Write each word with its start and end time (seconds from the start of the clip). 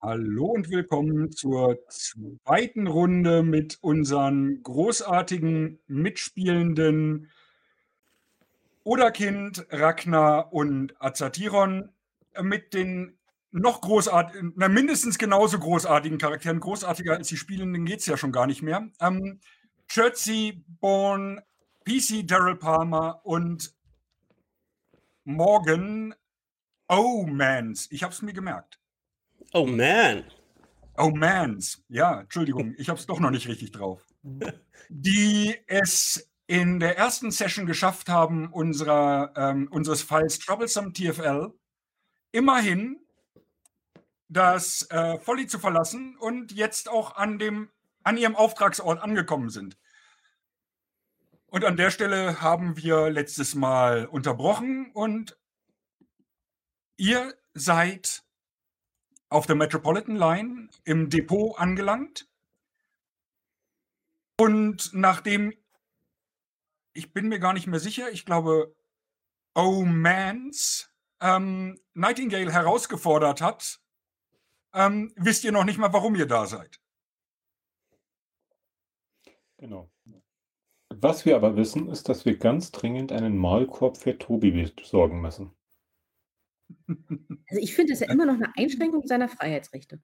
Hallo 0.00 0.46
und 0.52 0.70
willkommen 0.70 1.32
zur 1.32 1.84
zweiten 1.88 2.86
Runde 2.86 3.42
mit 3.42 3.78
unseren 3.80 4.62
großartigen 4.62 5.80
mitspielenden 5.88 7.32
Oderkind, 8.84 9.66
Ragnar 9.70 10.52
und 10.52 10.94
Azathiron 11.02 11.88
äh, 12.34 12.44
mit 12.44 12.74
den 12.74 13.18
noch 13.50 13.80
großartigen, 13.80 14.52
na, 14.54 14.68
mindestens 14.68 15.18
genauso 15.18 15.58
großartigen 15.58 16.18
Charakteren. 16.18 16.60
Großartiger 16.60 17.14
als 17.16 17.26
die 17.26 17.36
Spielenden 17.36 17.84
geht 17.84 17.98
es 17.98 18.06
ja 18.06 18.16
schon 18.16 18.30
gar 18.30 18.46
nicht 18.46 18.62
mehr. 18.62 18.88
Ähm, 19.00 19.40
Chertsey, 19.88 20.62
Bourne, 20.80 21.42
PC, 21.84 22.24
Daryl 22.24 22.54
Palmer 22.54 23.20
und 23.24 23.74
Morgan 25.24 26.14
Oh 26.86 27.26
Mans. 27.26 27.88
Ich 27.90 28.04
habe 28.04 28.12
es 28.12 28.22
mir 28.22 28.32
gemerkt. 28.32 28.77
Oh 29.52 29.66
man. 29.66 30.24
Oh 30.96 31.10
Mans. 31.10 31.82
Ja, 31.88 32.20
Entschuldigung, 32.20 32.74
ich 32.76 32.88
habe 32.88 32.98
es 32.98 33.06
doch 33.06 33.20
noch 33.20 33.30
nicht 33.30 33.48
richtig 33.48 33.72
drauf. 33.72 34.04
Die 34.90 35.56
es 35.66 36.28
in 36.46 36.80
der 36.80 36.98
ersten 36.98 37.30
Session 37.30 37.66
geschafft 37.66 38.08
haben, 38.08 38.52
unserer, 38.52 39.32
ähm, 39.36 39.68
unseres 39.70 40.02
Falls 40.02 40.38
Troublesome 40.38 40.92
TFL, 40.92 41.52
immerhin 42.32 43.00
das 44.28 44.90
äh, 44.90 45.18
Folly 45.18 45.46
zu 45.46 45.58
verlassen 45.58 46.16
und 46.18 46.52
jetzt 46.52 46.88
auch 46.88 47.16
an, 47.16 47.38
dem, 47.38 47.70
an 48.02 48.16
ihrem 48.16 48.36
Auftragsort 48.36 49.00
angekommen 49.00 49.50
sind. 49.50 49.78
Und 51.46 51.64
an 51.64 51.76
der 51.76 51.90
Stelle 51.90 52.42
haben 52.42 52.76
wir 52.76 53.08
letztes 53.08 53.54
Mal 53.54 54.06
unterbrochen 54.06 54.90
und 54.92 55.38
ihr 56.98 57.34
seid 57.54 58.24
auf 59.30 59.46
der 59.46 59.56
Metropolitan 59.56 60.16
Line 60.16 60.68
im 60.84 61.10
Depot 61.10 61.58
angelangt. 61.58 62.28
Und 64.40 64.90
nachdem, 64.94 65.52
ich 66.92 67.12
bin 67.12 67.28
mir 67.28 67.38
gar 67.38 67.52
nicht 67.52 67.66
mehr 67.66 67.80
sicher, 67.80 68.10
ich 68.10 68.24
glaube, 68.24 68.74
O'Mans 69.56 70.88
ähm, 71.20 71.80
Nightingale 71.94 72.52
herausgefordert 72.52 73.40
hat, 73.40 73.80
ähm, 74.72 75.12
wisst 75.16 75.44
ihr 75.44 75.52
noch 75.52 75.64
nicht 75.64 75.78
mal, 75.78 75.92
warum 75.92 76.14
ihr 76.14 76.26
da 76.26 76.46
seid. 76.46 76.80
Genau. 79.56 79.90
Was 80.90 81.24
wir 81.24 81.36
aber 81.36 81.56
wissen, 81.56 81.88
ist, 81.88 82.08
dass 82.08 82.24
wir 82.24 82.38
ganz 82.38 82.70
dringend 82.70 83.12
einen 83.12 83.36
Maulkorb 83.36 83.98
für 83.98 84.16
Tobi 84.16 84.50
besorgen 84.50 85.20
müssen. 85.20 85.57
Also 87.50 87.62
ich 87.62 87.74
finde 87.74 87.92
das 87.92 88.00
ja 88.00 88.10
immer 88.10 88.26
noch 88.26 88.34
eine 88.34 88.52
Einschränkung 88.56 89.06
seiner 89.06 89.28
Freiheitsrechte. 89.28 90.02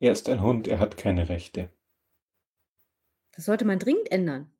Er 0.00 0.12
ist 0.12 0.28
ein 0.28 0.40
Hund, 0.40 0.66
er 0.66 0.78
hat 0.78 0.96
keine 0.96 1.28
Rechte. 1.28 1.70
Das 3.32 3.44
sollte 3.44 3.64
man 3.64 3.78
dringend 3.78 4.10
ändern. 4.10 4.50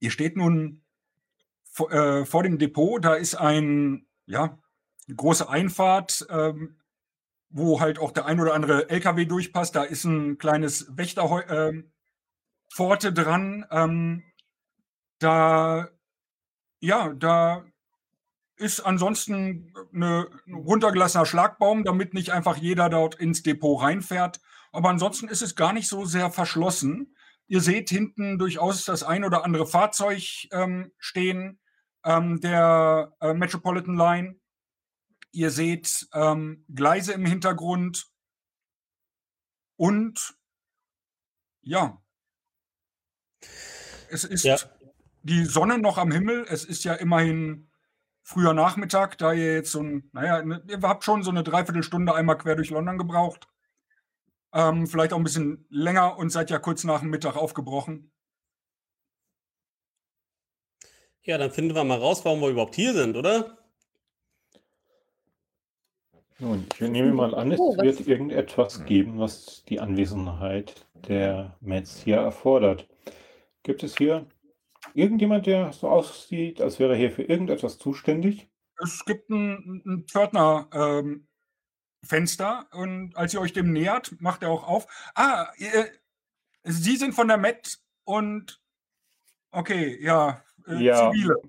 Ihr 0.00 0.10
steht 0.10 0.36
nun 0.36 0.82
vor, 1.64 1.92
äh, 1.92 2.24
vor 2.24 2.42
dem 2.42 2.58
Depot, 2.58 3.04
da 3.04 3.14
ist 3.14 3.34
ein, 3.34 4.06
ja, 4.26 4.58
eine 5.06 5.16
große 5.16 5.48
Einfahrt, 5.48 6.26
ähm, 6.30 6.76
wo 7.48 7.80
halt 7.80 7.98
auch 7.98 8.10
der 8.10 8.26
ein 8.26 8.40
oder 8.40 8.54
andere 8.54 8.90
LKW 8.90 9.24
durchpasst. 9.24 9.74
Da 9.74 9.84
ist 9.84 10.04
ein 10.04 10.38
kleines 10.38 10.96
Wächterpforte 10.96 11.88
ähm, 13.08 13.14
dran. 13.14 13.66
Ähm, 13.70 14.22
da, 15.18 15.88
ja, 16.80 17.12
da 17.14 17.64
ist 18.56 18.80
ansonsten 18.80 19.72
eine, 19.92 20.28
ein 20.46 20.54
runtergelassener 20.54 21.26
Schlagbaum, 21.26 21.84
damit 21.84 22.14
nicht 22.14 22.30
einfach 22.30 22.56
jeder 22.56 22.88
dort 22.88 23.14
ins 23.16 23.42
Depot 23.42 23.80
reinfährt. 23.80 24.40
Aber 24.72 24.88
ansonsten 24.88 25.28
ist 25.28 25.42
es 25.42 25.56
gar 25.56 25.72
nicht 25.72 25.88
so 25.88 26.04
sehr 26.04 26.30
verschlossen. 26.30 27.14
Ihr 27.48 27.60
seht 27.60 27.90
hinten 27.90 28.38
durchaus 28.38 28.84
das 28.84 29.02
ein 29.02 29.24
oder 29.24 29.44
andere 29.44 29.66
Fahrzeug 29.66 30.48
ähm, 30.52 30.92
stehen 30.98 31.60
ähm, 32.04 32.40
der 32.40 33.14
äh, 33.20 33.34
Metropolitan 33.34 33.96
Line. 33.96 34.40
Ihr 35.32 35.50
seht 35.50 36.08
ähm, 36.14 36.64
Gleise 36.74 37.12
im 37.12 37.26
Hintergrund 37.26 38.06
und 39.76 40.34
ja, 41.60 42.00
es 44.08 44.24
ist 44.24 44.44
Ja. 44.44 44.56
Die 45.26 45.44
Sonne 45.44 45.78
noch 45.78 45.98
am 45.98 46.12
Himmel. 46.12 46.46
Es 46.48 46.64
ist 46.64 46.84
ja 46.84 46.94
immerhin 46.94 47.68
früher 48.22 48.54
Nachmittag, 48.54 49.18
da 49.18 49.32
ihr 49.32 49.54
jetzt 49.54 49.72
so 49.72 49.80
ein, 49.80 50.08
naja, 50.12 50.40
ihr 50.68 50.80
habt 50.82 51.04
schon 51.04 51.22
so 51.22 51.30
eine 51.30 51.42
Dreiviertelstunde 51.42 52.14
einmal 52.14 52.38
quer 52.38 52.54
durch 52.54 52.70
London 52.70 52.96
gebraucht. 52.96 53.48
Ähm, 54.52 54.86
vielleicht 54.86 55.12
auch 55.12 55.18
ein 55.18 55.24
bisschen 55.24 55.66
länger 55.68 56.16
und 56.16 56.30
seid 56.30 56.50
ja 56.50 56.58
kurz 56.58 56.84
nach 56.84 57.00
dem 57.00 57.10
Mittag 57.10 57.36
aufgebrochen. 57.36 58.12
Ja, 61.22 61.38
dann 61.38 61.50
finden 61.50 61.74
wir 61.74 61.82
mal 61.82 61.98
raus, 61.98 62.24
warum 62.24 62.40
wir 62.40 62.50
überhaupt 62.50 62.76
hier 62.76 62.94
sind, 62.94 63.16
oder? 63.16 63.58
Nun, 66.38 66.66
ich 66.72 66.80
nehme 66.88 67.12
mal 67.12 67.34
an, 67.34 67.50
es 67.50 67.58
Oh, 67.58 67.76
wird 67.76 68.06
irgendetwas 68.06 68.84
geben, 68.84 69.18
was 69.18 69.64
die 69.64 69.80
Anwesenheit 69.80 70.86
der 70.94 71.56
Mets 71.60 72.00
hier 72.00 72.18
erfordert. 72.18 72.86
Gibt 73.64 73.82
es 73.82 73.96
hier 73.96 74.26
irgendjemand, 74.96 75.46
der 75.46 75.72
so 75.72 75.88
aussieht, 75.88 76.60
als 76.60 76.78
wäre 76.78 76.92
er 76.92 76.98
hier 76.98 77.10
für 77.10 77.22
irgendetwas 77.22 77.78
zuständig? 77.78 78.48
Es 78.82 79.04
gibt 79.04 79.30
ein, 79.30 79.82
ein 79.86 80.04
Pförtner 80.08 80.68
ähm, 80.72 81.28
und 82.72 83.16
als 83.16 83.34
ihr 83.34 83.40
euch 83.40 83.52
dem 83.52 83.72
nähert, 83.72 84.14
macht 84.20 84.42
er 84.42 84.50
auch 84.50 84.66
auf. 84.66 84.86
Ah, 85.14 85.48
ihr, 85.56 85.90
Sie 86.62 86.96
sind 86.96 87.14
von 87.14 87.28
der 87.28 87.36
Met 87.36 87.78
und 88.04 88.60
okay, 89.50 89.98
ja, 90.02 90.42
äh, 90.66 90.82
Ja. 90.82 91.10
Zivile. 91.10 91.42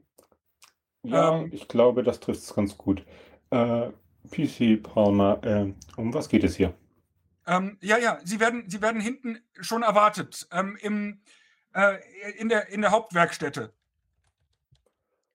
Ja, 1.04 1.40
Ähm. 1.40 1.50
ich 1.52 1.68
glaube, 1.68 2.04
das 2.04 2.20
trifft 2.20 2.42
es 2.42 2.54
ganz 2.54 2.78
gut. 2.78 3.06
Äh, 3.52 3.90
PC 4.30 4.82
Palmer, 4.82 5.42
äh, 5.44 5.74
um 5.96 6.14
was 6.14 6.28
geht 6.30 6.44
es 6.44 6.56
hier? 6.56 6.74
Ähm, 7.46 7.78
ja, 7.82 7.98
ja, 7.98 8.20
Sie 8.24 8.40
werden, 8.40 8.70
Sie 8.70 8.82
werden 8.82 9.00
hinten 9.00 9.40
schon 9.60 9.84
erwartet, 9.84 10.48
ähm, 10.52 10.78
im, 10.82 11.22
äh, 11.78 12.00
in, 12.38 12.50
der, 12.50 12.68
in 12.70 12.82
der 12.82 12.92
Hauptwerkstätte. 12.92 13.72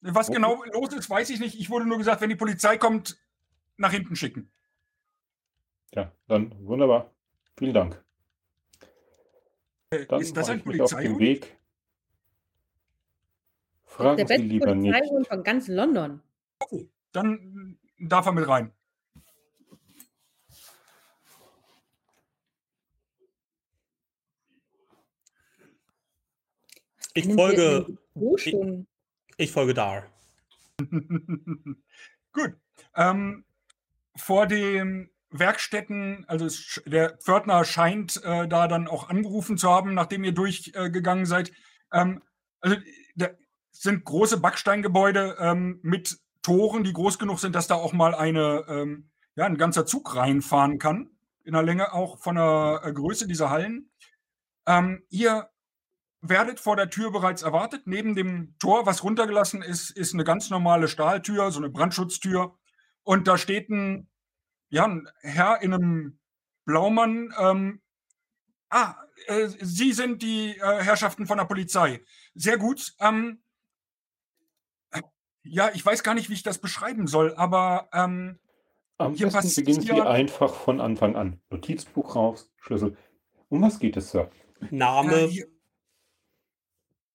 Was 0.00 0.28
Wo- 0.28 0.32
genau 0.32 0.64
los 0.64 0.92
ist, 0.92 1.08
weiß 1.08 1.30
ich 1.30 1.38
nicht. 1.38 1.58
Ich 1.58 1.70
wurde 1.70 1.86
nur 1.86 1.98
gesagt, 1.98 2.20
wenn 2.20 2.30
die 2.30 2.36
Polizei 2.36 2.76
kommt, 2.76 3.16
nach 3.76 3.92
hinten 3.92 4.16
schicken. 4.16 4.50
Ja, 5.94 6.10
dann 6.26 6.53
wunderbar. 6.66 7.12
Vielen 7.56 7.75
Dank. 7.75 8.04
Dann 10.08 10.20
ist 10.20 10.36
das 10.36 10.48
ein 10.48 10.58
ich 10.58 10.64
mich 10.64 10.80
auf 10.80 10.91
den 10.91 10.97
Polizeihund? 10.97 11.20
Weg. 11.20 11.41
Der 13.84 13.94
Fragen 13.94 14.16
Sie 14.19 14.24
beste 14.24 14.42
lieber 14.47 14.74
nicht. 14.74 14.92
Polizeihund 14.92 15.28
von 15.28 15.42
ganz 15.44 15.69
London. 15.69 16.22
Dann 17.12 17.78
darf 17.98 18.26
er 18.26 18.32
mit 18.32 18.48
rein. 18.48 18.72
Ich 27.15 27.33
folge, 27.33 27.87
schon? 28.37 28.87
ich 29.37 29.53
folge 29.53 29.75
Dar. 29.75 30.06
Gut. 32.33 32.55
Ähm, 32.97 33.45
vor 34.17 34.47
den 34.47 35.11
Werkstätten, 35.31 36.25
also 36.28 36.49
der 36.87 37.17
Pförtner 37.19 37.65
scheint 37.65 38.22
äh, 38.25 38.47
da 38.47 38.69
dann 38.69 38.89
auch 38.89 39.09
angerufen 39.09 39.56
zu 39.56 39.71
haben, 39.71 39.95
nachdem 39.95 40.25
ihr 40.25 40.33
durchgegangen 40.33 41.25
äh, 41.25 41.27
seid. 41.27 41.53
Ähm, 41.92 42.22
also 42.60 42.77
da 43.16 43.31
sind 43.71 44.04
große 44.04 44.39
Backsteingebäude 44.41 45.36
ähm, 45.41 45.81
mit 45.83 46.19
Toren, 46.42 46.84
die 46.84 46.92
groß 46.92 47.19
genug 47.19 47.41
sind, 47.41 47.54
dass 47.54 47.66
da 47.66 47.77
auch 47.77 47.92
mal 47.92 48.15
eine, 48.15 48.65
ähm, 48.69 49.10
ja, 49.36 49.47
ein 49.47 49.57
ganzer 49.57 49.86
Zug 49.86 50.15
reinfahren 50.15 50.78
kann. 50.78 51.10
In 51.45 51.54
der 51.54 51.63
Länge 51.63 51.92
auch 51.92 52.19
von 52.19 52.36
der 52.36 52.83
äh, 52.84 52.92
Größe 52.92 53.27
dieser 53.27 53.51
Hallen. 53.51 53.91
Ähm, 54.66 55.03
ihr 55.09 55.48
werdet 56.22 56.60
vor 56.60 56.77
der 56.77 56.89
Tür 56.89 57.10
bereits 57.10 57.42
erwartet. 57.42 57.83
Neben 57.86 58.15
dem 58.15 58.54
Tor, 58.59 58.86
was 58.86 59.03
runtergelassen 59.03 59.60
ist, 59.63 59.91
ist 59.91 60.15
eine 60.15 60.24
ganz 60.24 60.48
normale 60.51 60.89
Stahltür, 60.89 61.51
so 61.51 61.59
eine 61.59 61.69
Brandschutztür. 61.69 62.57
Und 63.03 63.27
da 63.28 63.36
steht 63.36 63.69
ein, 63.69 64.09
ja, 64.71 64.84
ein 64.86 65.09
Herr 65.21 65.60
in 65.63 65.74
einem 65.74 66.19
Blaumann. 66.65 67.34
Ähm, 67.39 67.83
ah, 68.71 68.95
äh, 69.27 69.48
Sie 69.48 69.92
sind 69.92 70.22
die 70.22 70.57
äh, 70.57 70.83
Herrschaften 70.83 71.27
von 71.27 71.39
der 71.39 71.45
Polizei. 71.45 72.01
Sehr 72.34 72.57
gut. 72.57 72.95
Ähm, 73.01 73.42
ja, 75.45 75.71
ich 75.74 75.84
weiß 75.84 76.04
gar 76.04 76.15
nicht, 76.15 76.30
wie 76.30 76.34
ich 76.34 76.45
das 76.45 76.59
beschreiben 76.59 77.09
soll, 77.09 77.34
aber 77.34 77.89
ähm, 77.92 78.39
Am 78.98 79.15
Hier 79.15 79.27
besten 79.27 79.39
passiert 79.41 79.66
beginnen 79.66 79.83
Sie 79.84 79.89
ja- 79.89 80.09
einfach 80.09 80.54
von 80.54 80.80
Anfang 80.80 81.16
an. 81.16 81.41
Notizbuch 81.51 82.15
raus, 82.15 82.53
Schlüssel. 82.59 82.97
Um 83.48 83.60
was 83.60 83.80
geht 83.80 83.97
es, 83.97 84.13
Sir? 84.13 84.30
Name, 84.71 85.13
Äh, 85.22 85.27
hier, 85.28 85.47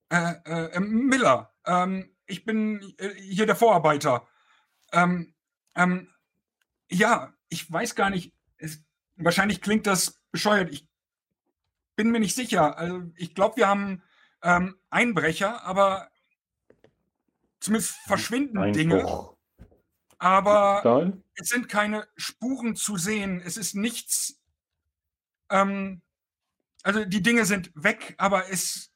äh, 0.10 0.34
äh, 0.46 0.66
äh, 0.74 0.80
Miller, 0.80 1.54
ähm, 1.66 2.10
ich 2.26 2.46
bin 2.46 2.94
äh, 2.98 3.14
hier 3.16 3.46
der 3.46 3.56
Vorarbeiter. 3.56 4.28
Ähm, 4.92 5.34
ähm, 5.76 6.10
Ja, 6.90 7.34
ich 7.50 7.72
weiß 7.72 7.96
gar 7.96 8.10
nicht. 8.10 8.34
Es, 8.58 8.82
wahrscheinlich 9.16 9.62
klingt 9.62 9.88
das 9.88 10.22
bescheuert. 10.32 10.72
Ich 10.72 10.88
bin 11.96 12.12
mir 12.12 12.20
nicht 12.20 12.36
sicher. 12.36 12.78
Also 12.78 13.04
ich 13.16 13.36
glaube, 13.36 13.58
wir 13.58 13.68
haben 13.68 14.04
ähm, 14.44 14.78
Einbrecher, 14.90 15.64
aber 15.64 16.10
zumindest 17.60 17.96
verschwinden 18.06 18.72
Dinge. 18.74 19.00
Einbruch. 19.00 19.36
Aber 20.20 20.80
Stahl? 20.80 21.22
es 21.36 21.50
sind 21.50 21.70
keine 21.70 22.08
Spuren 22.16 22.76
zu 22.76 22.98
sehen. 22.98 23.42
Es 23.44 23.58
ist 23.58 23.76
nichts. 23.76 24.42
Ähm, 25.50 26.02
also 26.84 27.06
die 27.06 27.22
Dinge 27.22 27.46
sind 27.46 27.72
weg, 27.76 28.16
aber 28.18 28.50
es 28.50 28.92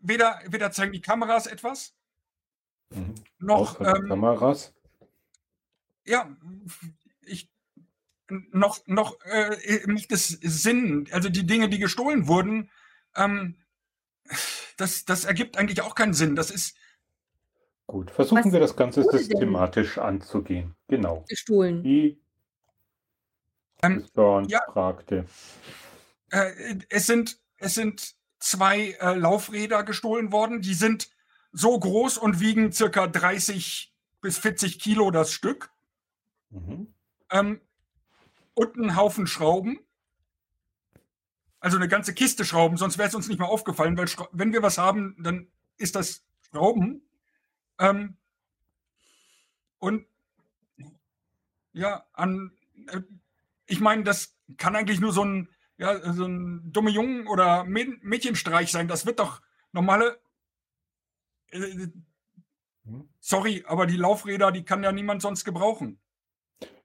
weder, 0.00 0.40
weder 0.48 0.70
zeigen 0.72 0.92
die 0.92 1.00
Kameras 1.02 1.46
etwas, 1.46 1.94
Mhm. 2.90 3.14
noch 3.38 3.80
ähm, 3.80 4.08
Kameras. 4.08 4.72
ja, 6.06 6.34
ich 7.22 7.50
noch 8.30 8.80
noch 8.86 9.20
äh, 9.24 9.86
macht 9.86 10.10
es 10.12 10.28
Sinn. 10.28 11.06
Also 11.12 11.28
die 11.28 11.46
Dinge, 11.46 11.68
die 11.68 11.78
gestohlen 11.78 12.26
wurden, 12.28 12.70
ähm, 13.14 13.56
das 14.76 15.04
das 15.04 15.24
ergibt 15.24 15.56
eigentlich 15.58 15.82
auch 15.82 15.94
keinen 15.94 16.14
Sinn. 16.14 16.34
Das 16.36 16.50
ist 16.50 16.76
Gut, 17.86 18.10
versuchen 18.10 18.44
Was 18.44 18.52
wir 18.52 18.60
das 18.60 18.76
Ganze 18.76 19.02
wurde 19.02 19.16
denn? 19.18 19.26
systematisch 19.28 19.96
anzugehen. 19.98 20.74
Genau. 20.88 21.24
Gestohlen. 21.28 21.82
Wie 21.82 22.20
Ähm, 23.82 24.04
ja. 24.48 24.60
fragte. 24.72 25.24
äh, 26.30 26.78
es 26.90 27.06
sind 27.06 27.40
es 27.58 27.74
sind 27.74 28.14
zwei 28.38 28.92
äh, 29.00 29.14
Laufräder 29.14 29.82
gestohlen 29.82 30.32
worden. 30.32 30.60
Die 30.60 30.74
sind 30.74 31.10
so 31.52 31.78
groß 31.78 32.18
und 32.18 32.40
wiegen 32.40 32.72
circa 32.72 33.06
30 33.06 33.94
bis 34.20 34.38
40 34.38 34.78
Kilo 34.78 35.10
das 35.10 35.32
Stück. 35.32 35.70
Mhm. 36.50 36.94
Ähm, 37.30 37.60
und 38.54 38.76
einen 38.76 38.96
Haufen 38.96 39.26
Schrauben. 39.26 39.80
Also 41.60 41.76
eine 41.76 41.88
ganze 41.88 42.14
Kiste 42.14 42.44
Schrauben, 42.44 42.76
sonst 42.76 42.98
wäre 42.98 43.08
es 43.08 43.14
uns 43.14 43.26
nicht 43.26 43.38
mehr 43.38 43.48
aufgefallen, 43.48 43.96
weil 43.96 44.06
Schra 44.06 44.28
wenn 44.30 44.52
wir 44.52 44.62
was 44.62 44.78
haben, 44.78 45.16
dann 45.18 45.48
ist 45.76 45.96
das 45.96 46.24
Schrauben. 46.50 47.02
Ähm, 47.80 48.16
und 49.78 50.06
ja, 51.72 52.04
an, 52.12 52.52
äh, 52.86 53.00
ich 53.66 53.80
meine, 53.80 54.04
das 54.04 54.36
kann 54.56 54.76
eigentlich 54.76 55.00
nur 55.00 55.12
so 55.12 55.24
ein, 55.24 55.48
ja, 55.78 56.12
so 56.12 56.26
ein 56.26 56.72
dumme 56.72 56.90
Jungen- 56.90 57.26
oder 57.26 57.64
Mäd 57.64 58.02
Mädchenstreich 58.04 58.70
sein. 58.70 58.88
Das 58.88 59.06
wird 59.06 59.18
doch 59.20 59.40
normale. 59.72 60.20
Äh, 61.50 61.88
Mhm. 62.88 63.08
sorry, 63.20 63.64
aber 63.66 63.86
die 63.86 63.96
Laufräder, 63.96 64.50
die 64.50 64.64
kann 64.64 64.82
ja 64.82 64.92
niemand 64.92 65.20
sonst 65.20 65.44
gebrauchen. 65.44 66.00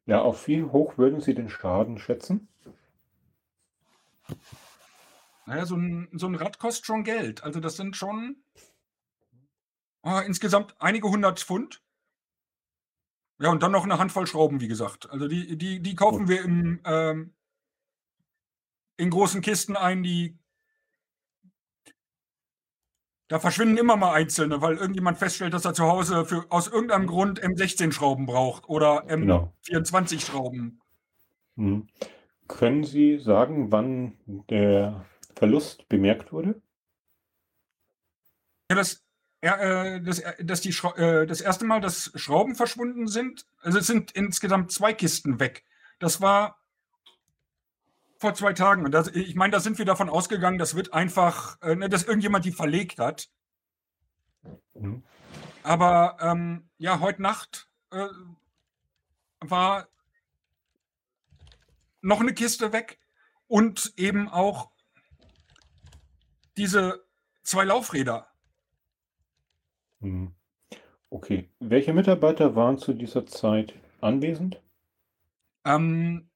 Ja, 0.05 0.21
auf 0.21 0.47
wie 0.47 0.63
hoch 0.63 0.97
würden 0.97 1.21
Sie 1.21 1.33
den 1.33 1.49
Schaden 1.49 1.97
schätzen? 1.97 2.49
Naja, 5.45 5.65
so 5.65 5.75
ein, 5.75 6.09
so 6.13 6.27
ein 6.27 6.35
Rad 6.35 6.59
kostet 6.59 6.85
schon 6.85 7.03
Geld. 7.03 7.43
Also 7.43 7.59
das 7.59 7.77
sind 7.77 7.95
schon 7.95 8.43
ah, 10.01 10.21
insgesamt 10.21 10.75
einige 10.79 11.09
hundert 11.09 11.39
Pfund. 11.39 11.81
Ja, 13.39 13.49
und 13.49 13.63
dann 13.63 13.71
noch 13.71 13.83
eine 13.83 13.97
Handvoll 13.97 14.27
Schrauben, 14.27 14.61
wie 14.61 14.67
gesagt. 14.67 15.09
Also 15.09 15.27
die, 15.27 15.57
die, 15.57 15.81
die 15.81 15.95
kaufen 15.95 16.25
Gut. 16.25 16.29
wir 16.29 16.43
im, 16.43 16.81
ähm, 16.85 17.33
in 18.97 19.09
großen 19.09 19.41
Kisten 19.41 19.75
ein, 19.75 20.03
die 20.03 20.37
da 23.27 23.39
verschwinden 23.39 23.77
immer 23.77 23.95
mal 23.95 24.13
einzelne, 24.13 24.61
weil 24.61 24.77
irgendjemand 24.77 25.17
feststellt, 25.17 25.53
dass 25.53 25.65
er 25.65 25.73
zu 25.73 25.85
Hause 25.85 26.25
für, 26.25 26.45
aus 26.49 26.67
irgendeinem 26.67 27.07
Grund 27.07 27.41
M16-Schrauben 27.41 28.25
braucht 28.25 28.69
oder 28.69 29.03
Genau. 29.07 29.53
M24-Schrauben. 29.65 30.79
Mhm. 31.55 31.87
Können 32.47 32.83
Sie 32.83 33.17
sagen, 33.17 33.71
wann 33.71 34.17
der 34.49 35.05
Verlust 35.35 35.87
bemerkt 35.89 36.31
wurde? 36.31 36.61
Ja, 38.69 38.75
das, 38.75 39.03
äh, 39.41 40.01
das, 40.01 40.19
äh, 40.19 40.45
dass 40.45 40.61
die 40.61 40.75
äh, 40.97 41.25
das 41.25 41.41
erste 41.41 41.65
Mal, 41.65 41.81
dass 41.81 42.11
Schrauben 42.15 42.55
verschwunden 42.55 43.07
sind, 43.07 43.47
also 43.61 43.79
es 43.79 43.87
sind 43.87 44.11
insgesamt 44.11 44.71
zwei 44.71 44.93
Kisten 44.93 45.39
weg. 45.39 45.63
Das 45.99 46.21
war 46.21 46.62
vor 48.23 48.33
zwei 48.35 48.53
Tagen. 48.53 48.85
Und 48.85 48.93
das, 48.93 49.09
ich 49.09 49.35
meine, 49.35 49.51
da 49.51 49.59
sind 49.59 49.77
wir 49.77 49.83
davon 49.83 50.09
ausgegangen, 50.09 50.57
das 50.57 50.75
wird 50.75 50.93
einfach, 50.93 51.61
äh, 51.61 51.75
ne, 51.75 51.89
dass 51.89 52.05
irgendjemand 52.05 52.45
die 52.45 52.53
verlegt 52.53 52.97
hat. 52.97 53.29
Mhm. 54.75 55.03
Aber 55.61 56.17
ähm, 56.21 56.69
ja, 56.77 57.01
heute 57.01 57.21
Nacht 57.21 57.67
äh, 57.91 58.07
war 59.41 59.89
noch 62.01 62.21
eine 62.21 62.33
Kiste 62.33 62.71
weg 62.71 62.97
und 63.47 63.93
eben 63.97 64.29
auch 64.29 64.71
diese 66.55 67.03
zwei 67.43 67.65
Laufräder. 67.65 68.27
Mhm. 69.99 70.33
Okay. 71.09 71.49
Welche 71.59 71.91
Mitarbeiter 71.91 72.55
waren 72.55 72.77
zu 72.77 72.93
dieser 72.93 73.25
Zeit 73.25 73.73
anwesend? 73.99 74.61
Ähm, 75.65 76.29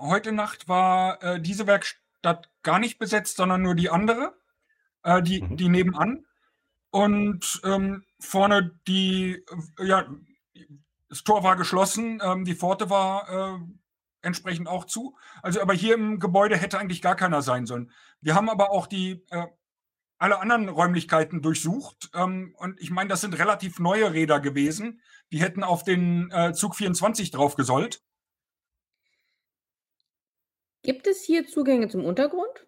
heute 0.00 0.32
Nacht 0.32 0.68
war 0.68 1.22
äh, 1.22 1.40
diese 1.40 1.66
Werkstatt 1.66 2.50
gar 2.62 2.78
nicht 2.78 2.98
besetzt, 2.98 3.36
sondern 3.36 3.62
nur 3.62 3.74
die 3.74 3.90
andere, 3.90 4.34
äh, 5.02 5.22
die, 5.22 5.42
Mhm. 5.42 5.56
die 5.56 5.68
nebenan. 5.68 6.26
Und 6.90 7.60
ähm, 7.64 8.04
vorne 8.18 8.78
die, 8.88 9.44
äh, 9.78 9.86
ja, 9.86 10.06
das 11.08 11.24
Tor 11.24 11.44
war 11.44 11.56
geschlossen, 11.56 12.20
ähm, 12.22 12.44
die 12.44 12.54
Pforte 12.54 12.90
war 12.90 13.56
äh, 13.56 13.58
entsprechend 14.22 14.68
auch 14.68 14.84
zu. 14.84 15.16
Also, 15.42 15.60
aber 15.60 15.74
hier 15.74 15.94
im 15.94 16.18
Gebäude 16.18 16.56
hätte 16.56 16.78
eigentlich 16.78 17.02
gar 17.02 17.16
keiner 17.16 17.42
sein 17.42 17.66
sollen. 17.66 17.90
Wir 18.20 18.34
haben 18.34 18.50
aber 18.50 18.70
auch 18.70 18.86
die 18.86 19.24
äh, 19.30 19.46
alle 20.18 20.40
anderen 20.40 20.68
Räumlichkeiten 20.68 21.42
durchsucht. 21.42 22.10
Ähm, 22.14 22.54
und 22.58 22.80
ich 22.80 22.90
meine, 22.90 23.08
das 23.08 23.22
sind 23.22 23.38
relativ 23.38 23.78
neue 23.78 24.12
Räder 24.12 24.40
gewesen. 24.40 25.00
Die 25.32 25.40
hätten 25.40 25.62
auf 25.62 25.84
den 25.84 26.32
Zug 26.54 26.74
24 26.74 27.30
drauf 27.30 27.54
gesollt. 27.54 28.02
Gibt 30.82 31.06
es 31.06 31.22
hier 31.22 31.46
Zugänge 31.46 31.88
zum 31.88 32.04
Untergrund? 32.04 32.66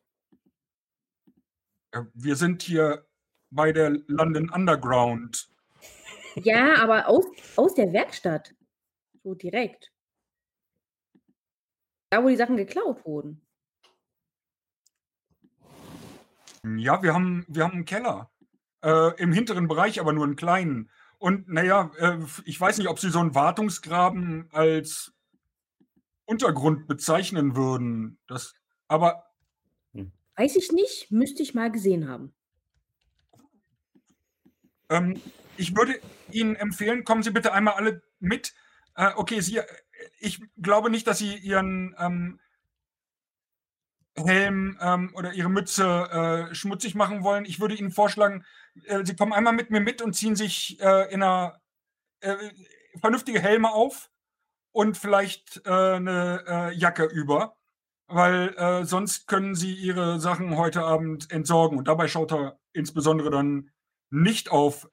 Äh, 1.92 2.02
Wir 2.14 2.36
sind 2.36 2.62
hier 2.62 3.06
bei 3.50 3.72
der 3.72 3.90
London 4.06 4.50
Underground. 4.50 5.48
Ja, 6.36 6.82
aber 6.82 7.08
aus, 7.08 7.24
aus 7.56 7.74
der 7.74 7.92
Werkstatt. 7.92 8.54
So 9.22 9.34
direkt. 9.34 9.92
Da, 12.10 12.22
wo 12.22 12.28
die 12.28 12.36
Sachen 12.36 12.56
geklaut 12.56 13.04
wurden. 13.04 13.46
Ja, 16.64 17.02
wir 17.02 17.14
haben, 17.14 17.44
wir 17.48 17.64
haben 17.64 17.72
einen 17.72 17.84
Keller. 17.84 18.30
Äh, 18.82 19.20
Im 19.20 19.32
hinteren 19.32 19.68
Bereich, 19.68 20.00
aber 20.00 20.12
nur 20.12 20.24
einen 20.24 20.36
kleinen. 20.36 20.90
Und 21.18 21.48
naja, 21.48 21.90
äh, 21.98 22.18
ich 22.44 22.60
weiß 22.60 22.78
nicht, 22.78 22.88
ob 22.88 22.98
Sie 22.98 23.10
so 23.10 23.20
einen 23.20 23.34
Wartungsgraben 23.34 24.48
als 24.52 25.12
Untergrund 26.32 26.88
bezeichnen 26.88 27.54
würden. 27.56 28.18
Das, 28.26 28.54
aber 28.88 29.24
Weiß 30.36 30.56
ich 30.56 30.72
nicht, 30.72 31.10
müsste 31.10 31.42
ich 31.42 31.54
mal 31.54 31.70
gesehen 31.70 32.08
haben. 32.08 32.34
Ähm, 34.88 35.20
ich 35.56 35.76
würde 35.76 36.00
Ihnen 36.30 36.56
empfehlen, 36.56 37.04
kommen 37.04 37.22
Sie 37.22 37.30
bitte 37.30 37.52
einmal 37.52 37.74
alle 37.74 38.02
mit. 38.18 38.54
Äh, 38.96 39.12
okay, 39.16 39.40
Sie, 39.40 39.58
äh, 39.58 39.66
ich 40.18 40.42
glaube 40.60 40.90
nicht, 40.90 41.06
dass 41.06 41.18
Sie 41.18 41.36
Ihren 41.36 41.94
ähm, 41.98 42.40
Helm 44.16 44.78
ähm, 44.80 45.12
oder 45.14 45.34
Ihre 45.34 45.50
Mütze 45.50 46.48
äh, 46.50 46.54
schmutzig 46.54 46.94
machen 46.94 47.22
wollen. 47.22 47.44
Ich 47.44 47.60
würde 47.60 47.74
Ihnen 47.74 47.90
vorschlagen, 47.90 48.44
äh, 48.84 49.04
Sie 49.04 49.14
kommen 49.14 49.34
einmal 49.34 49.52
mit 49.52 49.70
mir 49.70 49.80
mit 49.80 50.00
und 50.00 50.14
ziehen 50.14 50.36
sich 50.36 50.80
äh, 50.80 51.12
in 51.12 51.22
einer 51.22 51.60
äh, 52.20 52.36
vernünftige 53.00 53.40
Helme 53.40 53.70
auf 53.70 54.10
und 54.72 54.96
vielleicht 54.96 55.62
äh, 55.66 55.70
eine 55.70 56.44
äh, 56.46 56.74
Jacke 56.74 57.04
über, 57.04 57.56
weil 58.08 58.54
äh, 58.56 58.84
sonst 58.84 59.26
können 59.26 59.54
Sie 59.54 59.74
Ihre 59.74 60.20
Sachen 60.20 60.56
heute 60.56 60.82
Abend 60.82 61.30
entsorgen. 61.30 61.78
Und 61.78 61.88
dabei 61.88 62.08
schaut 62.08 62.32
er 62.32 62.58
insbesondere 62.72 63.30
dann 63.30 63.70
nicht 64.10 64.50
auf 64.50 64.88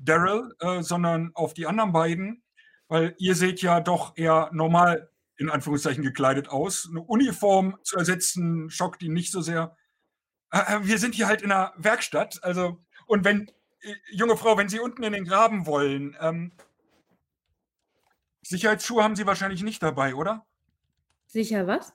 Daryl, 0.00 0.54
äh, 0.60 0.82
sondern 0.82 1.30
auf 1.34 1.54
die 1.54 1.66
anderen 1.66 1.92
beiden, 1.92 2.42
weil 2.88 3.14
ihr 3.18 3.34
seht 3.34 3.62
ja 3.62 3.80
doch 3.80 4.16
eher 4.16 4.50
normal 4.52 5.10
in 5.36 5.50
Anführungszeichen 5.50 6.02
gekleidet 6.02 6.48
aus. 6.48 6.88
Eine 6.90 7.02
Uniform 7.02 7.78
zu 7.82 7.96
ersetzen, 7.96 8.70
schockt 8.70 9.02
ihn 9.02 9.12
nicht 9.12 9.32
so 9.32 9.40
sehr. 9.40 9.76
Äh, 10.52 10.76
äh, 10.76 10.86
wir 10.86 10.98
sind 10.98 11.14
hier 11.14 11.26
halt 11.26 11.42
in 11.42 11.52
einer 11.52 11.72
Werkstatt, 11.76 12.42
also 12.42 12.78
und 13.06 13.24
wenn 13.24 13.50
junge 14.10 14.36
Frau, 14.36 14.58
wenn 14.58 14.68
Sie 14.68 14.80
unten 14.80 15.02
in 15.02 15.12
den 15.12 15.24
Graben 15.24 15.66
wollen, 15.66 16.16
ähm, 16.20 16.52
Sicherheitsschuhe 18.48 19.02
haben 19.02 19.14
Sie 19.14 19.26
wahrscheinlich 19.26 19.62
nicht 19.62 19.82
dabei, 19.82 20.14
oder? 20.14 20.46
Sicher 21.26 21.66
was? 21.66 21.92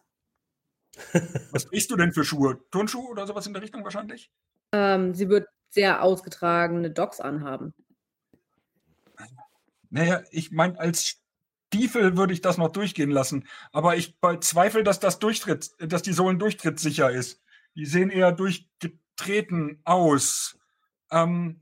Was 1.52 1.66
trägst 1.66 1.90
du 1.90 1.96
denn 1.96 2.14
für 2.14 2.24
Schuhe? 2.24 2.60
Turnschuhe 2.70 3.10
oder 3.10 3.26
sowas 3.26 3.48
in 3.48 3.54
der 3.54 3.64
Richtung 3.64 3.84
wahrscheinlich? 3.84 4.30
Ähm, 4.72 5.16
sie 5.16 5.30
wird 5.30 5.48
sehr 5.70 6.04
ausgetragene 6.04 6.92
Docks 6.92 7.20
anhaben. 7.20 7.74
Naja, 9.90 10.22
ich 10.30 10.52
meine 10.52 10.80
als 10.80 11.18
Stiefel 11.74 12.16
würde 12.18 12.34
ich 12.34 12.42
das 12.42 12.60
noch 12.60 12.72
durchgehen 12.72 13.10
lassen. 13.10 13.48
Aber 13.72 13.96
ich 13.98 14.20
bezweifle, 14.20 14.84
dass 14.84 15.00
das 15.00 15.18
Durchtritt, 15.18 15.72
dass 15.80 16.04
die 16.04 16.14
Sohlen 16.14 16.38
durchtrittsicher 16.38 17.10
ist. 17.12 17.42
Die 17.76 17.88
sehen 17.88 18.12
eher 18.12 18.32
durchgetreten 18.32 19.82
aus. 19.86 20.60
Ähm, 21.10 21.62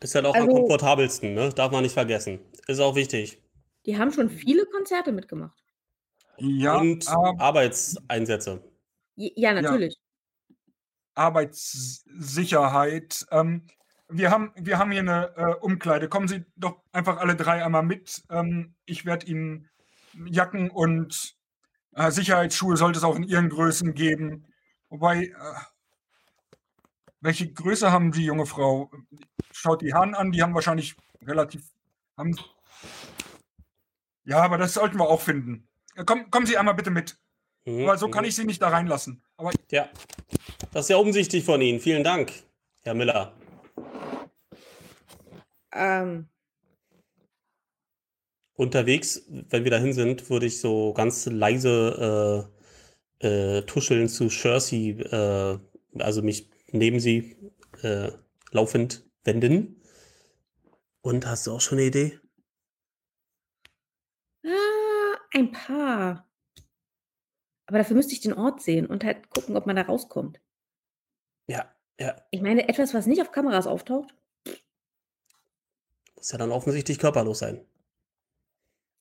Ist 0.00 0.14
ja 0.14 0.24
auch 0.24 0.34
am 0.34 0.42
Also- 0.48 0.54
komfortabelsten, 0.54 1.34
ne? 1.34 1.50
Darf 1.50 1.70
man 1.70 1.82
nicht 1.82 1.92
vergessen. 1.92 2.40
Ist 2.66 2.80
auch 2.80 2.94
wichtig. 2.94 3.41
Die 3.86 3.98
haben 3.98 4.12
schon 4.12 4.30
viele 4.30 4.64
Konzerte 4.66 5.10
mitgemacht. 5.12 5.58
ja, 6.38 6.78
Und 6.78 7.08
aber 7.08 7.40
Arbeitseinsätze. 7.40 8.62
Ja, 9.16 9.52
natürlich. 9.52 9.96
Arbeitssicherheit. 11.14 13.26
Ähm, 13.30 13.66
wir, 14.08 14.30
haben, 14.30 14.52
wir 14.56 14.78
haben 14.78 14.92
hier 14.92 15.00
eine 15.00 15.36
äh, 15.36 15.54
Umkleide. 15.60 16.08
Kommen 16.08 16.28
Sie 16.28 16.44
doch 16.56 16.82
einfach 16.92 17.18
alle 17.18 17.36
drei 17.36 17.62
einmal 17.64 17.82
mit. 17.82 18.22
Ähm, 18.30 18.74
ich 18.86 19.04
werde 19.04 19.26
Ihnen 19.26 19.68
Jacken 20.26 20.70
und 20.70 21.36
äh, 21.94 22.10
Sicherheitsschuhe 22.10 22.76
sollte 22.76 22.98
es 22.98 23.04
auch 23.04 23.16
in 23.16 23.24
Ihren 23.24 23.48
Größen 23.48 23.94
geben. 23.94 24.46
Wobei, 24.88 25.24
äh, 25.24 25.32
welche 27.20 27.52
Größe 27.52 27.92
haben 27.92 28.12
Sie, 28.12 28.24
junge 28.24 28.46
Frau? 28.46 28.90
Schaut 29.52 29.82
die 29.82 29.92
Herren 29.92 30.14
an, 30.14 30.32
die 30.32 30.42
haben 30.42 30.54
wahrscheinlich 30.54 30.96
relativ. 31.22 31.62
Haben, 32.16 32.36
ja, 34.24 34.38
aber 34.42 34.58
das 34.58 34.74
sollten 34.74 34.98
wir 34.98 35.08
auch 35.08 35.20
finden. 35.20 35.68
Komm, 36.06 36.30
kommen 36.30 36.46
Sie 36.46 36.56
einmal 36.56 36.74
bitte 36.74 36.90
mit. 36.90 37.18
Mhm, 37.64 37.84
Aber 37.84 37.98
so 37.98 38.08
kann 38.08 38.24
mhm. 38.24 38.28
ich 38.28 38.36
Sie 38.36 38.44
nicht 38.44 38.62
da 38.62 38.68
reinlassen. 38.68 39.22
Aber 39.36 39.52
Ja, 39.70 39.88
das 40.72 40.86
ist 40.86 40.90
ja 40.90 40.96
umsichtig 40.96 41.44
von 41.44 41.60
Ihnen. 41.60 41.80
Vielen 41.80 42.04
Dank, 42.04 42.32
Herr 42.82 42.94
Miller. 42.94 43.34
Ähm, 45.72 46.28
Unterwegs, 48.54 49.22
wenn 49.28 49.64
wir 49.64 49.70
dahin 49.70 49.92
sind, 49.92 50.28
würde 50.28 50.46
ich 50.46 50.60
so 50.60 50.92
ganz 50.92 51.26
leise 51.26 52.48
äh, 53.20 53.26
äh, 53.26 53.62
tuscheln 53.62 54.08
zu 54.08 54.24
Jersey, 54.28 54.90
äh, 55.00 55.58
also 55.98 56.22
mich 56.22 56.50
neben 56.70 57.00
sie 57.00 57.36
äh, 57.82 58.12
laufend 58.50 59.08
wenden. 59.24 59.82
Und 61.00 61.26
hast 61.26 61.46
du 61.46 61.52
auch 61.52 61.60
schon 61.60 61.78
eine 61.78 61.86
Idee? 61.88 62.18
ah, 64.44 65.16
ein 65.32 65.52
paar. 65.52 66.28
Aber 67.66 67.78
dafür 67.78 67.96
müsste 67.96 68.12
ich 68.12 68.20
den 68.20 68.34
Ort 68.34 68.60
sehen 68.62 68.86
und 68.86 69.04
halt 69.04 69.30
gucken, 69.30 69.56
ob 69.56 69.66
man 69.66 69.76
da 69.76 69.82
rauskommt. 69.82 70.40
Ja, 71.46 71.72
ja, 71.98 72.20
Ich 72.30 72.42
meine, 72.42 72.68
etwas, 72.68 72.92
was 72.94 73.06
nicht 73.06 73.20
auf 73.22 73.32
Kameras 73.32 73.66
auftaucht? 73.66 74.14
muss 76.16 76.30
ja 76.30 76.38
dann 76.38 76.52
offensichtlich 76.52 76.98
körperlos 76.98 77.40
sein. 77.40 77.66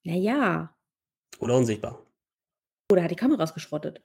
Naja. 0.04 0.76
Oder 1.40 1.56
unsichtbar. 1.56 2.04
Oder 2.92 3.04
hat 3.04 3.12
die 3.12 3.16
Kameras 3.16 3.54
geschrottet? 3.54 4.02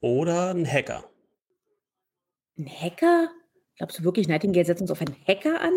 Oder 0.00 0.50
ein 0.50 0.70
Hacker. 0.70 1.08
Ein 2.58 2.68
Hacker? 2.68 3.30
Glaubst 3.76 3.98
du 3.98 4.04
wirklich, 4.04 4.28
Nightingale 4.28 4.66
setzt 4.66 4.82
uns 4.82 4.90
auf 4.90 5.00
einen 5.00 5.16
Hacker 5.26 5.60
an? 5.60 5.72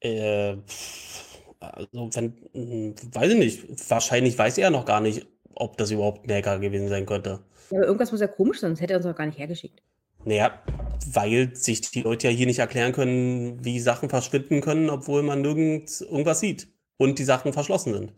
Äh, 0.00 0.56
pff, 0.56 1.31
also, 1.70 2.10
wenn, 2.14 2.34
hm, 2.52 2.94
weiß 3.12 3.32
ich 3.32 3.38
nicht. 3.38 3.90
Wahrscheinlich 3.90 4.38
weiß 4.38 4.58
er 4.58 4.70
noch 4.70 4.84
gar 4.84 5.00
nicht, 5.00 5.26
ob 5.54 5.76
das 5.76 5.90
überhaupt 5.90 6.26
ein 6.26 6.34
Hacker 6.34 6.58
gewesen 6.58 6.88
sein 6.88 7.06
könnte. 7.06 7.40
Ja, 7.70 7.78
aber 7.78 7.86
irgendwas 7.86 8.12
muss 8.12 8.20
ja 8.20 8.26
komisch 8.26 8.60
sein, 8.60 8.70
sonst 8.70 8.80
hätte 8.80 8.94
er 8.94 8.96
uns 8.98 9.06
doch 9.06 9.16
gar 9.16 9.26
nicht 9.26 9.38
hergeschickt. 9.38 9.82
Naja, 10.24 10.62
weil 11.06 11.54
sich 11.56 11.80
die 11.80 12.02
Leute 12.02 12.28
ja 12.28 12.34
hier 12.34 12.46
nicht 12.46 12.60
erklären 12.60 12.92
können, 12.92 13.64
wie 13.64 13.80
Sachen 13.80 14.08
verschwinden 14.08 14.60
können, 14.60 14.90
obwohl 14.90 15.22
man 15.22 15.42
nirgends 15.42 16.00
irgendwas 16.00 16.40
sieht 16.40 16.68
und 16.96 17.18
die 17.18 17.24
Sachen 17.24 17.52
verschlossen 17.52 17.92
sind. 17.92 18.12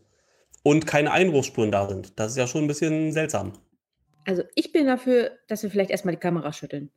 Und 0.63 0.87
keine 0.87 1.13
Einbruchsspuren 1.13 1.71
da 1.71 1.89
sind. 1.89 2.19
Das 2.19 2.33
ist 2.33 2.37
ja 2.37 2.47
schon 2.47 2.65
ein 2.65 2.69
bisschen 2.69 3.13
seltsam. 3.13 3.53
Also 4.27 4.43
ich 4.55 4.73
bin 4.73 4.87
dafür, 4.87 5.33
dass 5.49 5.63
wir 5.63 5.71
vielleicht 5.71 5.91
erstmal 5.91 6.15
die 6.15 6.21
Kamera 6.21 6.53
schütteln. 6.53 6.91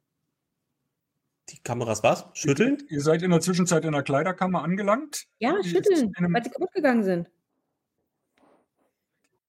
Die 1.50 1.60
Kameras 1.60 2.04
was? 2.04 2.26
Schütteln? 2.34 2.84
Ihr 2.90 3.02
seid 3.02 3.22
in 3.22 3.32
der 3.32 3.40
Zwischenzeit 3.40 3.86
in 3.86 3.94
der 3.94 4.04
Kleiderkammer 4.04 4.64
angelangt. 4.64 5.28
Ja, 5.40 5.56
Die 5.64 5.70
schütteln, 5.70 6.12
weil 6.18 6.44
sie 6.44 6.50
kaputt 6.50 6.74
gegangen 6.74 7.04
sind. 7.04 7.30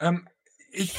Ähm, 0.01 0.29
ich, 0.71 0.97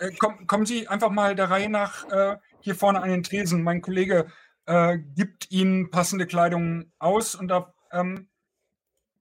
äh, 0.00 0.10
komm, 0.18 0.46
kommen 0.46 0.66
Sie 0.66 0.88
einfach 0.88 1.10
mal 1.10 1.34
der 1.34 1.50
Reihe 1.50 1.70
nach 1.70 2.08
äh, 2.10 2.36
hier 2.60 2.74
vorne 2.74 3.02
an 3.02 3.08
den 3.08 3.22
Tresen. 3.22 3.62
Mein 3.62 3.80
Kollege 3.80 4.26
äh, 4.66 4.98
gibt 4.98 5.50
Ihnen 5.50 5.90
passende 5.90 6.26
Kleidung 6.26 6.92
aus 6.98 7.34
und 7.34 7.48
da, 7.48 7.72
ähm, 7.90 8.28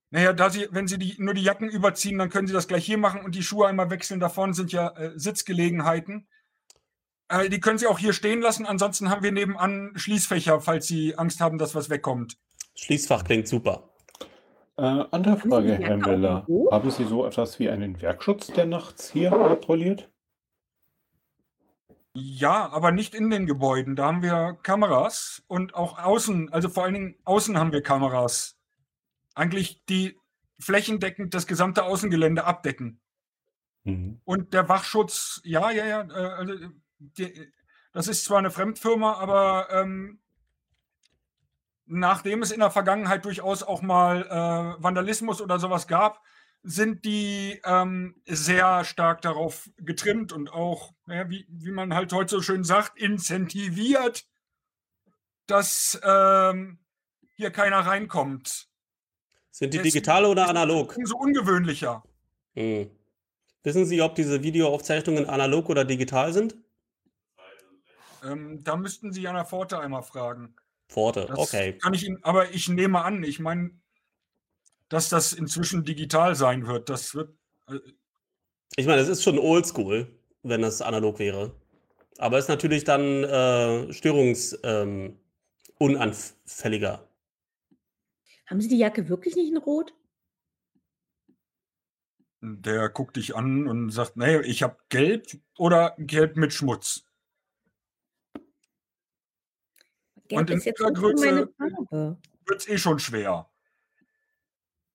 naja, 0.09 0.33
da 0.33 0.49
Sie, 0.49 0.67
wenn 0.71 0.87
Sie 0.87 0.97
die, 0.97 1.15
nur 1.17 1.33
die 1.33 1.43
Jacken 1.43 1.69
überziehen, 1.69 2.17
dann 2.17 2.29
können 2.29 2.47
Sie 2.47 2.53
das 2.53 2.67
gleich 2.67 2.85
hier 2.85 2.97
machen 2.97 3.21
und 3.21 3.35
die 3.35 3.43
Schuhe 3.43 3.67
einmal 3.67 3.89
wechseln. 3.89 4.19
Da 4.19 4.27
vorne 4.27 4.53
sind 4.53 4.73
ja 4.73 4.89
äh, 4.97 5.11
Sitzgelegenheiten. 5.17 6.27
Äh, 7.31 7.49
die 7.49 7.59
können 7.59 7.77
Sie 7.77 7.87
auch 7.87 7.97
hier 7.97 8.13
stehen 8.13 8.41
lassen. 8.41 8.65
Ansonsten 8.65 9.09
haben 9.09 9.23
wir 9.23 9.31
nebenan 9.31 9.93
Schließfächer, 9.95 10.59
falls 10.59 10.87
Sie 10.87 11.17
Angst 11.17 11.39
haben, 11.39 11.57
dass 11.57 11.73
was 11.73 11.89
wegkommt. 11.89 12.37
Schließfach 12.75 13.23
klingt 13.23 13.47
super. 13.47 13.89
Äh, 14.77 15.05
andere 15.11 15.37
Frage, 15.37 15.73
Herr 15.73 15.97
Müller. 15.97 16.45
Haben 16.71 16.91
Sie 16.91 17.05
so 17.05 17.25
etwas 17.25 17.59
wie 17.59 17.69
einen 17.69 18.01
Werkschutz, 18.01 18.47
der 18.47 18.65
nachts 18.65 19.11
hier 19.11 19.29
patrouilliert? 19.29 20.09
Ja, 22.13 22.69
aber 22.69 22.91
nicht 22.91 23.15
in 23.15 23.29
den 23.29 23.45
Gebäuden. 23.45 23.95
Da 23.95 24.07
haben 24.07 24.21
wir 24.21 24.57
Kameras 24.63 25.43
und 25.47 25.75
auch 25.75 25.97
außen, 25.97 26.51
also 26.51 26.67
vor 26.67 26.83
allen 26.83 26.93
Dingen 26.93 27.15
außen 27.23 27.57
haben 27.57 27.71
wir 27.71 27.81
Kameras. 27.81 28.57
Eigentlich 29.33 29.85
die 29.85 30.17
flächendeckend 30.59 31.33
das 31.33 31.47
gesamte 31.47 31.83
Außengelände 31.83 32.43
abdecken. 32.43 32.99
Mhm. 33.85 34.19
Und 34.25 34.53
der 34.53 34.67
Wachschutz, 34.67 35.41
ja, 35.45 35.71
ja, 35.71 35.85
ja, 35.85 36.01
äh, 36.01 36.33
also 36.33 36.53
die, 37.01 37.51
das 37.93 38.07
ist 38.07 38.25
zwar 38.25 38.39
eine 38.39 38.51
Fremdfirma, 38.51 39.13
aber 39.13 39.67
ähm, 39.71 40.19
nachdem 41.85 42.41
es 42.41 42.51
in 42.51 42.59
der 42.59 42.71
Vergangenheit 42.71 43.25
durchaus 43.25 43.63
auch 43.63 43.81
mal 43.81 44.23
äh, 44.23 44.83
Vandalismus 44.83 45.41
oder 45.41 45.59
sowas 45.59 45.87
gab, 45.87 46.21
sind 46.63 47.05
die 47.05 47.59
ähm, 47.65 48.21
sehr 48.25 48.83
stark 48.83 49.21
darauf 49.21 49.69
getrimmt 49.77 50.31
und 50.31 50.53
auch, 50.53 50.93
ja, 51.07 51.29
wie, 51.29 51.47
wie 51.49 51.71
man 51.71 51.93
halt 51.93 52.13
heute 52.13 52.35
so 52.35 52.41
schön 52.41 52.63
sagt, 52.63 52.99
incentiviert, 52.99 54.25
dass 55.47 55.99
ähm, 56.03 56.79
hier 57.35 57.51
keiner 57.51 57.79
reinkommt. 57.79 58.69
Sind 59.49 59.73
die 59.73 59.81
digital 59.81 60.25
oder 60.25 60.47
analog? 60.47 60.95
Umso 60.95 61.17
ungewöhnlicher. 61.17 62.03
Hm. 62.53 62.89
Wissen 63.63 63.85
Sie, 63.85 64.01
ob 64.01 64.15
diese 64.15 64.43
Videoaufzeichnungen 64.43 65.27
analog 65.27 65.69
oder 65.69 65.83
digital 65.83 66.31
sind? 66.31 66.55
Ähm, 68.21 68.63
da 68.63 68.75
müssten 68.75 69.11
Sie 69.11 69.27
an 69.27 69.35
der 69.35 69.45
Pforte 69.45 69.79
einmal 69.79 70.03
fragen. 70.03 70.55
Pforte, 70.87 71.25
Das 71.27 71.37
okay. 71.39 71.77
kann 71.77 71.93
ich 71.93 72.05
Ihnen, 72.05 72.23
aber 72.23 72.51
ich 72.51 72.67
nehme 72.69 73.03
an, 73.03 73.23
ich 73.23 73.39
meine, 73.39 73.71
dass 74.89 75.09
das 75.09 75.33
inzwischen 75.33 75.83
digital 75.85 76.35
sein 76.35 76.67
wird. 76.67 76.89
Das 76.89 77.15
wird, 77.15 77.33
äh, 77.67 77.79
Ich 78.75 78.85
meine, 78.85 79.01
es 79.01 79.07
ist 79.07 79.23
schon 79.23 79.39
oldschool, 79.39 80.07
wenn 80.43 80.61
das 80.61 80.81
analog 80.81 81.19
wäre. 81.19 81.55
Aber 82.17 82.37
ist 82.37 82.49
natürlich 82.49 82.83
dann 82.83 83.23
äh, 83.23 83.93
störungsunanfälliger. 83.93 85.13
Ähm. 85.79 87.07
Haben 88.45 88.61
Sie 88.61 88.67
die 88.67 88.77
Jacke 88.77 89.07
wirklich 89.07 89.35
nicht 89.35 89.49
in 89.49 89.57
Rot? 89.57 89.93
der 92.41 92.89
guckt 92.89 93.17
dich 93.17 93.35
an 93.35 93.67
und 93.67 93.91
sagt, 93.91 94.17
nee, 94.17 94.39
ich 94.41 94.63
habe 94.63 94.77
gelb 94.89 95.27
oder 95.57 95.95
gelb 95.97 96.37
mit 96.37 96.53
Schmutz. 96.53 97.05
Und 100.39 100.49
in 100.49 100.57
ist 100.57 100.65
jetzt 100.65 100.79
dieser 100.79 100.91
nicht 100.91 100.99
so 101.01 101.25
meine 101.25 101.41
Größe- 101.45 101.53
Farbe. 101.57 102.17
Wird's 102.45 102.67
eh 102.67 102.77
schon 102.77 102.99
schwer. 102.99 103.49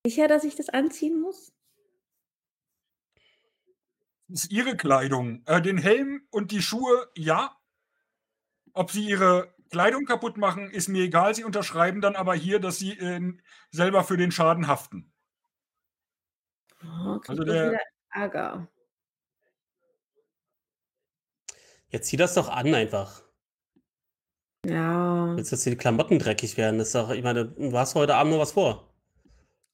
Sicher, 0.07 0.29
dass 0.29 0.45
ich 0.45 0.55
das 0.57 0.69
anziehen 0.69 1.21
muss? 1.21 1.53
Das 4.29 4.45
ist 4.45 4.51
ihre 4.53 4.77
Kleidung. 4.77 5.43
Äh, 5.47 5.63
den 5.63 5.79
Helm 5.79 6.27
und 6.31 6.51
die 6.53 6.63
Schuhe, 6.63 7.11
ja. 7.17 7.57
Ob 8.73 8.91
sie 8.91 9.07
ihre 9.09 9.55
Kleidung 9.71 10.05
kaputt 10.05 10.37
machen, 10.37 10.71
ist 10.71 10.89
mir 10.89 11.03
egal. 11.05 11.35
Sie 11.35 11.45
unterschreiben 11.45 12.01
dann 12.01 12.17
aber 12.17 12.35
hier, 12.35 12.59
dass 12.61 12.79
sie 12.79 12.93
äh, 12.99 13.37
selber 13.71 14.05
für 14.05 14.17
den 14.17 14.31
Schaden 14.33 14.67
haften. 14.69 15.13
Oh, 16.83 17.19
Also 17.27 17.43
ich 17.43 17.49
der- 17.49 17.71
wieder 17.73 17.81
Ärger. 18.11 18.69
Jetzt 21.89 22.09
zieh 22.09 22.17
das 22.17 22.35
doch 22.35 22.49
an 22.49 22.75
einfach. 22.75 23.23
Ja. 24.69 25.33
Willst, 25.37 25.53
dass 25.53 25.63
die 25.63 25.77
Klamotten 25.77 26.19
dreckig 26.19 26.57
werden? 26.57 26.79
Das 26.79 26.89
ist 26.89 26.95
doch, 26.95 27.11
ich 27.11 27.23
meine, 27.23 27.47
du 27.47 27.73
hast 27.79 27.95
heute 27.95 28.15
Abend 28.15 28.33
noch 28.33 28.41
was 28.41 28.53
vor. 28.53 28.93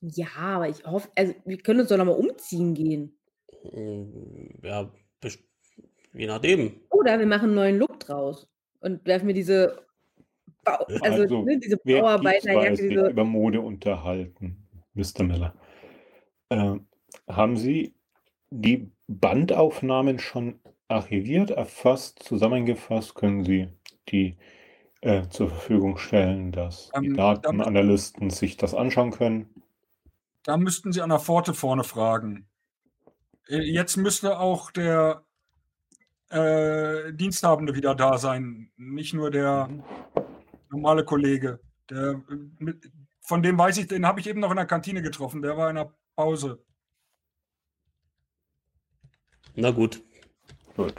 Ja, 0.01 0.27
aber 0.37 0.69
ich 0.69 0.85
hoffe, 0.85 1.09
also 1.17 1.35
wir 1.45 1.59
können 1.59 1.81
uns 1.81 1.89
doch 1.89 1.97
noch 1.97 2.05
mal 2.05 2.13
umziehen 2.13 2.75
gehen. 2.75 3.17
Hm, 3.71 4.59
Ja, 4.63 4.91
je 6.15 6.27
nachdem. 6.27 6.81
Oder 6.91 7.19
wir 7.19 7.27
machen 7.27 7.47
einen 7.47 7.55
neuen 7.55 7.79
Look 7.79 8.01
draus 8.01 8.49
und 8.81 9.05
werfen 9.07 9.27
mir 9.27 9.35
diese, 9.35 9.87
Bau 10.65 10.85
also, 11.03 11.23
Also, 11.23 11.43
ne, 11.43 11.59
diese 11.59 11.77
Bauarbeiterjacke, 11.79 12.89
diese. 12.89 13.09
über 13.11 13.25
Mode 13.25 13.61
unterhalten, 13.61 14.67
Mr. 14.95 15.23
Miller. 15.25 15.55
Äh, 16.51 16.75
Haben 17.29 17.57
Sie 17.57 17.95
die 18.51 18.91
Bandaufnahmen 19.09 20.19
schon 20.19 20.61
archiviert, 20.89 21.51
erfasst, 21.51 22.23
zusammengefasst? 22.23 23.15
Können 23.15 23.45
Sie 23.45 23.69
die 24.09 24.37
äh, 25.03 25.29
zur 25.29 25.49
Verfügung 25.51 25.99
stellen, 25.99 26.53
dass 26.53 26.91
die 27.01 27.09
Ähm, 27.09 27.17
da, 27.17 27.35
Datenanalysten 27.35 28.31
sich 28.31 28.57
das 28.57 28.75
anschauen 28.75 29.11
können? 29.11 29.63
da 30.45 30.57
müssten 30.57 30.93
Sie 30.93 31.01
an 31.03 31.11
der 31.11 31.21
Pforte 31.21 31.55
vorne 31.55 31.85
fragen. 31.85 32.49
Äh, 33.49 33.59
Jetzt 33.63 33.97
müsste 33.97 34.39
auch 34.41 34.71
der 34.73 35.25
äh, 36.31 37.13
Diensthabende 37.13 37.75
wieder 37.75 37.95
da 37.95 38.17
sein, 38.19 38.71
nicht 38.77 39.13
nur 39.15 39.31
der 39.31 39.69
Mhm. 39.69 39.83
normale 40.71 41.05
Kollege. 41.05 41.61
Der, 41.91 42.21
mit, 42.59 42.91
von 43.21 43.43
dem 43.43 43.59
weiß 43.59 43.77
ich, 43.79 43.87
den 43.89 44.07
habe 44.07 44.19
ich 44.21 44.27
eben 44.29 44.41
noch 44.41 44.51
in 44.51 44.57
der 44.57 44.67
Kantine 44.67 45.03
getroffen. 45.03 45.43
Der 45.43 45.57
war 45.57 45.69
in 45.69 45.77
der 45.77 45.93
Pause. 46.17 46.65
Na 49.55 49.71
gut. 49.71 50.03
Gut. 50.77 50.95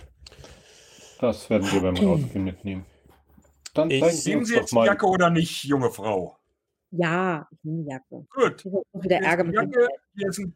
Das 1.20 1.50
werden 1.50 1.70
wir 1.72 1.82
beim 1.82 1.96
Rausgehen 1.98 2.44
mitnehmen. 2.44 2.86
Dann 3.74 3.90
Ich- 3.90 4.02
zeigen 4.02 4.16
Sie 4.46 4.46
Sie 4.46 4.56
jetzt. 4.56 4.72
Jacke 4.72 5.06
oder 5.08 5.30
nicht, 5.30 5.64
junge 5.64 5.90
Frau? 5.92 6.38
Ja, 6.92 7.48
ich 7.52 7.58
nehme 7.64 7.84
die 7.84 7.90
Jacke. 7.90 8.26
Gut. 8.30 8.66
Wieder 8.94 9.18
Ärger 9.22 9.44
mit 9.44 9.56
Jacke, 9.56 9.88
hier 10.16 10.28
ist 10.28 10.38
ein, 10.40 10.54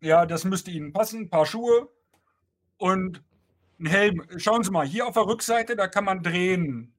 ja, 0.00 0.26
das 0.26 0.44
müsste 0.44 0.70
Ihnen 0.72 0.92
passen. 0.92 1.20
Ein 1.22 1.30
paar 1.30 1.46
Schuhe 1.46 1.88
und 2.78 3.22
ein 3.78 3.86
Helm. 3.86 4.22
Schauen 4.36 4.64
Sie 4.64 4.70
mal, 4.72 4.86
hier 4.86 5.06
auf 5.06 5.14
der 5.14 5.26
Rückseite, 5.26 5.76
da 5.76 5.86
kann 5.86 6.04
man 6.04 6.22
drehen. 6.22 6.92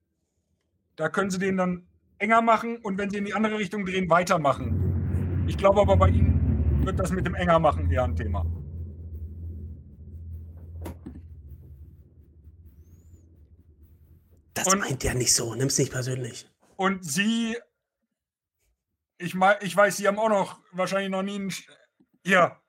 Da 0.95 1.09
können 1.09 1.29
Sie 1.29 1.37
den 1.39 1.57
dann 1.57 1.85
enger 2.17 2.41
machen 2.41 2.77
und 2.77 2.97
wenn 2.97 3.09
Sie 3.09 3.17
in 3.17 3.25
die 3.25 3.33
andere 3.33 3.57
Richtung 3.57 3.85
drehen, 3.85 4.09
weitermachen. 4.09 5.43
Ich 5.47 5.57
glaube 5.57 5.81
aber 5.81 5.97
bei 5.97 6.07
Ihnen 6.09 6.81
wird 6.85 6.99
das 6.99 7.11
mit 7.11 7.25
dem 7.25 7.35
enger 7.35 7.59
machen 7.59 7.91
eher 7.91 8.03
ein 8.05 8.15
Thema. 8.15 8.45
Das 14.57 14.73
Und- 14.73 14.79
meint 14.79 15.03
er 15.05 15.13
nicht 15.13 15.33
so. 15.33 15.55
Nimm's 15.55 15.77
nicht 15.77 15.91
persönlich. 15.91 16.49
Und 16.75 17.03
Sie, 17.03 17.57
ich, 19.17 19.33
mei- 19.33 19.59
ich 19.61 19.75
weiß, 19.75 19.97
Sie 19.97 20.07
haben 20.07 20.19
auch 20.19 20.29
noch 20.29 20.61
wahrscheinlich 20.71 21.09
noch 21.09 21.23
nie 21.23 21.35
einen. 21.35 21.53
Ja, 22.25 22.61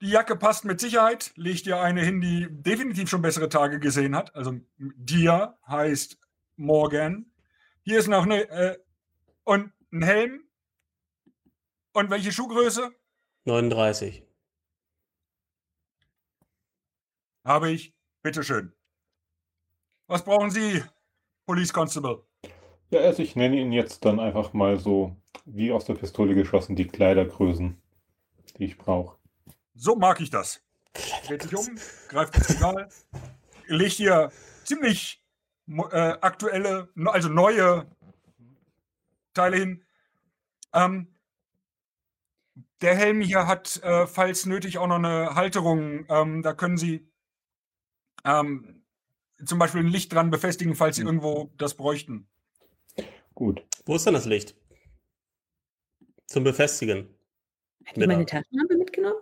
die 0.00 0.08
Jacke 0.10 0.34
passt 0.36 0.64
mit 0.64 0.80
Sicherheit. 0.80 1.32
Legt 1.36 1.66
ihr 1.66 1.80
eine 1.80 2.02
hin, 2.04 2.20
die 2.20 2.48
definitiv 2.50 3.08
schon 3.08 3.22
bessere 3.22 3.48
Tage 3.48 3.78
gesehen 3.78 4.16
hat. 4.16 4.34
Also 4.34 4.58
dir 4.78 5.58
heißt 5.68 6.18
Morgan. 6.56 7.32
Hier 7.82 7.98
ist 7.98 8.08
noch 8.08 8.24
eine. 8.24 8.48
Äh, 8.48 8.78
und 9.44 9.72
ein 9.92 10.02
Helm. 10.02 10.48
Und 11.92 12.10
welche 12.10 12.32
Schuhgröße 12.32 12.90
39. 13.44 14.24
habe 17.44 17.70
ich? 17.70 17.94
Bitteschön. 18.22 18.72
Was 20.12 20.24
brauchen 20.24 20.50
Sie, 20.50 20.84
Police 21.46 21.72
Constable? 21.72 22.22
Ja, 22.90 23.00
also 23.00 23.22
ich 23.22 23.34
nenne 23.34 23.56
Ihnen 23.58 23.72
jetzt 23.72 24.04
dann 24.04 24.20
einfach 24.20 24.52
mal 24.52 24.78
so, 24.78 25.16
wie 25.46 25.72
aus 25.72 25.86
der 25.86 25.94
Pistole 25.94 26.34
geschossen, 26.34 26.76
die 26.76 26.86
Kleidergrößen, 26.86 27.80
die 28.58 28.64
ich 28.64 28.76
brauche. 28.76 29.16
So 29.74 29.96
mag 29.96 30.20
ich 30.20 30.28
das. 30.28 30.62
Dreht 31.26 31.44
sich 31.44 31.56
um, 31.56 31.78
greift 32.08 32.36
ins 32.36 32.50
Regal, 32.50 32.90
legt 33.68 33.94
hier 33.94 34.30
ziemlich 34.64 35.24
äh, 35.66 35.96
aktuelle, 36.20 36.90
no- 36.94 37.10
also 37.10 37.30
neue 37.30 37.86
Teile 39.32 39.56
hin. 39.56 39.84
Ähm, 40.74 41.06
der 42.82 42.96
Helm 42.96 43.22
hier 43.22 43.46
hat, 43.46 43.82
äh, 43.82 44.06
falls 44.06 44.44
nötig, 44.44 44.76
auch 44.76 44.88
noch 44.88 44.96
eine 44.96 45.36
Halterung. 45.36 46.04
Ähm, 46.10 46.42
da 46.42 46.52
können 46.52 46.76
Sie 46.76 47.10
ähm, 48.26 48.81
zum 49.44 49.58
Beispiel 49.58 49.80
ein 49.80 49.88
Licht 49.88 50.12
dran 50.12 50.30
befestigen, 50.30 50.74
falls 50.74 50.96
Sie 50.96 51.02
Mhm. 51.02 51.08
irgendwo 51.08 51.52
das 51.56 51.74
bräuchten. 51.74 52.28
Gut. 53.34 53.64
Wo 53.86 53.96
ist 53.96 54.06
denn 54.06 54.14
das 54.14 54.26
Licht? 54.26 54.54
Zum 56.26 56.44
Befestigen. 56.44 57.14
Hat 57.86 57.96
die 57.96 58.06
meine. 58.06 58.26
Taschenlampe 58.26 58.76
mitgenommen? 58.76 59.20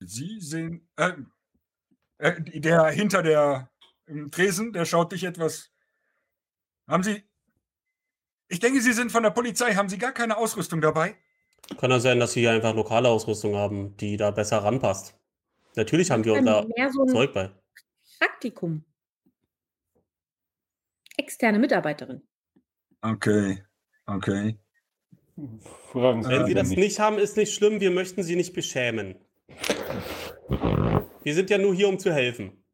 Sie 0.00 0.40
sehen, 0.40 0.88
äh, 0.96 1.12
äh, 2.18 2.60
der 2.60 2.86
hinter 2.86 3.22
der 3.22 3.70
im 4.06 4.30
Tresen, 4.30 4.72
der 4.72 4.84
schaut 4.84 5.12
dich 5.12 5.24
etwas. 5.24 5.70
Haben 6.86 7.02
Sie, 7.02 7.22
ich 8.48 8.60
denke, 8.60 8.80
Sie 8.80 8.92
sind 8.92 9.12
von 9.12 9.22
der 9.22 9.30
Polizei. 9.30 9.74
Haben 9.74 9.88
Sie 9.88 9.98
gar 9.98 10.12
keine 10.12 10.36
Ausrüstung 10.36 10.80
dabei? 10.80 11.16
Kann 11.78 11.90
ja 11.90 12.00
sein, 12.00 12.18
dass 12.18 12.32
sie 12.32 12.40
hier 12.40 12.52
einfach 12.52 12.74
lokale 12.74 13.08
Ausrüstung 13.08 13.56
haben, 13.56 13.96
die 13.98 14.16
da 14.16 14.30
besser 14.30 14.58
ranpasst. 14.58 15.14
Natürlich 15.74 16.10
haben 16.10 16.24
wir 16.24 16.34
unser 16.34 16.66
so 16.90 17.04
Zeug 17.06 17.34
bei. 17.34 17.50
Praktikum. 18.18 18.84
Externe 21.18 21.58
Mitarbeiterin. 21.58 22.22
Okay, 23.02 23.62
okay. 24.06 24.58
Fragen 25.92 26.22
Sie 26.22 26.30
Wenn 26.30 26.46
Sie 26.46 26.54
das 26.54 26.68
nicht. 26.70 26.78
nicht 26.78 27.00
haben, 27.00 27.18
ist 27.18 27.36
nicht 27.36 27.54
schlimm. 27.54 27.80
Wir 27.80 27.90
möchten 27.90 28.22
Sie 28.22 28.36
nicht 28.36 28.54
beschämen. 28.54 29.16
Wir 31.22 31.34
sind 31.34 31.50
ja 31.50 31.58
nur 31.58 31.74
hier, 31.74 31.88
um 31.88 31.98
zu 31.98 32.12
helfen. 32.12 32.64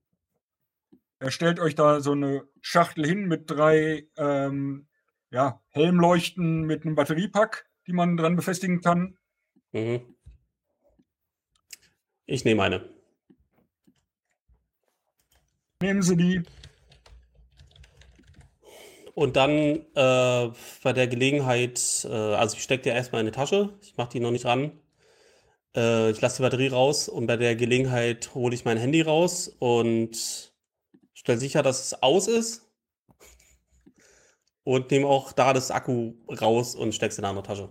Er 1.18 1.30
stellt 1.30 1.58
euch 1.58 1.74
da 1.74 2.00
so 2.00 2.12
eine 2.12 2.46
Schachtel 2.60 3.06
hin 3.06 3.26
mit 3.26 3.50
drei 3.50 4.08
ähm, 4.16 4.88
ja, 5.30 5.62
Helmleuchten 5.70 6.62
mit 6.62 6.84
einem 6.84 6.94
Batteriepack, 6.94 7.68
die 7.86 7.92
man 7.92 8.16
dran 8.16 8.36
befestigen 8.36 8.80
kann. 8.80 9.16
Mhm. 9.72 10.14
Ich 12.26 12.44
nehme 12.44 12.62
eine. 12.62 12.88
Nehmen 15.82 16.02
Sie 16.02 16.16
die. 16.16 16.42
Und 19.14 19.36
dann 19.36 19.52
äh, 19.94 20.50
bei 20.82 20.92
der 20.92 21.06
Gelegenheit, 21.06 22.06
äh, 22.10 22.12
also 22.12 22.56
ich 22.56 22.62
stecke 22.62 22.82
die 22.82 22.88
erstmal 22.88 23.20
in 23.20 23.26
die 23.26 23.32
Tasche, 23.32 23.70
ich 23.80 23.96
mache 23.96 24.10
die 24.10 24.20
noch 24.20 24.32
nicht 24.32 24.44
ran. 24.44 24.72
Äh, 25.76 26.10
ich 26.10 26.20
lasse 26.20 26.38
die 26.38 26.42
Batterie 26.42 26.68
raus 26.68 27.08
und 27.08 27.26
bei 27.26 27.36
der 27.36 27.54
Gelegenheit 27.54 28.34
hole 28.34 28.54
ich 28.54 28.64
mein 28.64 28.76
Handy 28.76 29.02
raus 29.02 29.48
und 29.60 30.52
stelle 31.12 31.38
sicher, 31.38 31.62
dass 31.62 31.84
es 31.84 32.02
aus 32.02 32.26
ist. 32.26 32.62
Und 34.64 34.90
nehme 34.90 35.06
auch 35.06 35.32
da 35.32 35.52
das 35.52 35.70
Akku 35.70 36.14
raus 36.40 36.74
und 36.74 36.94
stecke 36.94 37.12
es 37.12 37.18
in 37.18 37.24
eine 37.24 37.30
andere 37.30 37.46
Tasche. 37.46 37.70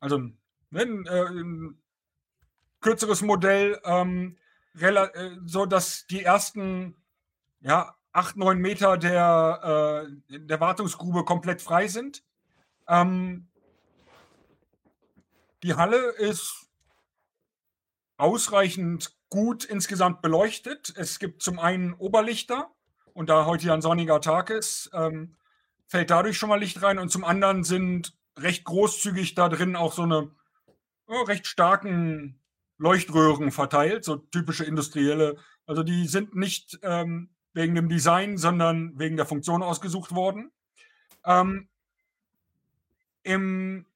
also 0.00 0.16
ein, 0.16 1.06
äh, 1.06 1.26
ein 1.26 1.82
kürzeres 2.80 3.22
Modell, 3.22 3.80
ähm, 3.84 4.36
äh, 4.78 5.08
so 5.44 5.66
dass 5.66 6.06
die 6.06 6.22
ersten 6.22 6.96
ja, 7.60 7.96
acht, 8.12 8.36
neun 8.36 8.58
Meter 8.58 8.96
der, 8.96 10.06
äh, 10.30 10.38
der 10.38 10.60
Wartungsgrube 10.60 11.24
komplett 11.24 11.60
frei 11.60 11.88
sind. 11.88 12.24
Ähm, 12.88 13.48
die 15.62 15.74
Halle 15.74 16.10
ist 16.12 16.66
ausreichend 18.16 19.14
gut 19.30 19.64
insgesamt 19.64 20.22
beleuchtet. 20.22 20.92
Es 20.96 21.18
gibt 21.18 21.42
zum 21.42 21.58
einen 21.58 21.94
Oberlichter 21.94 22.70
und 23.12 23.28
da 23.28 23.46
heute 23.46 23.66
ja 23.66 23.74
ein 23.74 23.82
sonniger 23.82 24.20
Tag 24.20 24.50
ist, 24.50 24.90
ähm, 24.92 25.36
fällt 25.86 26.10
dadurch 26.10 26.38
schon 26.38 26.48
mal 26.48 26.60
Licht 26.60 26.82
rein 26.82 26.98
und 26.98 27.10
zum 27.10 27.24
anderen 27.24 27.64
sind 27.64 28.16
recht 28.38 28.64
großzügig 28.64 29.34
da 29.34 29.48
drin 29.48 29.76
auch 29.76 29.92
so 29.92 30.02
eine 30.02 30.30
oh, 31.06 31.22
recht 31.22 31.46
starken 31.46 32.40
Leuchtröhren 32.78 33.52
verteilt, 33.52 34.04
so 34.04 34.16
typische 34.16 34.64
industrielle. 34.64 35.36
Also 35.66 35.82
die 35.82 36.06
sind 36.06 36.34
nicht 36.34 36.78
ähm, 36.82 37.30
wegen 37.54 37.74
dem 37.74 37.88
Design, 37.88 38.36
sondern 38.36 38.98
wegen 38.98 39.16
der 39.16 39.26
Funktion 39.26 39.62
ausgesucht 39.62 40.14
worden. 40.14 40.52
Ähm, 41.24 41.68
im, 43.22 43.86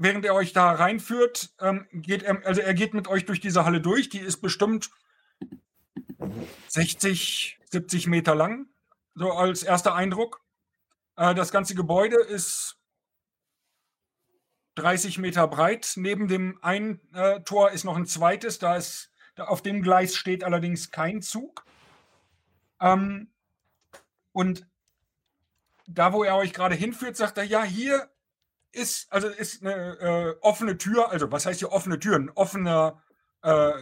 während 0.00 0.24
er 0.24 0.34
euch 0.34 0.52
da 0.52 0.72
reinführt, 0.72 1.50
ähm, 1.60 1.86
geht 1.92 2.22
er, 2.22 2.44
also 2.46 2.60
er 2.60 2.74
geht 2.74 2.94
mit 2.94 3.06
euch 3.06 3.26
durch 3.26 3.40
diese 3.40 3.64
Halle 3.64 3.80
durch. 3.80 4.08
Die 4.08 4.18
ist 4.18 4.38
bestimmt 4.40 4.90
60, 6.68 7.58
70 7.70 8.06
Meter 8.06 8.34
lang, 8.34 8.66
so 9.14 9.30
als 9.32 9.62
erster 9.62 9.94
Eindruck. 9.94 10.40
Äh, 11.16 11.34
das 11.34 11.52
ganze 11.52 11.74
Gebäude 11.74 12.16
ist 12.16 12.78
30 14.76 15.18
Meter 15.18 15.46
breit. 15.46 15.92
Neben 15.96 16.28
dem 16.28 16.58
einen 16.62 17.00
äh, 17.12 17.40
Tor 17.42 17.70
ist 17.70 17.84
noch 17.84 17.96
ein 17.96 18.06
zweites. 18.06 18.58
Da 18.58 18.76
ist 18.76 19.12
da 19.34 19.44
auf 19.44 19.62
dem 19.62 19.82
Gleis 19.82 20.16
steht 20.16 20.44
allerdings 20.44 20.90
kein 20.90 21.20
Zug. 21.20 21.66
Ähm, 22.80 23.30
und 24.32 24.66
da, 25.86 26.12
wo 26.12 26.24
er 26.24 26.36
euch 26.36 26.52
gerade 26.52 26.74
hinführt, 26.74 27.16
sagt 27.16 27.36
er, 27.36 27.44
ja, 27.44 27.62
hier 27.64 28.10
ist, 28.72 29.12
also 29.12 29.28
ist 29.28 29.62
eine 29.62 29.98
äh, 29.98 30.36
offene 30.40 30.78
Tür, 30.78 31.10
also 31.10 31.30
was 31.30 31.46
heißt 31.46 31.58
hier 31.58 31.72
offene 31.72 31.98
Tür? 31.98 32.16
Ein 32.16 32.30
offener 32.30 33.02
äh, 33.42 33.72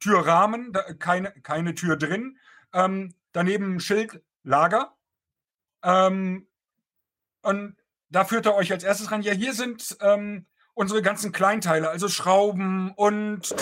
Türrahmen, 0.00 0.72
da, 0.72 0.82
keine, 0.94 1.32
keine 1.42 1.74
Tür 1.74 1.96
drin. 1.96 2.38
Ähm, 2.72 3.14
daneben 3.32 3.76
ein 3.76 3.80
Schild 3.80 4.22
Lager. 4.42 4.96
Ähm, 5.82 6.48
und 7.42 7.76
da 8.08 8.24
führt 8.24 8.46
er 8.46 8.54
euch 8.54 8.72
als 8.72 8.84
erstes 8.84 9.10
ran. 9.10 9.22
Ja, 9.22 9.32
hier 9.32 9.54
sind 9.54 9.96
ähm, 10.00 10.46
unsere 10.74 11.02
ganzen 11.02 11.32
Kleinteile, 11.32 11.88
also 11.88 12.08
Schrauben 12.08 12.92
und 12.92 13.54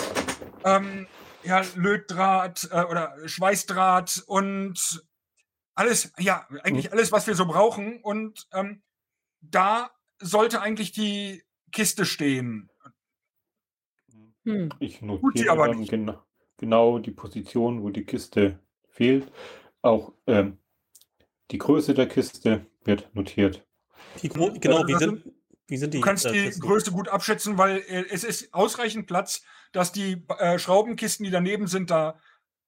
ähm, 0.63 1.07
ja, 1.43 1.63
Lötdraht 1.75 2.69
äh, 2.71 2.83
oder 2.83 3.15
Schweißdraht 3.25 4.23
und 4.27 5.03
alles, 5.73 6.11
ja, 6.17 6.47
eigentlich 6.63 6.87
mhm. 6.87 6.93
alles, 6.93 7.11
was 7.11 7.27
wir 7.27 7.35
so 7.35 7.45
brauchen. 7.45 8.01
Und 8.01 8.47
ähm, 8.53 8.83
da 9.41 9.91
sollte 10.21 10.61
eigentlich 10.61 10.91
die 10.91 11.43
Kiste 11.71 12.05
stehen. 12.05 12.69
Hm. 14.43 14.69
Ich 14.79 15.01
notiere 15.01 15.51
aber 15.51 15.67
dann 15.67 15.85
genau, 15.85 16.23
genau 16.57 16.99
die 16.99 17.11
Position, 17.11 17.83
wo 17.83 17.89
die 17.89 18.05
Kiste 18.05 18.59
fehlt. 18.89 19.31
Auch 19.81 20.13
ähm, 20.27 20.57
die 21.51 21.57
Größe 21.57 21.93
der 21.93 22.07
Kiste 22.07 22.65
wird 22.83 23.13
notiert. 23.13 23.65
Wie 24.21 24.29
genau, 24.29 24.87
wie 24.87 24.95
sind, 24.95 25.23
wie 25.67 25.77
sind 25.77 25.93
die? 25.93 25.99
Du 25.99 26.03
kannst 26.03 26.25
äh, 26.25 26.49
die 26.49 26.59
Größe 26.59 26.91
gut 26.91 27.07
abschätzen, 27.07 27.57
weil 27.57 27.77
äh, 27.87 28.05
es 28.09 28.23
ist 28.23 28.53
ausreichend 28.53 29.07
Platz, 29.07 29.43
dass 29.71 29.91
die 29.91 30.25
äh, 30.39 30.57
Schraubenkisten, 30.59 31.23
die 31.23 31.31
daneben 31.31 31.67
sind, 31.67 31.91
da 31.91 32.19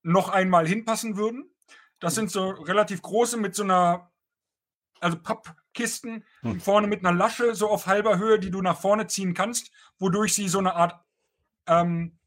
noch 0.03 0.29
einmal 0.29 0.67
hinpassen 0.67 1.17
würden. 1.17 1.49
Das 1.99 2.15
sind 2.15 2.29
so 2.29 2.49
relativ 2.49 3.01
große 3.01 3.37
mit 3.37 3.55
so 3.55 3.63
einer, 3.63 4.11
also 5.03 5.17
Pappkisten, 5.17 6.23
hm. 6.41 6.59
vorne 6.59 6.87
mit 6.87 7.05
einer 7.05 7.15
Lasche, 7.15 7.55
so 7.55 7.69
auf 7.69 7.87
halber 7.87 8.17
Höhe, 8.17 8.39
die 8.39 8.51
du 8.51 8.61
nach 8.61 8.79
vorne 8.79 9.07
ziehen 9.07 9.33
kannst, 9.33 9.71
wodurch 9.99 10.33
sie 10.33 10.47
so 10.47 10.59
eine 10.59 10.75
Art, 10.75 10.99
ähm, 11.67 12.17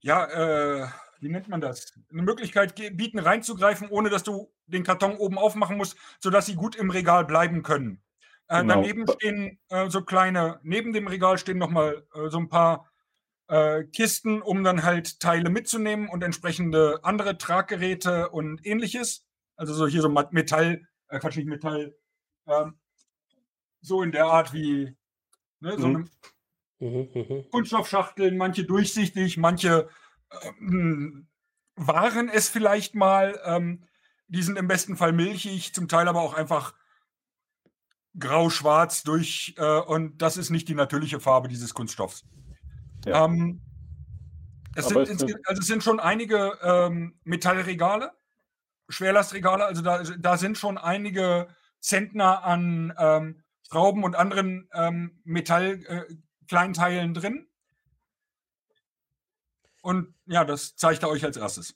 ja, 0.00 0.24
äh, 0.24 0.88
wie 1.20 1.28
nennt 1.28 1.48
man 1.48 1.60
das? 1.60 1.92
Eine 2.10 2.22
Möglichkeit 2.22 2.74
bieten, 2.74 3.18
reinzugreifen, 3.18 3.88
ohne 3.88 4.08
dass 4.08 4.22
du 4.22 4.50
den 4.66 4.84
Karton 4.84 5.16
oben 5.16 5.38
aufmachen 5.38 5.76
musst, 5.76 5.96
sodass 6.18 6.46
sie 6.46 6.54
gut 6.54 6.76
im 6.76 6.90
Regal 6.90 7.24
bleiben 7.24 7.62
können. 7.62 8.02
Äh, 8.48 8.62
genau. 8.62 8.74
Daneben 8.74 9.06
stehen 9.06 9.58
äh, 9.68 9.90
so 9.90 10.02
kleine, 10.02 10.58
neben 10.62 10.92
dem 10.92 11.06
Regal 11.06 11.38
stehen 11.38 11.58
nochmal 11.58 12.04
äh, 12.14 12.28
so 12.28 12.38
ein 12.38 12.48
paar 12.48 12.90
äh, 13.48 13.84
Kisten, 13.84 14.40
um 14.42 14.64
dann 14.64 14.82
halt 14.82 15.20
Teile 15.20 15.50
mitzunehmen 15.50 16.08
und 16.08 16.24
entsprechende 16.24 17.00
andere 17.02 17.36
Traggeräte 17.36 18.30
und 18.30 18.64
ähnliches. 18.66 19.26
Also 19.56 19.74
so 19.74 19.86
hier 19.86 20.02
so 20.02 20.08
Metall, 20.08 20.86
äh, 21.10 21.18
Quatsch, 21.18 21.36
nicht 21.36 21.48
Metall, 21.48 21.94
ähm, 22.46 22.74
so 23.80 24.02
in 24.02 24.12
der 24.12 24.26
Art 24.26 24.52
wie 24.52 24.96
ne, 25.60 25.78
so 25.78 25.88
mhm. 25.88 26.08
eine 26.80 26.90
mhm, 26.90 27.08
mhm. 27.14 27.50
Kunststoffschachteln, 27.50 28.36
manche 28.36 28.64
durchsichtig, 28.64 29.36
manche 29.36 29.88
ähm, 30.60 31.28
waren 31.76 32.28
es 32.28 32.48
vielleicht 32.48 32.94
mal. 32.94 33.38
Ähm, 33.44 33.84
die 34.28 34.42
sind 34.42 34.56
im 34.58 34.68
besten 34.68 34.96
Fall 34.96 35.12
milchig, 35.12 35.74
zum 35.74 35.88
Teil 35.88 36.06
aber 36.06 36.20
auch 36.20 36.34
einfach 36.34 36.74
grau-schwarz 38.18 39.02
durch. 39.02 39.54
Äh, 39.58 39.80
und 39.80 40.22
das 40.22 40.36
ist 40.36 40.50
nicht 40.50 40.68
die 40.68 40.74
natürliche 40.74 41.20
Farbe 41.20 41.48
dieses 41.48 41.74
Kunststoffs. 41.74 42.24
Ja. 43.04 43.24
Ähm, 43.24 43.60
es, 44.76 44.86
sind, 44.86 45.08
es, 45.08 45.22
also 45.22 45.60
es 45.60 45.66
sind 45.66 45.82
schon 45.82 45.98
einige 45.98 46.56
ähm, 46.62 47.18
Metallregale, 47.24 48.12
Schwerlastregale, 48.90 49.64
also 49.64 49.82
da, 49.82 50.02
da 50.02 50.36
sind 50.36 50.58
schon 50.58 50.78
einige 50.78 51.48
Zentner 51.80 52.44
an 52.44 52.92
ähm, 52.98 53.42
Schrauben 53.68 54.04
und 54.04 54.16
anderen 54.16 54.68
ähm, 54.74 55.20
Metallkleinteilen 55.24 57.10
äh, 57.10 57.20
drin. 57.20 57.46
Und 59.82 60.14
ja, 60.26 60.44
das 60.44 60.76
zeigt 60.76 61.02
er 61.02 61.08
euch 61.08 61.24
als 61.24 61.36
erstes. 61.36 61.74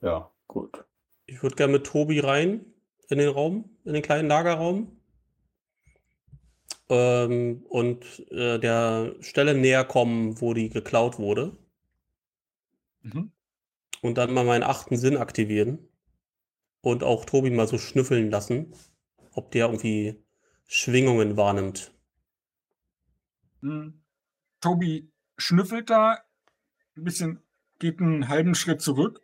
Ja, 0.00 0.30
gut. 0.46 0.84
Ich 1.26 1.42
würde 1.42 1.56
gerne 1.56 1.74
mit 1.74 1.86
Tobi 1.86 2.20
rein 2.20 2.64
in 3.08 3.18
den 3.18 3.28
Raum, 3.28 3.76
in 3.84 3.92
den 3.92 4.02
kleinen 4.02 4.28
Lagerraum. 4.28 5.00
Ähm, 6.88 7.64
und 7.68 8.04
äh, 8.30 8.58
der 8.58 9.14
Stelle 9.20 9.54
näher 9.54 9.84
kommen, 9.84 10.40
wo 10.40 10.54
die 10.54 10.70
geklaut 10.70 11.18
wurde. 11.18 11.56
Mhm. 13.02 13.32
Und 14.02 14.16
dann 14.16 14.32
mal 14.32 14.44
meinen 14.44 14.62
achten 14.62 14.96
Sinn 14.96 15.16
aktivieren. 15.16 15.89
Und 16.82 17.02
auch 17.02 17.24
Tobi 17.24 17.50
mal 17.50 17.68
so 17.68 17.78
schnüffeln 17.78 18.30
lassen, 18.30 18.74
ob 19.32 19.50
der 19.50 19.66
irgendwie 19.66 20.22
Schwingungen 20.66 21.36
wahrnimmt. 21.36 21.92
Mhm. 23.60 24.00
Tobi 24.60 25.10
schnüffelt 25.36 25.90
da 25.90 26.18
ein 26.96 27.04
bisschen, 27.04 27.42
geht 27.78 28.00
einen 28.00 28.28
halben 28.28 28.54
Schritt 28.54 28.80
zurück, 28.80 29.20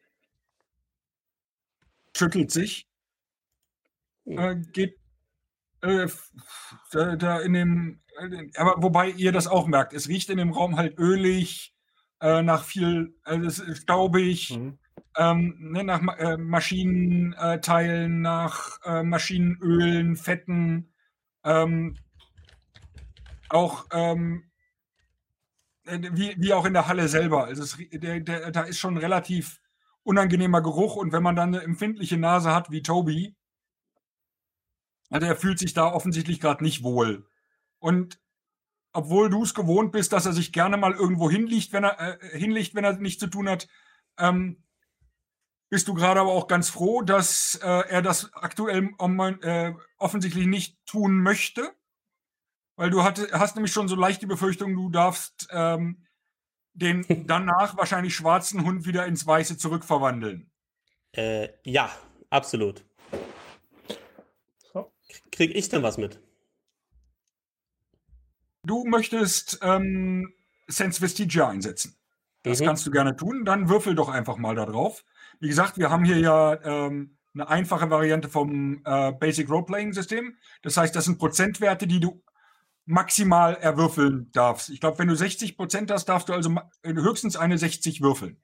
schüttelt 2.16 2.50
sich, 2.50 2.88
hm. 4.24 4.38
äh, 4.38 4.56
geht 4.72 4.98
äh, 5.82 6.08
da, 6.90 7.16
da, 7.16 7.40
in 7.40 7.52
dem, 7.52 8.00
äh, 8.18 8.48
aber 8.56 8.82
wobei 8.82 9.10
ihr 9.10 9.32
das 9.32 9.46
auch 9.46 9.66
merkt, 9.66 9.92
es 9.92 10.08
riecht 10.08 10.30
in 10.30 10.38
dem 10.38 10.52
Raum 10.52 10.76
halt 10.76 10.98
ölig, 10.98 11.74
äh, 12.20 12.42
nach 12.42 12.64
viel, 12.64 13.14
also 13.22 13.46
es 13.46 13.58
ist 13.58 13.82
staubig, 13.82 14.56
mhm. 14.56 14.78
Ähm, 15.16 15.56
ne, 15.58 15.84
nach 15.84 16.00
äh, 16.18 16.36
Maschinenteilen, 16.36 18.20
nach 18.20 18.80
äh, 18.84 19.02
Maschinenölen, 19.02 20.16
Fetten, 20.16 20.92
ähm, 21.44 21.96
auch 23.48 23.86
ähm, 23.92 24.50
äh, 25.86 25.98
wie, 26.12 26.34
wie 26.38 26.52
auch 26.52 26.64
in 26.66 26.74
der 26.74 26.88
Halle 26.88 27.08
selber. 27.08 27.44
Also 27.44 27.62
es, 27.62 27.78
der, 27.92 28.20
der, 28.20 28.50
da 28.50 28.62
ist 28.62 28.78
schon 28.78 28.94
ein 28.94 29.00
relativ 29.00 29.60
unangenehmer 30.02 30.60
Geruch 30.60 30.96
und 30.96 31.12
wenn 31.12 31.22
man 31.22 31.36
dann 31.36 31.54
eine 31.54 31.64
empfindliche 31.64 32.16
Nase 32.16 32.54
hat 32.54 32.70
wie 32.70 32.82
Toby, 32.82 33.34
also 35.10 35.26
er 35.26 35.36
fühlt 35.36 35.58
sich 35.58 35.72
da 35.72 35.92
offensichtlich 35.92 36.40
gerade 36.40 36.64
nicht 36.64 36.82
wohl. 36.82 37.26
Und 37.78 38.20
obwohl 38.92 39.30
du 39.30 39.42
es 39.42 39.54
gewohnt 39.54 39.92
bist, 39.92 40.12
dass 40.12 40.26
er 40.26 40.32
sich 40.32 40.52
gerne 40.52 40.76
mal 40.76 40.92
irgendwo 40.92 41.30
hinlegt, 41.30 41.72
wenn 41.72 41.84
er 41.84 42.22
äh, 42.22 42.38
hinlegt, 42.38 42.74
wenn 42.74 42.84
er 42.84 42.96
nichts 42.96 43.20
zu 43.20 43.28
tun 43.28 43.48
hat, 43.48 43.68
ähm, 44.18 44.62
bist 45.68 45.88
du 45.88 45.94
gerade 45.94 46.20
aber 46.20 46.30
auch 46.30 46.46
ganz 46.46 46.68
froh, 46.68 47.02
dass 47.02 47.56
äh, 47.62 47.66
er 47.66 48.02
das 48.02 48.32
aktuell 48.34 48.90
um, 48.98 49.20
äh, 49.20 49.74
offensichtlich 49.98 50.46
nicht 50.46 50.78
tun 50.86 51.20
möchte. 51.22 51.72
Weil 52.76 52.90
du 52.90 53.02
hatte, 53.02 53.28
hast 53.32 53.56
nämlich 53.56 53.72
schon 53.72 53.88
so 53.88 53.96
leicht 53.96 54.22
die 54.22 54.26
Befürchtung, 54.26 54.74
du 54.74 54.90
darfst 54.90 55.48
ähm, 55.50 56.06
den 56.74 57.04
danach 57.26 57.76
wahrscheinlich 57.76 58.14
schwarzen 58.14 58.64
Hund 58.64 58.86
wieder 58.86 59.06
ins 59.06 59.26
Weiße 59.26 59.56
zurückverwandeln. 59.56 60.50
Äh, 61.12 61.48
ja, 61.64 61.90
absolut. 62.30 62.84
So. 64.72 64.92
Krieg 65.32 65.54
ich 65.54 65.68
denn 65.68 65.82
was 65.82 65.96
mit? 65.96 66.20
Du 68.62 68.84
möchtest 68.84 69.58
ähm, 69.62 70.34
Sense 70.66 71.00
Vestigia 71.00 71.48
einsetzen. 71.48 71.96
Das 72.42 72.60
mhm. 72.60 72.66
kannst 72.66 72.86
du 72.86 72.90
gerne 72.90 73.16
tun. 73.16 73.44
Dann 73.44 73.68
würfel 73.68 73.94
doch 73.94 74.08
einfach 74.08 74.36
mal 74.36 74.54
da 74.54 74.66
drauf. 74.66 75.04
Wie 75.40 75.48
gesagt, 75.48 75.78
wir 75.78 75.90
haben 75.90 76.04
hier 76.04 76.18
ja 76.18 76.62
ähm, 76.62 77.18
eine 77.34 77.48
einfache 77.48 77.90
Variante 77.90 78.28
vom 78.28 78.82
äh, 78.84 79.12
Basic 79.12 79.48
Role-Playing 79.50 79.92
System. 79.92 80.36
Das 80.62 80.76
heißt, 80.76 80.96
das 80.96 81.04
sind 81.04 81.18
Prozentwerte, 81.18 81.86
die 81.86 82.00
du 82.00 82.22
maximal 82.86 83.54
erwürfeln 83.56 84.30
darfst. 84.32 84.70
Ich 84.70 84.80
glaube, 84.80 84.98
wenn 84.98 85.08
du 85.08 85.16
60 85.16 85.56
Prozent 85.56 85.90
hast, 85.90 86.06
darfst 86.06 86.28
du 86.28 86.32
also 86.32 86.54
höchstens 86.84 87.36
eine 87.36 87.58
60 87.58 88.00
würfeln. 88.00 88.40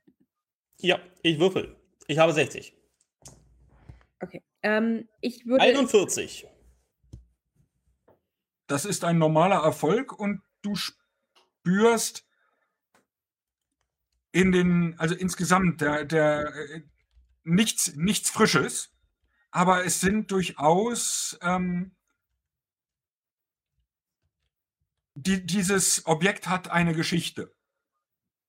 Ja, 0.79 0.99
ich 1.23 1.39
würfel. 1.39 1.77
Ich 2.09 2.19
habe 2.19 2.33
60. 2.33 2.77
Okay. 4.21 4.43
Ähm, 4.63 5.09
ich 5.21 5.47
würde. 5.47 5.63
41. 5.63 6.47
Das 8.67 8.85
ist 8.85 9.05
ein 9.05 9.19
normaler 9.19 9.63
Erfolg 9.63 10.19
und 10.19 10.43
du 10.63 10.75
spürst 10.75 12.27
in 14.33 14.51
den, 14.53 14.99
also 14.99 15.15
insgesamt, 15.15 15.81
der, 15.81 16.05
der 16.05 16.55
äh, 16.55 16.83
nichts, 17.45 17.95
nichts 17.95 18.31
Frisches, 18.31 18.91
aber 19.51 19.85
es 19.85 20.01
sind 20.01 20.31
durchaus 20.31 21.39
ähm, 21.43 21.95
die, 25.15 25.45
dieses 25.45 26.07
Objekt 26.07 26.49
hat 26.49 26.71
eine 26.71 26.95
Geschichte. 26.95 27.55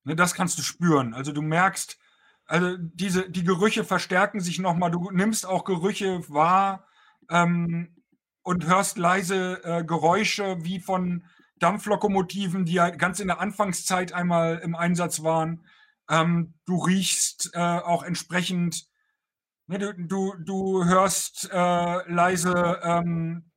Ne, 0.05 0.15
das 0.15 0.33
kannst 0.33 0.57
du 0.57 0.61
spüren. 0.61 1.13
Also 1.13 1.31
du 1.31 1.41
merkst, 1.41 1.97
also 2.45 2.77
diese, 2.77 3.29
die 3.29 3.43
Gerüche 3.43 3.83
verstärken 3.83 4.39
sich 4.39 4.59
nochmal. 4.59 4.91
Du 4.91 5.11
nimmst 5.11 5.45
auch 5.45 5.65
Gerüche 5.65 6.27
wahr 6.29 6.87
ähm, 7.29 7.95
und 8.41 8.65
hörst 8.65 8.97
leise 8.97 9.61
äh, 9.63 9.83
Geräusche 9.83 10.63
wie 10.63 10.79
von 10.79 11.25
Dampflokomotiven, 11.63 12.65
die 12.65 12.73
ja 12.73 12.89
ganz 12.89 13.19
in 13.21 13.27
der 13.27 13.39
Anfangszeit 13.39 14.11
einmal 14.11 14.59
im 14.59 14.75
Einsatz 14.75 15.23
waren. 15.23 15.65
Ähm, 16.09 16.55
du 16.65 16.77
riechst 16.83 17.51
äh, 17.53 17.59
auch 17.59 18.03
entsprechend, 18.03 18.87
ne, 19.67 19.79
du, 19.79 19.93
du, 19.93 20.33
du 20.43 20.85
hörst 20.85 21.49
äh, 21.51 22.11
leise 22.11 22.81
ähm, 22.83 23.49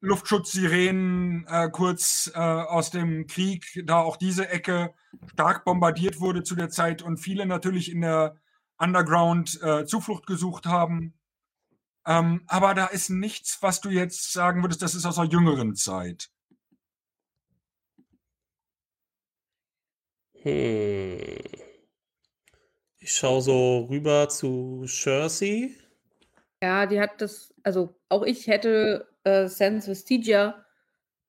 Luftschutzsirenen 0.00 1.46
äh, 1.48 1.70
kurz 1.70 2.30
äh, 2.34 2.38
aus 2.38 2.90
dem 2.90 3.26
Krieg, 3.26 3.82
da 3.86 4.00
auch 4.00 4.18
diese 4.18 4.48
Ecke 4.50 4.92
stark 5.32 5.64
bombardiert 5.64 6.20
wurde 6.20 6.42
zu 6.42 6.56
der 6.56 6.68
Zeit 6.68 7.00
und 7.00 7.16
viele 7.16 7.46
natürlich 7.46 7.90
in 7.90 8.02
der 8.02 8.36
Underground 8.76 9.58
äh, 9.62 9.86
Zuflucht 9.86 10.26
gesucht 10.26 10.66
haben. 10.66 11.14
Ähm, 12.04 12.42
aber 12.48 12.74
da 12.74 12.86
ist 12.86 13.08
nichts, 13.08 13.58
was 13.62 13.80
du 13.80 13.88
jetzt 13.88 14.32
sagen 14.32 14.62
würdest, 14.62 14.82
das 14.82 14.94
ist 14.94 15.06
aus 15.06 15.18
einer 15.18 15.30
jüngeren 15.30 15.74
Zeit. 15.74 16.28
Hm. 20.46 21.18
Ich 23.00 23.12
schaue 23.12 23.42
so 23.42 23.86
rüber 23.90 24.28
zu 24.28 24.84
Jersey. 24.86 25.76
Ja, 26.62 26.86
die 26.86 27.00
hat 27.00 27.20
das, 27.20 27.52
also 27.64 27.96
auch 28.08 28.22
ich 28.22 28.46
hätte 28.46 29.08
äh, 29.24 29.48
Sense 29.48 29.90
Vestigia 29.90 30.64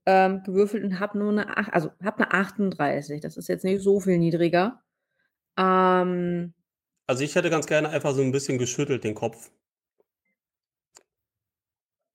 ähm, 0.05 0.43
gewürfelt 0.43 0.83
und 0.83 0.99
habe 0.99 1.17
nur 1.17 1.31
eine, 1.31 1.73
also 1.73 1.91
habe 2.03 2.29
eine 2.29 2.31
38. 2.31 3.19
Das 3.21 3.37
ist 3.37 3.47
jetzt 3.49 3.65
nicht 3.65 3.81
so 3.81 3.99
viel 3.99 4.19
niedriger. 4.19 4.83
Ähm, 5.57 6.53
also 7.07 7.23
ich 7.23 7.33
hätte 7.33 7.49
ganz 7.49 7.65
gerne 7.65 7.89
einfach 7.89 8.13
so 8.13 8.21
ein 8.21 8.31
bisschen 8.31 8.59
geschüttelt 8.59 9.03
den 9.03 9.15
Kopf. 9.15 9.49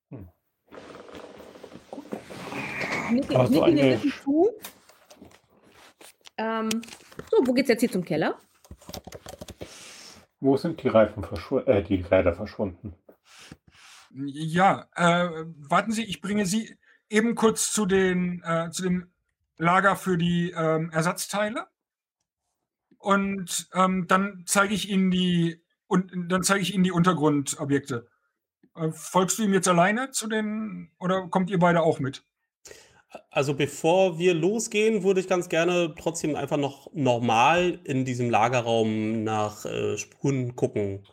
Hm. 0.09 0.29
Nicke, 3.11 3.37
also 3.37 3.53
nicke 3.53 3.65
eine... 3.65 4.01
zu. 4.23 4.51
Ähm, 6.37 6.69
so, 7.29 7.37
wo 7.45 7.53
geht's 7.53 7.69
jetzt 7.69 7.81
hier 7.81 7.91
zum 7.91 8.03
Keller? 8.03 8.39
Wo 10.39 10.57
sind 10.57 10.83
die 10.83 10.87
Reifen 10.87 11.23
verschwunden, 11.23 11.69
äh, 11.69 11.83
die 11.83 12.01
Räder 12.01 12.33
verschwunden? 12.33 12.95
Ja, 14.13 14.87
äh, 14.95 15.45
warten 15.57 15.91
Sie, 15.91 16.03
ich 16.03 16.21
bringe 16.21 16.45
Sie 16.45 16.77
eben 17.09 17.35
kurz 17.35 17.71
zu, 17.71 17.85
den, 17.85 18.43
äh, 18.43 18.69
zu 18.71 18.83
dem 18.83 19.11
Lager 19.57 19.95
für 19.95 20.17
die 20.17 20.51
ähm, 20.51 20.89
Ersatzteile. 20.91 21.67
Und 22.97 23.67
ähm, 23.73 24.07
dann 24.07 24.43
zeige 24.45 24.73
ich 24.73 24.89
Ihnen 24.89 25.11
die 25.11 25.61
und 25.87 26.11
dann 26.31 26.43
zeige 26.43 26.61
ich 26.61 26.73
Ihnen 26.73 26.83
die 26.83 26.91
Untergrundobjekte. 26.91 28.07
Äh, 28.75 28.91
folgst 28.91 29.37
du 29.37 29.43
ihm 29.43 29.53
jetzt 29.53 29.67
alleine 29.67 30.11
zu 30.11 30.27
den 30.27 30.91
oder 30.99 31.27
kommt 31.27 31.49
ihr 31.49 31.59
beide 31.59 31.81
auch 31.81 31.99
mit? 31.99 32.25
Also 33.29 33.53
bevor 33.53 34.17
wir 34.17 34.33
losgehen, 34.33 35.03
würde 35.03 35.19
ich 35.19 35.27
ganz 35.27 35.49
gerne 35.49 35.93
trotzdem 35.97 36.35
einfach 36.35 36.57
noch 36.57 36.91
normal 36.93 37.79
in 37.83 38.05
diesem 38.05 38.29
Lagerraum 38.29 39.23
nach 39.23 39.65
äh, 39.65 39.97
Spuren 39.97 40.55
gucken. 40.55 41.05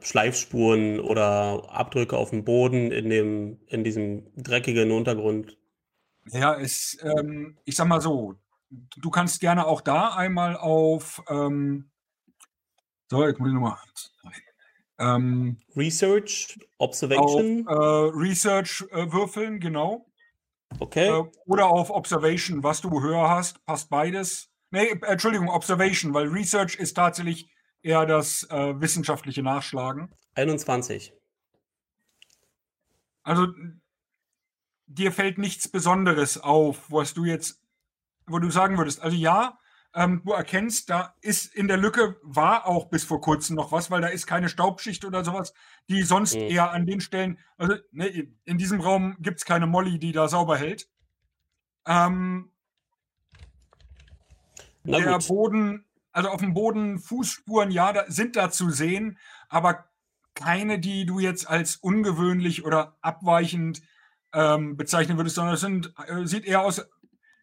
Schleifspuren 0.00 0.98
oder 0.98 1.68
Abdrücke 1.68 2.16
auf 2.16 2.30
dem 2.30 2.44
Boden 2.44 2.90
in, 2.90 3.10
dem, 3.10 3.60
in 3.66 3.84
diesem 3.84 4.32
dreckigen 4.34 4.90
Untergrund. 4.90 5.58
Ja, 6.30 6.58
es, 6.58 6.96
ähm, 7.02 7.58
ich 7.66 7.76
sag 7.76 7.86
mal 7.86 8.00
so, 8.00 8.36
du 8.70 9.10
kannst 9.10 9.40
gerne 9.40 9.66
auch 9.66 9.82
da 9.82 10.14
einmal 10.14 10.56
auf 10.56 11.22
ähm, 11.28 11.90
so, 13.10 13.26
ich 13.28 13.38
muss 13.38 13.52
nochmal. 13.52 13.76
Ähm, 14.98 15.60
Research, 15.76 16.58
Observation. 16.78 17.66
Auf, 17.66 17.76
äh, 17.76 18.16
Research 18.16 18.84
äh, 18.90 19.12
würfeln, 19.12 19.60
genau. 19.60 20.06
Okay. 20.78 21.08
Äh, 21.08 21.24
oder 21.46 21.66
auf 21.66 21.90
Observation, 21.90 22.62
was 22.62 22.80
du 22.80 23.00
höher 23.00 23.28
hast, 23.28 23.64
passt 23.64 23.90
beides. 23.90 24.50
Nee, 24.70 24.98
Entschuldigung, 25.06 25.48
Observation, 25.48 26.14
weil 26.14 26.28
Research 26.28 26.76
ist 26.76 26.94
tatsächlich 26.94 27.50
eher 27.82 28.06
das 28.06 28.44
äh, 28.50 28.80
wissenschaftliche 28.80 29.42
Nachschlagen. 29.42 30.12
21. 30.34 31.12
Also 33.22 33.46
dir 34.86 35.12
fällt 35.12 35.38
nichts 35.38 35.68
Besonderes 35.68 36.38
auf, 36.38 36.90
was 36.90 37.14
du 37.14 37.24
jetzt, 37.24 37.62
wo 38.26 38.38
du 38.38 38.50
sagen 38.50 38.76
würdest, 38.78 39.00
also 39.00 39.16
ja, 39.16 39.58
ähm, 39.94 40.22
du 40.24 40.32
erkennst, 40.32 40.90
da 40.90 41.14
ist 41.20 41.54
in 41.54 41.68
der 41.68 41.76
Lücke 41.76 42.16
war 42.22 42.66
auch 42.66 42.86
bis 42.86 43.04
vor 43.04 43.20
kurzem 43.20 43.56
noch 43.56 43.72
was, 43.72 43.90
weil 43.90 44.00
da 44.00 44.08
ist 44.08 44.26
keine 44.26 44.48
Staubschicht 44.48 45.04
oder 45.04 45.24
sowas, 45.24 45.54
die 45.88 46.02
sonst 46.02 46.34
mhm. 46.34 46.42
eher 46.42 46.72
an 46.72 46.86
den 46.86 47.00
Stellen, 47.00 47.38
also 47.56 47.76
ne, 47.92 48.28
in 48.44 48.58
diesem 48.58 48.80
Raum 48.80 49.16
gibt 49.20 49.38
es 49.38 49.44
keine 49.44 49.66
Molly, 49.66 49.98
die 49.98 50.12
da 50.12 50.28
sauber 50.28 50.56
hält. 50.56 50.88
Ähm, 51.86 52.50
der 54.84 55.18
Boden 55.18 55.84
also 56.14 56.28
auf 56.28 56.40
dem 56.40 56.54
Boden 56.54 56.98
Fußspuren, 56.98 57.70
ja, 57.70 57.92
da, 57.92 58.04
sind 58.06 58.36
da 58.36 58.50
zu 58.50 58.70
sehen, 58.70 59.18
aber 59.48 59.84
keine, 60.34 60.78
die 60.78 61.06
du 61.06 61.18
jetzt 61.18 61.48
als 61.48 61.76
ungewöhnlich 61.76 62.64
oder 62.64 62.96
abweichend 63.02 63.82
ähm, 64.32 64.76
bezeichnen 64.76 65.16
würdest, 65.16 65.34
sondern 65.34 65.54
es 65.54 65.60
sind, 65.60 65.92
äh, 66.06 66.24
sieht 66.24 66.44
eher 66.44 66.62
aus, 66.62 66.86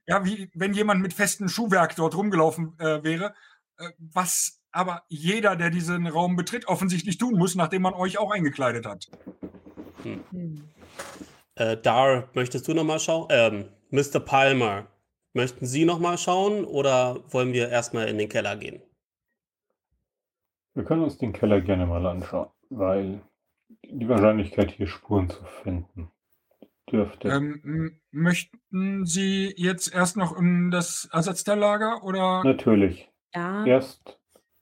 ja, 0.07 0.25
wie 0.25 0.49
wenn 0.53 0.73
jemand 0.73 1.01
mit 1.01 1.13
festem 1.13 1.47
Schuhwerk 1.47 1.95
dort 1.95 2.15
rumgelaufen 2.15 2.73
äh, 2.79 3.03
wäre, 3.03 3.33
äh, 3.77 3.89
was 3.97 4.61
aber 4.71 5.03
jeder, 5.09 5.55
der 5.55 5.69
diesen 5.69 6.07
Raum 6.07 6.35
betritt, 6.35 6.67
offensichtlich 6.67 7.17
tun 7.17 7.37
muss, 7.37 7.55
nachdem 7.55 7.81
man 7.81 7.93
euch 7.93 8.17
auch 8.17 8.31
eingekleidet 8.31 8.85
hat. 8.85 9.07
Hm. 10.03 10.23
Hm. 10.31 10.69
Äh, 11.55 11.77
Dar, 11.77 12.29
möchtest 12.33 12.67
du 12.67 12.73
nochmal 12.73 12.99
schauen? 12.99 13.27
Ähm, 13.29 13.65
Mr. 13.89 14.21
Palmer, 14.21 14.87
Möchten 15.33 15.65
Sie 15.65 15.85
noch 15.85 15.99
mal 15.99 16.17
schauen 16.17 16.65
oder 16.65 17.19
wollen 17.31 17.53
wir 17.53 17.69
erstmal 17.69 18.09
in 18.09 18.17
den 18.17 18.27
Keller 18.27 18.57
gehen? 18.57 18.81
Wir 20.73 20.83
können 20.83 21.03
uns 21.03 21.17
den 21.17 21.31
Keller 21.31 21.61
gerne 21.61 21.85
mal 21.85 22.05
anschauen, 22.05 22.49
weil 22.69 23.21
die 23.83 24.09
Wahrscheinlichkeit, 24.09 24.71
hier 24.71 24.87
Spuren 24.87 25.29
zu 25.29 25.43
finden, 25.63 26.11
dürfte. 26.91 27.29
Ähm, 27.29 27.99
möchten 28.11 29.05
Sie 29.05 29.53
jetzt 29.57 29.93
erst 29.93 30.17
noch 30.17 30.37
in 30.37 30.71
das 30.71 31.09
Ersatzteillager 31.11 32.03
oder? 32.03 32.43
Natürlich. 32.43 33.09
Ja. 33.33 33.65
Erst, 33.65 34.19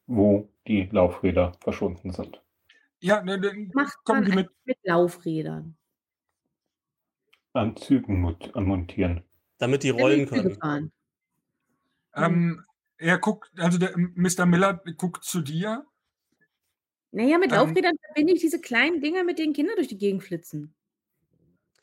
wo 0.08 0.50
die 0.68 0.88
Laufräder 0.92 1.54
verschwunden 1.62 2.12
sind. 2.12 2.42
Ja, 3.00 3.22
ne, 3.24 3.38
ne, 3.38 3.70
Macht 3.74 4.04
kommen 4.04 4.26
die 4.26 4.32
mit. 4.32 4.50
Mit 4.66 4.78
Laufrädern. 4.84 5.76
An 7.54 7.76
Zügen 7.76 8.22
montieren. 8.22 9.24
Damit 9.58 9.84
die 9.84 9.90
rollen 9.90 10.28
können. 10.28 10.92
Ähm, 12.16 12.64
er 12.98 13.18
guckt, 13.18 13.52
also 13.58 13.78
der 13.78 13.94
Mr. 13.98 14.46
Miller 14.46 14.82
guckt 14.98 15.24
zu 15.24 15.42
dir. 15.42 15.86
Naja, 17.12 17.38
mit 17.38 17.52
ähm, 17.52 17.58
Laufrädern 17.58 17.98
verbinde 18.06 18.34
ich 18.34 18.42
diese 18.42 18.62
kleinen 18.62 19.02
Dinger, 19.02 19.24
mit 19.24 19.40
denen 19.40 19.54
Kinder 19.54 19.74
durch 19.76 19.88
die 19.88 19.98
Gegend 19.98 20.24
flitzen. 20.24 20.76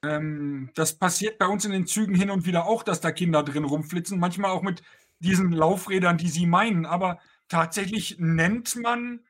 Ähm, 0.06 0.70
das 0.74 0.94
passiert 0.94 1.38
bei 1.38 1.46
uns 1.46 1.64
in 1.64 1.72
den 1.72 1.86
Zügen 1.86 2.14
hin 2.14 2.30
und 2.30 2.46
wieder 2.46 2.66
auch, 2.66 2.82
dass 2.82 3.00
da 3.00 3.10
Kinder 3.10 3.42
drin 3.42 3.64
rumflitzen. 3.64 4.18
Manchmal 4.18 4.50
auch 4.50 4.62
mit 4.62 4.82
diesen 5.18 5.52
Laufrädern, 5.52 6.18
die 6.18 6.28
sie 6.28 6.46
meinen. 6.46 6.86
Aber 6.86 7.18
tatsächlich 7.48 8.16
nennt 8.18 8.76
man 8.76 9.20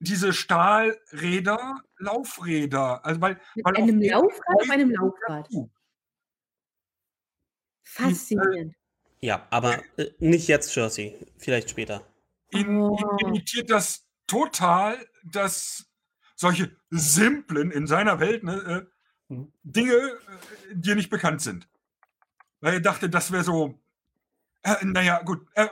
diese 0.00 0.32
Stahlräder 0.32 1.82
Laufräder. 1.98 3.04
Also 3.04 3.20
weil, 3.20 3.40
mit 3.54 3.64
weil 3.64 3.76
einem 3.76 4.00
Laufrad 4.00 4.62
auf 4.62 4.70
einem 4.70 4.90
Laufrad. 4.90 5.48
Faszinierend. 7.84 8.74
Ja, 9.20 9.46
aber 9.50 9.82
äh, 9.96 10.10
nicht 10.18 10.48
jetzt, 10.48 10.74
Jersey. 10.74 11.16
Vielleicht 11.38 11.70
später. 11.70 12.06
Ihn, 12.50 12.80
oh. 12.80 12.98
ihn 13.20 13.28
irritiert 13.28 13.70
das 13.70 14.06
total, 14.26 14.98
dass 15.24 15.86
solche 16.36 16.76
simplen 16.90 17.70
in 17.70 17.86
seiner 17.86 18.20
Welt 18.20 18.44
ne, 18.44 18.86
äh. 18.86 18.93
Dinge 19.28 19.92
äh, 19.92 20.18
dir 20.74 20.94
nicht 20.96 21.10
bekannt 21.10 21.40
sind. 21.40 21.68
Weil 22.60 22.74
er 22.74 22.80
dachte, 22.80 23.10
das 23.10 23.32
wäre 23.32 23.44
so, 23.44 23.78
äh, 24.62 24.84
naja, 24.84 25.22
gut, 25.22 25.46
äh, 25.54 25.68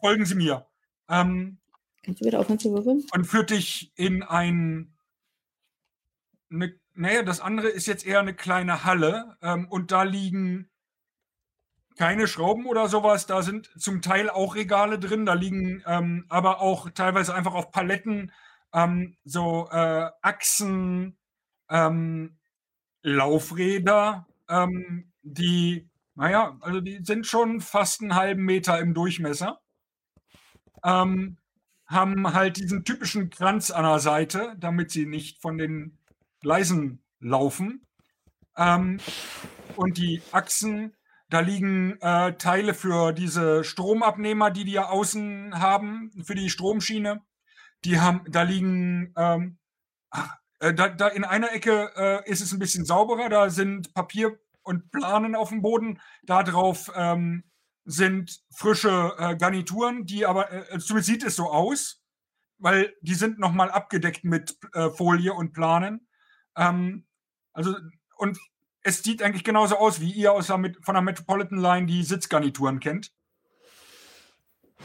folgen 0.00 0.24
Sie 0.24 0.34
mir. 0.34 0.66
Ähm, 1.08 1.58
Kannst 2.02 2.20
du 2.20 2.24
wieder 2.24 2.40
aufhören 2.40 2.58
zu 2.58 2.72
würfeln? 2.72 3.04
Und 3.12 3.24
führt 3.24 3.50
dich 3.50 3.92
in 3.96 4.22
ein, 4.22 4.94
eine, 6.50 6.74
naja, 6.94 7.22
das 7.22 7.40
andere 7.40 7.68
ist 7.68 7.86
jetzt 7.86 8.06
eher 8.06 8.20
eine 8.20 8.34
kleine 8.34 8.84
Halle 8.84 9.36
ähm, 9.42 9.68
und 9.68 9.90
da 9.92 10.02
liegen 10.02 10.70
keine 11.96 12.26
Schrauben 12.26 12.64
oder 12.66 12.88
sowas. 12.88 13.26
Da 13.26 13.42
sind 13.42 13.70
zum 13.78 14.00
Teil 14.00 14.30
auch 14.30 14.54
Regale 14.54 14.98
drin. 14.98 15.26
Da 15.26 15.34
liegen 15.34 15.82
ähm, 15.86 16.24
aber 16.28 16.60
auch 16.60 16.88
teilweise 16.90 17.34
einfach 17.34 17.52
auf 17.54 17.70
Paletten 17.70 18.32
ähm, 18.72 19.16
so 19.24 19.68
äh, 19.70 20.10
Achsen, 20.22 21.18
ähm, 21.68 22.38
Laufräder, 23.02 24.26
ähm, 24.48 25.12
die, 25.22 25.88
naja, 26.14 26.56
also 26.60 26.80
die 26.80 27.04
sind 27.04 27.26
schon 27.26 27.60
fast 27.60 28.02
einen 28.02 28.14
halben 28.14 28.44
Meter 28.44 28.78
im 28.78 28.94
Durchmesser. 28.94 29.60
Ähm, 30.84 31.36
haben 31.86 32.34
halt 32.34 32.56
diesen 32.56 32.84
typischen 32.84 33.30
Kranz 33.30 33.70
an 33.70 33.84
der 33.84 33.98
Seite, 33.98 34.54
damit 34.58 34.90
sie 34.90 35.06
nicht 35.06 35.40
von 35.40 35.58
den 35.58 35.98
Gleisen 36.40 37.02
laufen. 37.18 37.86
Ähm, 38.56 38.98
und 39.76 39.98
die 39.98 40.22
Achsen 40.32 40.94
da 41.30 41.38
liegen 41.38 41.96
äh, 42.00 42.32
Teile 42.34 42.74
für 42.74 43.12
diese 43.12 43.62
Stromabnehmer, 43.62 44.50
die 44.50 44.64
die 44.64 44.72
ja 44.72 44.88
außen 44.88 45.60
haben, 45.60 46.10
für 46.24 46.34
die 46.34 46.50
Stromschiene. 46.50 47.22
Die 47.84 48.00
haben, 48.00 48.24
da 48.28 48.42
liegen, 48.42 49.14
ähm, 49.16 49.58
ach, 50.10 50.36
äh, 50.60 50.74
da, 50.74 50.88
da 50.88 51.08
in 51.08 51.24
einer 51.24 51.52
Ecke 51.52 51.90
äh, 51.96 52.30
ist 52.30 52.40
es 52.40 52.52
ein 52.52 52.58
bisschen 52.58 52.84
sauberer. 52.84 53.28
Da 53.28 53.50
sind 53.50 53.92
Papier 53.94 54.38
und 54.62 54.90
Planen 54.92 55.34
auf 55.34 55.48
dem 55.48 55.62
Boden. 55.62 56.00
Da 56.22 56.42
drauf 56.42 56.92
ähm, 56.94 57.44
sind 57.84 58.40
frische 58.50 59.14
äh, 59.18 59.36
Garnituren, 59.36 60.06
die 60.06 60.26
aber, 60.26 60.52
äh, 60.52 60.64
also 60.70 60.86
zumindest 60.86 61.08
sieht 61.08 61.24
es 61.24 61.36
so 61.36 61.50
aus, 61.50 62.02
weil 62.58 62.94
die 63.00 63.14
sind 63.14 63.38
nochmal 63.38 63.70
abgedeckt 63.70 64.22
mit 64.22 64.58
äh, 64.74 64.90
Folie 64.90 65.32
und 65.32 65.52
Planen. 65.52 66.06
Ähm, 66.56 67.06
also, 67.52 67.74
und 68.16 68.38
es 68.82 69.02
sieht 69.02 69.22
eigentlich 69.22 69.44
genauso 69.44 69.76
aus, 69.76 70.00
wie 70.00 70.12
ihr 70.12 70.32
aus 70.32 70.48
der, 70.48 70.60
von 70.82 70.94
der 70.94 71.02
Metropolitan 71.02 71.58
Line 71.58 71.86
die 71.86 72.02
Sitzgarnituren 72.02 72.80
kennt. 72.80 73.12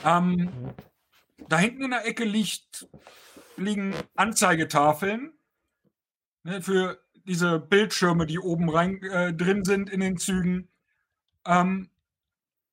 Ähm, 0.05 0.73
da 1.49 1.57
hinten 1.57 1.83
in 1.83 1.91
der 1.91 2.05
Ecke 2.05 2.23
liegt, 2.23 2.87
liegen 3.57 3.93
Anzeigetafeln 4.15 5.33
ne, 6.45 6.61
für 6.61 6.99
diese 7.27 7.59
Bildschirme, 7.59 8.25
die 8.25 8.39
oben 8.39 8.69
rein 8.69 9.01
äh, 9.03 9.33
drin 9.33 9.65
sind 9.65 9.89
in 9.89 9.99
den 9.99 10.17
Zügen. 10.17 10.69
Ähm, 11.45 11.89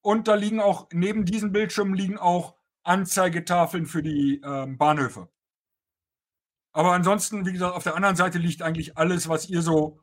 und 0.03 0.29
da 0.29 0.35
liegen 0.35 0.61
auch, 0.61 0.89
neben 0.93 1.25
diesen 1.25 1.53
Bildschirmen 1.53 1.95
liegen 1.95 2.19
auch 2.19 2.55
Anzeigetafeln 2.85 3.87
für 3.87 4.03
die 4.03 4.41
ähm, 4.45 4.77
Bahnhöfe. 4.77 5.29
Aber 6.73 6.93
ansonsten, 6.93 7.47
wie 7.47 7.53
gesagt, 7.53 7.75
auf 7.75 7.85
der 7.85 7.97
anderen 7.97 8.17
Seite 8.17 8.39
liegt 8.39 8.63
eigentlich 8.63 8.97
alles, 8.97 9.29
was 9.29 9.49
ihr 9.49 9.63
so 9.63 10.01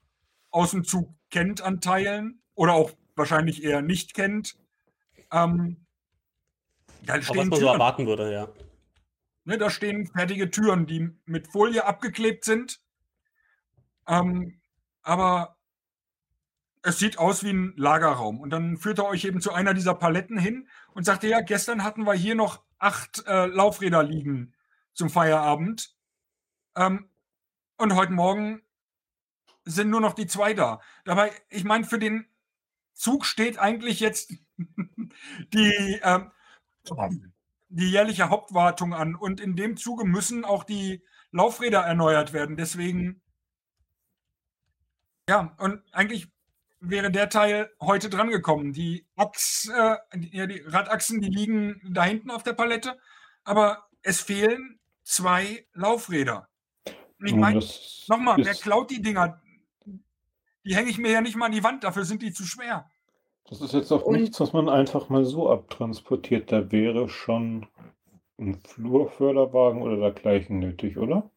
aus 0.51 0.71
dem 0.71 0.83
Zug 0.83 1.13
kennt 1.29 1.61
an 1.61 1.81
Teilen 1.81 2.41
oder 2.55 2.73
auch 2.73 2.91
wahrscheinlich 3.15 3.63
eher 3.63 3.81
nicht 3.81 4.13
kennt. 4.13 4.57
Ähm, 5.31 5.85
da 7.03 7.17
was 7.17 7.27
man 7.33 7.49
Türen. 7.49 7.61
so 7.61 7.67
erwarten 7.67 8.07
würde, 8.07 8.31
ja. 8.31 8.47
Ne, 9.45 9.57
da 9.57 9.69
stehen 9.69 10.07
fertige 10.07 10.49
Türen, 10.49 10.85
die 10.85 11.09
mit 11.25 11.47
Folie 11.47 11.85
abgeklebt 11.85 12.45
sind. 12.45 12.79
Ähm, 14.09 14.59
aber 15.03 15.55
es 16.81 16.99
sieht 16.99 17.17
aus 17.17 17.43
wie 17.43 17.51
ein 17.51 17.73
Lagerraum. 17.77 18.41
Und 18.41 18.49
dann 18.49 18.77
führt 18.77 18.99
er 18.99 19.05
euch 19.05 19.23
eben 19.25 19.41
zu 19.41 19.53
einer 19.53 19.73
dieser 19.73 19.93
Paletten 19.93 20.37
hin 20.37 20.67
und 20.93 21.05
sagte, 21.05 21.27
ja, 21.27 21.41
gestern 21.41 21.83
hatten 21.83 22.03
wir 22.03 22.13
hier 22.13 22.35
noch 22.35 22.63
acht 22.79 23.25
äh, 23.27 23.45
Laufräder 23.45 24.03
liegen 24.03 24.53
zum 24.93 25.09
Feierabend. 25.09 25.95
Ähm, 26.75 27.09
und 27.77 27.95
heute 27.95 28.13
Morgen 28.13 28.61
sind 29.65 29.89
nur 29.89 30.01
noch 30.01 30.13
die 30.13 30.27
zwei 30.27 30.53
da. 30.53 30.81
Dabei, 31.05 31.31
ich 31.49 31.63
meine, 31.63 31.85
für 31.85 31.99
den 31.99 32.25
Zug 32.93 33.25
steht 33.25 33.59
eigentlich 33.59 33.99
jetzt 33.99 34.33
die, 35.53 35.99
äh, 36.01 36.19
die 37.69 37.91
jährliche 37.91 38.29
Hauptwartung 38.29 38.93
an. 38.93 39.15
Und 39.15 39.39
in 39.39 39.55
dem 39.55 39.77
Zuge 39.77 40.05
müssen 40.05 40.45
auch 40.45 40.63
die 40.63 41.03
Laufräder 41.31 41.81
erneuert 41.81 42.33
werden. 42.33 42.57
Deswegen, 42.57 43.21
ja, 45.29 45.55
und 45.59 45.83
eigentlich 45.91 46.27
wäre 46.79 47.11
der 47.11 47.29
Teil 47.29 47.69
heute 47.79 48.09
drangekommen. 48.09 48.73
Die, 48.73 49.05
Achs, 49.15 49.69
äh, 49.69 49.95
ja, 50.31 50.47
die 50.47 50.63
Radachsen, 50.65 51.21
die 51.21 51.29
liegen 51.29 51.79
da 51.93 52.03
hinten 52.03 52.31
auf 52.31 52.41
der 52.41 52.53
Palette, 52.53 52.97
aber 53.43 53.85
es 54.01 54.21
fehlen 54.21 54.79
zwei 55.03 55.67
Laufräder. 55.73 56.49
Ich 57.23 57.35
meine, 57.35 57.63
nochmal, 58.07 58.37
wer 58.37 58.55
klaut 58.55 58.89
die 58.89 59.03
Dinger? 59.03 59.39
Die 60.65 60.75
hänge 60.75 60.89
ich 60.89 60.97
mir 60.97 61.11
ja 61.11 61.21
nicht 61.21 61.35
mal 61.35 61.45
an 61.45 61.51
die 61.51 61.63
Wand, 61.63 61.83
dafür 61.83 62.05
sind 62.05 62.23
die 62.23 62.33
zu 62.33 62.43
schwer. 62.43 62.89
Das 63.47 63.61
ist 63.61 63.73
jetzt 63.75 63.91
auch 63.91 64.01
Und 64.01 64.19
nichts, 64.19 64.39
was 64.39 64.51
man 64.51 64.67
einfach 64.67 65.09
mal 65.09 65.25
so 65.25 65.51
abtransportiert. 65.51 66.51
Da 66.51 66.71
wäre 66.71 67.07
schon 67.07 67.67
ein 68.39 68.59
Flurförderwagen 68.61 69.83
oder 69.83 69.97
dergleichen 69.97 70.57
nötig, 70.57 70.97
oder? 70.97 71.29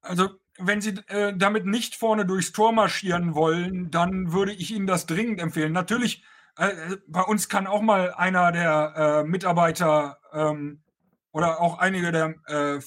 Also, 0.00 0.30
wenn 0.62 0.80
Sie 0.80 0.94
äh, 1.08 1.34
damit 1.36 1.66
nicht 1.66 1.96
vorne 1.96 2.26
durchs 2.26 2.52
Tor 2.52 2.72
marschieren 2.72 3.34
wollen, 3.34 3.90
dann 3.90 4.32
würde 4.32 4.52
ich 4.52 4.70
Ihnen 4.70 4.86
das 4.86 5.06
dringend 5.06 5.40
empfehlen. 5.40 5.72
Natürlich, 5.72 6.24
äh, 6.56 6.96
bei 7.06 7.22
uns 7.22 7.48
kann 7.48 7.66
auch 7.66 7.82
mal 7.82 8.12
einer 8.14 8.52
der 8.52 8.94
äh, 8.96 9.24
Mitarbeiter 9.24 10.18
ähm, 10.32 10.82
oder 11.32 11.60
auch 11.60 11.78
einige 11.78 12.12
der 12.12 12.34
äh, 12.46 12.80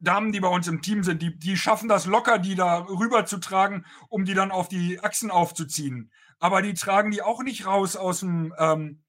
Damen, 0.00 0.32
die 0.32 0.40
bei 0.40 0.48
uns 0.48 0.68
im 0.68 0.82
Team 0.82 1.02
sind, 1.02 1.22
die, 1.22 1.38
die 1.38 1.56
schaffen 1.56 1.88
das 1.88 2.06
locker, 2.06 2.38
die 2.38 2.54
da 2.54 2.80
rüber 2.80 3.26
zu 3.26 3.38
tragen, 3.38 3.86
um 4.08 4.24
die 4.24 4.34
dann 4.34 4.50
auf 4.50 4.68
die 4.68 5.00
Achsen 5.00 5.30
aufzuziehen. 5.30 6.10
Aber 6.38 6.62
die 6.62 6.74
tragen 6.74 7.10
die 7.10 7.22
auch 7.22 7.42
nicht 7.42 7.66
raus 7.66 7.96
aus 7.96 8.20
dem 8.20 8.54
ähm, 8.58 9.02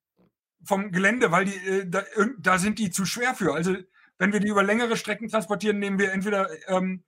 vom 0.63 0.91
Gelände, 0.91 1.31
weil 1.31 1.45
die 1.45 1.55
äh, 1.55 1.85
da, 1.87 2.03
da, 2.39 2.57
sind 2.57 2.79
die 2.79 2.89
zu 2.89 3.05
schwer 3.05 3.35
für. 3.35 3.53
Also 3.53 3.75
wenn 4.17 4.33
wir 4.33 4.39
die 4.39 4.47
über 4.47 4.63
längere 4.63 4.97
Strecken 4.97 5.27
transportieren, 5.27 5.79
nehmen 5.79 5.99
wir 5.99 6.11
entweder 6.11 6.49
ähm, 6.67 7.03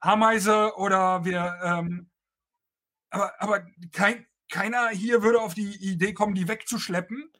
Ameise 0.00 0.72
oder 0.76 1.24
wir 1.24 1.58
ähm, 1.62 2.10
aber, 3.10 3.32
aber 3.40 3.66
kein, 3.92 4.26
keiner 4.50 4.88
hier 4.88 5.22
würde 5.22 5.40
auf 5.40 5.54
die 5.54 5.76
Idee 5.76 6.14
kommen, 6.14 6.34
die 6.34 6.48
wegzuschleppen 6.48 7.30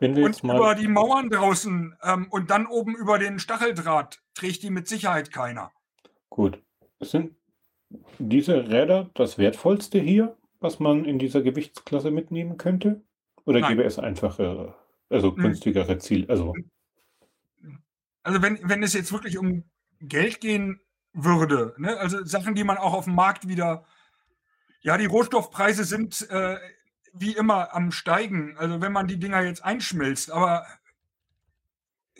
wenn 0.00 0.16
wir 0.16 0.24
und 0.24 0.42
über 0.42 0.74
die 0.74 0.88
Mauern 0.88 1.28
draußen 1.28 1.94
ähm, 2.02 2.26
und 2.30 2.50
dann 2.50 2.66
oben 2.66 2.94
über 2.94 3.18
den 3.18 3.38
Stacheldraht 3.38 4.22
trägt 4.34 4.62
die 4.62 4.70
mit 4.70 4.86
Sicherheit 4.86 5.32
keiner. 5.32 5.72
Gut. 6.30 6.62
Sind 7.00 7.34
diese 8.18 8.68
Räder 8.68 9.10
das 9.14 9.38
wertvollste 9.38 9.98
hier, 9.98 10.36
was 10.60 10.78
man 10.78 11.04
in 11.04 11.18
dieser 11.18 11.42
Gewichtsklasse 11.42 12.10
mitnehmen 12.10 12.56
könnte? 12.56 13.02
Oder 13.44 13.60
Nein. 13.60 13.70
gäbe 13.70 13.84
es 13.84 13.98
einfache, 13.98 14.74
also 15.08 15.34
hm. 15.34 15.42
günstigere 15.42 15.98
Ziel? 15.98 16.26
Also, 16.28 16.54
also 18.22 18.42
wenn, 18.42 18.58
wenn 18.62 18.82
es 18.82 18.92
jetzt 18.92 19.12
wirklich 19.12 19.38
um 19.38 19.64
Geld 20.00 20.40
gehen 20.40 20.80
würde, 21.12 21.74
ne? 21.78 21.96
also 21.98 22.24
Sachen, 22.24 22.54
die 22.54 22.64
man 22.64 22.78
auch 22.78 22.92
auf 22.92 23.04
dem 23.04 23.14
Markt 23.14 23.48
wieder, 23.48 23.84
ja, 24.80 24.96
die 24.96 25.06
Rohstoffpreise 25.06 25.84
sind 25.84 26.28
äh, 26.30 26.58
wie 27.12 27.34
immer 27.34 27.74
am 27.74 27.90
Steigen. 27.90 28.56
Also 28.56 28.80
wenn 28.80 28.92
man 28.92 29.06
die 29.06 29.18
Dinger 29.18 29.42
jetzt 29.42 29.64
einschmilzt, 29.64 30.30
aber 30.30 30.66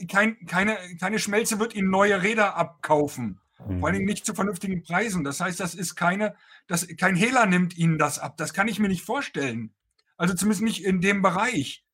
kein, 0.08 0.44
keine, 0.46 0.76
keine 1.00 1.18
Schmelze 1.18 1.58
wird 1.58 1.74
ihnen 1.74 1.90
neue 1.90 2.22
Räder 2.22 2.56
abkaufen. 2.56 3.40
Mhm. 3.66 3.80
Vor 3.80 3.88
allem 3.88 4.04
nicht 4.04 4.24
zu 4.24 4.34
vernünftigen 4.34 4.82
Preisen. 4.82 5.24
Das 5.24 5.40
heißt, 5.40 5.58
das 5.58 5.74
ist 5.74 5.94
keine, 5.94 6.36
das, 6.66 6.86
kein 6.96 7.16
Hehler 7.16 7.46
nimmt 7.46 7.76
ihnen 7.76 7.98
das 7.98 8.18
ab. 8.18 8.36
Das 8.36 8.52
kann 8.52 8.68
ich 8.68 8.78
mir 8.78 8.88
nicht 8.88 9.04
vorstellen. 9.04 9.74
Also 10.16 10.34
zumindest 10.34 10.62
nicht 10.62 10.84
in 10.84 11.00
dem 11.00 11.22
Bereich. 11.22 11.84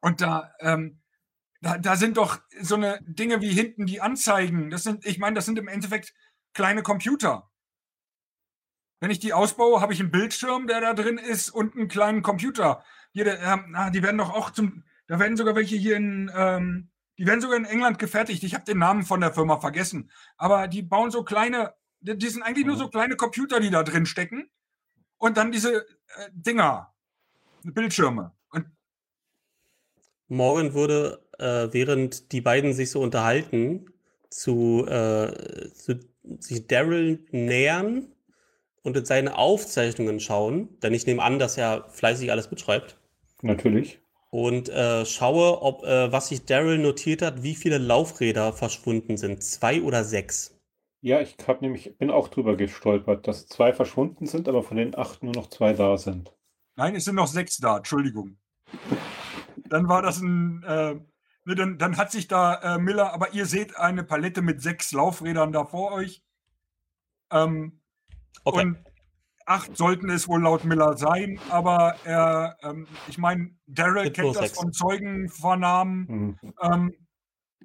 Und 0.00 0.20
da, 0.20 0.52
ähm, 0.60 0.99
da, 1.60 1.78
da 1.78 1.96
sind 1.96 2.16
doch 2.16 2.40
so 2.60 2.74
eine 2.74 3.00
Dinge 3.02 3.40
wie 3.40 3.52
hinten 3.52 3.86
die 3.86 4.00
Anzeigen. 4.00 4.70
Das 4.70 4.82
sind, 4.82 5.04
ich 5.04 5.18
meine, 5.18 5.34
das 5.34 5.46
sind 5.46 5.58
im 5.58 5.68
Endeffekt 5.68 6.14
kleine 6.54 6.82
Computer. 6.82 7.50
Wenn 9.00 9.10
ich 9.10 9.18
die 9.18 9.32
ausbaue, 9.32 9.80
habe 9.80 9.92
ich 9.92 10.00
einen 10.00 10.10
Bildschirm, 10.10 10.66
der 10.66 10.80
da 10.80 10.94
drin 10.94 11.18
ist 11.18 11.50
und 11.50 11.74
einen 11.74 11.88
kleinen 11.88 12.22
Computer. 12.22 12.84
Hier, 13.12 13.24
der, 13.24 13.40
äh, 13.42 13.90
die 13.90 14.02
werden 14.02 14.18
doch 14.18 14.30
auch 14.30 14.50
zum, 14.50 14.84
da 15.06 15.18
werden 15.18 15.36
sogar 15.36 15.54
welche 15.54 15.76
hier 15.76 15.96
in, 15.96 16.30
ähm, 16.34 16.90
die 17.18 17.26
werden 17.26 17.40
sogar 17.40 17.56
in 17.56 17.64
England 17.64 17.98
gefertigt. 17.98 18.42
Ich 18.44 18.54
habe 18.54 18.64
den 18.64 18.78
Namen 18.78 19.02
von 19.02 19.20
der 19.20 19.32
Firma 19.32 19.58
vergessen. 19.58 20.10
Aber 20.36 20.68
die 20.68 20.82
bauen 20.82 21.10
so 21.10 21.24
kleine, 21.24 21.74
die 22.00 22.28
sind 22.28 22.42
eigentlich 22.42 22.66
nur 22.66 22.76
so 22.76 22.86
mhm. 22.86 22.90
kleine 22.90 23.16
Computer, 23.16 23.60
die 23.60 23.70
da 23.70 23.82
drin 23.82 24.06
stecken. 24.06 24.50
Und 25.18 25.36
dann 25.36 25.52
diese 25.52 25.86
äh, 25.86 26.30
Dinger, 26.32 26.94
Bildschirme. 27.62 28.34
Und 28.50 28.66
Morgen 30.28 30.72
würde, 30.72 31.26
äh, 31.40 31.72
während 31.72 32.32
die 32.32 32.40
beiden 32.40 32.72
sich 32.72 32.90
so 32.90 33.00
unterhalten, 33.00 33.86
zu, 34.30 34.86
äh, 34.86 35.70
zu 35.72 36.00
sich 36.38 36.66
Daryl 36.66 37.24
nähern 37.30 38.06
und 38.82 38.96
in 38.96 39.04
seine 39.04 39.36
Aufzeichnungen 39.36 40.20
schauen, 40.20 40.68
denn 40.80 40.94
ich 40.94 41.06
nehme 41.06 41.22
an, 41.22 41.38
dass 41.38 41.56
er 41.56 41.88
fleißig 41.88 42.30
alles 42.30 42.50
mitschreibt. 42.50 42.96
Natürlich. 43.42 44.00
Und 44.30 44.68
äh, 44.68 45.04
schaue, 45.04 45.60
ob 45.62 45.82
äh, 45.82 46.12
was 46.12 46.28
sich 46.28 46.44
Daryl 46.44 46.78
notiert 46.78 47.22
hat, 47.22 47.42
wie 47.42 47.56
viele 47.56 47.78
Laufräder 47.78 48.52
verschwunden 48.52 49.16
sind. 49.16 49.42
Zwei 49.42 49.82
oder 49.82 50.04
sechs. 50.04 50.56
Ja, 51.02 51.20
ich 51.20 51.36
hab 51.46 51.62
nämlich, 51.62 51.96
bin 51.98 52.10
auch 52.10 52.28
drüber 52.28 52.56
gestolpert, 52.56 53.26
dass 53.26 53.48
zwei 53.48 53.72
verschwunden 53.72 54.26
sind, 54.26 54.48
aber 54.48 54.62
von 54.62 54.76
den 54.76 54.96
acht 54.96 55.22
nur 55.22 55.34
noch 55.34 55.48
zwei 55.48 55.72
da 55.72 55.96
sind. 55.96 56.32
Nein, 56.76 56.94
es 56.94 57.06
sind 57.06 57.16
noch 57.16 57.26
sechs 57.26 57.56
da, 57.56 57.78
Entschuldigung. 57.78 58.36
Dann 59.68 59.88
war 59.88 60.02
das 60.02 60.20
ein, 60.20 60.62
äh, 60.62 60.96
ne, 61.50 61.54
dann, 61.56 61.78
dann 61.78 61.96
hat 61.96 62.10
sich 62.10 62.28
da 62.28 62.76
äh, 62.76 62.78
Miller, 62.78 63.12
aber 63.12 63.32
ihr 63.34 63.46
seht 63.46 63.76
eine 63.76 64.04
Palette 64.04 64.42
mit 64.42 64.62
sechs 64.62 64.92
Laufrädern 64.92 65.52
da 65.52 65.64
vor 65.64 65.92
euch. 65.92 66.22
Ähm, 67.32 67.80
okay. 68.44 68.62
Und 68.62 68.78
acht 69.46 69.76
sollten 69.76 70.08
es 70.10 70.28
wohl 70.28 70.42
laut 70.42 70.64
Miller 70.64 70.96
sein, 70.96 71.40
aber 71.50 71.96
er, 72.04 72.56
ähm, 72.62 72.86
ich 73.08 73.18
meine, 73.18 73.50
Daryl 73.66 74.10
kennt 74.10 74.36
das 74.36 74.52
von 74.52 74.72
Zeugenvernahmen. 74.72 76.06
Mhm. 76.08 76.54
Ähm, 76.62 76.94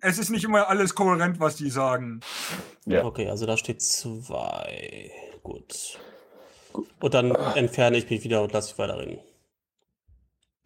es 0.01 0.17
ist 0.17 0.29
nicht 0.29 0.43
immer 0.43 0.67
alles 0.67 0.95
kohärent, 0.95 1.39
was 1.39 1.55
die 1.55 1.69
sagen. 1.69 2.19
Ja. 2.85 3.05
Okay, 3.05 3.29
also 3.29 3.45
da 3.45 3.55
steht 3.57 3.81
zwei. 3.81 5.11
Gut. 5.41 5.99
Und 6.99 7.13
dann 7.13 7.31
entferne 7.55 7.97
ich 7.97 8.09
mich 8.09 8.23
wieder 8.23 8.43
und 8.43 8.51
lasse 8.51 8.69
dich 8.69 8.77
weiterreden. 8.77 9.19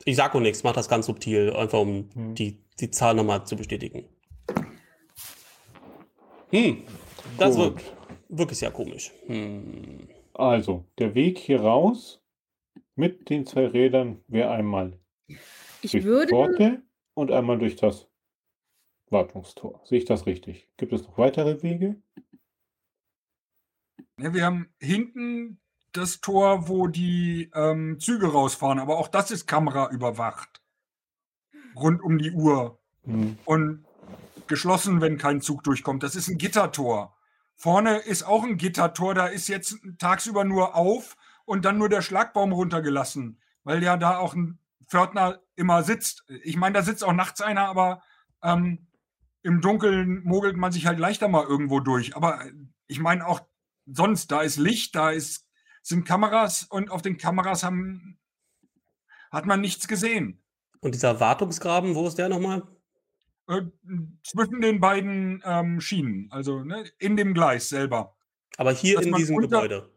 Ich 0.06 0.16
sage 0.16 0.38
auch 0.38 0.42
nichts, 0.42 0.64
mach 0.64 0.74
das 0.74 0.88
ganz 0.88 1.06
subtil, 1.06 1.54
einfach 1.54 1.80
um 1.80 2.10
hm. 2.14 2.36
die, 2.36 2.58
die 2.80 2.92
Zahl 2.92 3.16
nochmal 3.16 3.46
zu 3.46 3.56
bestätigen. 3.56 4.06
Hm, 6.52 6.84
das 7.38 7.56
Gut. 7.56 7.76
wird 7.76 7.96
wirklich 8.30 8.60
sehr 8.60 8.72
komisch. 8.72 9.12
Hm. 9.28 10.10
Also, 10.34 10.86
der 10.98 11.14
Weg 11.16 11.38
hier 11.38 11.62
raus 11.62 12.24
mit 12.96 13.30
den 13.30 13.46
zwei 13.46 13.68
Rädern 13.68 14.24
wäre 14.28 14.52
einmal 14.52 15.00
ich 15.82 15.92
durch 15.92 16.06
würde... 16.06 16.30
Pforte 16.30 16.82
und 17.14 17.32
einmal 17.32 17.60
durch 17.60 17.76
das 17.76 18.08
Wartungstor. 19.10 19.82
Sehe 19.86 20.00
ich 20.00 20.06
das 20.06 20.26
richtig? 20.26 20.70
Gibt 20.78 20.94
es 20.94 21.04
noch 21.04 21.18
weitere 21.18 21.62
Wege? 21.62 22.02
Ja, 24.20 24.34
wir 24.34 24.46
haben 24.46 24.74
hinten 24.80 25.60
das 25.94 26.22
Tor, 26.22 26.68
wo 26.68 26.88
die 26.88 27.52
ähm, 27.54 28.00
Züge 28.00 28.32
rausfahren, 28.32 28.80
aber 28.80 28.98
auch 28.98 29.08
das 29.08 29.32
ist 29.32 29.48
Kamera 29.48 29.90
überwacht. 29.90 30.62
Rund 31.76 32.02
um 32.02 32.18
die 32.18 32.32
Uhr. 32.32 32.80
Hm. 33.04 33.38
Und 33.46 33.86
geschlossen, 34.48 35.00
wenn 35.00 35.18
kein 35.18 35.42
Zug 35.42 35.64
durchkommt. 35.64 36.04
Das 36.04 36.16
ist 36.16 36.28
ein 36.28 36.38
Gittertor. 36.38 37.16
Vorne 37.56 37.98
ist 37.98 38.24
auch 38.24 38.44
ein 38.44 38.58
Gittertor, 38.58 39.14
da 39.14 39.28
ist 39.28 39.48
jetzt 39.48 39.78
tagsüber 39.98 40.44
nur 40.44 40.76
auf 40.76 41.18
und 41.46 41.66
dann 41.66 41.78
nur 41.78 41.90
der 41.90 42.02
Schlagbaum 42.02 42.52
runtergelassen, 42.52 43.40
weil 43.64 43.84
ja 43.84 43.98
da 43.98 44.18
auch 44.18 44.34
ein 44.34 44.60
Pförtner 44.88 45.40
immer 45.56 45.84
sitzt. 45.84 46.24
Ich 46.44 46.58
meine, 46.58 46.74
da 46.74 46.84
sitzt 46.84 47.04
auch 47.04 47.14
nachts 47.14 47.42
einer, 47.42 47.68
aber 47.68 48.02
ähm, 48.42 48.88
im 49.42 49.62
Dunkeln 49.62 50.24
mogelt 50.24 50.58
man 50.58 50.72
sich 50.72 50.88
halt 50.88 51.00
leichter 51.00 51.28
mal 51.28 51.46
irgendwo 51.46 51.80
durch. 51.80 52.16
Aber 52.16 52.44
ich 52.88 53.00
meine 53.00 53.26
auch 53.26 53.42
sonst, 53.86 54.32
da 54.32 54.42
ist 54.42 54.58
Licht, 54.58 54.96
da 54.96 55.12
ist 55.12 55.49
sind 55.82 56.06
Kameras 56.06 56.64
und 56.64 56.92
auf 56.92 57.02
den 57.02 57.18
Kameras 57.18 57.64
haben, 57.64 58.18
hat 59.32 59.46
man 59.46 59.62
nichts 59.62 59.88
gesehen. 59.88 60.42
Und 60.82 60.96
dieser 60.96 61.20
Wartungsgraben, 61.20 61.96
wo 61.96 62.08
ist 62.08 62.18
der 62.18 62.30
nochmal? 62.30 62.64
Äh, 63.48 63.64
zwischen 64.24 64.62
den 64.62 64.80
beiden 64.80 65.42
ähm, 65.44 65.82
Schienen, 65.82 66.28
also 66.32 66.64
ne, 66.64 66.86
in 67.00 67.18
dem 67.18 67.34
Gleis 67.34 67.70
selber. 67.70 68.16
Aber 68.58 68.72
hier 68.72 68.98
Dass 68.98 69.06
in 69.06 69.14
diesem 69.14 69.38
unter, 69.38 69.64
Gebäude. 69.64 69.90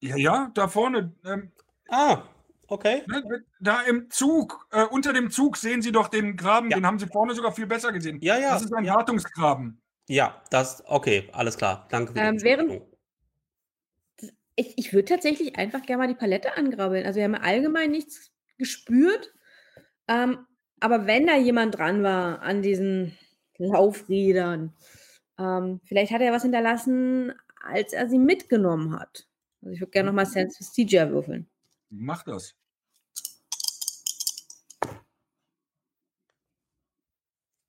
Ja, 0.00 0.16
ja, 0.16 0.50
da 0.54 0.68
vorne. 0.68 1.14
Ähm, 1.24 1.50
ah, 1.88 2.24
okay. 2.68 3.02
Ne, 3.06 3.44
da 3.60 3.80
im 3.82 4.10
Zug, 4.10 4.68
äh, 4.70 4.84
unter 4.84 5.12
dem 5.12 5.30
Zug 5.30 5.56
sehen 5.56 5.80
Sie 5.80 5.92
doch 5.92 6.08
den 6.08 6.36
Graben, 6.36 6.70
ja. 6.70 6.76
den 6.76 6.86
haben 6.86 6.98
Sie 6.98 7.06
vorne 7.06 7.34
sogar 7.34 7.52
viel 7.52 7.66
besser 7.66 7.92
gesehen. 7.92 8.18
Ja, 8.20 8.38
ja. 8.38 8.52
Das 8.52 8.62
ist 8.62 8.74
ein 8.74 8.84
ja. 8.84 8.94
Wartungsgraben. 8.94 9.80
Ja, 10.08 10.42
das, 10.50 10.84
okay, 10.86 11.28
alles 11.32 11.56
klar. 11.56 11.86
Danke 11.90 12.12
für 12.12 12.18
die 12.18 12.24
ähm, 12.24 12.42
während, 12.42 12.82
ich, 14.56 14.76
ich 14.76 14.92
würde 14.92 15.04
tatsächlich 15.04 15.56
einfach 15.56 15.82
gerne 15.82 16.02
mal 16.02 16.08
die 16.08 16.18
Palette 16.18 16.56
angrabbeln. 16.56 17.06
Also 17.06 17.18
wir 17.18 17.24
haben 17.24 17.34
allgemein 17.34 17.90
nichts 17.90 18.32
gespürt. 18.58 19.32
Ähm, 20.08 20.46
aber 20.80 21.06
wenn 21.06 21.26
da 21.26 21.36
jemand 21.36 21.76
dran 21.76 22.02
war 22.02 22.42
an 22.42 22.62
diesen 22.62 23.16
Laufrädern, 23.58 24.74
ähm, 25.38 25.80
vielleicht 25.84 26.12
hat 26.12 26.22
er 26.22 26.32
was 26.32 26.42
hinterlassen, 26.42 27.32
als 27.62 27.92
er 27.92 28.08
sie 28.08 28.18
mitgenommen 28.18 28.98
hat. 28.98 29.28
Also 29.60 29.74
ich 29.74 29.80
würde 29.80 29.90
gerne 29.90 30.08
nochmal 30.08 30.26
Sense 30.26 30.56
Prestige 30.56 31.10
würfeln. 31.10 31.48
Mach 31.90 32.22
das. 32.22 32.54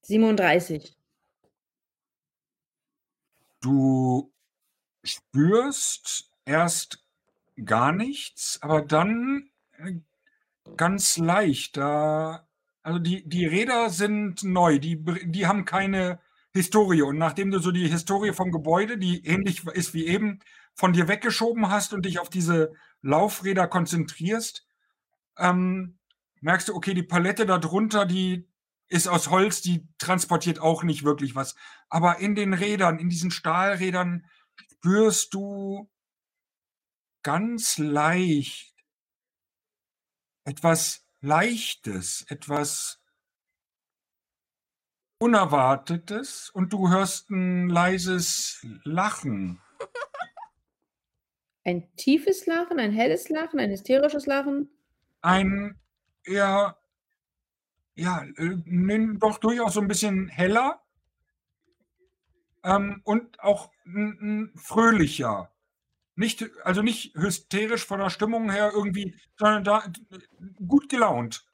Siebenunddreißig. 0.02 0.96
Du 3.60 4.32
spürst 5.04 6.27
erst 6.48 7.04
gar 7.64 7.92
nichts, 7.92 8.60
aber 8.62 8.82
dann 8.82 9.50
äh, 9.78 9.94
ganz 10.76 11.18
leicht. 11.18 11.78
Da, 11.78 12.48
also 12.82 13.00
die, 13.00 13.28
die 13.28 13.46
Räder 13.46 13.90
sind 13.90 14.44
neu, 14.44 14.80
die, 14.80 15.04
die 15.26 15.48
haben 15.48 15.66
keine 15.66 16.20
Historie. 16.54 17.02
Und 17.02 17.18
nachdem 17.18 17.52
du 17.52 17.60
so 17.60 17.72
die 17.72 17.88
Historie 17.88 18.34
vom 18.34 18.52
Gebäude, 18.52 18.98
die 18.98 19.26
ähnlich 19.26 19.66
ist 19.68 19.94
wie 19.94 20.08
eben, 20.08 20.40
von 20.74 20.94
dir 20.94 21.08
weggeschoben 21.08 21.70
hast 21.70 21.94
und 21.94 22.06
dich 22.06 22.20
auf 22.20 22.30
diese 22.30 22.72
Laufräder 23.02 23.68
konzentrierst, 23.68 24.66
ähm, 25.38 25.98
merkst 26.42 26.70
du, 26.70 26.76
okay, 26.76 26.94
die 26.94 27.04
Palette 27.04 27.46
darunter, 27.46 28.06
die 28.06 28.48
ist 28.88 29.08
aus 29.08 29.30
Holz, 29.30 29.62
die 29.62 29.88
transportiert 29.98 30.60
auch 30.60 30.84
nicht 30.84 31.04
wirklich 31.04 31.36
was. 31.36 31.56
Aber 31.90 32.20
in 32.20 32.36
den 32.36 32.54
Rädern, 32.54 33.00
in 33.00 33.10
diesen 33.10 33.32
Stahlrädern 33.32 34.26
spürst 34.56 35.34
du 35.34 35.90
ganz 37.28 37.78
leicht, 37.78 38.74
etwas 40.46 41.06
Leichtes, 41.20 42.26
etwas 42.30 43.04
Unerwartetes 45.20 46.50
und 46.50 46.72
du 46.72 46.90
hörst 46.90 47.30
ein 47.30 47.68
leises 47.68 48.66
Lachen. 48.86 49.62
Ein 51.66 51.94
tiefes 51.98 52.46
Lachen, 52.46 52.80
ein 52.80 52.94
helles 52.94 53.28
Lachen, 53.28 53.60
ein 53.60 53.72
hysterisches 53.72 54.26
Lachen? 54.26 54.70
Ein 55.20 55.78
eher, 56.24 56.78
ja, 57.96 58.24
äh, 58.38 59.18
doch 59.20 59.40
durchaus 59.40 59.74
so 59.74 59.82
ein 59.82 59.90
bisschen 59.90 60.30
heller 60.30 60.82
ähm, 62.64 63.02
und 63.04 63.38
auch 63.42 63.74
ein, 63.86 64.18
ein 64.22 64.58
fröhlicher. 64.58 65.52
Nicht, 66.18 66.50
also 66.64 66.82
nicht 66.82 67.14
hysterisch 67.16 67.86
von 67.86 68.00
der 68.00 68.10
Stimmung 68.10 68.50
her 68.50 68.72
irgendwie, 68.74 69.16
sondern 69.38 69.64
da 69.64 69.84
gut 70.68 70.90
gelaunt. 70.90 71.46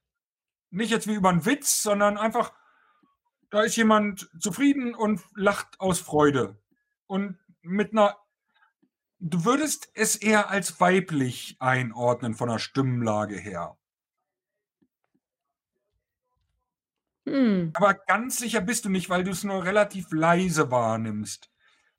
Nicht 0.71 0.89
jetzt 0.89 1.05
wie 1.05 1.15
über 1.15 1.29
einen 1.29 1.45
Witz, 1.45 1.83
sondern 1.83 2.17
einfach, 2.17 2.53
da 3.49 3.63
ist 3.63 3.75
jemand 3.75 4.29
zufrieden 4.39 4.95
und 4.95 5.21
lacht 5.35 5.81
aus 5.81 5.99
Freude. 5.99 6.57
Und 7.07 7.37
mit 7.61 7.91
einer, 7.91 8.17
du 9.19 9.43
würdest 9.43 9.91
es 9.95 10.15
eher 10.15 10.49
als 10.49 10.79
weiblich 10.79 11.57
einordnen 11.59 12.33
von 12.33 12.47
der 12.47 12.59
Stimmlage 12.59 13.35
her. 13.35 13.77
Hm. 17.25 17.71
Aber 17.73 17.95
ganz 17.95 18.37
sicher 18.37 18.61
bist 18.61 18.85
du 18.85 18.89
nicht, 18.89 19.09
weil 19.09 19.25
du 19.25 19.31
es 19.31 19.43
nur 19.43 19.65
relativ 19.65 20.13
leise 20.13 20.71
wahrnimmst. 20.71 21.52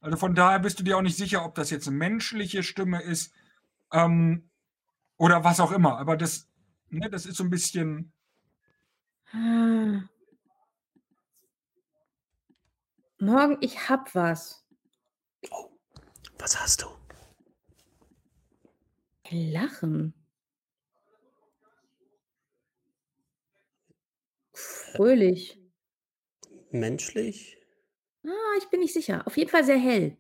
Also 0.05 0.19
von 0.19 0.35
daher 0.35 0.59
bist 0.59 0.79
du 0.79 0.85
dir 0.85 0.99
auch 0.99 1.03
nicht 1.03 1.17
sicher, 1.17 1.47
ob 1.47 1.55
das 1.55 1.71
jetzt 1.71 1.89
eine 1.89 1.97
menschliche 1.97 2.63
Stimme 2.63 3.03
ist 3.03 3.33
ähm, 3.91 4.51
oder 5.17 5.45
was 5.45 5.61
auch 5.61 5.73
immer. 5.73 5.97
Aber 5.97 6.19
das, 6.19 6.47
ne, 6.91 7.09
das 7.09 7.25
ist 7.25 7.39
so 7.39 7.45
ein 7.45 7.49
bisschen. 7.49 8.13
Morgen, 9.33 10.11
ich 13.63 13.89
hab 13.89 14.15
was. 14.15 14.67
Oh, 15.51 15.71
was 16.39 16.61
hast 16.61 16.83
du? 16.83 16.89
Lachen. 19.31 20.13
Fröhlich. 24.53 25.59
Menschlich? 26.71 27.64
Ah, 28.27 28.59
ich 28.59 28.69
bin 28.71 28.81
nicht 28.81 28.95
sicher. 28.95 29.23
Auf 29.27 29.37
jeden 29.37 29.51
Fall 29.51 29.65
sehr 29.65 29.79
hell. 29.79 30.17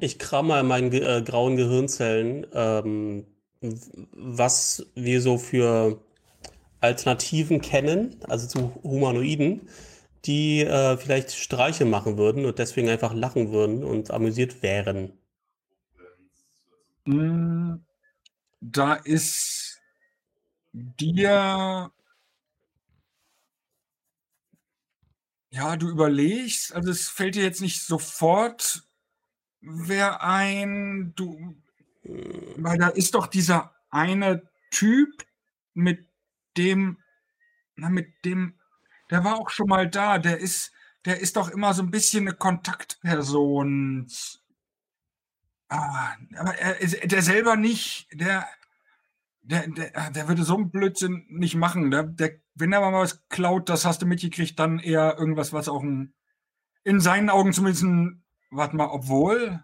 Ich 0.00 0.18
kram 0.18 0.48
mal 0.48 0.60
in 0.60 0.66
meinen 0.66 0.92
äh, 0.92 1.22
grauen 1.24 1.56
Gehirnzellen, 1.56 2.46
ähm, 2.52 3.26
was 4.12 4.86
wir 4.94 5.22
so 5.22 5.38
für 5.38 6.00
Alternativen 6.80 7.62
kennen, 7.62 8.16
also 8.24 8.46
zu 8.46 8.74
Humanoiden, 8.82 9.68
die 10.26 10.60
äh, 10.60 10.96
vielleicht 10.98 11.32
Streiche 11.32 11.86
machen 11.86 12.18
würden 12.18 12.44
und 12.44 12.58
deswegen 12.58 12.88
einfach 12.88 13.14
lachen 13.14 13.52
würden 13.52 13.82
und 13.82 14.10
amüsiert 14.10 14.62
wären? 14.62 15.12
Hm, 17.06 17.84
da 18.60 18.94
ist 18.94 19.80
dir 20.72 21.90
ja, 25.54 25.76
du 25.76 25.88
überlegst, 25.88 26.74
also 26.74 26.90
es 26.90 27.08
fällt 27.08 27.36
dir 27.36 27.44
jetzt 27.44 27.60
nicht 27.60 27.82
sofort 27.82 28.82
wer 29.60 30.22
ein, 30.22 31.12
du, 31.14 31.56
weil 32.56 32.76
da 32.76 32.88
ist 32.88 33.14
doch 33.14 33.28
dieser 33.28 33.74
eine 33.90 34.42
Typ, 34.70 35.24
mit 35.76 36.06
dem, 36.56 36.98
na, 37.76 37.88
mit 37.88 38.24
dem, 38.24 38.58
der 39.10 39.24
war 39.24 39.36
auch 39.36 39.50
schon 39.50 39.68
mal 39.68 39.88
da, 39.88 40.18
der 40.18 40.38
ist, 40.38 40.72
der 41.04 41.20
ist 41.20 41.36
doch 41.36 41.48
immer 41.48 41.72
so 41.74 41.82
ein 41.82 41.90
bisschen 41.90 42.28
eine 42.28 42.36
Kontaktperson. 42.36 44.08
Ah, 45.68 46.14
aber 46.36 46.56
er, 46.58 46.74
der 47.06 47.22
selber 47.22 47.56
nicht, 47.56 48.08
der, 48.12 48.46
der, 49.44 49.68
der, 49.68 50.10
der 50.10 50.28
würde 50.28 50.42
so 50.42 50.56
einen 50.56 50.70
Blödsinn 50.70 51.26
nicht 51.28 51.54
machen. 51.54 51.90
Der, 51.90 52.04
der, 52.04 52.40
wenn 52.54 52.72
er 52.72 52.80
mal 52.80 52.92
was 52.92 53.26
klaut, 53.28 53.68
das 53.68 53.84
hast 53.84 54.02
du 54.02 54.06
mitgekriegt, 54.06 54.58
dann 54.58 54.78
eher 54.78 55.16
irgendwas, 55.18 55.52
was 55.52 55.68
auch 55.68 55.82
ein, 55.82 56.14
in 56.82 57.00
seinen 57.00 57.30
Augen 57.30 57.52
zumindest 57.52 57.84
ein, 57.84 58.24
warte 58.50 58.76
mal, 58.76 58.88
obwohl, 58.88 59.62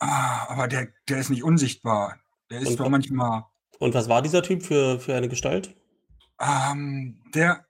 ah, 0.00 0.46
aber 0.48 0.68
der, 0.68 0.88
der 1.08 1.18
ist 1.18 1.30
nicht 1.30 1.44
unsichtbar. 1.44 2.18
Der 2.50 2.60
ist 2.60 2.68
und, 2.68 2.76
zwar 2.76 2.88
manchmal. 2.88 3.44
Und 3.78 3.94
was 3.94 4.08
war 4.08 4.22
dieser 4.22 4.42
Typ 4.42 4.62
für, 4.62 4.98
für 4.98 5.14
eine 5.14 5.28
Gestalt? 5.28 5.76
Ähm, 6.40 7.22
der, 7.34 7.64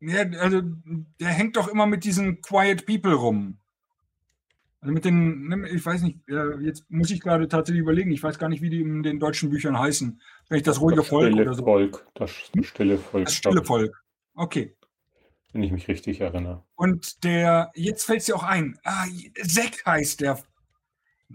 ja, 0.00 0.22
also, 0.40 0.62
der 1.20 1.28
hängt 1.28 1.56
doch 1.56 1.68
immer 1.68 1.86
mit 1.86 2.04
diesen 2.04 2.40
Quiet 2.40 2.86
People 2.86 3.14
rum. 3.14 3.59
Also 4.80 4.94
mit 4.94 5.04
den, 5.04 5.48
ne, 5.48 5.68
ich 5.68 5.84
weiß 5.84 6.00
nicht, 6.02 6.20
jetzt 6.62 6.90
muss 6.90 7.10
ich 7.10 7.20
gerade 7.20 7.48
tatsächlich 7.48 7.82
überlegen, 7.82 8.10
ich 8.12 8.22
weiß 8.22 8.38
gar 8.38 8.48
nicht, 8.48 8.62
wie 8.62 8.70
die 8.70 8.80
in 8.80 9.02
den 9.02 9.20
deutschen 9.20 9.50
Büchern 9.50 9.78
heißen. 9.78 10.20
Vielleicht 10.46 10.66
das 10.66 10.80
ruhige 10.80 11.00
das 11.00 11.08
Volk 11.08 11.34
oder 11.34 11.52
so. 11.52 11.64
Volk, 11.64 12.06
das 12.14 12.30
hm? 12.54 12.62
stille 12.62 12.96
Volk. 12.98 13.26
Das 13.26 13.34
stille 13.34 13.62
Volk. 13.62 14.02
Okay. 14.34 14.74
Wenn 15.52 15.62
ich 15.62 15.72
mich 15.72 15.86
richtig 15.88 16.22
erinnere. 16.22 16.64
Und 16.76 17.24
der, 17.24 17.72
jetzt 17.74 18.04
fällt 18.04 18.20
es 18.20 18.26
dir 18.26 18.36
auch 18.36 18.42
ein, 18.42 18.78
ah, 18.84 19.04
Sek 19.42 19.84
heißt 19.84 20.22
der 20.22 20.42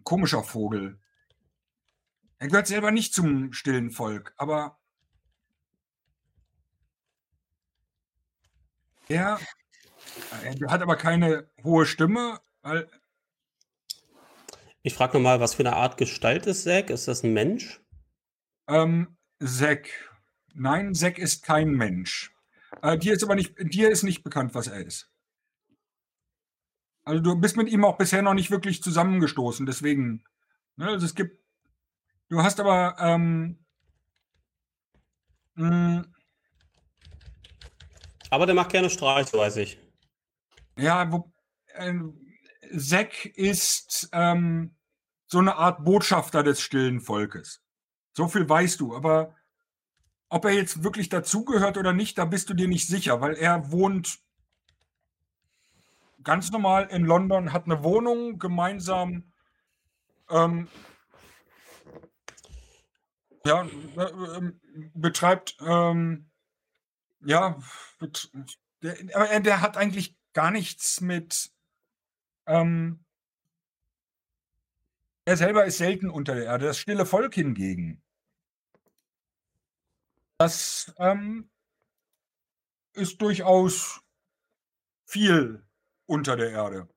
komischer 0.03 0.43
Vogel. 0.43 0.97
Er 2.39 2.47
gehört 2.47 2.67
selber 2.67 2.89
nicht 2.89 3.13
zum 3.13 3.53
stillen 3.53 3.91
Volk, 3.91 4.33
aber 4.37 4.79
er, 9.07 9.39
er 10.43 10.71
hat 10.71 10.81
aber 10.81 10.95
keine 10.95 11.47
hohe 11.63 11.85
Stimme, 11.85 12.39
weil 12.61 12.89
ich 14.85 14.93
frage 14.93 15.17
nochmal, 15.17 15.39
was 15.39 15.55
für 15.55 15.63
eine 15.63 15.75
Art 15.75 15.97
Gestalt 15.97 16.45
ist 16.45 16.63
Zack? 16.63 16.91
Ist 16.91 17.07
das 17.07 17.23
ein 17.23 17.33
Mensch? 17.33 17.81
Ähm, 18.67 19.17
Zack. 19.43 19.89
Nein, 20.53 20.93
Zack 20.93 21.17
ist 21.17 21.43
kein 21.43 21.71
Mensch. 21.71 22.31
Äh, 22.83 22.95
dir 22.99 23.13
ist 23.13 23.23
aber 23.23 23.33
nicht, 23.33 23.55
dir 23.57 23.89
ist 23.89 24.03
nicht 24.03 24.23
bekannt, 24.23 24.53
was 24.53 24.67
er 24.67 24.85
ist. 24.85 25.11
Also 27.03 27.19
du 27.19 27.35
bist 27.35 27.57
mit 27.57 27.67
ihm 27.67 27.83
auch 27.83 27.97
bisher 27.97 28.21
noch 28.21 28.35
nicht 28.35 28.51
wirklich 28.51 28.83
zusammengestoßen, 28.83 29.65
deswegen. 29.65 30.23
Ne, 30.75 30.89
also 30.89 31.07
es 31.07 31.15
gibt. 31.15 31.43
Du 32.29 32.43
hast 32.43 32.59
aber. 32.59 32.95
Ähm, 32.99 33.57
hm. 35.55 36.13
aber 38.29 38.45
der 38.45 38.53
macht 38.53 38.71
gerne 38.71 38.91
Streiche, 38.91 39.35
weiß 39.35 39.57
ich. 39.57 39.79
Ja, 40.77 41.11
wo, 41.11 41.31
äh, 41.73 41.93
Zack 42.77 43.25
ist 43.25 44.09
ähm, 44.11 44.75
so 45.27 45.39
eine 45.39 45.55
Art 45.55 45.83
Botschafter 45.83 46.43
des 46.43 46.61
stillen 46.61 47.01
Volkes. 47.01 47.63
So 48.13 48.27
viel 48.27 48.47
weißt 48.47 48.79
du, 48.79 48.95
aber 48.95 49.35
ob 50.29 50.45
er 50.45 50.51
jetzt 50.51 50.83
wirklich 50.83 51.09
dazugehört 51.09 51.77
oder 51.77 51.93
nicht, 51.93 52.17
da 52.17 52.25
bist 52.25 52.49
du 52.49 52.53
dir 52.53 52.67
nicht 52.67 52.87
sicher, 52.87 53.21
weil 53.21 53.35
er 53.35 53.71
wohnt 53.71 54.19
ganz 56.23 56.51
normal 56.51 56.87
in 56.91 57.05
London, 57.05 57.53
hat 57.53 57.65
eine 57.65 57.83
Wohnung 57.83 58.39
gemeinsam. 58.39 59.31
Ähm, 60.29 60.67
ja, 63.45 63.63
äh, 63.63 64.51
betreibt, 64.95 65.55
ähm, 65.61 66.31
ja, 67.23 67.59
bet, 67.99 68.31
der, 68.81 69.39
der 69.39 69.61
hat 69.61 69.77
eigentlich 69.77 70.17
gar 70.33 70.49
nichts 70.49 70.99
mit 70.99 71.51
ähm, 72.47 73.05
er 75.25 75.37
selber 75.37 75.65
ist 75.65 75.77
selten 75.77 76.09
unter 76.09 76.35
der 76.35 76.45
Erde. 76.45 76.65
Das 76.65 76.77
stille 76.77 77.05
Volk 77.05 77.33
hingegen, 77.33 78.01
das 80.37 80.93
ähm, 80.99 81.49
ist 82.93 83.21
durchaus 83.21 84.01
viel 85.05 85.63
unter 86.05 86.35
der 86.35 86.51
Erde. 86.51 86.87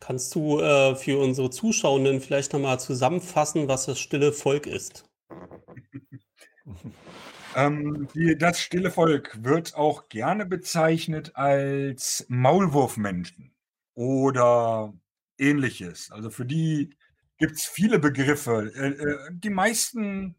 Kannst 0.00 0.34
du 0.34 0.60
äh, 0.60 0.94
für 0.96 1.18
unsere 1.18 1.50
Zuschauenden 1.50 2.20
vielleicht 2.20 2.52
nochmal 2.52 2.80
zusammenfassen, 2.80 3.68
was 3.68 3.86
das 3.86 3.98
stille 3.98 4.32
Volk 4.32 4.66
ist? 4.66 5.08
ähm, 7.56 8.08
die, 8.14 8.36
das 8.36 8.60
stille 8.60 8.90
Volk 8.90 9.42
wird 9.42 9.74
auch 9.74 10.08
gerne 10.08 10.46
bezeichnet 10.46 11.36
als 11.36 12.26
Maulwurfmenschen 12.28 13.55
oder 13.96 14.94
ähnliches. 15.38 16.12
Also 16.12 16.30
für 16.30 16.44
die 16.44 16.94
gibt 17.38 17.56
es 17.56 17.64
viele 17.64 17.98
Begriffe. 17.98 18.72
Äh, 18.76 18.90
äh, 18.90 19.30
die 19.32 19.50
meisten, 19.50 20.36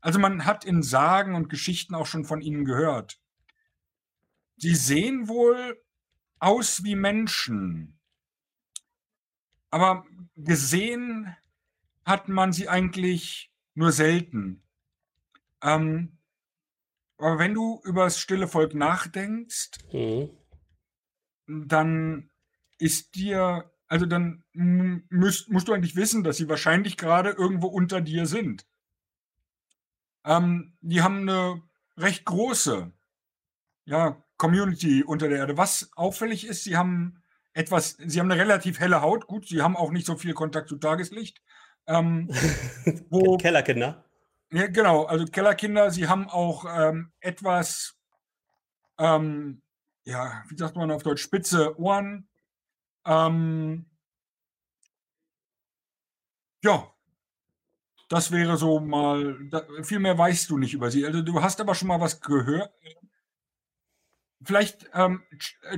also 0.00 0.18
man 0.18 0.46
hat 0.46 0.64
in 0.64 0.82
Sagen 0.82 1.34
und 1.34 1.50
Geschichten 1.50 1.94
auch 1.94 2.06
schon 2.06 2.24
von 2.24 2.40
ihnen 2.40 2.64
gehört. 2.64 3.20
Sie 4.56 4.74
sehen 4.74 5.28
wohl 5.28 5.82
aus 6.38 6.84
wie 6.84 6.94
Menschen, 6.94 7.98
aber 9.70 10.06
gesehen 10.36 11.34
hat 12.04 12.28
man 12.28 12.52
sie 12.52 12.68
eigentlich 12.68 13.52
nur 13.74 13.90
selten. 13.90 14.62
Ähm, 15.62 16.18
aber 17.16 17.38
wenn 17.38 17.54
du 17.54 17.80
über 17.84 18.04
das 18.04 18.20
stille 18.20 18.46
Volk 18.46 18.74
nachdenkst, 18.74 19.70
mhm. 19.92 20.30
dann 21.46 22.30
ist 22.78 23.14
dir, 23.14 23.70
also 23.88 24.06
dann 24.06 24.44
müsst, 24.52 25.50
musst 25.50 25.68
du 25.68 25.72
eigentlich 25.72 25.96
wissen, 25.96 26.24
dass 26.24 26.36
sie 26.36 26.48
wahrscheinlich 26.48 26.96
gerade 26.96 27.30
irgendwo 27.30 27.68
unter 27.68 28.00
dir 28.00 28.26
sind. 28.26 28.66
Ähm, 30.24 30.76
die 30.80 31.02
haben 31.02 31.28
eine 31.28 31.62
recht 31.96 32.24
große 32.24 32.92
ja, 33.84 34.22
Community 34.36 35.02
unter 35.04 35.28
der 35.28 35.38
Erde. 35.38 35.56
Was 35.56 35.90
auffällig 35.94 36.46
ist, 36.46 36.64
sie 36.64 36.76
haben 36.76 37.22
etwas, 37.52 37.96
sie 38.04 38.18
haben 38.18 38.30
eine 38.30 38.40
relativ 38.40 38.80
helle 38.80 39.02
Haut. 39.02 39.26
Gut, 39.26 39.46
sie 39.48 39.62
haben 39.62 39.76
auch 39.76 39.90
nicht 39.90 40.06
so 40.06 40.16
viel 40.16 40.34
Kontakt 40.34 40.68
zu 40.68 40.76
Tageslicht. 40.76 41.40
Ähm, 41.86 42.28
wo, 43.10 43.36
Kellerkinder. 43.36 44.04
Ja, 44.50 44.66
genau, 44.68 45.04
also 45.04 45.24
Kellerkinder, 45.26 45.90
sie 45.90 46.08
haben 46.08 46.28
auch 46.28 46.64
ähm, 46.68 47.12
etwas, 47.20 47.96
ähm, 48.98 49.62
ja, 50.04 50.44
wie 50.48 50.56
sagt 50.56 50.76
man 50.76 50.90
auf 50.90 51.02
Deutsch, 51.02 51.22
spitze 51.22 51.78
Ohren. 51.78 52.28
Ähm, 53.06 53.86
ja, 56.62 56.94
das 58.08 58.30
wäre 58.30 58.56
so 58.56 58.80
mal, 58.80 59.36
da, 59.50 59.66
viel 59.82 59.98
mehr 59.98 60.16
weißt 60.16 60.50
du 60.50 60.58
nicht 60.58 60.74
über 60.74 60.90
sie. 60.90 61.06
Also 61.06 61.22
du 61.22 61.42
hast 61.42 61.60
aber 61.60 61.74
schon 61.74 61.88
mal 61.88 62.00
was 62.00 62.20
gehört. 62.20 62.70
Vielleicht, 64.42 64.90
ähm, 64.94 65.22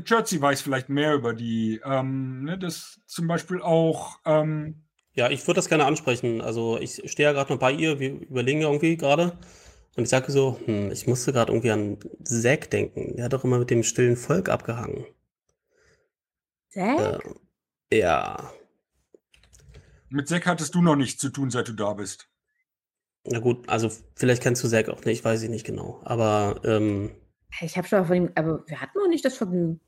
Jersey 0.04 0.40
weiß 0.40 0.60
vielleicht 0.60 0.88
mehr 0.88 1.14
über 1.14 1.34
die. 1.34 1.80
Ähm, 1.84 2.44
ne, 2.44 2.58
das 2.58 3.00
zum 3.06 3.28
Beispiel 3.28 3.62
auch. 3.62 4.18
Ähm, 4.24 4.82
ja, 5.14 5.30
ich 5.30 5.46
würde 5.46 5.56
das 5.56 5.68
gerne 5.68 5.84
ansprechen. 5.84 6.40
Also 6.40 6.78
ich 6.78 7.02
stehe 7.10 7.28
ja 7.28 7.32
gerade 7.32 7.52
noch 7.52 7.60
bei 7.60 7.72
ihr, 7.72 8.00
wir 8.00 8.10
überlegen 8.10 8.60
ja 8.60 8.68
irgendwie 8.68 8.96
gerade. 8.96 9.38
Und 9.96 10.02
ich 10.02 10.10
sage 10.10 10.30
so, 10.30 10.58
hm, 10.66 10.90
ich 10.90 11.06
musste 11.06 11.32
gerade 11.32 11.52
irgendwie 11.52 11.70
an 11.70 11.98
Zack 12.24 12.70
denken. 12.70 13.16
Der 13.16 13.26
hat 13.26 13.32
doch 13.32 13.44
immer 13.44 13.58
mit 13.58 13.70
dem 13.70 13.82
stillen 13.82 14.16
Volk 14.16 14.48
abgehangen. 14.48 15.06
Zack? 16.76 17.24
Äh, 17.90 17.98
ja. 17.98 18.52
Mit 20.10 20.28
Zack 20.28 20.46
hattest 20.46 20.74
du 20.74 20.82
noch 20.82 20.96
nichts 20.96 21.20
zu 21.20 21.30
tun, 21.30 21.50
seit 21.50 21.68
du 21.68 21.72
da 21.72 21.94
bist. 21.94 22.28
Na 23.24 23.38
gut, 23.40 23.68
also 23.68 23.90
vielleicht 24.14 24.42
kennst 24.42 24.62
du 24.62 24.68
Zack 24.68 24.88
auch 24.90 25.04
nicht, 25.04 25.24
weiß 25.24 25.42
ich 25.42 25.50
nicht 25.50 25.64
genau. 25.64 26.00
Aber 26.04 26.60
ähm, 26.64 27.10
ich 27.62 27.78
habe 27.78 27.88
schon 27.88 28.00
mal 28.00 28.04
von 28.04 28.16
ihm, 28.16 28.30
aber 28.34 28.62
wir 28.66 28.80
hatten 28.80 28.98
noch 28.98 29.08
nicht 29.08 29.24
das 29.24 29.36
Vergnügen. 29.36 29.80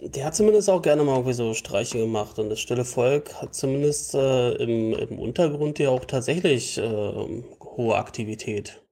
Der 0.00 0.26
hat 0.26 0.34
zumindest 0.34 0.68
auch 0.68 0.82
gerne 0.82 1.02
mal 1.02 1.14
irgendwie 1.14 1.32
so 1.32 1.54
Streiche 1.54 1.98
gemacht 1.98 2.38
und 2.38 2.50
das 2.50 2.60
stille 2.60 2.84
Volk 2.84 3.34
hat 3.40 3.54
zumindest 3.54 4.14
äh, 4.14 4.52
im, 4.54 4.92
im 4.92 5.18
Untergrund 5.18 5.78
ja 5.78 5.88
auch 5.88 6.04
tatsächlich 6.04 6.76
äh, 6.76 7.42
hohe 7.62 7.96
Aktivität. 7.96 8.82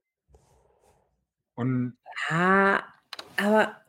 Und 1.54 1.98
ja, 2.30 2.82
aber. 3.36 3.79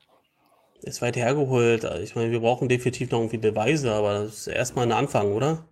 Ist 0.83 1.01
weit 1.01 1.15
hergeholt. 1.15 1.83
Ich 2.03 2.15
meine, 2.15 2.29
wir 2.31 2.39
brauchen 2.41 2.69
definitiv 2.69 3.09
noch 3.09 3.19
irgendwie 3.19 3.37
Beweise, 3.39 3.91
aber 3.93 4.25
das 4.25 4.41
ist 4.41 4.47
erstmal 4.47 4.85
ein 4.85 4.91
Anfang, 4.91 5.31
oder? 5.33 5.65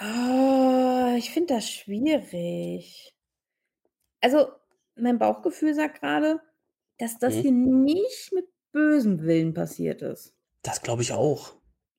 Oh, 0.00 1.14
ich 1.16 1.30
finde 1.30 1.54
das 1.54 1.68
schwierig. 1.70 3.14
Also, 4.22 4.48
mein 4.96 5.18
Bauchgefühl 5.18 5.74
sagt 5.74 6.00
gerade, 6.00 6.40
dass 6.98 7.18
das 7.18 7.34
Mhm. 7.36 7.40
hier 7.42 7.52
nicht 7.52 8.32
mit 8.32 8.46
bösem 8.72 9.22
Willen 9.22 9.52
passiert 9.54 10.02
ist. 10.02 10.34
Das 10.62 10.80
glaube 10.80 11.02
ich 11.02 11.12
auch. 11.12 11.52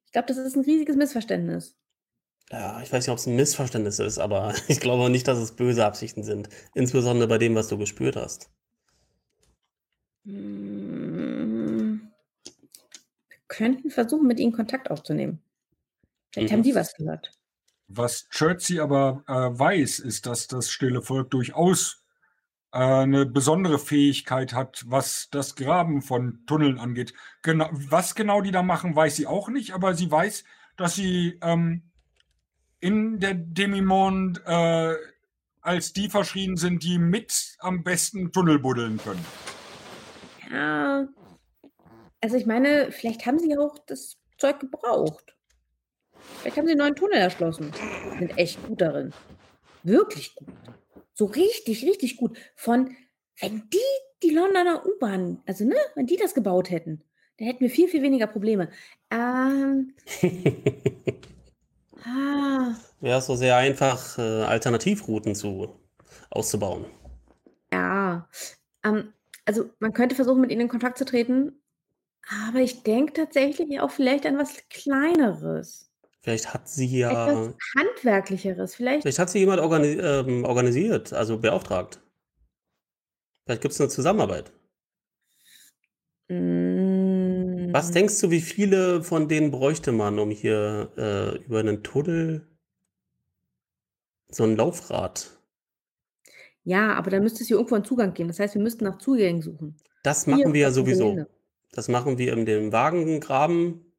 Ich 0.05 0.11
glaube, 0.11 0.27
das 0.27 0.37
ist 0.37 0.55
ein 0.55 0.63
riesiges 0.63 0.95
Missverständnis. 0.95 1.75
Ja, 2.51 2.81
ich 2.81 2.91
weiß 2.91 3.05
nicht, 3.07 3.11
ob 3.11 3.17
es 3.17 3.25
ein 3.27 3.35
Missverständnis 3.35 3.99
ist, 3.99 4.17
aber 4.19 4.53
ich 4.69 4.79
glaube 4.79 5.09
nicht, 5.09 5.27
dass 5.27 5.37
es 5.39 5.55
böse 5.55 5.85
Absichten 5.85 6.23
sind. 6.23 6.49
Insbesondere 6.75 7.27
bei 7.27 7.37
dem, 7.37 7.55
was 7.55 7.67
du 7.69 7.77
gespürt 7.77 8.15
hast. 8.15 8.49
Hm. 10.25 12.11
Wir 13.29 13.37
könnten 13.47 13.89
versuchen, 13.89 14.27
mit 14.27 14.39
ihnen 14.39 14.53
Kontakt 14.53 14.89
aufzunehmen. 14.89 15.41
Vielleicht 16.31 16.49
Mhm. 16.51 16.57
haben 16.57 16.63
die 16.63 16.75
was 16.75 16.93
gehört. 16.95 17.31
was 17.93 18.29
Chertsey 18.29 18.79
aber 18.79 19.23
äh, 19.27 19.33
weiß, 19.59 19.99
ist, 19.99 20.25
dass 20.25 20.47
das 20.47 20.69
stille 20.71 21.01
Volk 21.01 21.29
durchaus 21.31 22.05
äh, 22.71 22.77
eine 22.77 23.25
besondere 23.25 23.79
Fähigkeit 23.79 24.53
hat, 24.53 24.85
was 24.87 25.27
das 25.29 25.55
Graben 25.57 26.01
von 26.01 26.45
Tunneln 26.45 26.79
angeht. 26.79 27.13
Genau, 27.41 27.67
was 27.73 28.15
genau 28.15 28.39
die 28.39 28.51
da 28.51 28.63
machen, 28.63 28.95
weiß 28.95 29.17
sie 29.17 29.27
auch 29.27 29.49
nicht, 29.49 29.73
aber 29.73 29.93
sie 29.93 30.09
weiß, 30.09 30.45
dass 30.77 30.95
sie 30.95 31.37
ähm, 31.41 31.91
in 32.79 33.19
der 33.19 33.33
Demimonde 33.33 34.41
äh, 34.45 34.95
als 35.59 35.91
die 35.91 36.07
verschrien 36.09 36.55
sind, 36.55 36.83
die 36.83 36.97
mit 36.97 37.57
am 37.59 37.83
besten 37.83 38.31
Tunnel 38.31 38.57
buddeln 38.59 38.99
können. 39.03 39.25
Ja. 40.51 41.07
Also 42.21 42.35
ich 42.35 42.45
meine, 42.45 42.91
vielleicht 42.91 43.25
haben 43.25 43.39
sie 43.39 43.57
auch 43.57 43.79
das 43.87 44.17
Zeug 44.37 44.59
gebraucht. 44.59 45.35
Vielleicht 46.39 46.57
haben 46.57 46.65
sie 46.65 46.71
einen 46.71 46.79
neuen 46.79 46.95
Tunnel 46.95 47.17
erschlossen. 47.17 47.71
Sind 48.19 48.37
echt 48.37 48.63
gut 48.67 48.81
darin. 48.81 49.13
Wirklich 49.83 50.35
gut. 50.35 50.49
So 51.13 51.25
richtig, 51.25 51.83
richtig 51.85 52.17
gut. 52.17 52.37
Von, 52.55 52.95
wenn 53.39 53.69
die 53.69 53.79
die 54.23 54.29
Londoner 54.29 54.85
U-Bahn, 54.85 55.41
also 55.47 55.65
ne, 55.65 55.75
wenn 55.95 56.05
die 56.05 56.17
das 56.17 56.33
gebaut 56.33 56.69
hätten, 56.69 57.03
dann 57.37 57.47
hätten 57.47 57.61
wir 57.61 57.69
viel, 57.69 57.87
viel 57.87 58.03
weniger 58.03 58.27
Probleme. 58.27 58.69
Ähm, 59.09 59.95
ah, 62.05 62.75
Wäre 62.99 63.17
es 63.17 63.25
so 63.25 63.35
sehr 63.35 63.57
einfach, 63.57 64.17
äh, 64.19 64.43
Alternativrouten 64.43 65.33
zu, 65.33 65.75
auszubauen. 66.29 66.85
ja. 67.73 68.27
Ähm, 68.83 69.13
also 69.45 69.69
man 69.79 69.93
könnte 69.93 70.15
versuchen, 70.15 70.41
mit 70.41 70.51
ihnen 70.51 70.61
in 70.61 70.67
Kontakt 70.67 70.97
zu 70.97 71.05
treten, 71.05 71.61
aber 72.47 72.59
ich 72.59 72.83
denke 72.83 73.13
tatsächlich 73.13 73.79
auch 73.79 73.91
vielleicht 73.91 74.25
an 74.25 74.37
was 74.37 74.57
Kleineres. 74.69 75.91
Vielleicht 76.21 76.53
hat 76.53 76.69
sie 76.69 76.99
ja, 76.99 77.27
Etwas 77.27 77.55
Handwerklicheres. 77.75 78.75
Vielleicht. 78.75 79.01
vielleicht 79.01 79.19
hat 79.19 79.29
sie 79.31 79.39
jemand 79.39 79.59
organi 79.59 79.97
ähm, 79.99 80.45
organisiert, 80.45 81.13
also 81.13 81.39
beauftragt. 81.39 81.99
Vielleicht 83.45 83.63
gibt 83.63 83.73
es 83.73 83.81
eine 83.81 83.89
Zusammenarbeit. 83.89 84.51
Mm, 86.29 87.73
Was 87.73 87.91
denkst 87.91 88.21
du, 88.21 88.29
wie 88.29 88.41
viele 88.41 89.03
von 89.03 89.27
denen 89.27 89.49
bräuchte 89.49 89.91
man, 89.91 90.19
um 90.19 90.29
hier 90.29 90.91
äh, 90.95 91.43
über 91.43 91.59
einen 91.59 91.83
Tunnel 91.83 92.47
so 94.29 94.43
ein 94.43 94.55
Laufrad? 94.55 95.40
Ja, 96.63 96.93
aber 96.93 97.09
da 97.11 97.19
müsste 97.19 97.41
es 97.41 97.47
hier 97.47 97.57
irgendwo 97.57 97.75
einen 97.75 97.85
Zugang 97.85 98.13
geben. 98.13 98.29
Das 98.29 98.39
heißt, 98.39 98.53
wir 98.55 98.61
müssten 98.61 98.83
nach 98.83 98.97
Zugängen 98.99 99.41
suchen. 99.41 99.77
Das 100.03 100.25
Hier 100.25 100.35
machen 100.37 100.53
wir 100.53 100.61
ja 100.61 100.71
sowieso. 100.71 101.11
Gelände. 101.11 101.29
Das 101.71 101.87
machen 101.87 102.17
wir 102.17 102.33
in 102.33 102.45
dem 102.45 102.71
Wagengraben 102.71 103.93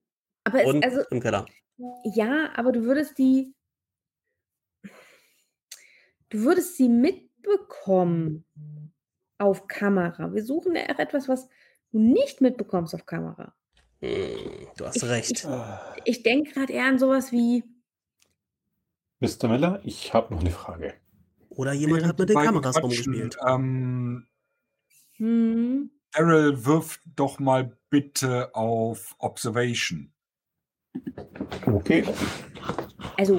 Aber 0.44 0.60
es, 0.62 0.66
und 0.68 0.84
also, 0.84 1.00
im 1.10 1.20
Keller. 1.20 1.46
ja, 2.04 2.50
aber 2.54 2.70
du 2.72 2.82
würdest 2.84 3.18
die. 3.18 3.54
Du 6.28 6.40
würdest 6.44 6.76
sie 6.76 6.88
mitbekommen 6.88 8.44
auf 9.38 9.66
Kamera. 9.66 10.32
Wir 10.34 10.44
suchen 10.44 10.74
ja 10.76 10.82
auch 10.94 10.98
etwas, 10.98 11.28
was 11.28 11.48
du 11.90 11.98
nicht 11.98 12.40
mitbekommst 12.40 12.94
auf 12.94 13.04
Kamera. 13.06 13.54
Hm, 14.00 14.68
du 14.76 14.86
hast 14.86 14.96
Ich- 14.96 15.04
recht. 15.04 15.48
Ich 16.04 16.22
denke 16.22 16.52
gerade 16.52 16.72
eher 16.72 16.86
an 16.86 16.98
sowas 16.98 17.32
wie. 17.32 17.64
Mr. 19.20 19.48
Miller, 19.48 19.80
ich 19.84 20.12
habe 20.14 20.34
noch 20.34 20.40
eine 20.40 20.50
Frage. 20.50 20.94
Oder 21.56 21.72
jemand 21.72 22.04
hat 22.06 22.18
mit 22.18 22.28
den 22.28 22.36
Kameras 22.36 22.76
quatschen, 22.76 22.82
rumgespielt. 22.82 23.36
Ähm, 23.46 24.26
Hm, 25.16 25.90
Daryl 26.12 26.64
wirft 26.64 27.00
doch 27.16 27.38
mal 27.38 27.76
bitte 27.90 28.54
auf 28.54 29.14
Observation. 29.18 30.12
Okay. 31.66 32.04
also, 33.16 33.38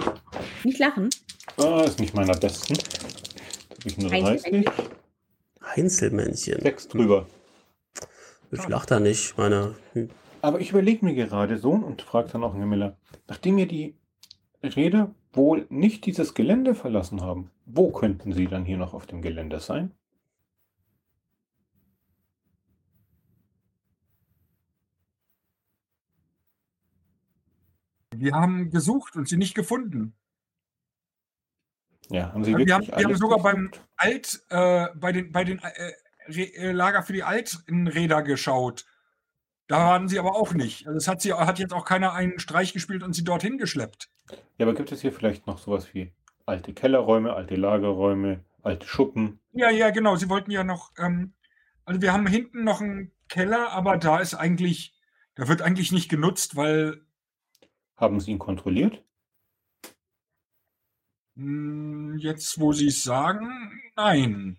nicht 0.64 0.80
lachen. 0.80 1.09
Ah, 1.57 1.82
ist 1.82 1.99
nicht 1.99 2.14
meiner 2.14 2.36
besten. 2.38 2.76
Habe 2.76 3.82
ich 3.86 3.97
nur 3.97 4.11
Einzelmännchen? 4.11 4.74
30. 4.74 4.89
Einzelmännchen. 5.59 6.61
Sechs 6.61 6.88
drüber. 6.88 7.28
Ich 8.51 8.68
lach 8.68 8.86
da 8.86 8.99
nicht. 8.99 9.32
Ich 9.32 9.38
meine, 9.38 9.76
hm, 9.93 10.09
Aber 10.41 10.59
ich 10.59 10.70
überlege 10.70 11.03
mir 11.05 11.16
gerade 11.16 11.57
so 11.57 11.72
und 11.72 12.01
frage 12.01 12.30
dann 12.32 12.43
auch 12.43 12.53
Herrn 12.55 12.70
Miller, 12.70 12.97
nachdem 13.28 13.57
ihr 13.57 13.68
die 13.68 13.97
Räder 14.64 15.14
wohl 15.34 15.65
nicht 15.69 16.05
dieses 16.05 16.34
Gelände 16.34 16.75
verlassen 16.75 17.21
haben, 17.21 17.51
wo 17.65 17.91
könnten 17.91 18.34
sie 18.34 18.47
dann 18.47 18.65
hier 18.65 18.77
noch 18.77 18.93
auf 18.93 19.07
dem 19.07 19.21
Gelände 19.21 19.59
sein? 19.59 19.91
Wir 28.15 28.34
haben 28.34 28.69
gesucht 28.69 29.15
und 29.15 29.27
sie 29.27 29.38
nicht 29.38 29.55
gefunden. 29.55 30.13
Ja, 32.09 32.31
haben 32.31 32.43
sie 32.43 32.51
Wir 32.51 32.59
wirklich 32.59 32.73
haben, 32.73 32.88
wir 32.88 33.05
haben 33.05 33.15
sogar 33.15 33.39
beim? 33.41 33.71
Alt, 33.95 34.43
äh, 34.49 34.88
bei 34.95 35.11
den, 35.11 35.31
bei 35.31 35.43
den 35.43 35.59
äh, 35.59 35.93
äh, 36.27 36.71
Lager 36.71 37.03
für 37.03 37.13
die 37.13 37.23
alten 37.23 37.88
Räder 37.88 38.21
geschaut. 38.21 38.86
Da 39.67 39.77
waren 39.77 40.07
sie 40.07 40.19
aber 40.19 40.36
auch 40.36 40.53
nicht. 40.53 40.86
Also 40.88 40.97
es 40.97 41.07
hat, 41.07 41.21
sie, 41.21 41.34
hat 41.34 41.57
jetzt 41.57 41.73
auch 41.73 41.86
keiner 41.86 42.13
einen 42.13 42.39
Streich 42.39 42.73
gespielt 42.73 43.01
und 43.01 43.13
sie 43.13 43.23
dorthin 43.23 43.57
geschleppt. 43.57 44.12
Ja, 44.57 44.65
aber 44.65 44.74
gibt 44.74 44.91
es 44.91 45.01
hier 45.01 45.11
vielleicht 45.13 45.45
noch 45.45 45.59
sowas 45.59 45.93
wie 45.93 46.11
alte 46.47 46.74
Kellerräume, 46.74 47.34
alte 47.34 47.55
Lagerräume, 47.55 48.43
alte 48.63 48.88
Schuppen? 48.88 49.39
Ja, 49.51 49.69
ja, 49.69 49.89
genau. 49.91 50.15
Sie 50.15 50.30
wollten 50.30 50.51
ja 50.51 50.63
noch, 50.63 50.91
ähm, 50.97 51.34
also 51.86 52.01
wir 52.01 52.13
haben 52.13 52.28
hinten 52.28 52.63
noch 52.63 52.82
einen 52.82 53.11
Keller, 53.30 53.71
aber 53.71 53.97
da 53.97 54.19
ist 54.19 54.34
eigentlich, 54.36 54.93
da 55.36 55.47
wird 55.47 55.61
eigentlich 55.61 55.91
nicht 55.91 56.09
genutzt, 56.09 56.55
weil 56.55 57.01
Haben 57.95 58.19
sie 58.19 58.30
ihn 58.30 58.38
kontrolliert? 58.38 59.03
mh, 61.36 62.17
jetzt, 62.19 62.59
wo 62.59 62.74
sie 62.74 62.88
es 62.88 63.03
sagen, 63.03 63.82
nein. 63.95 64.57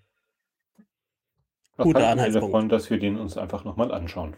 Was 1.77 1.87
Guter 1.87 2.09
Anhaltspunkt. 2.09 2.57
davon, 2.57 2.69
dass 2.69 2.91
wir 2.91 2.99
den 2.99 3.17
uns 3.17 3.39
einfach 3.39 3.63
nochmal 3.63 3.93
anschauen? 3.95 4.37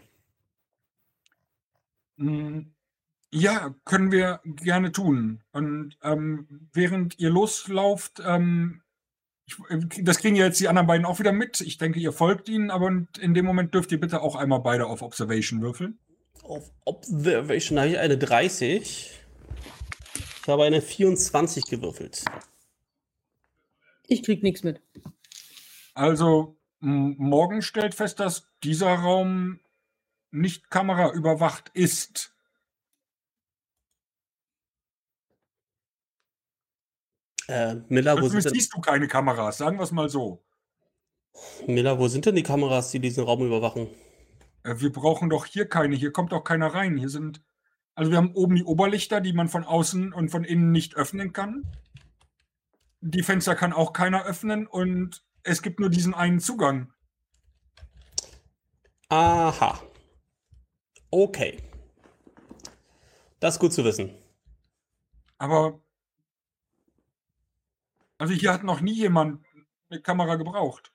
Mh, 2.17 2.61
Ja, 3.31 3.75
können 3.83 4.11
wir 4.11 4.39
gerne 4.43 4.91
tun. 4.91 5.41
Und 5.51 5.97
ähm, 6.01 6.69
während 6.73 7.19
ihr 7.19 7.29
loslauft, 7.29 8.21
ähm, 8.25 8.81
ich, 9.45 9.55
das 10.03 10.19
kriegen 10.19 10.35
ja 10.35 10.45
jetzt 10.45 10.59
die 10.59 10.67
anderen 10.67 10.87
beiden 10.87 11.05
auch 11.05 11.19
wieder 11.19 11.31
mit. 11.31 11.61
Ich 11.61 11.77
denke, 11.77 11.99
ihr 11.99 12.11
folgt 12.11 12.49
ihnen, 12.49 12.71
aber 12.71 12.87
in 13.19 13.33
dem 13.33 13.45
Moment 13.45 13.73
dürft 13.73 13.91
ihr 13.91 13.99
bitte 13.99 14.21
auch 14.21 14.35
einmal 14.35 14.59
beide 14.59 14.87
auf 14.87 15.01
Observation 15.01 15.61
würfeln. 15.61 15.99
auf 16.43 16.71
Observation 16.85 17.79
habe 17.79 17.89
ich 17.89 17.99
eine 17.99 18.17
30. 18.17 19.11
Ich 20.41 20.47
habe 20.47 20.63
eine 20.63 20.81
24 20.81 21.65
gewürfelt. 21.65 22.23
Ich 24.07 24.23
krieg 24.23 24.43
nichts 24.43 24.63
mit. 24.63 24.81
Also, 25.93 26.55
morgen 26.79 27.61
stellt 27.61 27.95
fest, 27.95 28.21
dass 28.21 28.47
dieser 28.63 28.93
Raum 28.93 29.59
nicht 30.31 30.69
kameraüberwacht 30.69 31.69
ist. 31.73 32.36
Äh, 37.47 37.75
Miller, 37.87 38.13
wo 38.13 38.21
sind 38.21 38.29
Zumindest 38.29 38.45
denn, 38.47 38.53
siehst 38.53 38.73
du 38.75 38.81
keine 38.81 39.07
Kameras, 39.07 39.57
sagen 39.57 39.77
wir 39.77 39.83
es 39.83 39.91
mal 39.91 40.09
so. 40.09 40.43
Miller, 41.65 41.97
wo 41.97 42.07
sind 42.07 42.25
denn 42.25 42.35
die 42.35 42.43
Kameras, 42.43 42.91
die 42.91 42.99
diesen 42.99 43.23
Raum 43.23 43.45
überwachen? 43.45 43.87
Äh, 44.63 44.75
Wir 44.79 44.91
brauchen 44.91 45.29
doch 45.29 45.45
hier 45.45 45.67
keine, 45.67 45.95
hier 45.95 46.11
kommt 46.11 46.31
doch 46.31 46.43
keiner 46.43 46.73
rein. 46.73 46.97
Hier 46.97 47.09
sind, 47.09 47.41
also 47.95 48.11
wir 48.11 48.17
haben 48.17 48.33
oben 48.33 48.55
die 48.55 48.63
Oberlichter, 48.63 49.21
die 49.21 49.33
man 49.33 49.47
von 49.47 49.63
außen 49.63 50.13
und 50.13 50.29
von 50.29 50.43
innen 50.43 50.71
nicht 50.71 50.95
öffnen 50.95 51.31
kann. 51.31 51.63
Die 52.99 53.23
Fenster 53.23 53.55
kann 53.55 53.73
auch 53.73 53.93
keiner 53.93 54.25
öffnen 54.25 54.67
und 54.67 55.23
es 55.43 55.61
gibt 55.61 55.79
nur 55.79 55.89
diesen 55.89 56.13
einen 56.13 56.39
Zugang. 56.39 56.91
Aha. 59.09 59.81
Okay. 61.11 61.57
Das 63.39 63.55
ist 63.55 63.59
gut 63.59 63.71
zu 63.71 63.85
wissen. 63.85 64.11
Aber, 65.37 65.79
also 68.19 68.33
hier 68.33 68.53
hat 68.53 68.63
noch 68.63 68.81
nie 68.81 68.93
jemand 68.95 69.45
eine 69.89 70.01
Kamera 70.01 70.35
gebraucht. 70.35 70.91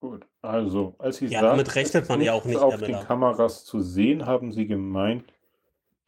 Gut, 0.00 0.26
also 0.42 0.94
als 0.98 1.16
Sie 1.16 1.26
Ja, 1.28 1.40
sagten, 1.40 1.56
damit 1.56 1.68
es 1.68 1.74
rechnet 1.76 2.04
ist 2.04 2.08
man 2.08 2.20
ja 2.20 2.32
auch 2.32 2.44
nicht, 2.44 2.60
auf 2.62 2.76
den. 2.82 2.98
Kameras 3.00 3.64
zu 3.64 3.80
sehen, 3.80 4.26
haben 4.26 4.52
Sie 4.52 4.66
gemeint, 4.66 5.32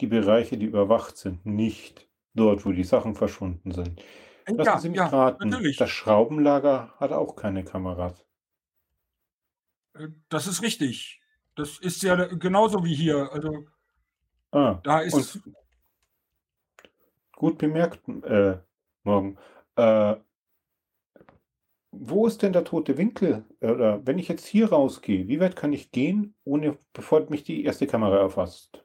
die 0.00 0.06
Bereiche, 0.08 0.58
die 0.58 0.66
überwacht 0.66 1.16
sind, 1.18 1.46
nicht 1.46 2.08
dort, 2.34 2.66
wo 2.66 2.72
die 2.72 2.84
Sachen 2.84 3.14
verschwunden 3.16 3.72
sind. 3.72 4.02
Lassen 4.56 4.78
Ja, 4.78 4.80
Sie 4.80 4.90
mich 4.90 4.98
ja, 4.98 5.12
raten, 5.12 5.48
natürlich. 5.48 5.76
das 5.76 5.90
Schraubenlager 5.90 6.94
hat 6.98 7.12
auch 7.12 7.36
keine 7.36 7.64
Kameras. 7.64 8.26
Äh, 9.94 10.08
Das 10.28 10.46
ist 10.46 10.62
richtig. 10.62 11.20
Das 11.56 11.78
ist 11.78 12.02
ja 12.02 12.16
genauso 12.26 12.84
wie 12.84 12.94
hier. 12.94 13.32
Also 13.32 13.66
Ah, 14.52 14.82
da 14.82 15.00
ist. 15.00 15.40
gut 17.36 17.58
bemerkt, 17.58 18.06
äh, 18.24 18.58
Morgen. 19.02 19.38
Äh, 19.80 20.20
wo 21.92 22.26
ist 22.26 22.42
denn 22.42 22.52
der 22.52 22.64
tote 22.64 22.98
Winkel? 22.98 23.44
Oder 23.60 24.06
wenn 24.06 24.18
ich 24.18 24.28
jetzt 24.28 24.46
hier 24.46 24.70
rausgehe, 24.70 25.26
wie 25.26 25.40
weit 25.40 25.56
kann 25.56 25.72
ich 25.72 25.90
gehen, 25.90 26.34
ohne 26.44 26.78
bevor 26.92 27.28
mich 27.30 27.44
die 27.44 27.64
erste 27.64 27.86
Kamera 27.86 28.18
erfasst? 28.18 28.84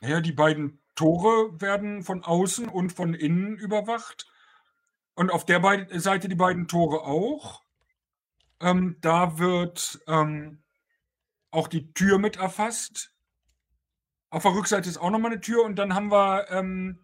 Ja, 0.00 0.20
die 0.20 0.32
beiden 0.32 0.82
Tore 0.96 1.60
werden 1.60 2.02
von 2.02 2.24
außen 2.24 2.68
und 2.68 2.92
von 2.92 3.14
innen 3.14 3.56
überwacht. 3.56 4.26
Und 5.14 5.30
auf 5.30 5.46
der 5.46 5.88
Seite 5.98 6.28
die 6.28 6.34
beiden 6.34 6.68
Tore 6.68 7.02
auch. 7.02 7.62
Ähm, 8.60 8.96
da 9.00 9.38
wird 9.38 10.00
ähm, 10.06 10.62
auch 11.50 11.68
die 11.68 11.92
Tür 11.94 12.18
mit 12.18 12.36
erfasst. 12.36 13.14
Auf 14.28 14.42
der 14.42 14.54
Rückseite 14.54 14.88
ist 14.88 14.98
auch 14.98 15.10
nochmal 15.10 15.32
eine 15.32 15.40
Tür 15.40 15.64
und 15.64 15.76
dann 15.76 15.94
haben 15.94 16.10
wir 16.10 16.50
ähm, 16.50 17.02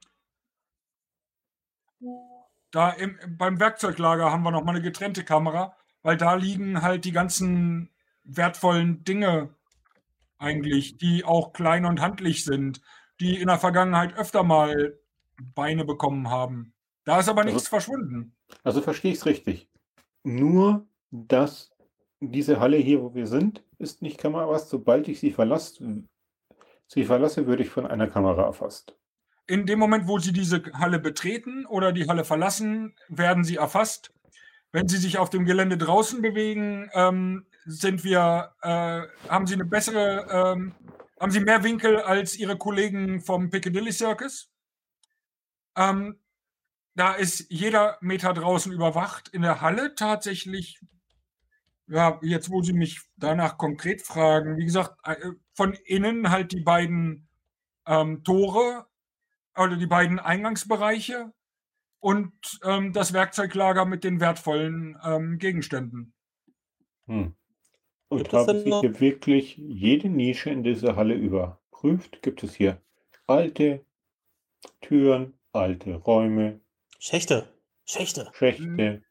da 2.72 2.90
im, 2.90 3.16
beim 3.38 3.60
Werkzeuglager 3.60 4.32
haben 4.32 4.42
wir 4.42 4.50
nochmal 4.50 4.74
eine 4.74 4.82
getrennte 4.84 5.22
Kamera, 5.24 5.76
weil 6.02 6.16
da 6.16 6.34
liegen 6.34 6.82
halt 6.82 7.04
die 7.04 7.12
ganzen 7.12 7.90
wertvollen 8.24 9.04
Dinge 9.04 9.54
eigentlich, 10.38 10.96
die 10.98 11.24
auch 11.24 11.52
klein 11.52 11.84
und 11.84 12.00
handlich 12.00 12.44
sind, 12.44 12.80
die 13.20 13.40
in 13.40 13.46
der 13.46 13.58
Vergangenheit 13.58 14.16
öfter 14.16 14.42
mal 14.42 14.98
Beine 15.54 15.84
bekommen 15.84 16.28
haben. 16.30 16.74
Da 17.04 17.20
ist 17.20 17.28
aber 17.28 17.42
Also- 17.42 17.54
nichts 17.54 17.68
verschwunden. 17.68 18.34
Also 18.64 18.80
verstehe 18.82 19.12
ich 19.12 19.18
es 19.18 19.26
richtig. 19.26 19.68
Nur, 20.24 20.86
dass 21.10 21.70
diese 22.20 22.60
Halle 22.60 22.76
hier, 22.76 23.02
wo 23.02 23.14
wir 23.14 23.26
sind, 23.26 23.64
ist 23.78 24.02
nicht 24.02 24.18
Kameras. 24.18 24.68
Sobald 24.70 25.08
ich 25.08 25.18
sie 25.20 25.32
verlasse, 25.32 26.04
sie 26.86 27.04
verlasse, 27.04 27.46
würde 27.46 27.62
ich 27.64 27.70
von 27.70 27.86
einer 27.86 28.08
Kamera 28.08 28.44
erfasst. 28.44 28.96
In 29.52 29.66
dem 29.66 29.78
Moment, 29.78 30.08
wo 30.08 30.18
Sie 30.18 30.32
diese 30.32 30.62
Halle 30.72 30.98
betreten 30.98 31.66
oder 31.66 31.92
die 31.92 32.08
Halle 32.08 32.24
verlassen, 32.24 32.94
werden 33.10 33.44
Sie 33.44 33.56
erfasst. 33.56 34.10
Wenn 34.70 34.88
Sie 34.88 34.96
sich 34.96 35.18
auf 35.18 35.28
dem 35.28 35.44
Gelände 35.44 35.76
draußen 35.76 36.22
bewegen, 36.22 36.88
ähm, 36.94 37.44
sind 37.66 38.02
wir, 38.02 38.54
äh, 38.62 39.02
haben 39.28 39.46
Sie 39.46 39.52
eine 39.52 39.66
bessere, 39.66 40.54
ähm, 40.54 40.74
haben 41.20 41.30
Sie 41.30 41.40
mehr 41.40 41.62
Winkel 41.64 41.98
als 41.98 42.34
Ihre 42.34 42.56
Kollegen 42.56 43.20
vom 43.20 43.50
Piccadilly 43.50 43.92
Circus. 43.92 44.50
Ähm, 45.76 46.18
da 46.94 47.12
ist 47.12 47.44
jeder 47.50 47.98
Meter 48.00 48.32
draußen 48.32 48.72
überwacht. 48.72 49.28
In 49.34 49.42
der 49.42 49.60
Halle 49.60 49.94
tatsächlich, 49.94 50.80
ja, 51.88 52.18
jetzt 52.22 52.48
wo 52.48 52.62
Sie 52.62 52.72
mich 52.72 53.02
danach 53.18 53.58
konkret 53.58 54.00
fragen, 54.00 54.56
wie 54.56 54.64
gesagt, 54.64 54.96
äh, 55.04 55.32
von 55.52 55.74
innen 55.84 56.30
halt 56.30 56.52
die 56.52 56.62
beiden 56.62 57.28
ähm, 57.86 58.24
Tore 58.24 58.86
oder 59.56 59.76
die 59.76 59.86
beiden 59.86 60.18
Eingangsbereiche 60.18 61.32
und 62.00 62.32
ähm, 62.64 62.92
das 62.92 63.12
Werkzeuglager 63.12 63.84
mit 63.84 64.04
den 64.04 64.20
wertvollen 64.20 64.98
ähm, 65.04 65.38
Gegenständen. 65.38 66.14
Hm. 67.06 67.34
Und 68.08 68.32
haben 68.32 68.58
Sie 68.58 68.80
hier 68.80 69.00
wirklich 69.00 69.56
jede 69.56 70.08
Nische 70.08 70.50
in 70.50 70.62
dieser 70.62 70.96
Halle 70.96 71.14
überprüft? 71.14 72.22
Gibt 72.22 72.42
es 72.42 72.54
hier 72.54 72.80
alte 73.26 73.84
Türen, 74.80 75.38
alte 75.52 75.94
Räume, 75.94 76.60
Schächte. 77.04 77.48
Schächte. 77.84 78.30
Schächte? 78.32 79.02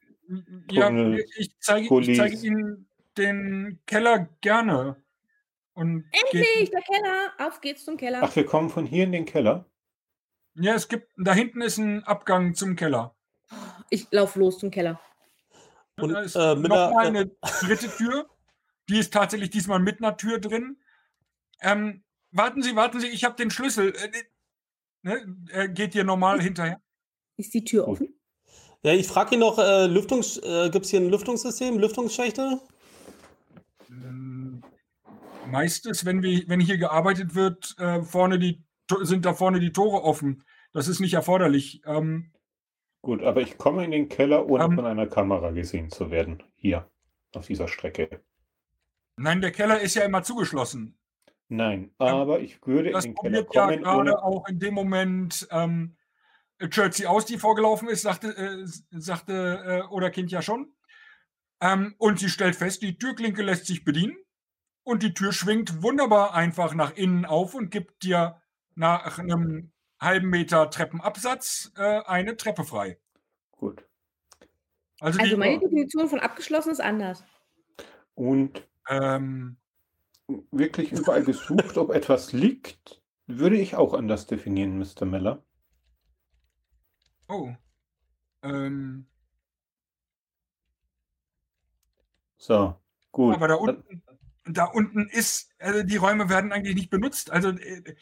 Ja, 0.70 0.88
Tunnels, 0.88 1.30
ich 1.36 1.60
zeige, 1.60 2.00
ich 2.00 2.18
zeige 2.18 2.38
Ihnen 2.38 2.88
den 3.18 3.82
Keller 3.86 4.30
gerne. 4.40 4.96
Und 5.74 6.06
Endlich, 6.12 6.48
geht, 6.58 6.74
der 6.74 6.82
Keller. 6.82 7.34
Auf 7.38 7.60
geht's 7.60 7.84
zum 7.84 7.98
Keller. 7.98 8.20
Ach, 8.22 8.34
wir 8.34 8.46
kommen 8.46 8.70
von 8.70 8.86
hier 8.86 9.04
in 9.04 9.12
den 9.12 9.26
Keller? 9.26 9.66
Ja, 10.56 10.76
es 10.76 10.88
gibt, 10.88 11.12
da 11.18 11.34
hinten 11.34 11.62
ist 11.62 11.78
ein 11.78 12.04
Abgang 12.04 12.56
zum 12.56 12.76
Keller. 12.76 13.16
Ich 13.90 14.08
laufe 14.12 14.40
los 14.40 14.60
zum 14.60 14.72
Keller. 14.72 15.00
Und, 16.00 16.10
da 16.14 16.22
ist 16.22 16.36
äh, 16.36 16.56
nochmal 16.56 17.06
äh, 17.06 17.08
eine 17.08 17.32
dritte 17.62 17.90
Tür. 17.90 18.28
Die 18.90 18.98
ist 18.98 19.14
tatsächlich 19.14 19.50
diesmal 19.50 19.80
mit 19.80 20.00
einer 20.00 20.18
Tür 20.18 20.40
drin. 20.40 20.78
Ähm, 21.62 22.04
warten 22.32 22.64
Sie, 22.64 22.76
warten 22.76 23.00
Sie, 23.00 23.08
ich 23.08 23.24
habe 23.24 23.36
den 23.36 23.52
Schlüssel. 23.52 23.94
Äh, 23.96 24.12
ne, 25.04 25.36
er 25.52 25.68
geht 25.68 25.94
hier 25.94 26.04
normal 26.04 26.42
hinterher. 26.42 26.82
Ist 27.38 27.54
die 27.54 27.64
Tür 27.64 27.88
offen? 27.88 28.20
Ja, 28.84 28.94
ich 28.94 29.08
frage 29.08 29.36
ihn 29.36 29.42
noch, 29.42 29.60
äh, 29.60 29.86
Lüftungs, 29.86 30.38
äh, 30.38 30.70
gibt 30.72 30.86
es 30.86 30.92
hier 30.92 31.02
ein 31.02 31.10
Lüftungssystem, 31.10 31.78
Lüftungsschächte? 31.78 32.60
Ähm, 33.90 34.64
Meistens, 35.52 36.06
wenn, 36.06 36.24
wir, 36.24 36.44
wenn 36.48 36.60
hier 36.60 36.78
gearbeitet 36.78 37.36
wird, 37.36 37.76
äh, 37.78 38.02
vorne 38.02 38.40
die, 38.40 38.64
sind 39.02 39.26
da 39.26 39.34
vorne 39.34 39.60
die 39.60 39.72
Tore 39.72 40.04
offen. 40.04 40.44
Das 40.74 40.88
ist 40.88 41.00
nicht 41.00 41.14
erforderlich. 41.14 41.82
Ähm, 41.86 42.32
Gut, 43.02 43.24
aber 43.24 43.42
ich 43.42 43.58
komme 43.58 43.84
in 43.84 43.92
den 43.92 44.10
Keller, 44.10 44.48
ohne 44.48 44.66
Ähm. 44.66 44.76
von 44.76 44.86
einer 44.86 45.08
Kamera 45.08 45.52
gesehen 45.52 45.90
zu 45.90 46.12
werden. 46.12 46.44
Hier, 46.56 46.88
auf 47.34 47.48
dieser 47.48 47.68
Strecke. 47.68 48.22
nein, 49.18 49.42
der 49.42 49.52
Keller 49.52 49.82
ist 49.82 49.96
ja 49.96 50.04
immer 50.04 50.24
zugeschlossen. 50.24 50.98
Nein, 51.50 51.92
aber 51.98 52.40
ich 52.40 52.66
würde 52.66 52.90
in 52.90 52.94
Das 52.94 53.04
den 53.04 53.16
Keller 53.16 53.44
probiert 53.44 53.56
ja 53.56 53.66
kommen, 53.68 53.84
gerade 53.84 54.24
auch 54.24 54.48
in 54.48 54.60
dem 54.60 54.74
Moment 54.74 55.48
ähm, 55.52 55.98
Chelsea 56.70 57.10
aus, 57.10 57.26
die 57.26 57.38
vorgelaufen 57.38 57.90
ist, 57.90 58.04
sagte, 58.04 58.30
äh, 58.38 58.66
sagte 58.92 59.84
äh, 59.84 59.94
oder 59.94 60.12
Kind 60.12 60.32
ja 60.32 60.42
schon. 60.42 60.74
Ähm, 61.60 61.96
und 61.98 62.20
sie 62.20 62.30
stellt 62.30 62.56
fest, 62.56 62.82
die 62.82 62.98
Türklinke 62.98 63.42
lässt 63.44 63.66
sich 63.66 63.84
bedienen 63.84 64.16
und 64.84 65.04
die 65.04 65.14
Tür 65.14 65.34
schwingt 65.34 65.84
wunderbar 65.84 66.34
einfach 66.34 66.74
nach 66.74 66.96
innen 66.96 67.26
auf 67.26 67.54
und 67.54 67.70
gibt 67.70 68.04
dir 68.04 68.41
nach 68.82 69.20
einem 69.20 69.72
halben 70.00 70.30
Meter 70.30 70.72
Treppenabsatz 70.72 71.72
äh, 71.78 72.02
eine 72.02 72.36
Treppe 72.36 72.64
frei. 72.64 72.98
Gut. 73.52 73.86
Also, 75.00 75.20
Also 75.20 75.38
meine 75.38 75.60
Definition 75.60 76.10
von 76.10 76.20
abgeschlossen 76.20 76.72
ist 76.72 76.82
anders. 76.82 77.24
Und 78.16 78.68
ähm, 78.90 79.58
wirklich 80.50 80.92
überall 80.92 81.24
gesucht, 81.24 81.78
ob 81.78 81.92
etwas 81.92 82.34
liegt, 82.34 83.02
würde 83.28 83.58
ich 83.58 83.76
auch 83.76 83.94
anders 83.94 84.26
definieren, 84.26 84.80
Mr. 84.80 85.06
Miller. 85.06 85.44
oh, 87.30 87.54
ähm, 88.42 89.06
So, 92.38 92.76
gut. 93.12 93.36
aber 93.36 93.48
da 93.48 93.56
unten, 93.56 94.02
da 94.46 94.66
unten 94.66 95.08
ist, 95.08 95.52
also 95.60 95.84
die 95.84 95.98
Räume 95.98 96.30
werden 96.30 96.52
eigentlich 96.52 96.76
nicht 96.76 96.90
benutzt. 96.90 97.30
Also 97.30 97.50
äh, 97.50 97.96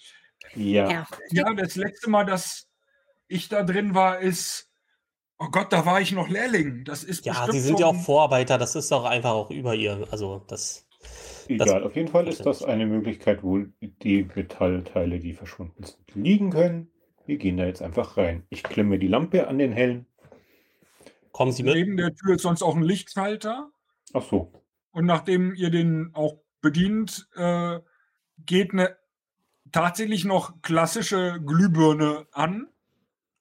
Ja, 0.56 0.90
Ja. 0.90 1.08
Ja, 1.32 1.54
das 1.54 1.76
letzte 1.76 2.10
Mal, 2.10 2.26
dass 2.26 2.68
ich 3.28 3.50
da 3.50 3.64
drin 3.64 3.94
war, 3.94 4.20
ist, 4.20 4.70
oh 5.38 5.48
Gott, 5.52 5.72
da 5.72 5.86
war 5.86 6.02
ich 6.02 6.12
noch 6.12 6.30
Lehrling. 6.30 6.84
Das 6.84 7.04
ist 7.04 7.26
Ja, 7.26 7.48
sie 7.50 7.60
sind 7.60 7.80
ja 7.80 7.88
auch 7.88 7.96
Vorarbeiter, 7.96 8.58
das 8.58 8.76
ist 8.76 8.92
doch 8.92 9.06
einfach 9.06 9.32
auch 9.32 9.52
über 9.52 9.76
ihr. 9.76 10.08
Also 10.12 10.44
das. 10.48 10.88
egal. 11.48 11.84
Auf 11.84 11.96
jeden 11.96 12.10
Fall 12.10 12.28
ist 12.28 12.46
das 12.46 12.64
eine 12.64 12.86
Möglichkeit, 12.86 13.44
wo 13.44 13.60
die 13.82 14.30
Metallteile, 14.36 15.20
die 15.20 15.34
verschwunden 15.34 15.84
sind, 15.84 16.16
liegen 16.16 16.50
können. 16.50 16.92
Wir 17.26 17.38
gehen 17.38 17.58
da 17.58 17.66
jetzt 17.66 17.82
einfach 17.82 18.18
rein. 18.18 18.46
Ich 18.50 18.64
klemme 18.64 18.98
die 18.98 19.08
Lampe 19.08 19.48
an 19.48 19.60
den 19.60 19.72
Helm. 19.72 20.06
Kommen 21.32 21.52
Sie 21.52 21.64
mit? 21.64 21.76
Neben 21.76 21.96
der 21.96 22.16
Tür 22.16 22.36
ist 22.36 22.42
sonst 22.42 22.64
auch 22.64 22.76
ein 22.76 22.82
Lichtschalter. 22.82 23.70
Ach 24.14 24.24
so. 24.24 24.52
Und 24.92 25.06
nachdem 25.06 25.54
ihr 25.54 25.70
den 25.70 26.10
auch 26.14 26.42
bedient, 26.62 27.28
äh, 27.36 27.80
geht 28.40 28.74
eine 28.74 28.98
tatsächlich 29.72 30.26
noch 30.26 30.62
klassische 30.62 31.40
Glühbirne 31.46 32.28
an. 32.32 32.68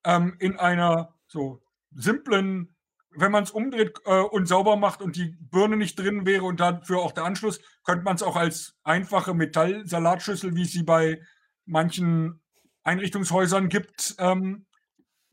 Ähm, 0.05 0.37
in 0.39 0.59
einer 0.59 1.15
so 1.27 1.61
simplen, 1.95 2.75
wenn 3.11 3.33
man 3.33 3.45
es 3.45 3.51
umdreht 3.51 3.99
äh, 4.05 4.21
und 4.21 4.47
sauber 4.47 4.77
macht 4.77 5.03
und 5.03 5.17
die 5.17 5.37
Birne 5.41 5.77
nicht 5.77 5.99
drin 5.99 6.25
wäre 6.25 6.45
und 6.45 6.61
dafür 6.61 7.01
auch 7.01 7.13
der 7.13 7.25
Anschluss, 7.25 7.61
könnte 7.85 8.05
man 8.05 8.17
es 8.17 8.23
auch 8.23 8.37
als 8.37 8.77
einfache 8.85 9.35
Metallsalatschüssel, 9.35 10.55
wie 10.55 10.63
es 10.63 10.73
sie 10.73 10.85
bei 10.85 11.21
manchen 11.67 12.41
Einrichtungshäusern 12.85 13.69
gibt, 13.69 14.15
ähm, 14.19 14.67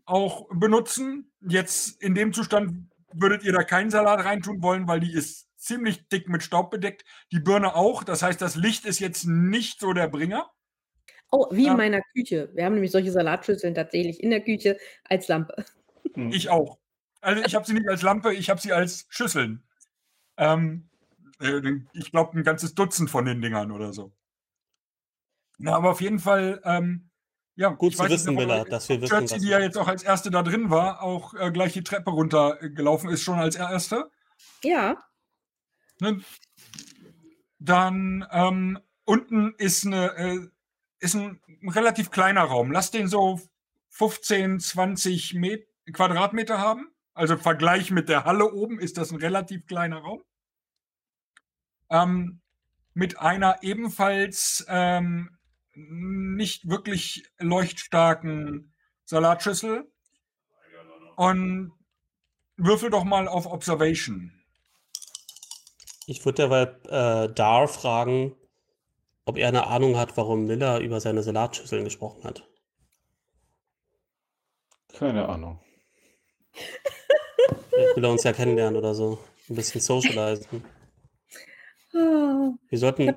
auch 0.05 0.47
benutzen. 0.51 1.31
Jetzt 1.41 2.01
in 2.01 2.15
dem 2.15 2.33
Zustand 2.33 2.89
würdet 3.13 3.43
ihr 3.43 3.53
da 3.53 3.63
keinen 3.63 3.89
Salat 3.89 4.25
reintun 4.25 4.61
wollen, 4.61 4.87
weil 4.87 4.99
die 4.99 5.13
ist 5.13 5.47
ziemlich 5.57 6.07
dick 6.09 6.29
mit 6.29 6.43
Staub 6.43 6.69
bedeckt. 6.69 7.05
Die 7.31 7.39
Birne 7.39 7.75
auch. 7.75 8.03
Das 8.03 8.21
heißt, 8.21 8.41
das 8.41 8.55
Licht 8.55 8.85
ist 8.85 8.99
jetzt 8.99 9.25
nicht 9.25 9.79
so 9.79 9.93
der 9.93 10.07
Bringer. 10.07 10.49
Oh, 11.35 11.47
wie 11.51 11.65
Ja. 11.65 11.71
in 11.71 11.77
meiner 11.77 12.01
Küche. 12.13 12.49
Wir 12.53 12.63
haben 12.63 12.75
nämlich 12.75 12.91
solche 12.91 13.11
Salatschüsseln 13.11 13.75
tatsächlich 13.75 14.23
in 14.23 14.29
der 14.29 14.41
Küche 14.41 14.77
als 15.03 15.27
Lampe. 15.27 15.65
Hm. 16.13 16.31
Ich 16.31 16.49
auch. 16.49 16.77
Also 17.19 17.43
ich 17.43 17.55
habe 17.55 17.65
sie 17.65 17.73
nicht 17.73 17.89
als 17.89 18.03
Lampe, 18.03 18.33
ich 18.33 18.49
habe 18.49 18.61
sie 18.61 18.71
als 18.71 19.05
Schüsseln. 19.09 19.63
Ähm, 20.37 20.89
äh, 21.41 21.59
ich 21.93 22.11
glaube, 22.11 22.37
ein 22.37 22.43
ganzes 22.43 22.73
Dutzend 22.73 23.09
von 23.09 23.25
den 23.25 23.41
Dingern 23.41 23.71
oder 23.71 23.91
so. 23.91 24.13
Na, 25.57 25.75
aber 25.75 25.91
auf 25.91 25.99
jeden 25.99 26.19
Fall, 26.19 26.61
ähm, 26.63 27.09
ja, 27.55 27.69
gut 27.69 27.97
zu 27.97 28.07
wissen, 28.07 28.35
Miller, 28.35 28.63
dass 28.63 28.87
wir 28.87 29.01
wissen, 29.01 29.09
Churchill, 29.09 29.39
die 29.39 29.49
ja 29.49 29.59
jetzt 29.59 29.77
auch 29.77 29.87
als 29.87 30.03
erste 30.03 30.29
da 30.31 30.41
drin 30.41 30.69
war, 30.69 31.01
auch 31.01 31.33
äh, 31.33 31.51
gleich 31.51 31.73
die 31.73 31.83
Treppe 31.83 32.11
runtergelaufen 32.11 33.09
ist, 33.09 33.23
schon 33.23 33.39
als 33.39 33.55
erste. 33.55 34.09
Ja. 34.63 35.03
Ne? 35.99 36.21
Dann 37.59 38.25
ähm, 38.31 38.79
unten 39.03 39.53
ist, 39.57 39.85
eine, 39.85 40.15
äh, 40.15 40.47
ist 41.05 41.15
ein, 41.15 41.39
relativ 41.63 42.11
kleiner 42.11 42.43
Raum. 42.43 42.71
Lass 42.71 42.91
den 42.91 43.07
so 43.07 43.39
15, 43.89 44.59
20 44.59 45.35
Met 45.35 45.67
Quadratmeter 45.93 46.59
haben. 46.59 46.91
Also 47.13 47.35
im 47.35 47.39
Vergleich 47.39 47.91
mit 47.91 48.09
der 48.09 48.25
Halle 48.25 48.51
oben 48.51 48.79
ist 48.79 48.97
das 48.97 49.11
ein 49.11 49.17
relativ 49.17 49.65
kleiner 49.67 49.99
Raum. 49.99 50.21
Ähm, 51.89 52.41
mit 52.93 53.19
einer 53.19 53.61
ebenfalls 53.61 54.65
ähm, 54.67 55.37
nicht 55.73 56.67
wirklich 56.69 57.23
leuchtstarken 57.39 58.73
Salatschüssel. 59.05 59.89
Und 61.15 61.71
würfel 62.57 62.89
doch 62.89 63.05
mal 63.05 63.27
auf 63.27 63.45
Observation. 63.45 64.33
Ich 66.07 66.25
würde 66.25 66.47
derweil 66.47 66.79
äh, 66.87 67.33
Dar 67.33 67.67
fragen, 67.67 68.35
ob 69.25 69.37
er 69.37 69.47
eine 69.47 69.67
Ahnung 69.67 69.97
hat, 69.97 70.15
warum 70.17 70.45
Miller 70.45 70.79
über 70.79 70.99
seine 70.99 71.23
Salatschüsseln 71.23 71.83
gesprochen 71.83 72.23
hat. 72.23 72.47
Keine 74.93 75.27
Ahnung. 75.27 75.59
Vielleicht 77.69 77.95
will 77.97 78.05
er 78.05 78.11
uns 78.11 78.23
ja 78.23 78.33
kennenlernen 78.33 78.77
oder 78.77 78.93
so. 78.95 79.19
Ein 79.49 79.55
bisschen 79.55 79.81
socialisen. 79.81 80.63
Wir 81.91 82.79
sollten 82.79 83.15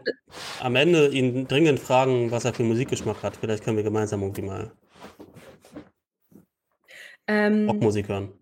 am 0.60 0.76
Ende 0.76 1.08
ihn 1.08 1.48
dringend 1.48 1.80
fragen, 1.80 2.30
was 2.30 2.44
er 2.44 2.54
für 2.54 2.62
Musikgeschmack 2.62 3.22
hat. 3.22 3.36
Vielleicht 3.36 3.64
können 3.64 3.76
wir 3.76 3.84
gemeinsam 3.84 4.22
irgendwie 4.22 4.42
mal 4.42 4.72
ähm, 7.26 7.68
Rockmusik 7.68 8.08
hören. 8.08 8.32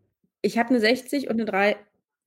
Ich 0.42 0.58
habe 0.58 0.70
eine 0.70 0.80
60 0.80 1.28
und 1.28 1.40
eine 1.40 1.44
3, 1.46 1.76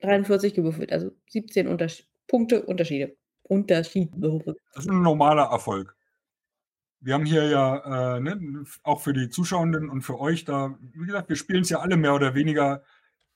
43 0.01 0.53
gewürfelt, 0.53 0.91
also 0.91 1.11
17 1.29 1.67
Unterschied, 1.67 2.07
Punkte 2.27 2.65
Unterschiede. 2.65 3.15
Unterschied. 3.49 4.11
Das 4.73 4.85
ist 4.85 4.89
ein 4.89 5.01
normaler 5.01 5.49
Erfolg. 5.51 5.95
Wir 7.01 7.13
haben 7.13 7.25
hier 7.25 7.47
ja 7.47 8.15
äh, 8.15 8.19
ne, 8.19 8.65
auch 8.83 9.01
für 9.01 9.13
die 9.13 9.29
Zuschauenden 9.29 9.89
und 9.89 10.01
für 10.01 10.19
euch 10.19 10.45
da, 10.45 10.77
wie 10.93 11.05
gesagt, 11.05 11.29
wir 11.29 11.35
spielen 11.35 11.61
es 11.61 11.69
ja 11.69 11.79
alle 11.79 11.97
mehr 11.97 12.13
oder 12.13 12.35
weniger 12.35 12.83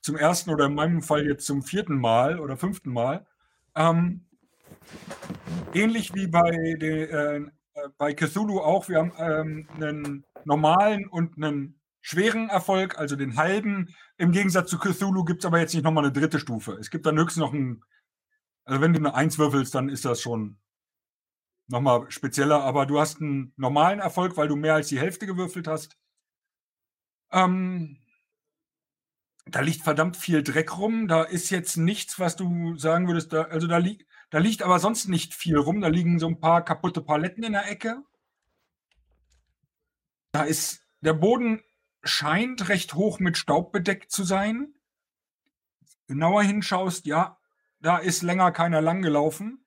zum 0.00 0.16
ersten 0.16 0.50
oder 0.50 0.66
in 0.66 0.74
meinem 0.74 1.02
Fall 1.02 1.26
jetzt 1.26 1.46
zum 1.46 1.62
vierten 1.62 1.96
Mal 1.96 2.38
oder 2.38 2.58
fünften 2.58 2.92
Mal. 2.92 3.26
Ähm, 3.74 4.26
ähnlich 5.72 6.14
wie 6.14 6.26
bei, 6.26 6.50
de, 6.78 7.04
äh, 7.04 7.46
bei 7.96 8.12
Cthulhu 8.12 8.60
auch, 8.60 8.88
wir 8.88 8.98
haben 8.98 9.12
ähm, 9.18 9.68
einen 9.74 10.24
normalen 10.44 11.06
und 11.06 11.36
einen 11.36 11.80
schweren 12.02 12.50
Erfolg, 12.50 12.98
also 12.98 13.16
den 13.16 13.36
halben. 13.36 13.94
Im 14.18 14.30
Gegensatz 14.30 14.68
zu 14.68 14.78
Cthulhu 14.78 15.24
gibt 15.24 15.40
es 15.40 15.46
aber 15.46 15.58
jetzt 15.58 15.72
nicht 15.74 15.84
nochmal 15.84 16.04
eine 16.04 16.12
dritte 16.12 16.38
Stufe. 16.38 16.72
Es 16.72 16.90
gibt 16.90 17.06
dann 17.06 17.18
höchstens 17.18 17.40
noch 17.40 17.54
ein, 17.54 17.82
also 18.64 18.80
wenn 18.80 18.92
du 18.92 18.98
eine 18.98 19.14
Eins 19.14 19.38
würfelst, 19.38 19.74
dann 19.74 19.88
ist 19.88 20.04
das 20.04 20.20
schon 20.20 20.58
nochmal 21.66 22.10
spezieller, 22.10 22.62
aber 22.62 22.86
du 22.86 22.98
hast 23.00 23.20
einen 23.20 23.52
normalen 23.56 24.00
Erfolg, 24.00 24.36
weil 24.36 24.48
du 24.48 24.56
mehr 24.56 24.74
als 24.74 24.88
die 24.88 25.00
Hälfte 25.00 25.26
gewürfelt 25.26 25.66
hast. 25.66 25.96
Ähm, 27.32 27.98
da 29.46 29.60
liegt 29.60 29.82
verdammt 29.82 30.16
viel 30.16 30.42
Dreck 30.42 30.78
rum. 30.78 31.08
Da 31.08 31.22
ist 31.22 31.50
jetzt 31.50 31.76
nichts, 31.76 32.18
was 32.18 32.36
du 32.36 32.76
sagen 32.76 33.06
würdest, 33.06 33.32
da, 33.32 33.42
also 33.42 33.66
da 33.66 33.78
liegt 33.78 34.06
da 34.34 34.40
liegt 34.40 34.62
aber 34.62 34.80
sonst 34.80 35.06
nicht 35.06 35.32
viel 35.32 35.56
rum. 35.56 35.80
Da 35.80 35.86
liegen 35.86 36.18
so 36.18 36.26
ein 36.26 36.40
paar 36.40 36.64
kaputte 36.64 37.00
Paletten 37.00 37.44
in 37.44 37.52
der 37.52 37.70
Ecke. 37.70 38.02
Da 40.32 40.42
ist 40.42 40.84
der 41.02 41.12
Boden 41.12 41.62
scheint 42.02 42.68
recht 42.68 42.94
hoch 42.94 43.20
mit 43.20 43.36
Staub 43.36 43.70
bedeckt 43.70 44.10
zu 44.10 44.24
sein. 44.24 44.74
Genauer 46.08 46.42
hinschaust, 46.42 47.06
ja, 47.06 47.38
da 47.84 47.98
ist 47.98 48.22
länger 48.22 48.50
keiner 48.50 48.80
lang 48.80 49.02
gelaufen. 49.02 49.62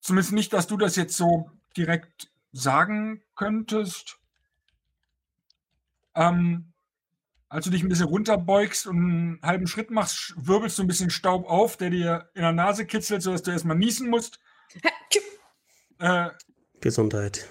Zumindest 0.00 0.32
nicht, 0.32 0.52
dass 0.52 0.66
du 0.66 0.76
das 0.76 0.96
jetzt 0.96 1.16
so 1.16 1.48
direkt 1.76 2.32
sagen 2.50 3.22
könntest. 3.36 4.18
Ähm, 6.16 6.72
als 7.48 7.64
du 7.64 7.70
dich 7.70 7.84
ein 7.84 7.88
bisschen 7.88 8.08
runterbeugst 8.08 8.88
und 8.88 8.96
einen 8.96 9.40
halben 9.42 9.68
Schritt 9.68 9.92
machst, 9.92 10.34
wirbelst 10.36 10.78
du 10.78 10.82
ein 10.82 10.88
bisschen 10.88 11.10
Staub 11.10 11.48
auf, 11.48 11.76
der 11.76 11.90
dir 11.90 12.28
in 12.34 12.42
der 12.42 12.52
Nase 12.52 12.86
kitzelt, 12.86 13.22
sodass 13.22 13.42
du 13.42 13.52
erstmal 13.52 13.76
niesen 13.76 14.10
musst. 14.10 14.40
Äh, 15.98 16.30
Gesundheit. 16.80 17.48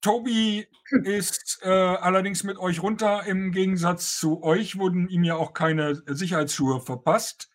Tobi 0.00 0.66
ist 1.04 1.60
äh, 1.62 1.68
allerdings 1.68 2.42
mit 2.42 2.56
euch 2.58 2.82
runter. 2.82 3.24
Im 3.26 3.52
Gegensatz 3.52 4.18
zu 4.18 4.42
euch 4.42 4.78
wurden 4.78 5.08
ihm 5.08 5.24
ja 5.24 5.36
auch 5.36 5.52
keine 5.52 6.02
Sicherheitsschuhe 6.06 6.80
verpasst. 6.80 7.50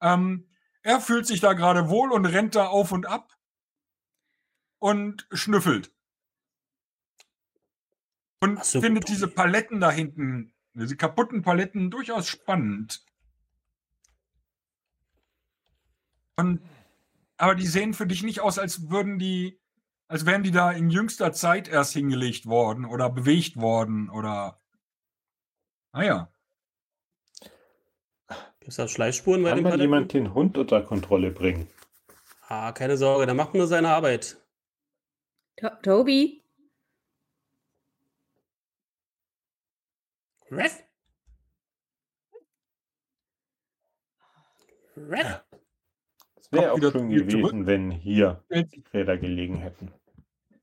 Ähm, 0.00 0.48
er 0.82 1.00
fühlt 1.00 1.26
sich 1.26 1.40
da 1.40 1.52
gerade 1.52 1.88
wohl 1.88 2.12
und 2.12 2.26
rennt 2.26 2.54
da 2.54 2.66
auf 2.66 2.92
und 2.92 3.06
ab 3.06 3.36
und 4.78 5.26
schnüffelt. 5.32 5.92
Und 8.40 8.64
so, 8.64 8.80
findet 8.80 9.08
diese 9.08 9.28
Paletten 9.28 9.80
da 9.80 9.90
hinten 9.90 10.52
diese 10.74 10.96
kaputten 10.96 11.42
Paletten 11.42 11.90
durchaus 11.90 12.28
spannend. 12.28 13.04
Und, 16.36 16.62
aber 17.36 17.54
die 17.54 17.66
sehen 17.66 17.94
für 17.94 18.06
dich 18.06 18.22
nicht 18.22 18.40
aus, 18.40 18.58
als 18.58 18.88
würden 18.90 19.18
die, 19.18 19.60
als 20.08 20.24
wären 20.24 20.42
die 20.42 20.50
da 20.50 20.72
in 20.72 20.90
jüngster 20.90 21.32
Zeit 21.32 21.68
erst 21.68 21.92
hingelegt 21.92 22.46
worden 22.46 22.84
oder 22.84 23.10
bewegt 23.10 23.56
worden 23.56 24.08
oder. 24.08 24.60
Naja. 25.92 26.32
Gibt 28.62 28.70
es 28.70 28.76
da 28.76 28.86
Schleifspuren 28.86 29.42
bei 29.42 29.48
Kann 29.48 29.58
den 29.58 29.70
Kann 29.70 29.80
jemand 29.80 30.12
den 30.12 30.34
Hund 30.34 30.56
unter 30.56 30.82
Kontrolle 30.82 31.32
bringen? 31.32 31.66
Ah, 32.46 32.70
keine 32.70 32.96
Sorge, 32.96 33.26
der 33.26 33.34
macht 33.34 33.54
nur 33.54 33.66
seine 33.66 33.88
Arbeit. 33.88 34.36
To 35.56 35.68
Tobi? 35.82 36.44
Ref? 40.48 40.84
Ref? 44.96 45.42
Es 46.36 46.52
wäre 46.52 46.70
auch 46.70 46.78
schön 46.78 47.10
gewesen, 47.10 47.30
zurück. 47.30 47.66
wenn 47.66 47.90
hier 47.90 48.44
die 48.48 48.84
Räder 48.94 49.18
gelegen 49.18 49.56
hätten. 49.56 49.92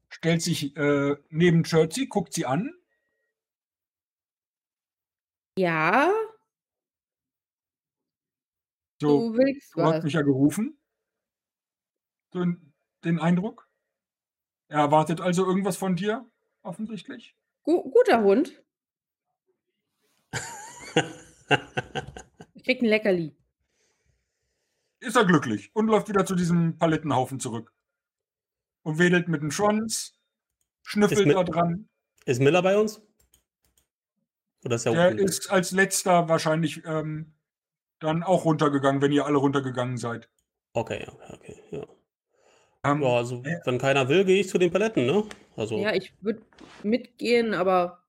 Stellt 0.08 0.42
sich 0.42 0.74
äh, 0.78 1.18
neben 1.28 1.66
Chertsey, 1.66 2.08
guckt 2.08 2.32
sie 2.32 2.46
an. 2.46 2.74
Ja. 5.58 6.14
So, 9.00 9.32
du 9.32 9.38
willst 9.38 9.76
du 9.76 9.82
was. 9.82 9.96
hast 9.96 10.04
mich 10.04 10.14
ja 10.14 10.22
gerufen. 10.22 10.78
So 12.32 12.46
den 13.04 13.20
Eindruck. 13.20 13.70
Er 14.68 14.80
erwartet 14.80 15.22
also 15.22 15.46
irgendwas 15.46 15.78
von 15.78 15.96
dir, 15.96 16.30
offensichtlich. 16.62 17.36
Gu 17.64 17.90
guter 17.90 18.22
Hund. 18.22 18.62
ich 22.54 22.64
krieg 22.64 22.82
ein 22.82 22.86
Leckerli. 22.86 23.36
Ist 25.00 25.16
er 25.16 25.26
glücklich 25.26 25.72
und 25.74 25.88
läuft 25.88 26.10
wieder 26.10 26.26
zu 26.26 26.36
diesem 26.36 26.78
Palettenhaufen 26.78 27.40
zurück. 27.40 27.74
Und 28.84 29.00
wedelt 29.00 29.28
mit 29.28 29.42
dem 29.42 29.52
Schwanz, 29.52 30.20
schnüffelt 30.84 31.34
da 31.34 31.44
dran. 31.44 31.90
Ist 32.26 32.42
Miller 32.42 32.62
bei 32.62 32.78
uns? 32.78 33.02
Oder 34.64 34.76
ist 34.76 34.86
er 34.86 34.94
Der 34.94 35.18
ist 35.18 35.50
als 35.50 35.72
letzter 35.72 36.28
wahrscheinlich 36.28 36.84
ähm, 36.86 37.34
dann 38.00 38.24
auch 38.24 38.46
runtergegangen, 38.46 39.02
wenn 39.02 39.12
ihr 39.12 39.26
alle 39.26 39.38
runtergegangen 39.38 39.98
seid. 39.98 40.30
Okay, 40.74 41.06
okay, 41.08 41.34
okay, 41.34 41.56
ja. 41.72 41.86
Ähm, 42.86 43.02
ja, 43.02 43.10
also 43.10 43.44
äh, 43.44 43.60
wenn 43.66 43.78
keiner 43.78 44.08
will, 44.08 44.24
gehe 44.24 44.40
ich 44.40 44.50
zu 44.50 44.58
den 44.58 44.72
Paletten, 44.72 45.06
ne? 45.06 45.26
Also. 45.58 45.78
Ja, 45.78 45.94
ich 45.94 46.14
würde 46.22 46.42
mitgehen, 46.84 47.54
aber 47.54 48.00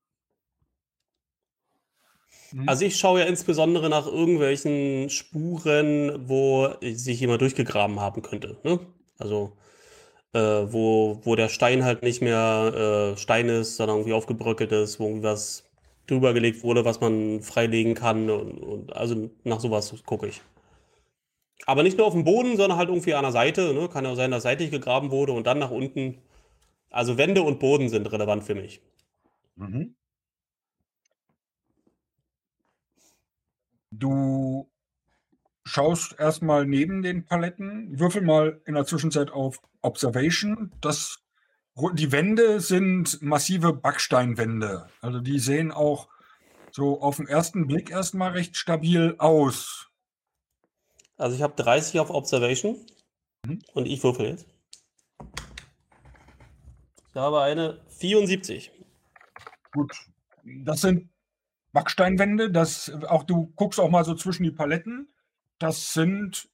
Mhm. 2.53 2.67
Also 2.67 2.85
ich 2.85 2.97
schaue 2.97 3.21
ja 3.21 3.25
insbesondere 3.25 3.89
nach 3.89 4.07
irgendwelchen 4.07 5.09
Spuren, 5.09 6.27
wo 6.27 6.69
sich 6.81 7.19
jemand 7.19 7.41
durchgegraben 7.41 7.99
haben 7.99 8.21
könnte. 8.21 8.57
Ne? 8.63 8.79
Also 9.17 9.53
äh, 10.33 10.39
wo, 10.39 11.19
wo 11.23 11.35
der 11.35 11.49
Stein 11.49 11.83
halt 11.83 12.03
nicht 12.03 12.21
mehr 12.21 13.13
äh, 13.15 13.17
Stein 13.17 13.49
ist, 13.49 13.77
sondern 13.77 13.97
irgendwie 13.97 14.13
aufgebröckelt 14.13 14.71
ist, 14.71 14.99
wo 14.99 15.05
irgendwie 15.05 15.23
was 15.23 15.70
drüber 16.07 16.33
gelegt 16.33 16.63
wurde, 16.63 16.85
was 16.85 16.99
man 16.99 17.41
freilegen 17.41 17.95
kann. 17.95 18.29
Und, 18.29 18.59
und 18.59 18.95
also 18.95 19.29
nach 19.43 19.59
sowas 19.59 19.93
gucke 20.05 20.27
ich. 20.27 20.41
Aber 21.65 21.83
nicht 21.83 21.97
nur 21.97 22.07
auf 22.07 22.13
dem 22.13 22.23
Boden, 22.23 22.57
sondern 22.57 22.77
halt 22.77 22.89
irgendwie 22.89 23.13
an 23.13 23.23
der 23.23 23.31
Seite. 23.31 23.73
Ne? 23.73 23.87
Kann 23.89 24.05
ja 24.05 24.11
auch 24.11 24.15
sein, 24.15 24.31
dass 24.31 24.43
seitlich 24.43 24.71
gegraben 24.71 25.11
wurde 25.11 25.31
und 25.33 25.47
dann 25.47 25.59
nach 25.59 25.71
unten. 25.71 26.17
Also 26.89 27.17
Wände 27.17 27.43
und 27.43 27.59
Boden 27.59 27.89
sind 27.89 28.11
relevant 28.11 28.43
für 28.43 28.55
mich. 28.55 28.81
Mhm. 29.55 29.95
Du 33.91 34.69
schaust 35.63 36.17
erstmal 36.17 36.65
neben 36.65 37.01
den 37.01 37.25
Paletten, 37.25 37.99
würfel 37.99 38.21
mal 38.21 38.61
in 38.65 38.73
der 38.73 38.85
Zwischenzeit 38.85 39.31
auf 39.31 39.61
Observation. 39.81 40.71
Das, 40.81 41.19
die 41.75 42.11
Wände 42.11 42.59
sind 42.59 43.21
massive 43.21 43.73
Backsteinwände. 43.73 44.89
Also 45.01 45.19
die 45.19 45.39
sehen 45.39 45.71
auch 45.71 46.09
so 46.71 47.01
auf 47.01 47.17
den 47.17 47.27
ersten 47.27 47.67
Blick 47.67 47.89
erstmal 47.89 48.31
recht 48.31 48.55
stabil 48.57 49.15
aus. 49.17 49.89
Also 51.17 51.35
ich 51.35 51.41
habe 51.41 51.61
30 51.61 51.99
auf 51.99 52.09
Observation 52.09 52.77
mhm. 53.45 53.59
und 53.73 53.85
ich 53.85 54.03
würfel 54.03 54.27
jetzt. 54.27 54.47
Ich 57.09 57.15
habe 57.15 57.41
eine 57.41 57.81
74. 57.89 58.71
Gut. 59.73 59.93
Das 60.43 60.81
sind 60.81 61.09
Backsteinwände. 61.73 62.51
Das, 62.51 62.91
auch 63.07 63.23
du 63.23 63.51
guckst 63.55 63.79
auch 63.79 63.89
mal 63.89 64.05
so 64.05 64.15
zwischen 64.15 64.43
die 64.43 64.51
Paletten. 64.51 65.13
Das 65.59 65.93
sind 65.93 66.49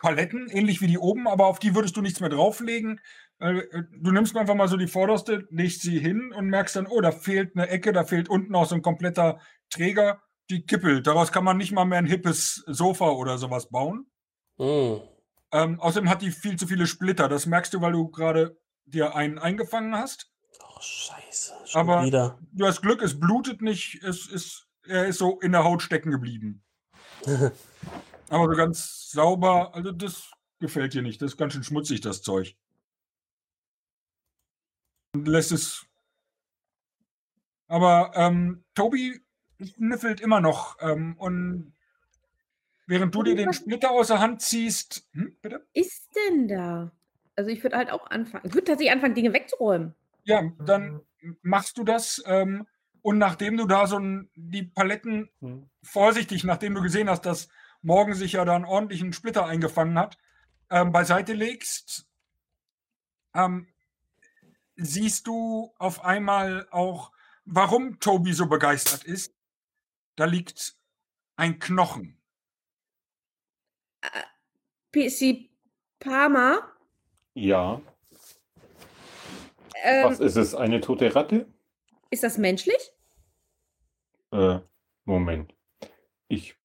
Paletten, 0.00 0.48
ähnlich 0.50 0.80
wie 0.80 0.86
die 0.86 0.98
oben, 0.98 1.26
aber 1.26 1.46
auf 1.46 1.58
die 1.58 1.74
würdest 1.74 1.96
du 1.96 2.02
nichts 2.02 2.20
mehr 2.20 2.28
drauflegen. 2.28 3.00
Äh, 3.40 3.62
du 3.92 4.10
nimmst 4.10 4.36
einfach 4.36 4.54
mal 4.54 4.68
so 4.68 4.76
die 4.76 4.88
vorderste, 4.88 5.46
legst 5.50 5.82
sie 5.82 5.98
hin 5.98 6.32
und 6.32 6.48
merkst 6.48 6.76
dann, 6.76 6.86
oh, 6.86 7.00
da 7.00 7.12
fehlt 7.12 7.54
eine 7.54 7.68
Ecke, 7.68 7.92
da 7.92 8.04
fehlt 8.04 8.28
unten 8.28 8.54
auch 8.54 8.66
so 8.66 8.74
ein 8.74 8.82
kompletter 8.82 9.40
Träger, 9.70 10.22
die 10.50 10.64
kippelt. 10.64 11.06
Daraus 11.06 11.32
kann 11.32 11.44
man 11.44 11.56
nicht 11.56 11.72
mal 11.72 11.84
mehr 11.84 11.98
ein 11.98 12.06
hippes 12.06 12.64
Sofa 12.66 13.10
oder 13.10 13.38
sowas 13.38 13.68
bauen. 13.68 14.06
Mm. 14.56 14.96
Ähm, 15.52 15.80
außerdem 15.80 16.10
hat 16.10 16.22
die 16.22 16.30
viel 16.30 16.56
zu 16.56 16.66
viele 16.66 16.86
Splitter. 16.86 17.28
Das 17.28 17.46
merkst 17.46 17.72
du, 17.74 17.80
weil 17.80 17.92
du 17.92 18.08
gerade 18.08 18.58
dir 18.86 19.14
einen 19.14 19.38
eingefangen 19.38 19.94
hast. 19.94 20.30
Oh, 20.60 20.80
scheiße. 20.80 21.54
Schon 21.66 21.80
aber 21.80 22.04
wieder. 22.04 22.38
du 22.52 22.66
hast 22.66 22.82
Glück, 22.82 23.02
es 23.02 23.18
blutet 23.18 23.62
nicht, 23.62 24.02
es 24.02 24.26
ist, 24.26 24.66
er 24.86 25.06
ist 25.06 25.18
so 25.18 25.38
in 25.40 25.52
der 25.52 25.64
Haut 25.64 25.82
stecken 25.82 26.10
geblieben. 26.10 26.64
aber 28.28 28.48
so 28.48 28.56
ganz 28.56 29.10
sauber, 29.10 29.74
also 29.74 29.92
das 29.92 30.30
gefällt 30.58 30.94
dir 30.94 31.02
nicht. 31.02 31.22
Das 31.22 31.32
ist 31.32 31.36
ganz 31.36 31.52
schön 31.52 31.64
schmutzig, 31.64 32.00
das 32.00 32.22
Zeug. 32.22 32.56
Lässt 35.14 35.52
es. 35.52 35.86
Aber 37.66 38.12
ähm, 38.14 38.64
Tobi 38.74 39.20
schnüffelt 39.60 40.20
immer 40.20 40.40
noch. 40.40 40.76
Ähm, 40.80 41.16
und 41.18 41.74
während 42.86 43.14
du 43.14 43.22
dir 43.22 43.36
den 43.36 43.52
Splitter 43.52 43.90
aus 43.90 44.08
der 44.08 44.20
Hand 44.20 44.42
ziehst. 44.42 45.08
Hm, 45.12 45.36
bitte? 45.42 45.66
Ist 45.72 46.08
denn 46.14 46.48
da? 46.48 46.92
Also 47.36 47.50
ich 47.50 47.62
würde 47.62 47.76
halt 47.76 47.90
auch 47.90 48.10
anfangen. 48.10 48.46
Ich 48.46 48.54
würde 48.54 48.64
tatsächlich 48.64 48.92
anfangen, 48.92 49.14
Dinge 49.14 49.32
wegzuräumen. 49.32 49.94
Ja, 50.24 50.42
dann 50.58 51.00
machst 51.42 51.78
du 51.78 51.84
das. 51.84 52.22
Ähm, 52.26 52.66
und 53.02 53.18
nachdem 53.18 53.56
du 53.56 53.66
da 53.66 53.86
so 53.86 53.98
ein, 53.98 54.30
die 54.34 54.64
Paletten 54.64 55.30
hm. 55.40 55.70
vorsichtig, 55.82 56.44
nachdem 56.44 56.74
du 56.74 56.82
gesehen 56.82 57.08
hast, 57.08 57.26
dass 57.26 57.48
Morgen 57.80 58.14
sich 58.14 58.32
ja 58.32 58.44
da 58.44 58.56
einen 58.56 58.64
ordentlichen 58.64 59.12
Splitter 59.12 59.46
eingefangen 59.46 59.98
hat, 59.98 60.18
ähm, 60.68 60.90
beiseite 60.90 61.32
legst, 61.32 62.06
ähm, 63.34 63.68
siehst 64.78 65.26
du 65.26 65.74
auf 65.78 66.04
einmal 66.04 66.66
auch, 66.70 67.12
warum 67.44 67.98
Tobi 68.00 68.32
so 68.32 68.46
begeistert 68.46 69.04
ist. 69.04 69.34
Da 70.16 70.24
liegt 70.24 70.76
ein 71.36 71.58
Knochen. 71.58 72.16
Äh, 74.00 74.22
PC 74.92 75.50
Parma? 75.98 76.60
Ja. 77.34 77.82
Ähm, 79.82 80.04
Was 80.04 80.20
ist 80.20 80.36
es? 80.36 80.54
Eine 80.54 80.80
tote 80.80 81.14
Ratte? 81.14 81.46
Ist 82.10 82.22
das 82.22 82.38
menschlich? 82.38 82.92
Äh, 84.32 84.60
Moment. 85.04 85.54
Ich 86.28 86.56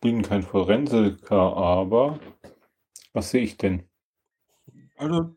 bin 0.00 0.22
kein 0.22 0.42
Forensiker, 0.42 1.56
aber 1.56 2.18
was 3.12 3.30
sehe 3.30 3.42
ich 3.42 3.56
denn? 3.56 3.88
Also, 4.96 5.34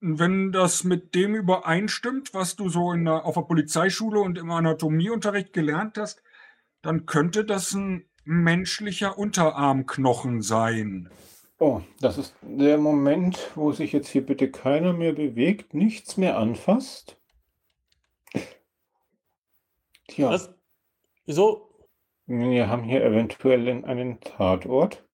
wenn 0.00 0.50
das 0.52 0.84
mit 0.84 1.14
dem 1.14 1.34
übereinstimmt, 1.34 2.32
was 2.32 2.56
du 2.56 2.68
so 2.68 2.92
in 2.92 3.04
der, 3.04 3.24
auf 3.24 3.34
der 3.34 3.42
Polizeischule 3.42 4.20
und 4.20 4.38
im 4.38 4.50
Anatomieunterricht 4.50 5.52
gelernt 5.52 5.98
hast, 5.98 6.22
dann 6.82 7.06
könnte 7.06 7.44
das 7.44 7.72
ein 7.72 8.06
menschlicher 8.24 9.18
Unterarmknochen 9.18 10.40
sein. 10.40 11.10
Oh, 11.58 11.82
das 12.00 12.16
ist 12.16 12.34
der 12.40 12.78
Moment, 12.78 13.50
wo 13.54 13.72
sich 13.72 13.92
jetzt 13.92 14.08
hier 14.08 14.24
bitte 14.24 14.50
keiner 14.50 14.94
mehr 14.94 15.12
bewegt, 15.12 15.74
nichts 15.74 16.16
mehr 16.16 16.38
anfasst. 16.38 17.18
Tja. 20.08 20.30
Was? 20.30 20.54
Wieso? 21.26 21.68
Wir 22.26 22.68
haben 22.68 22.84
hier 22.84 23.04
eventuell 23.04 23.84
einen 23.84 24.20
Tatort. 24.20 25.04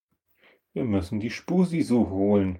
Wir 0.73 0.85
müssen 0.85 1.19
die 1.19 1.31
Spusi-Suche 1.31 2.11
holen. 2.11 2.59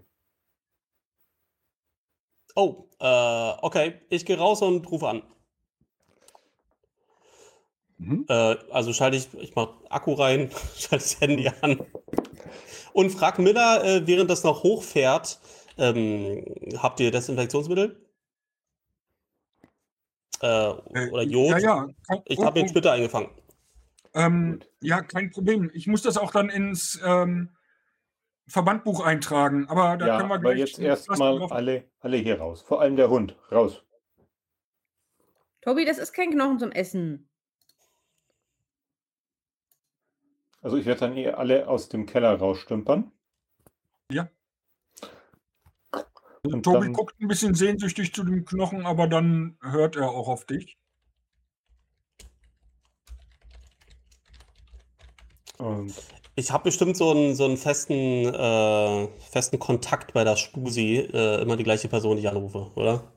Oh, 2.57 2.89
äh, 2.99 3.53
okay. 3.63 4.01
Ich 4.09 4.27
gehe 4.27 4.39
raus 4.39 4.63
und 4.63 4.91
rufe 4.91 5.09
an. 5.09 5.23
Mhm. 7.99 8.25
Äh, 8.29 8.57
also 8.71 8.93
schalte 8.93 9.17
ich, 9.17 9.33
ich 9.35 9.55
mache 9.55 9.75
Akku 9.89 10.15
rein, 10.15 10.51
schalte 10.77 11.05
das 11.05 11.21
Handy 11.21 11.49
an 11.61 11.81
und 12.93 13.11
frag 13.11 13.39
Miller, 13.39 13.85
äh, 13.85 14.07
während 14.07 14.31
das 14.31 14.43
noch 14.43 14.63
hochfährt, 14.63 15.39
ähm, 15.77 16.45
habt 16.79 16.99
ihr 17.01 17.11
Desinfektionsmittel? 17.11 18.03
Äh, 20.43 20.71
äh 20.71 21.11
oder 21.11 21.23
Jod? 21.23 21.51
Ja, 21.51 21.59
ja. 21.59 21.89
Ich 22.25 22.39
habe 22.41 22.59
den 22.59 22.69
Splitter 22.69 22.93
eingefangen. 22.93 23.29
Ähm, 24.15 24.61
ja, 24.81 25.03
kein 25.03 25.31
Problem. 25.31 25.71
Ich 25.75 25.87
muss 25.87 26.01
das 26.01 26.17
auch 26.17 26.31
dann 26.33 26.49
ins 26.49 26.99
ähm, 27.05 27.51
Verbandbuch 28.49 29.01
eintragen. 29.01 29.69
Aber 29.69 29.97
da 29.97 30.07
ja, 30.07 30.17
können 30.19 30.29
wir 30.29 30.39
gleich. 30.39 30.53
Aber 30.53 30.59
jetzt 30.59 30.79
erstmal 30.79 31.43
alle, 31.51 31.85
alle 32.01 32.17
hier 32.17 32.39
raus. 32.39 32.63
Vor 32.63 32.81
allem 32.81 32.97
der 32.97 33.11
Hund. 33.11 33.37
Raus. 33.51 33.83
Tobi, 35.61 35.85
das 35.85 35.99
ist 35.99 36.13
kein 36.13 36.31
Knochen 36.31 36.59
zum 36.59 36.71
Essen. 36.71 37.29
Also 40.61 40.77
ich 40.77 40.87
werde 40.87 41.01
dann 41.01 41.17
eh 41.17 41.31
alle 41.31 41.69
aus 41.69 41.89
dem 41.89 42.07
Keller 42.07 42.35
rausstümpern. 42.37 43.13
Ja. 44.11 44.29
Und 46.43 46.63
Tobi 46.63 46.87
dann, 46.87 46.93
guckt 46.93 47.21
ein 47.21 47.29
bisschen 47.29 47.55
sehnsüchtig 47.55 48.15
zu 48.15 48.23
dem 48.23 48.45
Knochen, 48.45 48.87
aber 48.87 49.09
dann 49.09 49.59
hört 49.61 49.97
er 49.97 50.11
auch 50.11 50.29
auf 50.29 50.45
dich. 50.45 50.79
Und 55.59 55.95
ich 56.37 56.53
habe 56.53 56.65
bestimmt 56.65 56.97
so 56.97 57.11
einen, 57.11 57.35
so 57.35 57.47
einen 57.47 57.57
festen, 57.57 57.95
äh, 57.95 59.09
festen 59.31 59.59
Kontakt 59.59 60.13
bei 60.13 60.23
der 60.23 60.37
Spusi, 60.37 60.99
äh, 60.99 61.41
immer 61.41 61.57
die 61.57 61.65
gleiche 61.65 61.89
Person, 61.89 62.17
die 62.17 62.23
ich 62.23 62.29
anrufe, 62.29 62.71
oder? 62.75 63.11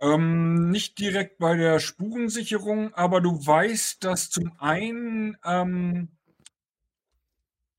Ähm, 0.00 0.70
nicht 0.70 0.98
direkt 0.98 1.38
bei 1.38 1.56
der 1.56 1.78
Spurensicherung, 1.78 2.92
aber 2.94 3.20
du 3.20 3.30
weißt, 3.30 4.02
dass 4.04 4.28
zum 4.30 4.52
einen 4.58 5.36
ähm, 5.44 6.08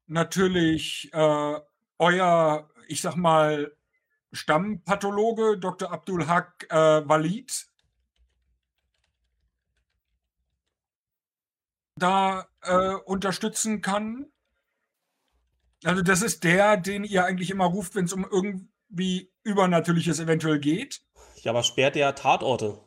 natürlich 0.08 1.10
äh, 1.14 1.60
euer, 1.98 2.70
ich 2.88 3.02
sag 3.02 3.16
mal, 3.16 3.74
Stammpathologe 4.32 5.58
Dr. 5.58 5.92
Abdul 5.92 6.28
Haq 6.28 6.68
äh, 6.70 6.76
Walid 6.76 7.69
da 12.00 12.48
äh, 12.62 12.96
unterstützen 13.06 13.82
kann. 13.82 14.28
Also 15.84 16.02
das 16.02 16.22
ist 16.22 16.44
der, 16.44 16.78
den 16.78 17.04
ihr 17.04 17.26
eigentlich 17.26 17.52
immer 17.52 17.66
ruft, 17.66 17.96
wenn 17.96 18.06
es 18.06 18.14
um 18.14 18.26
irgendwie 18.30 19.32
Übernatürliches 19.44 20.20
eventuell 20.20 20.60
geht. 20.60 21.02
Ja, 21.42 21.52
aber 21.52 21.64
sperrt 21.64 21.96
der 21.96 22.16
Tatorte? 22.16 22.80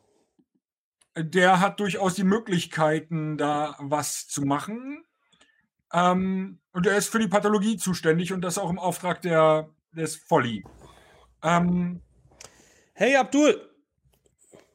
Der 1.16 1.60
hat 1.60 1.80
durchaus 1.80 2.14
die 2.14 2.24
Möglichkeiten, 2.24 3.38
da 3.38 3.76
was 3.78 4.28
zu 4.28 4.42
machen. 4.42 5.04
Ähm, 5.92 6.60
und 6.72 6.86
er 6.86 6.96
ist 6.96 7.08
für 7.08 7.18
die 7.18 7.28
Pathologie 7.28 7.76
zuständig 7.76 8.32
und 8.32 8.40
das 8.42 8.58
auch 8.58 8.70
im 8.70 8.78
Auftrag 8.78 9.20
der, 9.22 9.68
des 9.92 10.16
Folly. 10.16 10.64
Ähm, 11.42 12.02
hey 12.94 13.16
Abdul! 13.16 13.68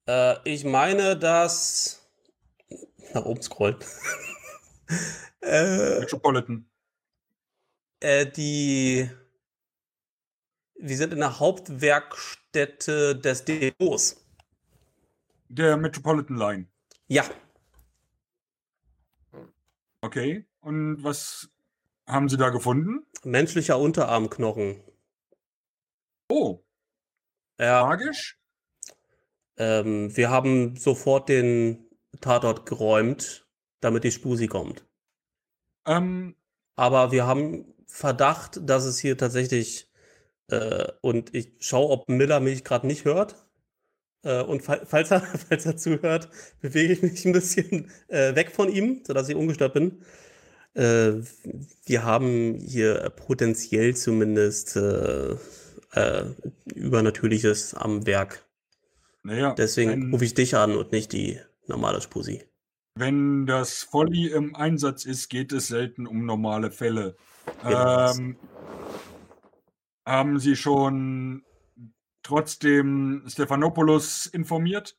Äh, 0.08 0.36
ich 0.49 0.64
meine, 0.64 1.18
dass. 1.18 1.99
Nach 3.14 3.26
oben 3.26 3.41
scrollen. 3.41 3.78
äh, 5.41 5.99
Metropolitan. 5.99 6.70
Äh, 7.99 8.26
die. 8.26 9.10
Wir 10.76 10.97
sind 10.97 11.14
in 11.14 11.20
der 11.20 11.39
Hauptwerkstätte 11.39 13.16
des 13.16 13.45
Depots. 13.45 14.26
Der 15.47 15.78
Metropolitan 15.78 16.36
Line. 16.36 16.68
Ja. 17.08 17.24
Okay. 20.01 20.45
Und 20.60 21.04
was 21.04 21.49
haben 22.08 22.28
Sie 22.28 22.38
da 22.38 22.49
gefunden? 22.49 23.06
Menschlicher 23.24 23.80
Unterarmknochen. 23.80 24.84
Oh. 26.28 26.64
Ja. 27.60 27.86
Magisch? 27.86 28.43
Ähm, 29.58 30.16
wir 30.16 30.30
haben 30.30 30.76
sofort 30.78 31.30
den 31.30 31.88
Tatort 32.22 32.66
geräumt, 32.66 33.47
damit 33.82 34.04
die 34.04 34.12
Spusi 34.12 34.47
kommt. 34.47 34.86
Ähm, 35.86 36.36
Aber 36.76 37.12
wir 37.12 37.28
haben 37.28 37.74
Verdacht, 37.88 38.60
dass 38.70 38.86
es 38.86 38.99
hier 38.99 39.18
tatsächlich 39.18 39.91
äh, 40.49 40.91
und 41.01 41.36
ich 41.36 41.54
schaue, 41.60 41.89
ob 41.91 42.10
Miller 42.10 42.39
mich 42.41 42.64
gerade 42.64 42.88
nicht 42.88 43.06
hört. 43.06 43.36
Äh, 44.24 44.43
und 44.43 44.62
falls 44.64 45.12
er, 45.12 45.22
falls 45.49 45.66
er 45.66 45.78
zuhört, 45.78 46.30
bewege 46.62 46.93
ich 46.93 47.01
mich 47.04 47.26
ein 47.26 47.34
bisschen 47.34 47.91
äh, 48.10 48.36
weg 48.36 48.51
von 48.51 48.70
ihm, 48.72 49.04
sodass 49.06 49.30
ich 49.30 49.36
ungestört 49.36 49.74
bin. 49.74 50.04
Äh, 50.76 51.14
wir 51.86 52.04
haben 52.04 52.56
hier 52.60 53.10
potenziell 53.12 53.95
zumindest 53.95 54.76
äh, 54.78 55.36
äh, 55.93 56.26
Übernatürliches 56.76 57.74
am 57.76 58.06
Werk. 58.08 58.45
Naja, 59.24 59.53
Deswegen 59.53 60.11
rufe 60.11 60.26
ich 60.26 60.34
dich 60.34 60.55
an 60.55 60.76
und 60.76 60.91
nicht 60.91 61.13
die 61.13 61.39
normale 61.67 62.01
Spusi. 62.01 62.43
Wenn 62.95 63.45
das 63.45 63.88
Volley 63.91 64.28
im 64.28 64.55
Einsatz 64.55 65.05
ist, 65.05 65.30
geht 65.30 65.51
es 65.51 65.67
selten 65.67 66.05
um 66.05 66.26
normale 66.26 66.69
Fälle. 66.69 67.15
Ähm, 67.63 68.38
haben 70.05 70.39
Sie 70.39 70.55
schon 70.55 71.43
trotzdem 72.21 73.24
Stephanopoulos 73.28 74.28
informiert? 74.28 74.97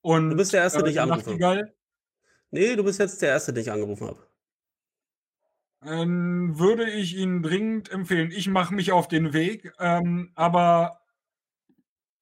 Und, 0.00 0.30
du 0.30 0.36
bist 0.36 0.52
der 0.52 0.62
Erste, 0.62 0.80
äh, 0.80 0.82
den 0.82 0.92
ich 0.92 1.00
angerufen 1.00 1.42
habe. 1.42 1.72
Nee, 2.50 2.76
du 2.76 2.84
bist 2.84 2.98
jetzt 2.98 3.20
der 3.22 3.30
Erste, 3.30 3.52
den 3.52 3.62
ich 3.62 3.70
angerufen 3.70 4.06
habe. 4.06 4.26
Ähm, 5.84 6.58
würde 6.58 6.90
ich 6.90 7.16
Ihnen 7.16 7.42
dringend 7.42 7.90
empfehlen. 7.92 8.30
Ich 8.30 8.48
mache 8.48 8.74
mich 8.74 8.92
auf 8.92 9.08
den 9.08 9.32
Weg, 9.32 9.72
ähm, 9.78 10.32
aber 10.34 11.00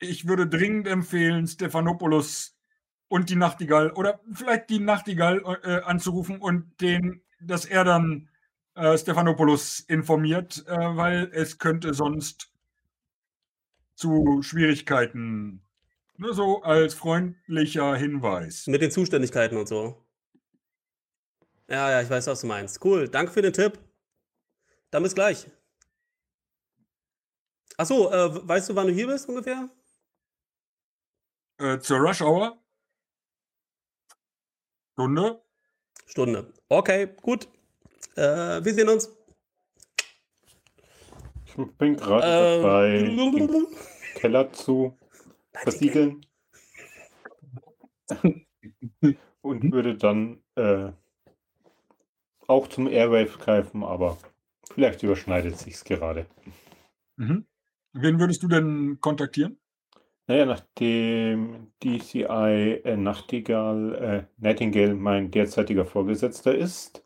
ich 0.05 0.26
würde 0.26 0.46
dringend 0.46 0.86
empfehlen, 0.86 1.46
Stephanopoulos 1.46 2.57
und 3.09 3.30
die 3.30 3.36
Nachtigall 3.36 3.90
oder 3.92 4.20
vielleicht 4.32 4.70
die 4.70 4.78
Nachtigall 4.78 5.42
äh, 5.62 5.82
anzurufen 5.82 6.38
und 6.38 6.80
den, 6.80 7.22
dass 7.40 7.64
er 7.64 7.84
dann 7.84 8.28
äh, 8.74 8.96
Stephanopoulos 8.96 9.80
informiert, 9.80 10.64
äh, 10.66 10.76
weil 10.96 11.30
es 11.32 11.59
könnte 11.59 11.94
sonst 11.94 12.50
zu 13.94 14.42
Schwierigkeiten. 14.42 15.62
Nur 16.16 16.34
so 16.34 16.62
als 16.62 16.94
freundlicher 16.94 17.96
Hinweis. 17.96 18.66
Mit 18.66 18.82
den 18.82 18.90
Zuständigkeiten 18.90 19.57
und 19.57 19.68
so. 19.68 20.05
Ja, 21.68 21.90
ja, 21.90 22.02
ich 22.02 22.11
weiß, 22.11 22.26
was 22.26 22.40
du 22.42 22.46
meinst. 22.46 22.84
Cool, 22.84 23.09
danke 23.09 23.32
für 23.32 23.42
den 23.42 23.52
Tipp. 23.52 23.78
Dann 24.90 25.02
bis 25.02 25.14
gleich. 25.14 25.46
Achso, 27.76 28.11
äh, 28.11 28.48
weißt 28.48 28.68
du, 28.70 28.76
wann 28.76 28.86
du 28.86 28.92
hier 28.92 29.07
bist 29.07 29.28
ungefähr? 29.28 29.68
Äh, 31.59 31.78
zur 31.78 31.98
Rush 31.98 32.20
Hour? 32.20 32.59
Stunde? 34.92 35.42
Stunde. 36.07 36.52
Okay, 36.68 37.14
gut. 37.22 37.48
Äh, 38.16 38.64
wir 38.64 38.74
sehen 38.74 38.88
uns. 38.88 39.11
Ich 41.46 41.55
bin 41.78 41.96
gerade 41.96 42.26
äh, 42.26 42.62
dabei, 42.62 42.98
den 42.98 43.68
Keller 44.16 44.52
zu 44.52 44.98
versiegeln. 45.52 46.26
Und 49.40 49.72
würde 49.72 49.96
dann 49.96 50.42
äh, 50.57 50.90
auch 52.48 52.68
zum 52.68 52.88
Airwave 52.88 53.38
greifen, 53.38 53.82
aber 53.84 54.18
vielleicht 54.72 55.02
überschneidet 55.02 55.59
sich's 55.59 55.84
gerade. 55.84 56.26
Mhm. 57.16 57.46
Wen 57.92 58.18
würdest 58.18 58.42
du 58.42 58.48
denn 58.48 58.98
kontaktieren? 59.00 59.59
Naja, 60.27 60.47
nachdem 60.47 61.72
DCI 61.83 62.81
äh, 62.85 62.97
Nachtigall, 62.97 63.95
äh, 63.95 64.27
Nightingale 64.39 64.95
mein 64.95 65.31
derzeitiger 65.31 65.85
Vorgesetzter 65.85 66.55
ist, 66.55 67.05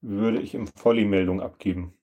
würde 0.00 0.40
ich 0.40 0.54
ihm 0.54 0.68
Volley-Meldung 0.74 1.40
abgeben. 1.40 1.96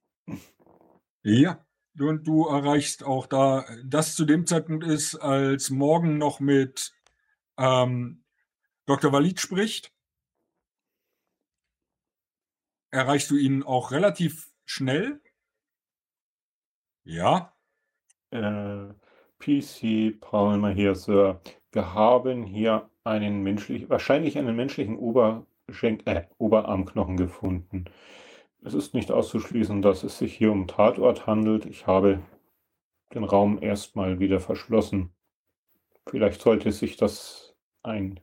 Ja, 1.22 1.66
und 2.00 2.26
du 2.28 2.48
erreichst 2.48 3.04
auch 3.04 3.28
da, 3.28 3.66
das 3.86 4.16
zu 4.16 4.26
dem 4.26 4.46
Zeitpunkt 4.48 4.86
ist, 4.86 5.16
als 5.16 5.70
morgen 5.70 6.18
noch 6.18 6.40
mit 6.40 6.94
ähm, 7.58 8.24
Dr. 8.86 9.12
Walid 9.12 9.40
spricht, 9.40 9.94
erreichst 12.92 13.30
du 13.32 13.36
ihn 13.36 13.64
auch 13.64 13.92
relativ 13.92 14.50
schnell. 14.66 15.22
Ja. 17.04 17.54
Äh, 18.32 18.94
PC 19.44 20.22
Palmer 20.22 20.70
hier, 20.70 20.96
Sir. 20.96 21.42
Wir 21.74 21.94
haben 21.94 22.44
hier 22.44 22.90
einen 23.04 23.44
menschlich, 23.44 23.90
wahrscheinlich 23.90 24.38
einen 24.38 24.56
menschlichen 24.56 24.98
Oberschenk, 24.98 26.08
äh, 26.08 26.28
Oberarmknochen 26.38 27.18
gefunden. 27.18 27.86
Es 28.64 28.74
ist 28.74 28.94
nicht 28.94 29.12
auszuschließen, 29.12 29.82
dass 29.82 30.04
es 30.04 30.18
sich 30.18 30.34
hier 30.34 30.52
um 30.52 30.68
Tatort 30.68 31.28
handelt. 31.28 31.66
Ich 31.66 31.88
habe 31.88 32.22
den 33.14 33.26
Raum 33.26 33.62
erstmal 33.62 34.20
wieder 34.20 34.40
verschlossen. 34.40 35.14
Vielleicht 36.08 36.42
sollte 36.42 36.72
sich 36.72 36.96
das 36.96 37.54
ein 37.82 38.22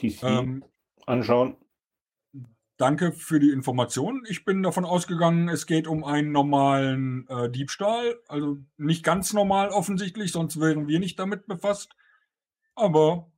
DC 0.00 0.22
ähm, 0.22 0.64
anschauen. 1.04 1.56
Danke 2.76 3.12
für 3.12 3.40
die 3.40 3.50
Information. 3.50 4.24
Ich 4.28 4.44
bin 4.44 4.62
davon 4.62 4.84
ausgegangen, 4.84 5.48
es 5.48 5.66
geht 5.66 5.86
um 5.86 6.04
einen 6.04 6.30
normalen 6.30 7.26
äh, 7.28 7.50
Diebstahl. 7.50 8.20
Also 8.28 8.58
nicht 8.76 9.02
ganz 9.02 9.32
normal 9.32 9.70
offensichtlich, 9.70 10.30
sonst 10.32 10.60
wären 10.60 10.86
wir 10.86 10.98
nicht 10.98 11.18
damit 11.18 11.46
befasst. 11.46 11.96
Aber 12.74 13.30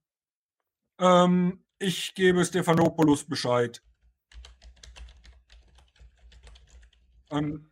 ähm, 0.98 1.62
ich 1.78 2.14
gebe 2.16 2.44
Stephanopoulos 2.44 3.26
Bescheid. 3.26 3.80
Ähm, 7.30 7.70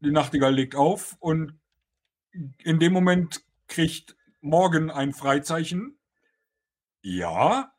die 0.00 0.10
Nachtigall 0.10 0.54
legt 0.54 0.74
auf 0.74 1.16
und 1.20 1.58
in 2.64 2.80
dem 2.80 2.92
Moment 2.92 3.44
kriegt 3.68 4.16
Morgan 4.40 4.90
ein 4.90 5.12
Freizeichen. 5.12 5.98
Ja, 7.00 7.75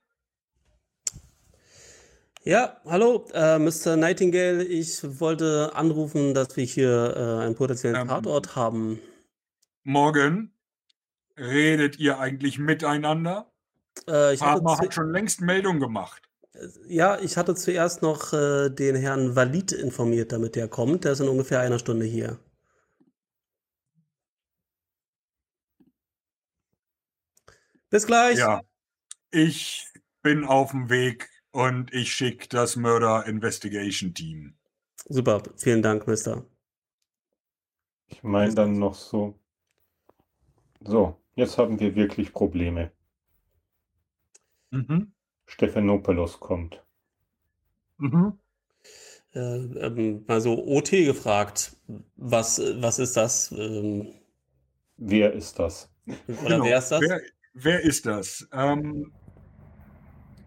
ja, 2.47 2.79
hallo, 2.85 3.27
äh, 3.33 3.59
Mr. 3.59 3.97
Nightingale. 3.97 4.63
Ich 4.63 5.19
wollte 5.19 5.71
anrufen, 5.75 6.33
dass 6.33 6.55
wir 6.55 6.63
hier 6.63 7.13
äh, 7.15 7.43
einen 7.43 7.55
potenziellen 7.55 7.97
ähm, 7.97 8.07
Tatort 8.07 8.55
haben. 8.55 9.01
Morgen 9.83 10.53
redet 11.37 11.99
ihr 11.99 12.19
eigentlich 12.19 12.57
miteinander? 12.57 13.51
Äh, 14.07 14.33
ich 14.33 14.39
Partner 14.39 14.77
hat 14.77 14.93
schon 14.93 15.11
längst 15.11 15.41
Meldung 15.41 15.81
gemacht. 15.81 16.23
Ja, 16.87 17.19
ich 17.19 17.35
hatte 17.35 17.53
zuerst 17.53 18.01
noch 18.01 18.31
äh, 18.31 18.69
den 18.69 18.95
Herrn 18.95 19.35
Walid 19.35 19.73
informiert, 19.73 20.31
damit 20.31 20.55
der 20.55 20.69
kommt. 20.69 21.03
Der 21.03 21.11
ist 21.11 21.19
in 21.19 21.27
ungefähr 21.27 21.59
einer 21.59 21.79
Stunde 21.79 22.05
hier. 22.05 22.39
Bis 27.89 28.07
gleich. 28.07 28.37
Ja, 28.37 28.61
ich 29.31 29.85
bin 30.21 30.45
auf 30.45 30.71
dem 30.71 30.89
Weg 30.89 31.29
und 31.57 31.91
ich 31.91 32.13
schicke 32.13 32.47
das 32.49 32.75
Murder 32.75 33.25
Investigation 33.25 34.13
Team. 34.13 34.53
Super, 35.09 35.41
vielen 35.55 35.81
Dank, 35.81 36.05
Mister. 36.05 36.45
Ich 38.05 38.21
meine 38.21 38.53
dann 38.53 38.77
noch 38.77 38.93
so. 38.93 39.39
So, 40.81 41.19
jetzt 41.33 41.57
haben 41.57 41.79
wir 41.79 41.95
wirklich 41.95 42.31
Probleme. 42.31 42.91
Mhm. 44.69 45.13
Stephanopoulos 45.47 46.39
kommt. 46.39 46.85
Mhm. 47.97 48.37
Äh, 49.33 49.39
ähm, 49.39 50.25
mal 50.27 50.41
so 50.41 50.63
OT 50.63 50.91
gefragt, 50.91 51.75
was, 52.17 52.61
was 52.75 52.99
ist 52.99 53.17
das? 53.17 53.51
Ähm, 53.51 54.13
wer 54.97 55.33
ist 55.33 55.57
das? 55.57 55.91
Oder 56.27 56.57
genau. 56.57 56.65
wer 56.65 56.77
ist 56.77 56.89
das? 56.89 57.01
Wer, 57.01 57.21
wer 57.53 57.81
ist 57.81 58.05
das? 58.05 58.47
Ähm, 58.51 59.11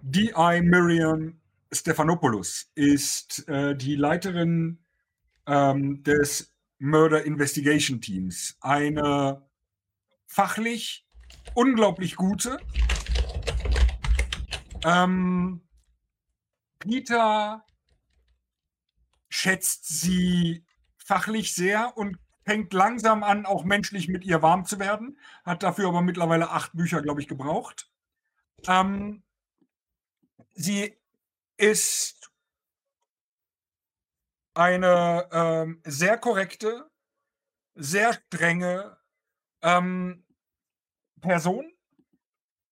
D.I. 0.02 0.62
Miriam 0.62 1.40
Stephanopoulos 1.72 2.70
ist 2.74 3.47
äh, 3.48 3.77
die 3.77 3.97
Leiterin 3.97 4.78
ähm, 5.47 6.02
des 6.02 6.55
Murder 6.78 7.24
Investigation 7.24 8.01
Teams. 8.01 8.56
Eine 8.60 9.47
fachlich 10.27 11.06
unglaublich 11.55 12.16
gute. 12.16 12.59
Ähm, 14.85 15.60
Peter 16.78 17.64
schätzt 19.28 19.86
sie 19.86 20.64
fachlich 20.97 21.55
sehr 21.55 21.97
und 21.97 22.18
fängt 22.44 22.72
langsam 22.72 23.22
an, 23.22 23.44
auch 23.44 23.64
menschlich 23.64 24.09
mit 24.09 24.24
ihr 24.24 24.40
warm 24.43 24.64
zu 24.64 24.78
werden. 24.78 25.18
Hat 25.44 25.62
dafür 25.62 25.89
aber 25.89 26.01
mittlerweile 26.01 26.51
acht 26.51 26.72
Bücher, 26.72 27.02
glaube 27.02 27.20
ich, 27.20 27.28
gebraucht. 27.28 27.90
Ähm, 28.66 29.22
sie 30.61 30.97
ist 31.57 32.31
eine 34.55 35.28
ähm, 35.32 35.81
sehr 35.85 36.19
korrekte, 36.19 36.91
sehr 37.74 38.12
strenge 38.12 38.99
ähm, 39.62 40.24
Person. 41.20 41.73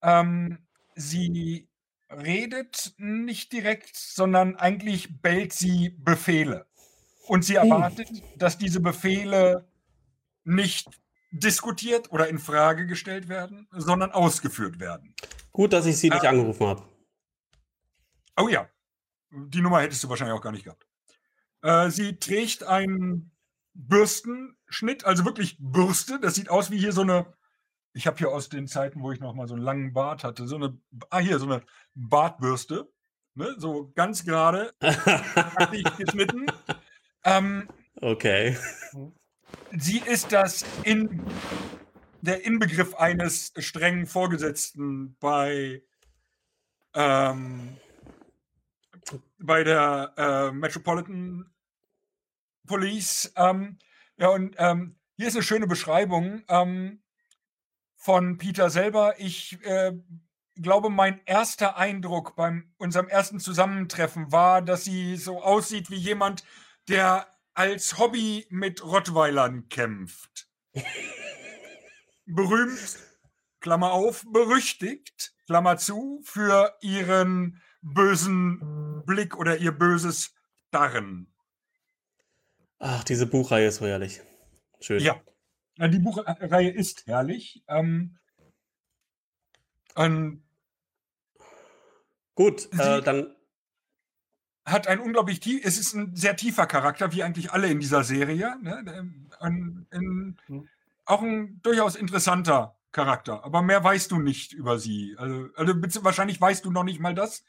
Ähm, 0.03 0.67
sie 0.95 1.69
redet 2.11 2.95
nicht 2.99 3.53
direkt, 3.53 3.97
sondern 3.97 4.57
eigentlich 4.57 5.21
bellt 5.21 5.53
sie 5.53 5.91
Befehle. 5.91 6.67
Und 7.27 7.45
sie 7.45 7.57
erwartet, 7.57 8.09
hm. 8.09 8.23
dass 8.37 8.59
diese 8.59 8.81
Befehle 8.81 9.71
nicht 10.45 10.89
diskutiert 11.31 12.11
oder 12.11 12.29
in 12.29 12.39
Frage 12.39 12.87
gestellt 12.87 13.29
werden, 13.29 13.69
sondern 13.71 14.13
ausgeführt 14.13 14.81
werden. 14.81 15.15
Gut, 15.53 15.75
dass 15.75 15.85
ich 15.85 15.99
Sie 15.99 16.09
nicht 16.09 16.25
äh, 16.25 16.29
angerufen 16.29 16.67
habe. 16.67 16.98
Oh 18.39 18.49
ja, 18.49 18.69
die 19.31 19.61
Nummer 19.61 19.81
hättest 19.81 20.05
du 20.05 20.09
wahrscheinlich 20.09 20.37
auch 20.37 20.43
gar 20.43 20.53
nicht 20.53 20.65
gehabt. 20.65 20.87
Äh, 21.63 21.91
sie 21.91 22.19
trägt 22.19 22.63
einen 22.65 23.33
Bürstenschnitt, 23.75 25.05
also 25.05 25.25
wirklich 25.25 25.57
Bürste. 25.59 26.21
Das 26.21 26.35
sieht 26.35 26.49
aus 26.49 26.71
wie 26.71 26.79
hier 26.79 26.93
so 26.93 27.03
eine. 27.03 27.33
Ich 27.95 28.07
habe 28.07 28.19
hier 28.19 28.31
aus 28.31 28.49
den 28.49 28.69
Zeiten, 28.69 29.03
wo 29.03 29.11
ich 29.11 29.21
noch 29.21 29.35
mal 29.35 29.49
so 29.49 29.55
einen 29.55 29.63
langen 29.63 29.93
Bart 29.93 30.25
hatte, 30.25 30.47
so 30.47 30.57
eine. 30.57 30.79
Ah, 31.11 31.19
hier, 31.19 31.39
so 31.39 31.47
eine 31.47 31.63
Bartbürste. 31.95 32.89
Ne, 33.35 33.55
so 33.59 33.93
ganz 33.95 34.25
gerade 34.25 34.75
geschnitten. 35.99 36.47
Ähm, 37.25 37.69
okay. 38.01 38.57
Sie 39.77 39.99
ist 39.99 40.33
das 40.33 40.65
in 40.83 41.25
der 42.21 42.45
Inbegriff 42.45 42.95
eines 42.95 43.53
strengen 43.59 44.07
Vorgesetzten 44.07 45.17
bei 45.21 45.83
ähm, 46.95 47.77
bei 49.39 49.65
der 49.65 50.13
äh, 50.17 50.53
Metropolitan 50.53 51.51
Police. 52.67 53.33
Ähm, 53.37 53.79
ja, 54.17 54.29
und 54.29 54.55
ähm, 54.59 54.97
hier 55.17 55.29
ist 55.29 55.35
eine 55.35 55.43
schöne 55.43 55.67
Beschreibung 55.67 56.43
ähm, 56.49 57.03
von 57.97 58.39
Peter 58.39 58.71
selber. 58.71 59.19
Ich 59.19 59.59
äh, 59.65 59.93
glaube, 60.57 60.91
mein 60.91 61.21
erster 61.25 61.77
Eindruck 61.77 62.37
bei 62.37 62.63
unserem 62.77 63.09
ersten 63.09 63.41
Zusammentreffen 63.41 64.33
war, 64.33 64.63
dass 64.63 64.85
sie 64.85 65.17
so 65.17 65.43
aussieht 65.43 65.91
wie 65.91 65.97
jemand, 65.97 66.45
der 66.89 67.27
als 67.55 67.99
Hobby 67.99 68.47
mit 68.51 68.85
Rottweilern 68.85 69.69
kämpft. 69.69 70.49
Berühmt, 72.27 72.99
Klammer 73.61 73.93
auf, 73.93 74.25
berüchtigt, 74.31 75.35
Klammer 75.47 75.77
zu, 75.79 76.21
für 76.25 76.77
ihren 76.81 77.61
bösen 77.81 79.03
Blick 79.07 79.37
oder 79.37 79.57
ihr 79.59 79.73
böses 79.73 80.35
Darren. 80.71 81.33
Ach, 82.79 83.05
diese 83.05 83.27
Buchreihe 83.27 83.69
ist 83.69 83.77
so 83.77 83.87
herrlich. 83.87 84.21
Schön. 84.81 85.01
Ja, 85.01 85.21
die 85.89 85.99
Buchreihe 85.99 86.71
ist 86.71 87.07
herrlich. 87.07 87.63
Ähm, 87.69 88.19
ähm, 89.97 90.43
Gut, 92.35 92.69
äh, 92.79 93.03
dann. 93.03 93.35
Hat 94.65 94.87
ein 94.87 95.01
unglaublich 95.01 95.41
tief, 95.41 95.65
es 95.65 95.79
ist 95.79 95.95
ein 95.95 96.15
sehr 96.15 96.37
tiefer 96.37 96.67
Charakter, 96.67 97.11
wie 97.13 97.23
eigentlich 97.23 97.53
alle 97.53 97.69
in 97.69 97.81
dieser 97.81 98.05
Serie. 98.05 98.55
Ne? 98.63 99.27
Ein, 99.41 99.87
ein, 99.91 100.37
hm. 100.47 100.69
auch 101.07 101.23
ein 101.23 101.59
durchaus 101.63 101.97
interessanter 101.97 102.77
Charakter, 102.93 103.45
aber 103.45 103.63
mehr 103.63 103.83
weißt 103.83 104.11
du 104.11 104.19
nicht 104.19 104.53
über 104.53 104.79
sie. 104.79 105.17
Also, 105.19 105.49
also 105.57 106.05
wahrscheinlich 106.05 106.39
weißt 106.39 106.65
du 106.65 106.71
noch 106.71 106.85
nicht 106.85 107.01
mal 107.01 107.15
das, 107.15 107.45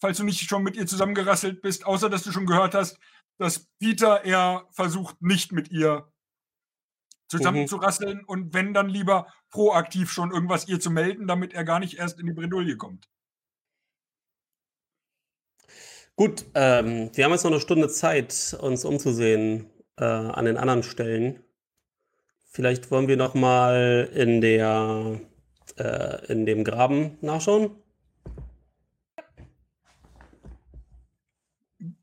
falls 0.00 0.18
du 0.18 0.24
nicht 0.24 0.48
schon 0.48 0.62
mit 0.62 0.76
ihr 0.76 0.86
zusammengerasselt 0.86 1.62
bist, 1.62 1.86
außer 1.86 2.08
dass 2.10 2.22
du 2.22 2.32
schon 2.32 2.46
gehört 2.46 2.74
hast, 2.74 2.98
dass 3.38 3.66
Peter 3.78 4.24
eher 4.24 4.66
versucht, 4.70 5.22
nicht 5.22 5.52
mit 5.52 5.70
ihr 5.70 6.10
zusammenzurasseln 7.28 8.18
mhm. 8.18 8.24
und 8.24 8.54
wenn 8.54 8.74
dann 8.74 8.88
lieber 8.88 9.26
proaktiv 9.50 10.10
schon 10.10 10.32
irgendwas 10.32 10.66
ihr 10.66 10.80
zu 10.80 10.90
melden, 10.90 11.26
damit 11.26 11.52
er 11.52 11.64
gar 11.64 11.78
nicht 11.78 11.98
erst 11.98 12.18
in 12.18 12.26
die 12.26 12.32
Bredouille 12.32 12.76
kommt. 12.76 13.08
Gut, 16.16 16.46
ähm, 16.54 17.10
wir 17.14 17.24
haben 17.24 17.32
jetzt 17.32 17.44
noch 17.44 17.52
eine 17.52 17.60
Stunde 17.60 17.88
Zeit, 17.88 18.56
uns 18.60 18.84
umzusehen 18.84 19.70
äh, 19.96 20.04
an 20.04 20.46
den 20.46 20.56
anderen 20.56 20.82
Stellen. 20.82 21.44
Vielleicht 22.50 22.90
wollen 22.90 23.06
wir 23.06 23.16
noch 23.16 23.34
mal 23.34 24.10
in 24.12 24.40
der 24.40 25.20
äh, 25.76 26.26
in 26.32 26.44
dem 26.44 26.64
Graben 26.64 27.18
nachschauen. 27.20 27.70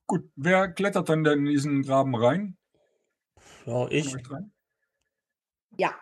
Gut, 0.08 0.30
wer 0.36 0.68
klettert 0.72 1.10
dann 1.10 1.26
in 1.26 1.46
diesen 1.46 1.84
Graben 1.84 2.16
rein? 2.16 2.58
Ja, 3.66 3.88
ich. 3.90 4.16
Ja, 5.78 5.96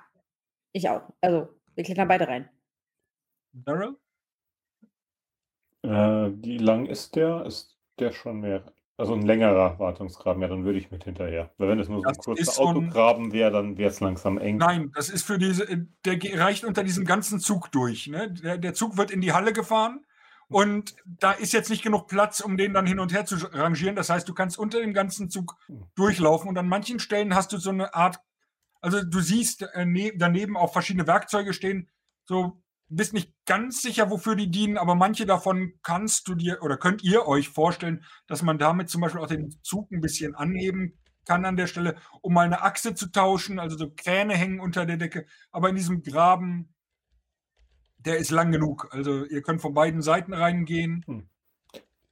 ich 0.74 0.90
auch. 0.90 1.14
Also, 1.22 1.50
wir 1.76 1.84
klettern 1.84 2.08
beide 2.08 2.28
rein. 2.28 2.50
Daryl? 3.54 3.96
Äh, 5.84 5.90
wie 5.90 6.58
lang 6.58 6.86
ist 6.86 7.16
der? 7.16 7.46
Ist 7.46 7.78
der 8.00 8.12
schon 8.12 8.42
mehr? 8.42 8.64
Also 8.96 9.16
ein 9.16 9.24
längerer 9.24 9.80
Wartungsgraben, 9.80 10.42
ja, 10.42 10.48
dann 10.48 10.66
würde 10.66 10.78
ich 10.78 10.92
mit 10.92 11.04
hinterher. 11.04 11.52
Weil 11.58 11.70
wenn 11.70 11.80
es 11.80 11.90
nur 11.90 12.02
so 12.02 12.08
ein 12.08 12.16
kurzer 12.16 12.62
Autograben 12.62 13.34
wäre, 13.34 13.52
dann 13.52 13.78
wäre 13.78 13.90
es 13.90 14.00
langsam 14.00 14.38
eng. 14.38 14.58
Nein, 14.58 14.92
das 14.94 15.10
ist 15.10 15.24
für 15.24 15.40
diese, 15.40 15.66
der 16.06 16.20
reicht 16.40 16.64
unter 16.64 16.84
diesem 16.84 17.04
ganzen 17.04 17.40
Zug 17.40 17.72
durch. 17.72 18.08
Ne? 18.08 18.32
Der, 18.32 18.58
der 18.60 18.76
Zug 18.76 18.96
wird 18.98 19.10
in 19.10 19.22
die 19.22 19.34
Halle 19.34 19.52
gefahren 19.52 20.06
und 20.50 20.96
da 21.06 21.32
ist 21.32 21.54
jetzt 21.54 21.70
nicht 21.70 21.84
genug 21.84 22.08
Platz, 22.08 22.40
um 22.40 22.58
den 22.58 22.74
dann 22.74 22.86
hin 22.86 23.00
und 23.00 23.14
her 23.14 23.26
zu 23.26 23.36
rangieren. 23.36 23.96
Das 23.96 24.10
heißt, 24.10 24.28
du 24.28 24.34
kannst 24.34 24.58
unter 24.58 24.80
dem 24.80 24.94
ganzen 24.94 25.30
Zug 25.30 25.58
durchlaufen 25.96 26.50
und 26.50 26.58
an 26.58 26.68
manchen 26.68 27.00
Stellen 27.00 27.36
hast 27.36 27.52
du 27.54 27.58
so 27.58 27.70
eine 27.70 27.94
Art, 27.94 28.20
also 28.82 29.04
du 29.04 29.20
siehst 29.20 29.64
äh, 29.74 29.86
ne, 29.86 30.14
daneben 30.16 30.58
auch 30.58 30.74
verschiedene 30.74 31.08
Werkzeuge 31.08 31.54
stehen. 31.54 31.90
So 32.26 32.62
bist 32.90 33.14
nicht 33.14 33.34
ganz 33.46 33.82
sicher, 33.82 34.10
wofür 34.12 34.36
die 34.36 34.52
dienen, 34.52 34.78
aber 34.78 34.96
manche 34.96 35.26
davon 35.26 35.74
kannst 35.82 36.28
du 36.28 36.36
dir 36.36 36.62
oder 36.62 36.78
könnt 36.78 37.04
ihr 37.04 37.28
euch 37.28 37.50
vorstellen, 37.50 38.04
dass 38.28 38.42
man 38.42 38.58
damit 38.58 38.90
zum 38.90 39.02
Beispiel 39.02 39.22
auch 39.22 39.28
den 39.28 39.56
Zug 39.64 39.92
ein 39.92 40.02
bisschen 40.02 40.36
anheben 40.36 41.00
kann 41.26 41.46
an 41.46 41.56
der 41.56 41.68
Stelle, 41.68 41.96
um 42.22 42.34
mal 42.34 42.46
eine 42.46 42.62
Achse 42.62 42.96
zu 42.96 43.08
tauschen. 43.08 43.60
Also 43.60 43.78
so 43.78 43.90
Kräne 43.90 44.36
hängen 44.36 44.60
unter 44.60 44.86
der 44.86 44.98
Decke. 44.98 45.26
Aber 45.52 45.70
in 45.70 45.76
diesem 45.76 46.04
Graben 46.04 46.73
der 48.06 48.18
ist 48.18 48.32
lang 48.32 48.52
genug. 48.52 48.90
Also 48.92 49.26
ihr 49.26 49.42
könnt 49.42 49.62
von 49.62 49.74
beiden 49.74 50.02
Seiten 50.02 50.34
reingehen. 50.34 51.04
Hm. 51.08 51.28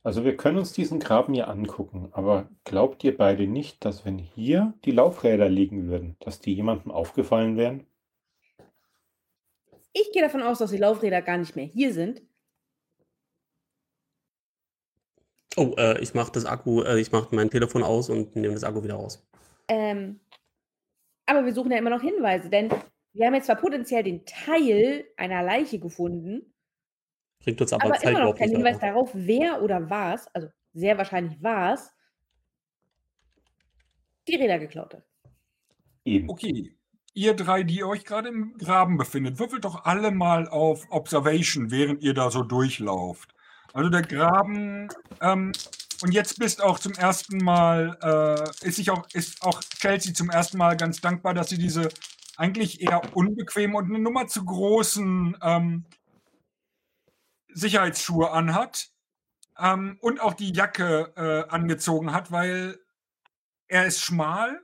Also 0.03 0.25
wir 0.25 0.35
können 0.35 0.57
uns 0.57 0.73
diesen 0.73 0.99
Graben 0.99 1.33
hier 1.35 1.47
angucken, 1.47 2.09
aber 2.11 2.49
glaubt 2.63 3.03
ihr 3.03 3.15
beide 3.15 3.45
nicht, 3.45 3.85
dass 3.85 4.03
wenn 4.03 4.17
hier 4.17 4.73
die 4.83 4.91
Laufräder 4.91 5.47
liegen 5.47 5.89
würden, 5.89 6.15
dass 6.19 6.39
die 6.39 6.55
jemandem 6.55 6.91
aufgefallen 6.91 7.55
wären? 7.55 7.85
Ich 9.93 10.11
gehe 10.11 10.23
davon 10.23 10.41
aus, 10.41 10.57
dass 10.57 10.71
die 10.71 10.77
Laufräder 10.77 11.21
gar 11.21 11.37
nicht 11.37 11.55
mehr 11.55 11.65
hier 11.65 11.93
sind. 11.93 12.23
Oh, 15.55 15.75
äh, 15.77 16.01
ich 16.01 16.13
mache 16.13 16.31
das 16.31 16.45
Akku, 16.45 16.81
äh, 16.81 16.99
ich 16.99 17.11
mache 17.11 17.35
mein 17.35 17.49
Telefon 17.49 17.83
aus 17.83 18.09
und 18.09 18.35
nehme 18.35 18.53
das 18.53 18.63
Akku 18.63 18.83
wieder 18.83 18.95
raus. 18.95 19.23
Ähm, 19.67 20.19
aber 21.27 21.45
wir 21.45 21.53
suchen 21.53 21.71
ja 21.71 21.77
immer 21.77 21.89
noch 21.89 22.01
Hinweise, 22.01 22.49
denn 22.49 22.69
wir 23.13 23.27
haben 23.27 23.35
jetzt 23.35 23.45
zwar 23.45 23.57
potenziell 23.57 24.03
den 24.03 24.25
Teil 24.25 25.05
einer 25.17 25.43
Leiche 25.43 25.79
gefunden, 25.79 26.51
Bringt 27.43 27.59
uns 27.59 27.73
aber, 27.73 27.85
aber 27.85 28.03
immer 28.03 28.25
noch 28.25 28.35
kein 28.35 28.49
Hinweis 28.49 28.79
darauf, 28.79 29.09
wer 29.13 29.63
oder 29.63 29.89
was, 29.89 30.27
also 30.35 30.47
sehr 30.73 30.97
wahrscheinlich 30.97 31.41
war 31.41 31.73
es, 31.73 31.91
die 34.27 34.35
Räder 34.35 34.59
geklaut 34.59 34.93
hat. 34.93 35.03
Eben. 36.05 36.29
Okay, 36.29 36.75
ihr 37.13 37.35
drei, 37.35 37.63
die 37.63 37.83
euch 37.83 38.05
gerade 38.05 38.29
im 38.29 38.57
Graben 38.57 38.97
befindet, 38.97 39.39
würfelt 39.39 39.65
doch 39.65 39.85
alle 39.85 40.11
mal 40.11 40.47
auf 40.47 40.85
Observation, 40.91 41.71
während 41.71 42.03
ihr 42.03 42.13
da 42.13 42.29
so 42.29 42.43
durchlauft. 42.43 43.33
Also 43.73 43.89
der 43.89 44.03
Graben, 44.03 44.89
ähm, 45.21 45.51
und 46.03 46.13
jetzt 46.13 46.39
bist 46.39 46.63
auch 46.63 46.77
zum 46.77 46.93
ersten 46.93 47.37
Mal, 47.37 47.97
äh, 48.01 48.67
ist, 48.67 48.75
sich 48.75 48.91
auch, 48.91 49.07
ist 49.13 49.41
auch 49.43 49.61
Chelsea 49.61 50.13
zum 50.13 50.29
ersten 50.29 50.57
Mal 50.57 50.77
ganz 50.77 51.01
dankbar, 51.01 51.33
dass 51.33 51.49
sie 51.49 51.57
diese 51.57 51.89
eigentlich 52.37 52.81
eher 52.81 53.15
unbequemen 53.15 53.75
und 53.75 53.85
eine 53.85 53.99
Nummer 53.99 54.27
zu 54.27 54.45
großen 54.45 55.37
ähm, 55.41 55.85
Sicherheitsschuhe 57.53 58.31
anhat 58.31 58.89
ähm, 59.59 59.97
und 60.01 60.21
auch 60.21 60.33
die 60.33 60.53
Jacke 60.53 61.13
äh, 61.15 61.49
angezogen 61.49 62.13
hat, 62.13 62.31
weil 62.31 62.79
er 63.67 63.85
ist 63.85 64.01
schmal. 64.01 64.61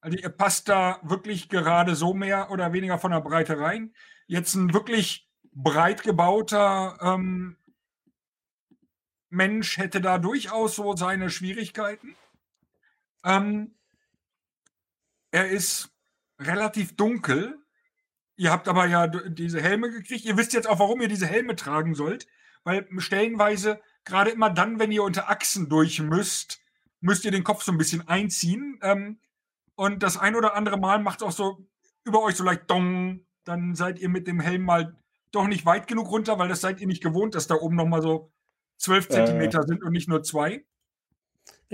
Also 0.00 0.18
er 0.18 0.30
passt 0.30 0.68
da 0.68 1.00
wirklich 1.02 1.48
gerade 1.48 1.94
so 1.94 2.12
mehr 2.12 2.50
oder 2.50 2.72
weniger 2.72 2.98
von 2.98 3.12
der 3.12 3.20
Breite 3.20 3.58
rein. 3.58 3.94
Jetzt 4.26 4.54
ein 4.54 4.74
wirklich 4.74 5.30
breit 5.52 6.02
gebauter 6.02 6.98
ähm, 7.00 7.56
Mensch 9.34 9.78
hätte 9.78 10.00
da 10.00 10.18
durchaus 10.18 10.76
so 10.76 10.94
seine 10.94 11.28
Schwierigkeiten. 11.28 12.14
Ähm, 13.24 13.74
er 15.32 15.48
ist 15.48 15.93
relativ 16.38 16.96
dunkel. 16.96 17.58
Ihr 18.36 18.50
habt 18.50 18.68
aber 18.68 18.86
ja 18.86 19.06
diese 19.06 19.60
Helme 19.60 19.90
gekriegt. 19.90 20.24
Ihr 20.24 20.36
wisst 20.36 20.52
jetzt 20.52 20.68
auch, 20.68 20.78
warum 20.78 21.00
ihr 21.00 21.08
diese 21.08 21.26
Helme 21.26 21.56
tragen 21.56 21.94
sollt. 21.94 22.26
Weil 22.64 22.88
stellenweise, 22.98 23.80
gerade 24.04 24.30
immer 24.30 24.50
dann, 24.50 24.78
wenn 24.78 24.90
ihr 24.90 25.02
unter 25.02 25.30
Achsen 25.30 25.68
durch 25.68 26.00
müsst, 26.00 26.60
müsst 27.00 27.24
ihr 27.24 27.30
den 27.30 27.44
Kopf 27.44 27.62
so 27.62 27.72
ein 27.72 27.78
bisschen 27.78 28.08
einziehen. 28.08 28.78
Ähm, 28.82 29.18
und 29.76 30.02
das 30.02 30.16
ein 30.16 30.34
oder 30.34 30.54
andere 30.54 30.78
Mal 30.78 31.00
macht 31.00 31.20
es 31.20 31.26
auch 31.26 31.32
so 31.32 31.66
über 32.04 32.22
euch 32.22 32.36
so 32.36 32.44
leicht 32.44 32.70
dong. 32.70 33.26
Dann 33.44 33.74
seid 33.74 33.98
ihr 33.98 34.08
mit 34.08 34.26
dem 34.26 34.40
Helm 34.40 34.62
mal 34.62 34.96
doch 35.30 35.46
nicht 35.46 35.66
weit 35.66 35.86
genug 35.86 36.10
runter, 36.10 36.38
weil 36.38 36.48
das 36.48 36.60
seid 36.60 36.80
ihr 36.80 36.86
nicht 36.86 37.02
gewohnt, 37.02 37.34
dass 37.34 37.46
da 37.46 37.56
oben 37.56 37.76
nochmal 37.76 38.02
so 38.02 38.32
12 38.78 39.08
Zentimeter 39.08 39.60
äh, 39.60 39.66
sind 39.66 39.82
und 39.82 39.92
nicht 39.92 40.08
nur 40.08 40.22
zwei. 40.22 40.64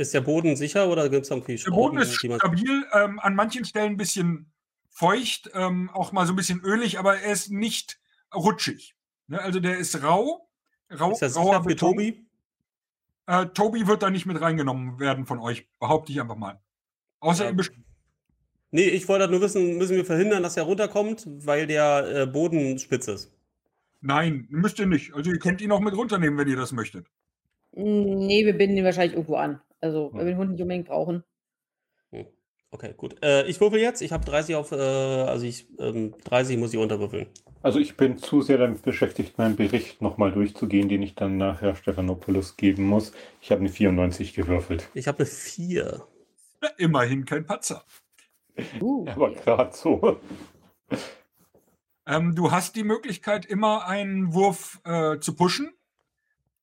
Ist 0.00 0.14
der 0.14 0.22
Boden 0.22 0.56
sicher 0.56 0.88
oder 0.88 1.10
gibt 1.10 1.24
es 1.24 1.30
irgendwie 1.30 1.56
Der 1.56 1.70
Boden 1.72 1.98
ist 1.98 2.14
stabil, 2.14 2.86
ähm, 2.94 3.18
an 3.18 3.34
manchen 3.34 3.66
Stellen 3.66 3.92
ein 3.92 3.96
bisschen 3.98 4.50
feucht, 4.88 5.50
ähm, 5.52 5.90
auch 5.90 6.12
mal 6.12 6.26
so 6.26 6.32
ein 6.32 6.36
bisschen 6.36 6.62
ölig, 6.64 6.98
aber 6.98 7.18
er 7.18 7.32
ist 7.32 7.50
nicht 7.50 8.00
rutschig. 8.34 8.96
Ne? 9.26 9.38
Also 9.42 9.60
der 9.60 9.76
ist 9.76 10.02
rau. 10.02 10.48
rau 10.90 11.12
ist 11.12 11.20
das 11.20 11.36
rauer 11.36 11.62
für 11.64 11.76
Tobi? 11.76 12.26
Äh, 13.26 13.44
Tobi 13.48 13.86
wird 13.86 14.02
da 14.02 14.08
nicht 14.08 14.24
mit 14.24 14.40
reingenommen 14.40 14.98
werden 15.00 15.26
von 15.26 15.38
euch, 15.38 15.68
behaupte 15.78 16.12
ich 16.12 16.20
einfach 16.22 16.36
mal. 16.36 16.58
Außer 17.18 17.50
ja. 17.50 17.64
Nee, 18.70 18.88
ich 18.88 19.06
wollte 19.06 19.28
nur 19.28 19.42
wissen, 19.42 19.76
müssen 19.76 19.96
wir 19.96 20.06
verhindern, 20.06 20.42
dass 20.42 20.56
er 20.56 20.62
runterkommt, 20.62 21.26
weil 21.44 21.66
der 21.66 22.22
äh, 22.22 22.26
Boden 22.26 22.78
spitz 22.78 23.06
ist. 23.06 23.34
Nein, 24.00 24.46
müsst 24.48 24.78
ihr 24.78 24.86
nicht. 24.86 25.12
Also 25.12 25.30
ihr 25.30 25.38
könnt 25.38 25.60
ihn 25.60 25.72
auch 25.72 25.80
mit 25.80 25.94
runternehmen, 25.94 26.38
wenn 26.38 26.48
ihr 26.48 26.56
das 26.56 26.72
möchtet. 26.72 27.06
Nee, 27.72 28.46
wir 28.46 28.56
binden 28.56 28.78
ihn 28.78 28.84
wahrscheinlich 28.84 29.12
irgendwo 29.12 29.34
an. 29.34 29.60
Also, 29.80 30.10
wenn 30.12 30.26
wir 30.26 30.32
den 30.32 30.38
Hund 30.38 30.50
nicht 30.52 30.62
unbedingt 30.62 30.88
brauchen. 30.88 31.24
Okay, 32.72 32.94
gut. 32.96 33.16
Äh, 33.22 33.46
ich 33.48 33.60
würfel 33.60 33.80
jetzt. 33.80 34.00
Ich 34.00 34.12
habe 34.12 34.24
30 34.24 34.54
auf, 34.54 34.70
äh, 34.70 34.76
also 34.76 35.44
ich, 35.44 35.66
ähm, 35.80 36.14
30 36.24 36.56
muss 36.56 36.72
ich 36.72 36.78
unterwürfeln. 36.78 37.26
Also 37.62 37.80
ich 37.80 37.96
bin 37.96 38.16
zu 38.16 38.42
sehr 38.42 38.58
damit 38.58 38.82
beschäftigt, 38.82 39.38
meinen 39.38 39.56
Bericht 39.56 40.00
nochmal 40.00 40.30
durchzugehen, 40.32 40.88
den 40.88 41.02
ich 41.02 41.14
dann 41.14 41.36
nachher 41.36 41.74
Stephanopoulos 41.74 42.56
geben 42.56 42.84
muss. 42.84 43.12
Ich 43.40 43.50
habe 43.50 43.60
eine 43.60 43.70
94 43.70 44.34
gewürfelt. 44.34 44.88
Ich 44.94 45.08
habe 45.08 45.18
eine 45.18 45.26
4. 45.26 46.06
Ja, 46.62 46.68
immerhin 46.78 47.24
kein 47.24 47.44
Patzer. 47.44 47.84
Uh. 48.80 49.06
Aber 49.08 49.32
gerade 49.32 49.76
so. 49.76 50.20
Ähm, 52.06 52.34
du 52.34 52.50
hast 52.52 52.76
die 52.76 52.84
Möglichkeit, 52.84 53.46
immer 53.46 53.86
einen 53.86 54.32
Wurf 54.32 54.80
äh, 54.84 55.18
zu 55.18 55.34
pushen. 55.34 55.72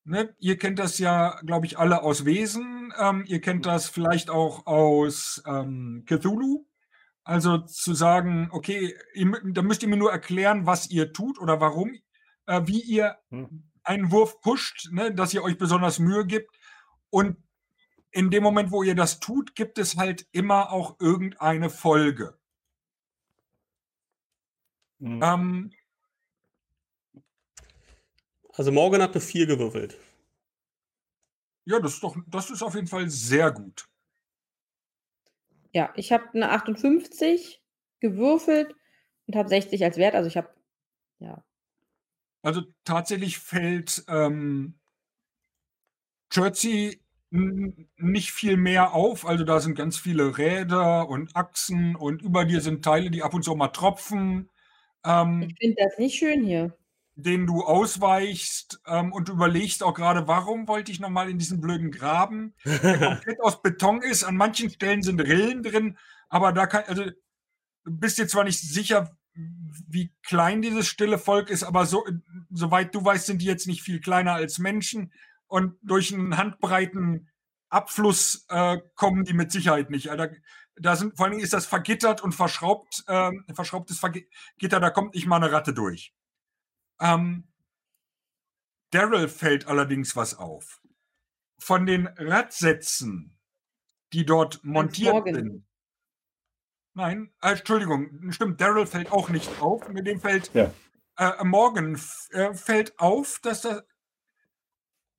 Ne? 0.03 0.33
Ihr 0.39 0.57
kennt 0.57 0.79
das 0.79 0.99
ja, 0.99 1.39
glaube 1.45 1.65
ich, 1.65 1.77
alle 1.77 2.01
aus 2.01 2.25
Wesen. 2.25 2.76
Ähm, 2.99 3.23
ihr 3.27 3.41
kennt 3.41 3.65
das 3.65 3.89
vielleicht 3.89 4.29
auch 4.29 4.65
aus 4.65 5.41
ähm, 5.45 6.03
Cthulhu. 6.05 6.65
Also 7.23 7.57
zu 7.57 7.93
sagen, 7.93 8.49
okay, 8.51 8.95
ihr, 9.13 9.31
da 9.51 9.61
müsst 9.61 9.83
ihr 9.83 9.89
mir 9.89 9.97
nur 9.97 10.11
erklären, 10.11 10.65
was 10.65 10.89
ihr 10.89 11.11
tut 11.11 11.39
oder 11.39 11.59
warum, 11.59 11.93
äh, 12.45 12.61
wie 12.65 12.81
ihr 12.81 13.17
hm. 13.29 13.69
einen 13.83 14.11
Wurf 14.11 14.39
pusht, 14.39 14.89
ne? 14.91 15.13
dass 15.13 15.33
ihr 15.33 15.43
euch 15.43 15.57
besonders 15.57 15.99
Mühe 15.99 16.25
gibt. 16.25 16.57
Und 17.09 17.37
in 18.11 18.31
dem 18.31 18.43
Moment, 18.43 18.71
wo 18.71 18.81
ihr 18.81 18.95
das 18.95 19.19
tut, 19.19 19.55
gibt 19.55 19.77
es 19.77 19.97
halt 19.97 20.27
immer 20.31 20.71
auch 20.71 20.95
irgendeine 20.99 21.69
Folge. 21.69 22.37
Mhm. 24.99 25.21
Ähm, 25.21 25.73
also 28.53 28.71
Morgan 28.71 29.01
hat 29.01 29.11
eine 29.11 29.21
4 29.21 29.45
gewürfelt. 29.45 29.97
Ja, 31.67 31.81
das 31.81 31.95
ist 31.95 32.03
doch, 32.03 32.15
das 32.27 32.49
ist 32.49 32.63
auf 32.63 32.75
jeden 32.75 32.87
Fall 32.87 33.09
sehr 33.09 33.51
gut. 33.51 33.89
Ja, 35.73 35.91
ich 35.97 36.13
habe 36.13 36.23
eine 36.33 36.49
58 36.51 37.61
gewürfelt 37.99 38.73
und 39.27 39.35
habe 39.35 39.49
60 39.49 39.83
als 39.83 39.97
Wert. 39.97 40.15
Also 40.15 40.29
ich 40.29 40.37
habe, 40.37 40.49
ja. 41.19 41.43
Also 42.41 42.61
tatsächlich 42.85 43.39
fällt 43.39 44.05
ähm, 44.07 44.79
Jersey 46.31 47.01
nicht 47.31 48.31
viel 48.31 48.55
mehr 48.55 48.93
auf. 48.93 49.25
Also 49.25 49.43
da 49.43 49.59
sind 49.59 49.75
ganz 49.75 49.97
viele 49.97 50.37
Räder 50.37 51.09
und 51.09 51.35
Achsen 51.35 51.97
und 51.97 52.21
über 52.21 52.45
dir 52.45 52.61
sind 52.61 52.85
Teile, 52.85 53.11
die 53.11 53.23
ab 53.23 53.33
und 53.33 53.43
zu 53.43 53.53
mal 53.55 53.67
tropfen. 53.67 54.49
Ähm, 55.03 55.41
ich 55.41 55.55
finde 55.59 55.83
das 55.83 55.97
nicht 55.97 56.15
schön 56.15 56.45
hier. 56.45 56.77
Den 57.19 57.47
du 57.47 57.63
ausweichst 57.63 58.79
ähm, 58.85 59.11
und 59.11 59.29
überlegst 59.29 59.81
auch 59.81 59.95
gerade, 59.95 60.27
warum 60.27 60.67
wollte 60.67 60.91
ich 60.91 60.99
nochmal 60.99 61.29
in 61.31 61.39
diesen 61.39 61.59
blöden 61.59 61.89
Graben, 61.89 62.53
der 62.63 62.99
komplett 62.99 63.41
aus 63.41 63.61
Beton 63.61 64.03
ist. 64.03 64.23
An 64.23 64.37
manchen 64.37 64.69
Stellen 64.69 65.01
sind 65.01 65.19
Rillen 65.19 65.63
drin, 65.63 65.97
aber 66.29 66.53
da 66.53 66.67
kann, 66.67 66.83
also 66.85 67.05
du 67.05 67.11
bist 67.85 68.19
dir 68.19 68.27
zwar 68.27 68.43
nicht 68.43 68.59
sicher, 68.59 69.17
wie 69.33 70.13
klein 70.23 70.61
dieses 70.61 70.87
stille 70.87 71.17
Volk 71.17 71.49
ist, 71.49 71.63
aber 71.63 71.85
so, 71.85 72.05
soweit 72.51 72.93
du 72.93 73.03
weißt, 73.03 73.25
sind 73.25 73.41
die 73.41 73.45
jetzt 73.45 73.67
nicht 73.67 73.81
viel 73.81 73.99
kleiner 73.99 74.33
als 74.33 74.59
Menschen 74.59 75.11
und 75.47 75.75
durch 75.81 76.13
einen 76.13 76.37
handbreiten 76.37 77.29
Abfluss 77.69 78.45
äh, 78.49 78.77
kommen 78.95 79.23
die 79.23 79.33
mit 79.33 79.51
Sicherheit 79.51 79.89
nicht. 79.89 80.09
Also, 80.09 80.27
da 80.79 80.95
sind, 80.95 81.17
vor 81.17 81.25
allen 81.25 81.33
Dingen 81.33 81.43
ist 81.43 81.53
das 81.53 81.65
vergittert 81.65 82.21
und 82.21 82.33
verschraubt, 82.33 83.03
ähm, 83.07 83.45
verschraubtes 83.53 84.01
Gitter, 84.57 84.79
da 84.79 84.89
kommt 84.89 85.15
nicht 85.15 85.25
mal 85.25 85.37
eine 85.37 85.51
Ratte 85.51 85.73
durch. 85.73 86.13
Ähm, 86.99 87.47
Daryl 88.91 89.27
fällt 89.27 89.67
allerdings 89.67 90.15
was 90.15 90.35
auf. 90.35 90.81
Von 91.59 91.85
den 91.85 92.07
Radsätzen, 92.07 93.37
die 94.13 94.25
dort 94.25 94.63
montiert 94.63 95.25
sind. 95.25 95.65
Nein, 96.93 97.31
äh, 97.41 97.51
Entschuldigung, 97.51 98.31
stimmt, 98.31 98.59
Daryl 98.59 98.87
fällt 98.87 99.11
auch 99.11 99.29
nicht 99.29 99.61
auf. 99.61 99.87
Mit 99.89 100.07
dem 100.07 100.19
fällt 100.19 100.53
ja. 100.53 100.73
äh, 101.17 101.43
Morgan 101.43 101.99
äh, 102.31 102.53
fällt 102.53 102.97
auf, 102.99 103.39
dass 103.41 103.61
da 103.61 103.83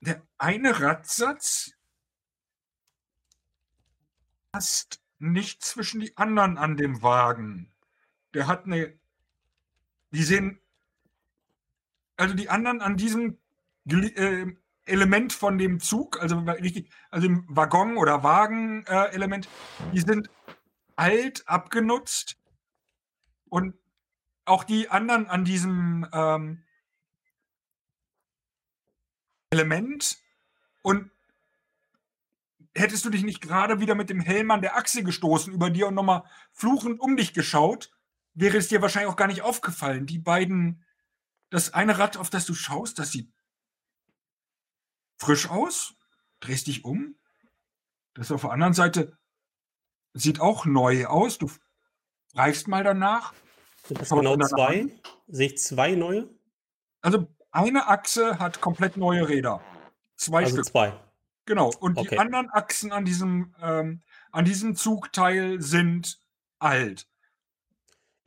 der 0.01 0.23
eine 0.39 0.81
Radsatz 0.81 1.73
passt 4.53 5.03
nicht 5.19 5.65
zwischen 5.65 6.01
die 6.01 6.17
anderen 6.17 6.59
an 6.59 6.77
dem 6.77 7.03
Wagen. 7.03 7.73
Der 8.35 8.47
hat 8.47 8.65
eine. 8.65 8.99
Die 10.11 10.23
sehen. 10.23 10.61
Also 12.19 12.35
die 12.35 12.51
anderen 12.51 12.83
an 12.83 12.97
diesem 12.97 13.39
äh, 13.87 14.47
Element 14.85 15.33
von 15.33 15.57
dem 15.57 15.81
Zug, 15.81 16.21
also 16.21 16.39
richtig, 16.41 16.91
also 17.11 17.27
im 17.29 17.45
Waggon 17.49 17.97
oder 17.97 18.23
Wagen-Element, 18.23 19.47
äh, 19.47 19.91
die 19.93 20.01
sind 20.01 20.29
alt, 20.97 21.47
abgenutzt 21.47 22.37
und 23.49 23.75
auch 24.45 24.65
die 24.65 24.89
anderen 24.91 25.29
an 25.29 25.45
diesem 25.45 26.07
ähm, 26.13 26.65
Element 29.51 30.19
und 30.83 31.11
hättest 32.75 33.05
du 33.05 33.11
dich 33.11 33.23
nicht 33.23 33.41
gerade 33.41 33.81
wieder 33.81 33.95
mit 33.95 34.11
dem 34.11 34.21
Helm 34.21 34.51
an 34.51 34.63
der 34.63 34.77
Achse 34.77 35.05
gestoßen 35.05 35.53
über 35.53 35.71
dir 35.71 35.87
und 35.87 35.95
nochmal 35.95 36.25
fluchend 36.53 37.01
um 37.01 37.17
dich 37.17 37.33
geschaut, 37.33 37.93
wäre 38.35 38.57
es 38.57 38.69
dir 38.69 38.83
wahrscheinlich 38.83 39.11
auch 39.11 39.17
gar 39.17 39.29
nicht 39.29 39.43
aufgefallen. 39.43 40.07
Die 40.07 40.19
beiden, 40.19 40.85
das 41.51 41.75
eine 41.75 41.99
Rad, 41.99 42.17
auf 42.17 42.31
das 42.31 42.47
du 42.47 42.55
schaust, 42.55 42.99
das 42.99 43.11
sieht 43.11 43.33
frisch 45.19 45.49
aus, 45.49 45.95
drehst 46.41 46.67
dich 46.67 46.85
um. 46.85 47.17
Das 48.15 48.33
auf 48.33 48.43
der 48.43 48.51
anderen 48.51 48.75
Seite 48.75 49.17
sieht 50.13 50.41
auch 50.41 50.65
neu 50.65 51.07
aus. 51.07 51.39
Du 51.39 51.51
reichst 52.35 52.69
mal 52.69 52.85
danach. 52.85 53.35
Sind 53.85 54.01
das 54.01 54.09
genau 54.11 54.37
zwei? 54.39 54.87
Sehe 55.29 55.49
ich 55.49 55.59
zwei 55.59 55.95
neue? 55.95 56.29
Also 57.01 57.29
eine 57.51 57.87
Achse 57.87 58.39
hat 58.39 58.61
komplett 58.61 58.97
neue 58.97 59.29
Räder. 59.29 59.63
Zwei 60.17 60.45
also 60.45 60.57
Stück. 60.57 60.67
zwei. 60.67 61.01
Genau. 61.47 61.71
Und 61.81 61.97
okay. 61.97 62.11
die 62.11 62.19
anderen 62.19 62.51
Achsen 62.51 62.93
an 62.93 63.05
diesem, 63.05 63.55
ähm, 63.61 64.03
an 64.33 64.45
diesem 64.45 64.77
Zugteil 64.77 65.61
sind 65.63 66.21
alt. 66.59 67.09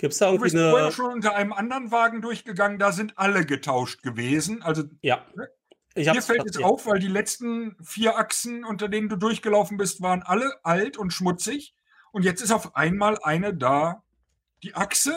Gibt 0.02 0.14
es 0.14 0.20
da 0.20 0.32
irgendwie 0.32 0.50
du 0.50 0.56
bist 0.56 0.70
vorher 0.72 0.92
schon 0.92 1.14
unter 1.14 1.36
einem 1.36 1.54
anderen 1.54 1.92
Wagen 1.92 2.24
durchgegangen, 2.24 2.80
da 2.80 2.92
sind 2.92 3.20
alle 3.20 3.46
getauscht 3.46 4.02
gewesen. 4.02 4.64
Also, 4.64 4.86
ja. 5.04 5.24
Ne? 5.36 5.48
Mir 5.96 6.24
fällt 6.24 6.50
es 6.50 6.58
auf, 6.58 6.88
weil 6.88 6.98
die 6.98 7.08
letzten 7.08 7.78
vier 7.84 8.18
Achsen, 8.18 8.66
unter 8.66 8.90
denen 8.90 9.10
du 9.10 9.16
durchgelaufen 9.16 9.78
bist, 9.78 10.02
waren 10.02 10.24
alle 10.24 10.56
alt 10.64 10.98
und 10.98 11.14
schmutzig. 11.14 11.76
Und 12.12 12.24
jetzt 12.24 12.42
ist 12.42 12.52
auf 12.52 12.76
einmal 12.76 13.20
eine 13.22 13.54
da. 13.54 14.04
Die 14.64 14.74
Achse 14.74 15.14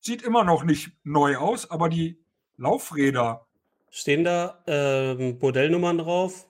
sieht 0.00 0.20
immer 0.20 0.44
noch 0.44 0.64
nicht 0.64 0.92
neu 1.02 1.38
aus, 1.38 1.70
aber 1.70 1.88
die 1.88 2.22
Laufräder. 2.58 3.46
Stehen 3.88 4.24
da 4.24 4.62
äh, 4.66 5.32
Modellnummern 5.32 5.96
drauf? 5.96 6.46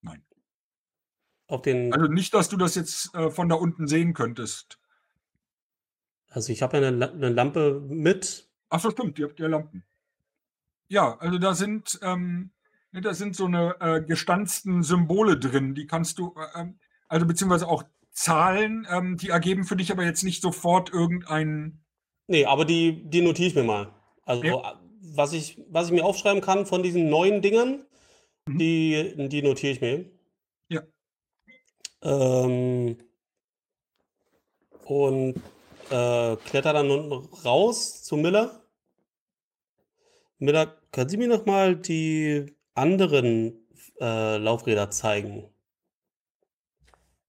Nein. 0.00 0.22
Auf 1.48 1.62
den 1.62 1.92
also 1.92 2.06
nicht, 2.06 2.34
dass 2.34 2.48
du 2.48 2.56
das 2.56 2.76
jetzt 2.76 3.12
äh, 3.16 3.30
von 3.30 3.48
da 3.48 3.56
unten 3.56 3.88
sehen 3.88 4.14
könntest. 4.14 4.79
Also 6.30 6.52
ich 6.52 6.62
habe 6.62 6.78
ja 6.78 6.88
eine, 6.88 7.10
eine, 7.10 7.28
Lampe 7.28 7.80
mit. 7.88 8.48
Ach 8.68 8.80
so, 8.80 8.90
stimmt, 8.90 9.18
ihr 9.18 9.26
habt 9.26 9.40
ja 9.40 9.48
Lampen. 9.48 9.84
Ja, 10.88 11.18
also 11.18 11.38
da 11.38 11.54
sind, 11.54 11.98
ähm, 12.02 12.52
da 12.92 13.14
sind 13.14 13.36
so 13.36 13.46
eine 13.46 13.76
äh, 13.80 14.00
gestanzten 14.00 14.82
Symbole 14.82 15.38
drin, 15.38 15.74
die 15.74 15.86
kannst 15.86 16.18
du, 16.18 16.34
äh, 16.36 16.60
ähm, 16.60 16.78
also 17.08 17.26
beziehungsweise 17.26 17.68
auch 17.68 17.84
Zahlen, 18.12 18.86
ähm, 18.90 19.16
die 19.16 19.30
ergeben 19.30 19.64
für 19.64 19.76
dich 19.76 19.90
aber 19.90 20.04
jetzt 20.04 20.22
nicht 20.22 20.40
sofort 20.40 20.92
irgendeinen. 20.92 21.84
Nee, 22.28 22.44
aber 22.44 22.64
die, 22.64 23.08
die 23.10 23.22
notiere 23.22 23.48
ich 23.48 23.54
mir 23.56 23.64
mal. 23.64 23.92
Also 24.22 24.44
ja. 24.44 24.80
was, 25.00 25.32
ich, 25.32 25.60
was 25.68 25.86
ich 25.86 25.92
mir 25.92 26.04
aufschreiben 26.04 26.40
kann 26.40 26.64
von 26.64 26.82
diesen 26.82 27.08
neuen 27.08 27.42
Dingern, 27.42 27.84
mhm. 28.46 28.58
die, 28.58 29.28
die 29.28 29.42
notiere 29.42 29.72
ich 29.72 29.80
mir. 29.80 30.04
Ja. 30.68 30.82
Ähm, 32.02 32.98
und 34.84 35.40
äh, 35.90 36.36
kletter 36.36 36.72
dann 36.72 36.90
unten 36.90 37.12
raus 37.44 38.02
zu 38.02 38.16
Miller. 38.16 38.64
Miller, 40.38 40.66
können 40.92 41.08
Sie 41.08 41.16
mir 41.16 41.28
noch 41.28 41.46
mal 41.46 41.76
die 41.76 42.56
anderen 42.74 43.66
äh, 44.00 44.38
Laufräder 44.38 44.90
zeigen? 44.90 45.48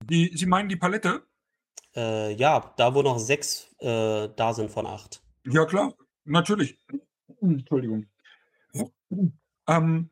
Die, 0.04 0.32
Sie 0.36 0.46
meinen 0.46 0.70
die 0.70 0.78
Palette? 0.78 1.24
Äh, 1.96 2.34
ja, 2.36 2.74
da 2.78 2.96
wo 2.96 3.02
noch 3.02 3.20
sechs 3.20 3.76
äh, 3.80 4.30
da 4.36 4.54
sind 4.54 4.72
von 4.72 4.86
acht. 4.86 5.22
Ja, 5.46 5.66
klar, 5.66 5.94
natürlich. 6.24 6.78
Entschuldigung. 7.42 8.08
Ähm, 9.68 10.10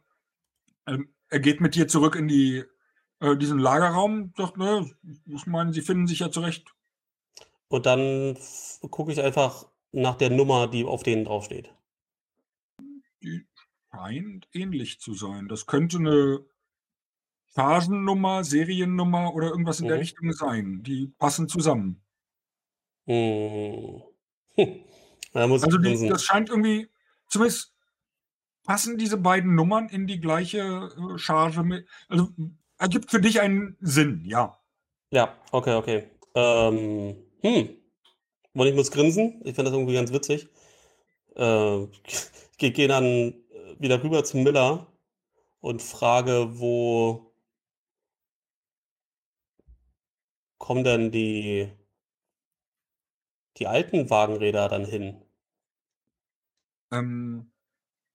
ähm, 0.86 1.14
er 1.30 1.40
geht 1.40 1.62
mit 1.62 1.76
dir 1.76 1.88
zurück 1.88 2.16
in 2.16 2.28
die, 2.28 2.64
äh, 3.20 3.38
diesen 3.38 3.60
Lagerraum, 3.60 4.34
sagt, 4.36 4.58
ne, 4.58 4.90
ich 5.26 5.46
meine, 5.46 5.74
Sie 5.74 5.82
finden 5.82 6.08
sich 6.08 6.20
ja 6.20 6.32
zurecht. 6.32 6.74
Und 7.70 7.86
dann 7.86 8.38
gucke 8.90 9.12
ich 9.12 9.22
einfach 9.22 9.66
nach 9.91 10.16
der 10.16 10.30
Nummer, 10.30 10.68
die 10.68 10.86
auf 10.86 11.04
denen 11.04 11.24
draufsteht. 11.24 11.74
Die 13.24 13.46
scheint 13.91 14.48
ähnlich 14.54 15.00
zu 15.00 15.14
sein. 15.14 15.48
Das 15.48 15.66
könnte 15.66 15.98
eine 15.98 16.46
Chargennummer, 17.56 18.44
Seriennummer 18.44 19.34
oder 19.34 19.50
irgendwas 19.50 19.80
in 19.80 19.88
der 19.88 19.98
mhm. 19.98 20.02
Richtung 20.02 20.34
sein. 20.34 20.84
Die 20.84 21.08
passen 21.18 21.48
zusammen. 21.48 22.02
Hm. 23.06 24.04
Da 25.32 25.46
muss 25.46 25.64
Also 25.64 25.78
die, 25.78 26.08
das 26.08 26.24
scheint 26.24 26.50
irgendwie, 26.50 26.90
zumindest 27.28 27.72
passen 28.64 28.98
diese 28.98 29.18
beiden 29.18 29.54
Nummern 29.54 29.88
in 29.88 30.08
die 30.08 30.20
gleiche 30.20 30.90
äh, 30.98 31.18
Charge 31.20 31.62
mit. 31.62 31.88
Also 32.08 32.30
ergibt 32.80 33.12
für 33.12 33.22
dich 33.22 33.40
einen 33.40 33.78
Sinn, 33.80 34.24
ja. 34.26 34.58
Ja, 35.12 35.38
okay, 35.52 35.76
okay. 35.76 36.10
Ähm, 36.34 37.16
hm. 37.41 37.70
Und 38.53 38.68
ich 38.68 38.76
muss 38.76 38.91
grinsen. 38.91 39.41
Ich 39.44 39.56
finde 39.56 39.72
das 39.72 39.74
irgendwie 39.74 39.95
ganz 39.95 40.11
witzig. 40.11 40.48
Äh, 41.36 41.84
ich 42.57 42.74
gehe 42.74 42.90
dann 42.90 43.34
wieder 43.80 44.03
rüber 44.03 44.24
zu 44.26 44.38
Miller 44.38 44.88
und 45.61 45.82
frage, 45.82 46.60
wo 46.60 47.34
kommen 50.57 50.84
denn 50.84 51.11
die, 51.11 51.72
die 53.57 53.68
alten 53.68 54.10
Wagenräder 54.10 54.68
dann 54.68 54.86
hin? 54.86 55.22
Ähm, 56.91 57.52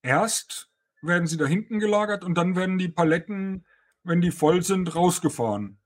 erst 0.03 0.71
werden 1.01 1.27
sie 1.27 1.37
da 1.37 1.45
hinten 1.45 1.79
gelagert 1.79 2.23
und 2.23 2.35
dann 2.35 2.55
werden 2.55 2.77
die 2.77 2.89
Paletten, 2.89 3.65
wenn 4.03 4.21
die 4.21 4.31
voll 4.31 4.61
sind, 4.61 4.95
rausgefahren. 4.95 5.79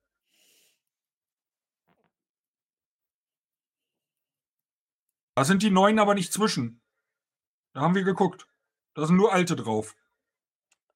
Da 5.40 5.45
sind 5.45 5.64
die 5.64 5.70
neuen 5.70 5.99
aber 5.99 6.16
nicht 6.16 6.34
zwischen. 6.34 6.82
Da 7.72 7.80
haben 7.80 7.95
wir 7.95 8.03
geguckt. 8.03 8.45
Da 8.94 9.06
sind 9.06 9.16
nur 9.16 9.32
alte 9.32 9.56
drauf. 9.56 9.95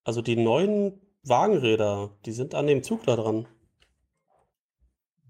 Also 0.03 0.22
die 0.22 0.36
neuen 0.36 0.99
Wagenräder, 1.22 2.14
die 2.26 2.34
sind 2.34 2.53
an 2.53 2.68
dem 2.68 2.84
Zug 2.84 3.06
da 3.06 3.15
dran. 3.15 3.48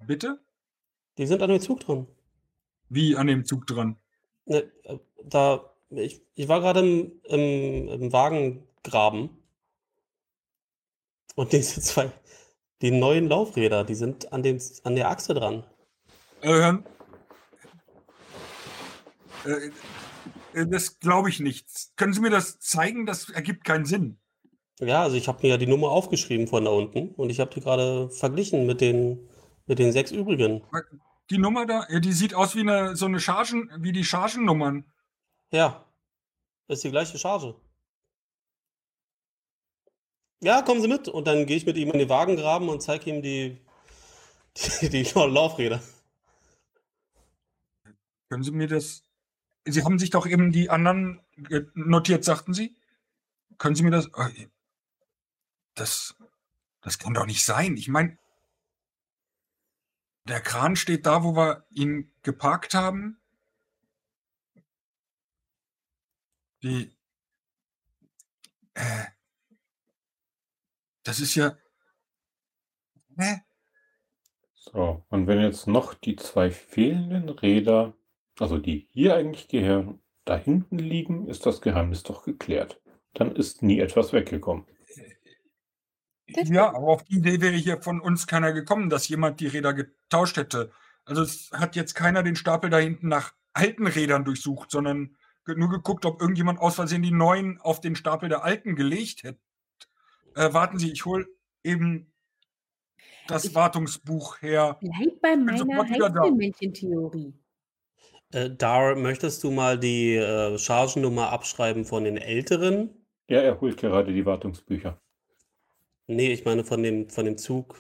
Bitte? 0.08 0.44
Die 1.20 1.28
sind 1.28 1.44
an 1.44 1.52
dem 1.52 1.62
Zug 1.62 1.82
dran. 1.82 2.08
Wie 2.90 3.16
an 3.16 3.28
dem 3.28 3.46
Zug 3.46 3.68
dran? 3.68 3.98
Ne, 4.46 4.72
äh, 4.82 4.98
da, 5.24 5.76
ich, 5.92 6.24
ich 6.34 6.48
war 6.48 6.62
gerade 6.62 6.80
im, 6.80 7.12
im, 7.26 7.88
im 7.90 8.14
Wagengraben. 8.14 9.30
Und 11.36 11.52
diese 11.54 11.82
zwei, 11.82 12.12
die 12.82 12.90
neuen 12.90 13.30
Laufräder, 13.30 13.84
die 13.84 13.94
sind 13.94 14.34
an, 14.34 14.42
dem, 14.42 14.60
an 14.84 14.96
der 14.96 15.10
Achse 15.10 15.36
dran. 15.36 15.64
Äh, 16.42 16.74
äh, 19.46 20.66
das 20.68 21.00
glaube 21.00 21.30
ich 21.30 21.40
nicht. 21.40 21.68
Können 21.96 22.14
Sie 22.14 22.22
mir 22.22 22.30
das 22.30 22.60
zeigen? 22.60 23.06
Das 23.06 23.30
ergibt 23.30 23.64
keinen 23.64 23.86
Sinn. 23.86 24.20
Ja, 24.80 25.04
also 25.04 25.16
ich 25.16 25.28
habe 25.28 25.40
mir 25.44 25.50
ja 25.50 25.58
die 25.58 25.68
Nummer 25.68 25.90
aufgeschrieben 25.90 26.48
von 26.48 26.66
da 26.66 26.72
unten 26.72 27.10
und 27.16 27.30
ich 27.30 27.40
habe 27.40 27.54
die 27.54 27.62
gerade 27.62 28.10
verglichen 28.10 28.66
mit 28.66 28.82
den, 28.82 29.30
mit 29.66 29.80
den 29.80 29.92
sechs 29.92 30.12
übrigen. 30.12 30.64
Die 31.30 31.38
Nummer 31.38 31.66
da, 31.66 31.86
die 32.00 32.12
sieht 32.12 32.34
aus 32.34 32.56
wie 32.56 32.62
eine 32.62 32.96
so 32.96 33.06
eine 33.06 33.20
Chargen, 33.20 33.70
wie 33.80 33.92
die 33.92 34.04
Chargennummern. 34.04 34.86
Ja, 35.52 35.86
ist 36.68 36.84
die 36.84 36.92
gleiche 36.92 37.18
Charge. 37.18 37.56
Ja, 40.42 40.62
kommen 40.62 40.82
Sie 40.82 40.90
mit 40.90 41.08
und 41.08 41.26
dann 41.26 41.46
gehe 41.46 41.56
ich 41.56 41.66
mit 41.66 41.78
ihm 41.78 41.92
in 41.92 42.00
den 42.00 42.10
Wagengraben 42.10 42.68
und 42.68 42.82
zeige 42.82 43.10
ihm 43.10 43.22
die, 43.22 43.62
die, 44.82 44.90
die 44.90 45.04
Laufräder. 45.14 45.82
Können 48.30 48.44
Sie 48.44 48.52
mir 48.52 48.68
das 48.68 49.04
Sie 49.66 49.84
haben 49.84 50.00
sich 50.00 50.10
doch 50.10 50.26
eben 50.26 50.52
die 50.52 50.70
anderen 50.70 51.22
notiert, 51.74 52.24
sagten 52.24 52.54
Sie? 52.54 52.76
Können 53.58 53.76
Sie 53.76 53.84
mir 53.84 53.92
das. 53.92 54.08
Äh, 54.08 54.48
das, 55.76 56.16
das 56.82 57.00
kann 57.00 57.14
doch 57.14 57.26
nicht 57.26 57.46
sein. 57.46 57.78
Ich 57.78 57.88
meine, 57.88 58.18
der 60.26 60.42
Kran 60.42 60.76
steht 60.76 61.06
da, 61.06 61.24
wo 61.24 61.36
wir 61.36 61.66
ihn 61.70 62.12
geparkt 62.24 62.74
haben. 62.74 63.20
Die. 66.62 66.96
Äh, 68.74 69.06
das 71.04 71.20
ist 71.20 71.36
ja. 71.36 71.58
Hä? 73.18 73.42
So, 74.54 75.06
und 75.10 75.28
wenn 75.28 75.42
jetzt 75.42 75.68
noch 75.68 75.94
die 75.94 76.16
zwei 76.16 76.50
fehlenden 76.50 77.30
Räder 77.30 77.94
also 78.40 78.58
die 78.58 78.88
hier 78.92 79.16
eigentlich 79.16 79.48
gehören, 79.48 80.00
da 80.26 80.38
hinten 80.38 80.78
liegen, 80.78 81.28
ist 81.28 81.46
das 81.46 81.62
Geheimnis 81.62 82.04
doch 82.04 82.24
geklärt. 82.24 82.82
Dann 83.14 83.36
ist 83.36 83.62
nie 83.62 83.80
etwas 83.80 84.14
weggekommen. 84.14 84.66
Ja, 86.28 86.70
aber 86.70 86.88
auf 86.88 87.04
die 87.04 87.18
Idee 87.18 87.42
wäre 87.42 87.56
hier 87.56 87.82
von 87.82 88.00
uns 88.00 88.26
keiner 88.26 88.54
gekommen, 88.54 88.90
dass 88.90 89.08
jemand 89.08 89.40
die 89.40 89.48
Räder 89.48 89.74
getauscht 89.74 90.38
hätte. 90.38 90.72
Also 91.06 91.22
es 91.22 91.52
hat 91.52 91.76
jetzt 91.76 91.94
keiner 91.94 92.24
den 92.24 92.36
Stapel 92.36 92.70
da 92.70 92.78
hinten 92.78 93.10
nach 93.10 93.34
alten 93.52 93.86
Rädern 93.86 94.24
durchsucht, 94.24 94.72
sondern 94.72 95.18
nur 95.46 95.70
geguckt, 95.70 96.06
ob 96.06 96.22
irgendjemand 96.22 96.60
aus 96.60 96.76
Versehen 96.76 97.04
die 97.04 97.12
neuen 97.12 97.60
auf 97.60 97.82
den 97.82 97.96
Stapel 97.96 98.30
der 98.30 98.44
alten 98.44 98.76
gelegt 98.76 99.24
hätte. 99.24 99.40
Äh, 100.36 100.54
warten 100.54 100.80
Sie, 100.80 100.92
ich 100.92 101.06
hole 101.06 101.28
eben 101.64 102.14
das 103.28 103.46
ich 103.46 103.56
Wartungsbuch 103.56 104.42
her. 104.42 104.80
Bleib 104.82 105.22
bei 105.22 105.36
meiner 105.36 105.90
Heizmännchen-Theorie. 105.90 107.34
Äh, 108.34 108.50
Dar, 108.50 108.96
möchtest 108.96 109.44
du 109.44 109.52
mal 109.52 109.78
die 109.78 110.16
äh, 110.16 110.58
Chargennummer 110.58 111.32
abschreiben 111.32 111.86
von 111.86 112.04
den 112.04 112.18
älteren? 112.18 112.90
Ja, 113.30 113.40
er 113.40 113.62
holt 113.62 113.78
gerade 113.78 114.12
die 114.12 114.26
Wartungsbücher. 114.26 115.00
Nee, 116.08 116.34
ich 116.34 116.44
meine 116.44 116.64
von 116.64 116.84
dem, 116.84 117.10
von 117.10 117.26
dem 117.26 117.38
Zug. 117.38 117.78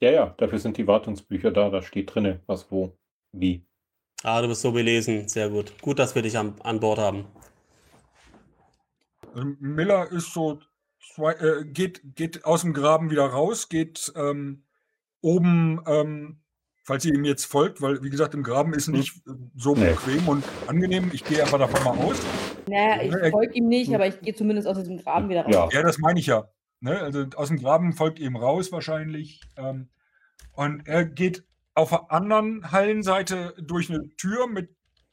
Ja, 0.00 0.10
ja, 0.10 0.34
dafür 0.36 0.58
sind 0.58 0.76
die 0.76 0.86
Wartungsbücher 0.86 1.50
da. 1.50 1.70
Da 1.70 1.82
steht 1.82 2.14
drin, 2.14 2.40
was, 2.46 2.70
wo, 2.70 2.96
wie. 3.32 3.66
Ah, 4.22 4.42
du 4.42 4.48
bist 4.48 4.62
so 4.62 4.72
belesen. 4.72 5.26
Sehr 5.28 5.48
gut. 5.48 5.72
Gut, 5.80 5.98
dass 5.98 6.14
wir 6.14 6.22
dich 6.22 6.36
an, 6.36 6.54
an 6.62 6.80
Bord 6.80 6.98
haben. 6.98 7.26
Ähm, 9.34 9.56
Miller 9.60 10.10
ist 10.12 10.32
so, 10.32 10.60
zwei, 11.14 11.32
äh, 11.32 11.64
geht, 11.64 12.02
geht 12.14 12.44
aus 12.44 12.60
dem 12.62 12.72
Graben 12.72 13.10
wieder 13.10 13.26
raus, 13.26 13.68
geht 13.68 14.12
ähm, 14.16 14.64
oben 15.20 15.82
ähm, 15.86 16.43
falls 16.84 17.04
ihr 17.04 17.14
ihm 17.14 17.24
jetzt 17.24 17.46
folgt, 17.46 17.80
weil 17.80 18.02
wie 18.02 18.10
gesagt, 18.10 18.34
im 18.34 18.42
Graben 18.42 18.74
ist 18.74 18.88
nicht 18.88 19.22
so 19.56 19.74
nee. 19.74 19.90
bequem 19.90 20.28
und 20.28 20.44
angenehm. 20.66 21.10
Ich 21.12 21.24
gehe 21.24 21.42
einfach 21.42 21.58
davon 21.58 21.82
mal 21.82 22.04
aus. 22.04 22.20
Naja, 22.68 23.02
ich 23.02 23.30
folge 23.30 23.54
ihm 23.54 23.66
nicht, 23.66 23.92
aber 23.94 24.06
ich 24.06 24.20
gehe 24.20 24.34
zumindest 24.34 24.68
aus 24.68 24.78
diesem 24.78 24.98
Graben 24.98 25.28
wieder 25.28 25.44
raus. 25.44 25.52
Ja, 25.52 25.68
ja 25.72 25.82
das 25.82 25.98
meine 25.98 26.20
ich 26.20 26.26
ja. 26.26 26.48
Ne? 26.80 27.00
Also 27.00 27.24
aus 27.36 27.48
dem 27.48 27.58
Graben 27.58 27.94
folgt 27.94 28.18
ihm 28.18 28.36
raus 28.36 28.70
wahrscheinlich. 28.70 29.40
Ähm, 29.56 29.88
und 30.52 30.86
er 30.86 31.04
geht 31.04 31.44
auf 31.74 31.88
der 31.88 32.12
anderen 32.12 32.70
Hallenseite 32.70 33.54
durch 33.58 33.90
eine 33.90 34.08
Tür 34.16 34.46
mit 34.46 34.70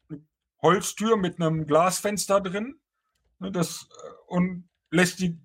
eine 0.10 0.22
Holztür 0.62 1.18
mit 1.18 1.40
einem 1.40 1.66
Glasfenster 1.66 2.42
drin. 2.42 2.76
Ne, 3.40 3.52
das, 3.52 3.88
äh, 3.90 4.10
und 4.28 4.70
lässt 4.92 5.20
die, 5.20 5.40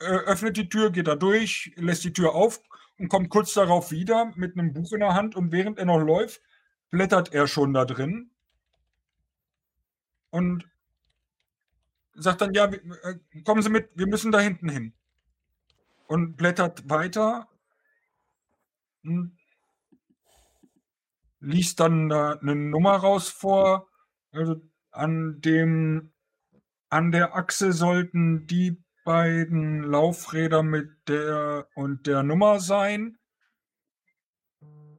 äh, 0.00 0.04
öffnet 0.04 0.56
die 0.56 0.68
Tür, 0.68 0.90
geht 0.90 1.08
da 1.08 1.16
durch, 1.16 1.72
lässt 1.76 2.04
die 2.04 2.12
Tür 2.12 2.34
auf 2.34 2.60
und 2.98 3.08
kommt 3.08 3.30
kurz 3.30 3.54
darauf 3.54 3.90
wieder 3.90 4.32
mit 4.36 4.58
einem 4.58 4.72
Buch 4.72 4.92
in 4.92 5.00
der 5.00 5.14
Hand. 5.14 5.34
Und 5.36 5.52
während 5.52 5.78
er 5.78 5.86
noch 5.86 5.98
läuft, 5.98 6.40
blättert 6.90 7.32
er 7.32 7.46
schon 7.46 7.72
da 7.72 7.84
drin. 7.84 8.30
Und 10.30 10.68
sagt 12.14 12.40
dann, 12.40 12.54
ja, 12.54 12.66
äh, 12.66 13.18
kommen 13.44 13.62
Sie 13.62 13.70
mit, 13.70 13.90
wir 13.94 14.06
müssen 14.06 14.32
da 14.32 14.40
hinten 14.40 14.68
hin. 14.68 14.94
Und 16.06 16.36
blättert 16.36 16.88
weiter. 16.88 17.48
Und 19.02 19.36
liest 21.40 21.80
dann 21.80 22.08
da 22.08 22.32
eine 22.32 22.54
Nummer 22.54 22.96
raus 22.96 23.28
vor. 23.28 23.88
Also 24.30 24.62
an 24.90 25.40
dem, 25.40 26.12
an 26.88 27.10
der 27.10 27.34
Achse 27.34 27.72
sollten 27.72 28.46
die 28.46 28.82
beiden 29.04 29.82
Laufräder 29.82 30.62
mit 30.62 30.90
der 31.08 31.66
und 31.74 32.06
der 32.06 32.22
Nummer 32.22 32.60
sein. 32.60 33.18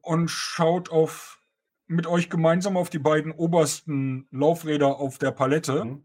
Und 0.02 0.30
schaut 0.30 0.90
auf 0.90 1.40
mit 1.88 2.08
euch 2.08 2.30
gemeinsam 2.30 2.76
auf 2.76 2.90
die 2.90 3.00
beiden 3.00 3.32
obersten 3.32 4.28
Laufräder 4.32 4.98
auf 4.98 5.18
der 5.18 5.32
Palette, 5.32 5.86
mhm. 5.86 6.04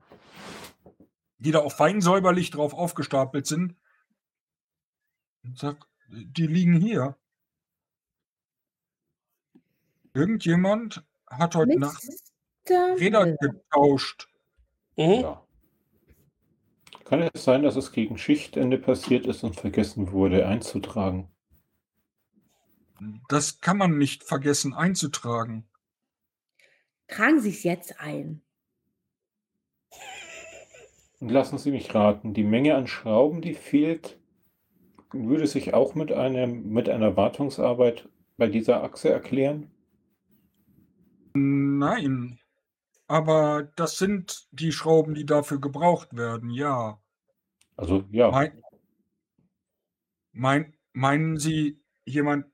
die 1.39 1.51
da 1.51 1.61
auch 1.61 1.73
fein 1.73 2.01
säuberlich 2.01 2.51
drauf 2.51 2.75
aufgestapelt 2.75 3.47
sind. 3.47 3.75
Und 5.43 5.59
sagt, 5.59 5.87
die 6.09 6.47
liegen 6.47 6.75
hier. 6.75 7.17
Irgendjemand 10.15 11.05
hat 11.27 11.55
heute. 11.55 11.79
Nacht 11.79 12.03
Räder 12.69 13.37
getauscht. 13.37 14.29
Mhm. 14.97 15.21
Ja. 15.21 15.48
Kann 17.09 17.23
es 17.23 17.45
sein, 17.45 17.63
dass 17.63 17.77
es 17.77 17.93
gegen 17.93 18.19
Schichtende 18.19 18.77
passiert 18.77 19.27
ist 19.27 19.43
und 19.43 19.57
vergessen 19.57 20.13
wurde 20.13 20.47
einzutragen? 20.47 21.31
Das 23.31 23.63
kann 23.63 23.79
man 23.79 23.97
nicht 23.97 24.25
vergessen 24.25 24.75
einzutragen. 24.75 25.67
Tragen 27.07 27.41
Sie 27.41 27.49
es 27.49 27.63
jetzt 27.63 27.99
ein. 27.99 28.43
Und 31.21 31.31
lassen 31.31 31.57
Sie 31.57 31.71
mich 31.71 31.95
raten, 31.95 32.35
die 32.35 32.45
Menge 32.45 32.75
an 32.75 32.87
Schrauben, 32.87 33.41
die 33.41 33.55
fehlt, 33.55 34.19
würde 35.11 35.47
sich 35.47 35.73
auch 35.73 35.95
mit, 35.95 36.13
einem, 36.13 36.69
mit 36.69 36.91
einer 36.91 37.17
Wartungsarbeit 37.17 38.07
bei 38.37 38.49
dieser 38.49 38.83
Achse 38.85 39.09
erklären? 39.09 39.71
Nein, 41.33 42.39
aber 43.09 43.65
das 43.75 43.97
sind 43.97 44.47
die 44.53 44.71
Schrauben, 44.71 45.15
die 45.15 45.25
dafür 45.25 45.61
gebraucht 45.61 46.15
werden, 46.15 46.51
ja. 46.51 47.01
Also, 47.77 48.05
ja. 48.11 48.31
Mein, 48.31 48.63
mein, 50.33 50.77
meinen 50.93 51.37
Sie, 51.39 51.81
jemand. 52.05 52.47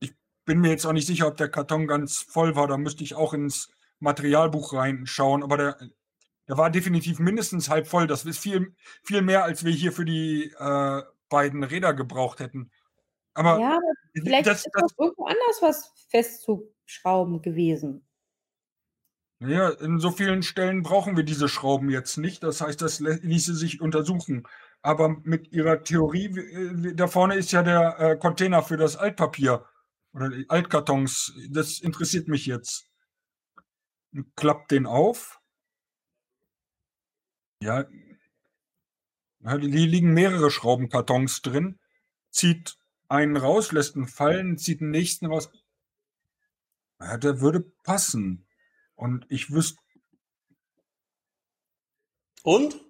Ich 0.00 0.14
bin 0.44 0.60
mir 0.60 0.70
jetzt 0.70 0.86
auch 0.86 0.92
nicht 0.92 1.06
sicher, 1.06 1.26
ob 1.26 1.36
der 1.36 1.50
Karton 1.50 1.86
ganz 1.86 2.18
voll 2.18 2.56
war. 2.56 2.66
Da 2.66 2.78
müsste 2.78 3.04
ich 3.04 3.14
auch 3.14 3.34
ins 3.34 3.70
Materialbuch 4.00 4.72
reinschauen. 4.72 5.42
Aber 5.42 5.56
der, 5.56 5.78
der 6.48 6.56
war 6.56 6.70
definitiv 6.70 7.18
mindestens 7.18 7.68
halb 7.68 7.86
voll. 7.86 8.06
Das 8.06 8.24
ist 8.24 8.38
viel, 8.38 8.74
viel 9.02 9.20
mehr, 9.20 9.44
als 9.44 9.64
wir 9.64 9.72
hier 9.72 9.92
für 9.92 10.04
die 10.04 10.54
äh, 10.58 11.02
beiden 11.28 11.64
Räder 11.64 11.92
gebraucht 11.92 12.40
hätten. 12.40 12.70
Aber 13.34 13.58
ja, 13.58 13.76
aber 13.76 13.82
vielleicht 14.12 14.46
das, 14.46 14.64
ist 14.64 14.70
das, 14.72 14.94
irgendwo 14.96 15.24
anders 15.26 15.60
was 15.60 15.92
festzuschrauben 16.08 17.42
gewesen. 17.42 18.06
Ja, 19.40 19.68
in 19.68 19.98
so 19.98 20.10
vielen 20.10 20.42
Stellen 20.42 20.82
brauchen 20.82 21.16
wir 21.16 21.24
diese 21.24 21.48
Schrauben 21.48 21.90
jetzt 21.90 22.16
nicht. 22.16 22.42
Das 22.42 22.60
heißt, 22.60 22.80
das 22.80 23.00
ließe 23.00 23.54
sich 23.54 23.80
untersuchen. 23.80 24.46
Aber 24.80 25.16
mit 25.24 25.52
Ihrer 25.52 25.82
Theorie, 25.82 26.26
äh, 26.26 26.94
da 26.94 27.06
vorne 27.08 27.36
ist 27.36 27.52
ja 27.52 27.62
der 27.62 27.98
äh, 27.98 28.16
Container 28.16 28.62
für 28.62 28.76
das 28.76 28.96
Altpapier 28.96 29.64
oder 30.12 30.28
die 30.30 30.48
Altkartons. 30.48 31.32
Das 31.50 31.80
interessiert 31.80 32.28
mich 32.28 32.46
jetzt. 32.46 32.86
Klappt 34.36 34.70
den 34.70 34.86
auf. 34.86 35.40
Ja, 37.60 37.86
hier 39.44 39.58
liegen 39.58 40.14
mehrere 40.14 40.50
Schraubenkartons 40.50 41.42
drin. 41.42 41.78
Zieht 42.30 42.76
einen 43.08 43.36
raus, 43.36 43.72
lässt 43.72 43.96
ihn 43.96 44.06
fallen, 44.06 44.56
zieht 44.58 44.80
den 44.80 44.90
nächsten 44.90 45.26
raus. 45.26 45.50
Ja, 47.00 47.18
der 47.18 47.40
würde 47.40 47.60
passen. 47.60 48.46
Und 48.94 49.26
ich 49.28 49.50
wüsste. 49.50 49.80
Und? 52.42 52.80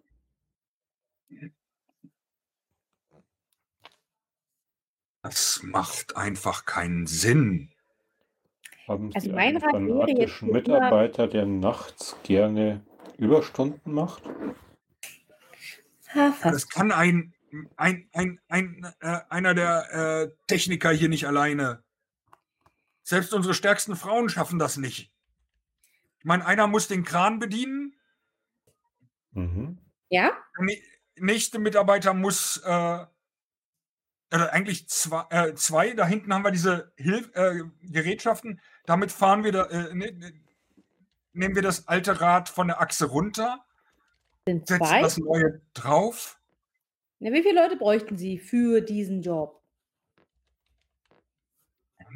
Das 5.22 5.62
macht 5.62 6.16
einfach 6.16 6.66
keinen 6.66 7.06
Sinn. 7.06 7.70
Haben 8.86 9.10
Sie 9.10 9.16
also 9.16 9.32
mein 9.32 9.62
einen 9.62 9.89
fanatischen 9.89 10.51
Mitarbeiter, 10.51 11.26
der 11.26 11.47
nachts 11.47 12.16
gerne 12.24 12.85
Überstunden 13.16 13.93
macht? 13.93 14.22
Das 16.43 16.68
kann 16.68 16.93
ein 16.93 17.35
ein, 17.76 18.09
ein, 18.12 18.40
ein, 18.48 18.94
äh, 19.01 19.20
einer 19.28 19.55
der 19.55 19.93
äh, 19.93 20.31
Techniker 20.47 20.90
hier 20.90 21.09
nicht 21.09 21.26
alleine. 21.26 21.82
Selbst 23.02 23.35
unsere 23.35 23.55
stärksten 23.55 23.97
Frauen 23.97 24.28
schaffen 24.28 24.59
das 24.59 24.76
nicht. 24.76 25.12
Ich 26.24 26.26
meine, 26.26 26.46
einer 26.46 26.66
muss 26.66 26.88
den 26.88 27.05
Kran 27.05 27.38
bedienen. 27.38 27.94
Mhm. 29.32 29.76
Ja. 30.09 30.32
Der 30.59 30.76
nächste 31.16 31.59
Mitarbeiter 31.59 32.14
muss, 32.14 32.62
äh, 32.64 33.05
oder 34.32 34.52
eigentlich 34.55 34.88
zwei, 34.88 35.26
äh, 35.28 35.55
zwei, 35.55 35.92
da 35.92 36.06
hinten 36.06 36.32
haben 36.32 36.42
wir 36.42 36.51
diese 36.51 36.94
Hilf 36.96 37.30
äh, 37.34 37.60
Gerätschaften. 37.82 38.59
Damit 38.86 39.12
fahren 39.12 39.44
wir, 39.44 39.52
da, 39.52 39.64
äh, 39.66 39.94
ne, 39.94 40.12
ne, 40.12 40.32
nehmen 41.34 41.55
wir 41.56 41.62
das 41.62 41.88
alte 41.88 42.18
Rad 42.22 42.48
von 42.48 42.68
der 42.68 42.80
Achse 42.80 43.05
runter, 43.05 43.62
Sind 44.46 44.66
setzen 44.66 44.86
zwei? 44.86 45.02
das 45.02 45.18
neue 45.18 45.60
drauf. 45.74 46.40
Na, 47.18 47.32
wie 47.32 47.42
viele 47.42 47.60
Leute 47.60 47.76
bräuchten 47.76 48.16
Sie 48.16 48.38
für 48.38 48.80
diesen 48.80 49.20
Job? 49.20 49.60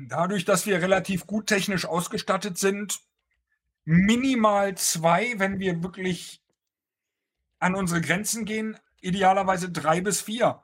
Dadurch, 0.06 0.47
dass 0.47 0.64
wir 0.64 0.80
relativ 0.80 1.26
gut 1.26 1.48
technisch 1.48 1.85
ausgestattet 1.85 2.56
sind, 2.56 3.06
minimal 3.90 4.74
zwei, 4.77 5.32
wenn 5.39 5.59
wir 5.59 5.82
wirklich 5.82 6.43
an 7.59 7.74
unsere 7.74 8.02
Grenzen 8.02 8.44
gehen, 8.44 8.77
idealerweise 9.01 9.70
drei 9.70 10.02
bis 10.02 10.20
vier. 10.20 10.60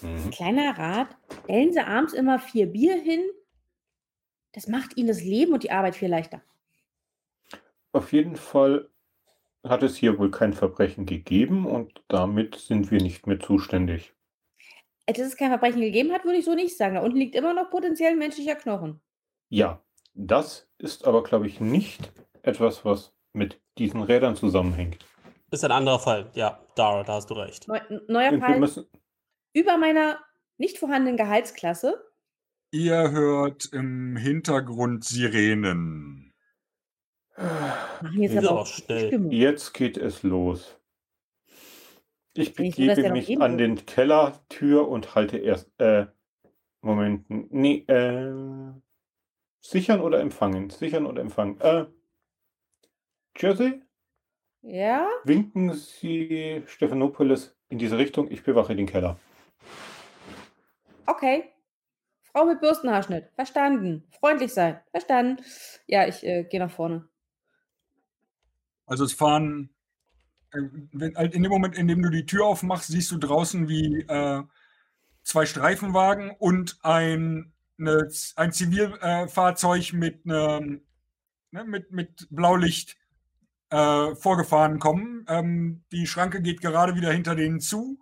Mhm. 0.00 0.30
Kleiner 0.30 0.78
Rat, 0.78 1.08
stellen 1.44 1.74
Sie 1.74 1.86
abends 1.86 2.14
immer 2.14 2.38
vier 2.38 2.66
Bier 2.66 2.98
hin. 2.98 3.20
Das 4.52 4.68
macht 4.68 4.96
Ihnen 4.96 5.08
das 5.08 5.22
Leben 5.22 5.52
und 5.52 5.64
die 5.64 5.70
Arbeit 5.70 5.96
viel 5.96 6.08
leichter. 6.08 6.40
Auf 7.92 8.14
jeden 8.14 8.36
Fall 8.36 8.88
hat 9.62 9.82
es 9.82 9.96
hier 9.96 10.18
wohl 10.18 10.30
kein 10.30 10.54
Verbrechen 10.54 11.04
gegeben 11.04 11.66
und 11.66 12.02
damit 12.08 12.54
sind 12.54 12.90
wir 12.90 13.02
nicht 13.02 13.26
mehr 13.26 13.38
zuständig. 13.38 14.14
Äh, 15.04 15.12
dass 15.12 15.26
es 15.26 15.36
kein 15.36 15.50
Verbrechen 15.50 15.82
gegeben 15.82 16.12
hat, 16.12 16.24
würde 16.24 16.38
ich 16.38 16.46
so 16.46 16.54
nicht 16.54 16.74
sagen. 16.74 16.94
Da 16.94 17.02
unten 17.02 17.18
liegt 17.18 17.34
immer 17.34 17.52
noch 17.52 17.68
potenziell 17.68 18.16
menschlicher 18.16 18.54
Knochen. 18.54 18.98
Ja, 19.50 19.82
das 20.14 20.67
ist 20.78 21.06
aber, 21.06 21.22
glaube 21.22 21.46
ich, 21.46 21.60
nicht 21.60 22.12
etwas, 22.42 22.84
was 22.84 23.12
mit 23.32 23.60
diesen 23.78 24.02
Rädern 24.02 24.36
zusammenhängt. 24.36 25.04
Ist 25.50 25.64
ein 25.64 25.72
anderer 25.72 25.98
Fall. 25.98 26.30
Ja, 26.34 26.60
Dara, 26.74 27.04
da 27.04 27.14
hast 27.14 27.30
du 27.30 27.34
recht. 27.34 27.68
Neu, 27.68 27.80
neuer 28.06 28.38
Fall 28.38 28.86
über 29.54 29.76
meiner 29.78 30.18
nicht 30.58 30.78
vorhandenen 30.78 31.16
Gehaltsklasse. 31.16 32.04
Ihr 32.70 33.10
hört 33.10 33.66
im 33.72 34.16
Hintergrund 34.16 35.04
Sirenen. 35.04 36.34
Machen 37.36 38.22
jetzt 38.22 38.36
aber 38.36 38.60
auch 38.60 38.66
schnell. 38.66 39.32
Jetzt 39.32 39.72
geht 39.72 39.96
es 39.96 40.22
los. 40.22 40.78
Ich 42.34 42.54
begebe 42.54 42.94
so, 42.94 43.08
mich 43.10 43.40
an 43.40 43.58
den 43.58 43.86
Kellertür 43.86 44.88
und 44.88 45.14
halte 45.14 45.38
erst. 45.38 45.70
Äh, 45.78 46.06
Moment. 46.82 47.24
Nee, 47.28 47.84
äh. 47.88 48.72
Sichern 49.70 50.00
oder 50.00 50.20
empfangen? 50.20 50.70
Sichern 50.70 51.06
oder 51.06 51.20
empfangen? 51.20 51.60
Äh. 51.60 51.86
Jersey? 53.36 53.82
Ja? 54.62 55.08
Winken 55.24 55.74
Sie 55.74 56.62
Stephanopoulos 56.66 57.56
in 57.68 57.78
diese 57.78 57.98
Richtung. 57.98 58.30
Ich 58.30 58.42
bewache 58.42 58.74
den 58.74 58.86
Keller. 58.86 59.18
Okay. 61.06 61.52
Frau 62.22 62.44
mit 62.46 62.60
Bürstenhaarschnitt. 62.60 63.30
Verstanden. 63.34 64.04
Freundlich 64.18 64.52
sein. 64.52 64.80
Verstanden. 64.90 65.42
Ja, 65.86 66.06
ich 66.06 66.24
äh, 66.24 66.44
gehe 66.44 66.60
nach 66.60 66.70
vorne. 66.70 67.08
Also 68.86 69.04
es 69.04 69.12
fahren 69.12 69.70
Halt 70.50 71.34
in 71.34 71.42
dem 71.42 71.52
Moment, 71.52 71.76
in 71.76 71.88
dem 71.88 72.02
du 72.02 72.08
die 72.08 72.24
Tür 72.24 72.46
aufmachst, 72.46 72.88
siehst 72.88 73.10
du 73.10 73.18
draußen, 73.18 73.68
wie 73.68 74.00
äh, 74.08 74.42
zwei 75.22 75.44
Streifenwagen 75.44 76.30
und 76.38 76.78
ein, 76.82 77.52
eine, 77.78 78.08
ein 78.36 78.52
Zivilfahrzeug 78.52 79.92
mit, 79.92 80.26
ne, 80.26 80.80
mit, 81.50 81.92
mit 81.92 82.26
Blaulicht 82.30 82.96
äh, 83.70 84.14
vorgefahren 84.14 84.78
kommen. 84.78 85.24
Ähm, 85.28 85.84
die 85.92 86.06
Schranke 86.06 86.42
geht 86.42 86.60
gerade 86.60 86.94
wieder 86.94 87.12
hinter 87.12 87.34
denen 87.34 87.60
zu. 87.60 88.00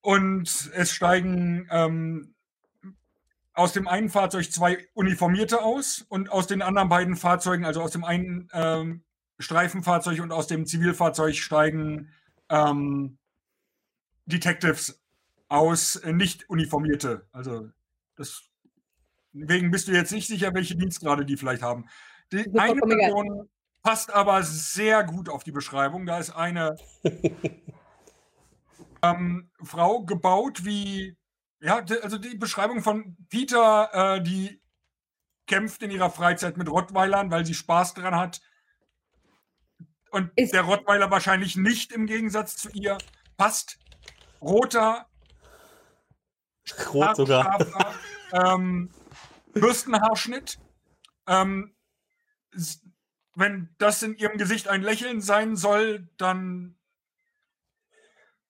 Und 0.00 0.70
es 0.74 0.92
steigen 0.92 1.68
ähm, 1.70 2.34
aus 3.54 3.72
dem 3.72 3.86
einen 3.86 4.08
Fahrzeug 4.08 4.50
zwei 4.50 4.78
Uniformierte 4.94 5.62
aus 5.62 6.04
und 6.08 6.30
aus 6.30 6.46
den 6.46 6.62
anderen 6.62 6.88
beiden 6.88 7.16
Fahrzeugen, 7.16 7.64
also 7.64 7.82
aus 7.82 7.92
dem 7.92 8.04
einen 8.04 8.48
ähm, 8.52 9.04
Streifenfahrzeug 9.38 10.20
und 10.20 10.32
aus 10.32 10.46
dem 10.46 10.66
Zivilfahrzeug 10.66 11.36
steigen 11.36 12.10
ähm, 12.48 13.18
Detectives 14.26 15.02
aus, 15.48 15.96
äh, 15.96 16.12
nicht 16.12 16.48
Uniformierte. 16.48 17.28
Also 17.32 17.70
deswegen 18.18 19.70
bist 19.70 19.88
du 19.88 19.92
jetzt 19.92 20.12
nicht 20.12 20.26
sicher, 20.26 20.54
welche 20.54 20.76
Dienstgrade 20.76 21.24
die 21.24 21.36
vielleicht 21.36 21.62
haben. 21.62 21.86
Die 22.32 22.50
eine 22.58 22.80
Person 22.80 23.48
passt 23.82 24.12
aber 24.12 24.42
sehr 24.42 25.04
gut 25.04 25.28
auf 25.28 25.44
die 25.44 25.52
Beschreibung. 25.52 26.06
Da 26.06 26.18
ist 26.18 26.30
eine 26.30 26.76
ähm, 29.02 29.50
Frau 29.62 30.04
gebaut 30.04 30.64
wie, 30.64 31.16
ja, 31.60 31.84
also 32.02 32.18
die 32.18 32.36
Beschreibung 32.36 32.82
von 32.82 33.16
Peter, 33.28 34.16
äh, 34.16 34.22
die 34.22 34.60
kämpft 35.46 35.82
in 35.82 35.90
ihrer 35.90 36.10
Freizeit 36.10 36.56
mit 36.56 36.70
Rottweilern, 36.70 37.30
weil 37.30 37.44
sie 37.44 37.54
Spaß 37.54 37.94
dran 37.94 38.16
hat. 38.16 38.40
Und 40.10 40.30
ist 40.36 40.52
der 40.52 40.62
Rottweiler 40.62 41.10
wahrscheinlich 41.10 41.56
nicht 41.56 41.90
im 41.90 42.06
Gegensatz 42.06 42.56
zu 42.56 42.70
ihr 42.70 42.98
passt. 43.36 43.78
Roter, 44.40 45.06
Rot 46.92 47.16
sogar. 47.16 47.44
Scharfer, 47.44 47.94
ähm, 48.32 48.90
Bürstenhaarschnitt. 49.52 50.58
Ähm, 51.26 51.74
wenn 53.34 53.74
das 53.78 54.02
in 54.02 54.16
ihrem 54.16 54.38
Gesicht 54.38 54.68
ein 54.68 54.82
Lächeln 54.82 55.20
sein 55.20 55.56
soll, 55.56 56.08
dann. 56.16 56.76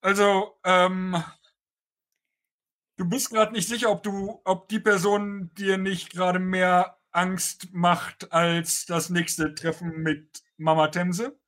Also, 0.00 0.58
ähm, 0.64 1.22
du 2.96 3.08
bist 3.08 3.30
gerade 3.30 3.52
nicht 3.52 3.68
sicher, 3.68 3.90
ob 3.90 4.02
du, 4.02 4.40
ob 4.44 4.68
die 4.68 4.80
Person 4.80 5.54
dir 5.54 5.78
nicht 5.78 6.10
gerade 6.10 6.40
mehr 6.40 6.98
Angst 7.12 7.72
macht 7.72 8.32
als 8.32 8.86
das 8.86 9.10
nächste 9.10 9.54
Treffen 9.54 10.02
mit 10.02 10.42
Mama 10.56 10.88
Temse. 10.88 11.38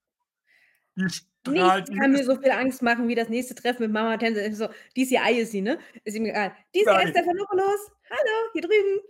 Die. 0.96 1.08
Nichts 1.46 1.90
kann 1.90 2.12
mir 2.12 2.24
so 2.24 2.40
viel 2.40 2.50
Angst 2.50 2.80
machen 2.82 3.08
wie 3.08 3.14
das 3.14 3.28
nächste 3.28 3.54
Treffen 3.54 3.82
mit 3.82 3.92
Mama 3.92 4.16
Temse. 4.16 4.54
So, 4.54 4.70
dies 4.96 5.10
hier 5.10 5.22
Ei 5.22 5.40
ist 5.40 5.52
sie, 5.52 5.60
ne? 5.60 5.78
Ist 6.04 6.16
ihm 6.16 6.24
egal. 6.24 6.56
Dies 6.74 6.84
hier 6.84 7.02
ist 7.02 7.10
Stefanopoulos. 7.10 7.90
Hallo, 8.10 8.50
hier 8.52 8.62
drüben. 8.62 9.00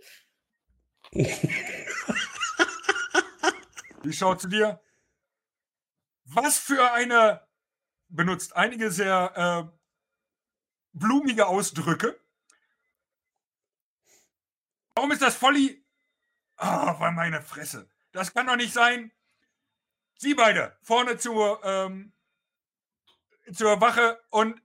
Die 4.03 4.13
schaut 4.13 4.41
zu 4.41 4.47
dir. 4.47 4.81
Was 6.25 6.57
für 6.57 6.91
eine, 6.91 7.47
benutzt 8.07 8.55
einige 8.55 8.91
sehr 8.91 9.71
äh, 9.71 9.77
blumige 10.93 11.47
Ausdrücke. 11.47 12.19
Warum 14.95 15.11
ist 15.11 15.21
das 15.21 15.35
Volli? 15.35 15.85
Ah, 16.57 16.93
oh, 16.93 17.11
meine 17.11 17.41
Fresse. 17.41 17.89
Das 18.11 18.33
kann 18.33 18.47
doch 18.47 18.55
nicht 18.55 18.73
sein. 18.73 19.11
Sie 20.17 20.33
beide 20.33 20.77
vorne 20.81 21.17
zur, 21.17 21.61
ähm, 21.63 22.13
zur 23.53 23.81
Wache 23.81 24.19
und 24.29 24.61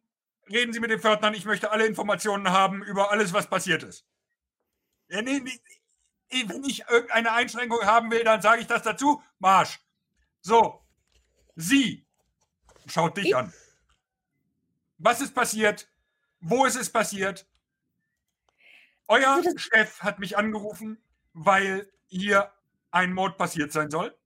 reden 0.48 0.73
Sie 0.73 0.81
mit 0.81 0.90
den 0.90 1.01
Pförtnern. 1.01 1.35
Ich 1.35 1.44
möchte 1.44 1.70
alle 1.70 1.86
Informationen 1.86 2.51
haben 2.51 2.82
über 2.82 3.11
alles, 3.11 3.32
was 3.32 3.48
passiert 3.48 3.82
ist. 3.82 4.07
Ja, 5.09 5.23
nee, 5.23 5.40
nee, 5.40 6.44
wenn 6.47 6.65
ich 6.65 6.89
irgendeine 6.89 7.32
Einschränkung 7.32 7.82
haben 7.82 8.11
will, 8.11 8.24
dann 8.24 8.43
sage 8.43 8.61
ich 8.61 8.66
das 8.66 8.82
dazu. 8.82 9.23
Marsch. 9.39 9.81
So, 10.40 10.85
sie 11.57 12.07
schaut 12.86 13.16
dich 13.16 13.27
ich? 13.27 13.36
an. 13.36 13.52
Was 14.98 15.20
ist 15.20 15.35
passiert? 15.35 15.89
Wo 16.40 16.65
ist 16.65 16.77
es 16.77 16.90
passiert? 16.90 17.47
Euer 19.09 19.28
also 19.28 19.57
Chef 19.59 20.01
hat 20.01 20.19
mich 20.20 20.39
angerufen, 20.39 21.02
weil 21.32 21.90
hier 22.07 22.52
ein 22.90 23.12
Mord 23.12 23.36
passiert 23.36 23.73
sein 23.73 23.90
soll. 23.90 24.16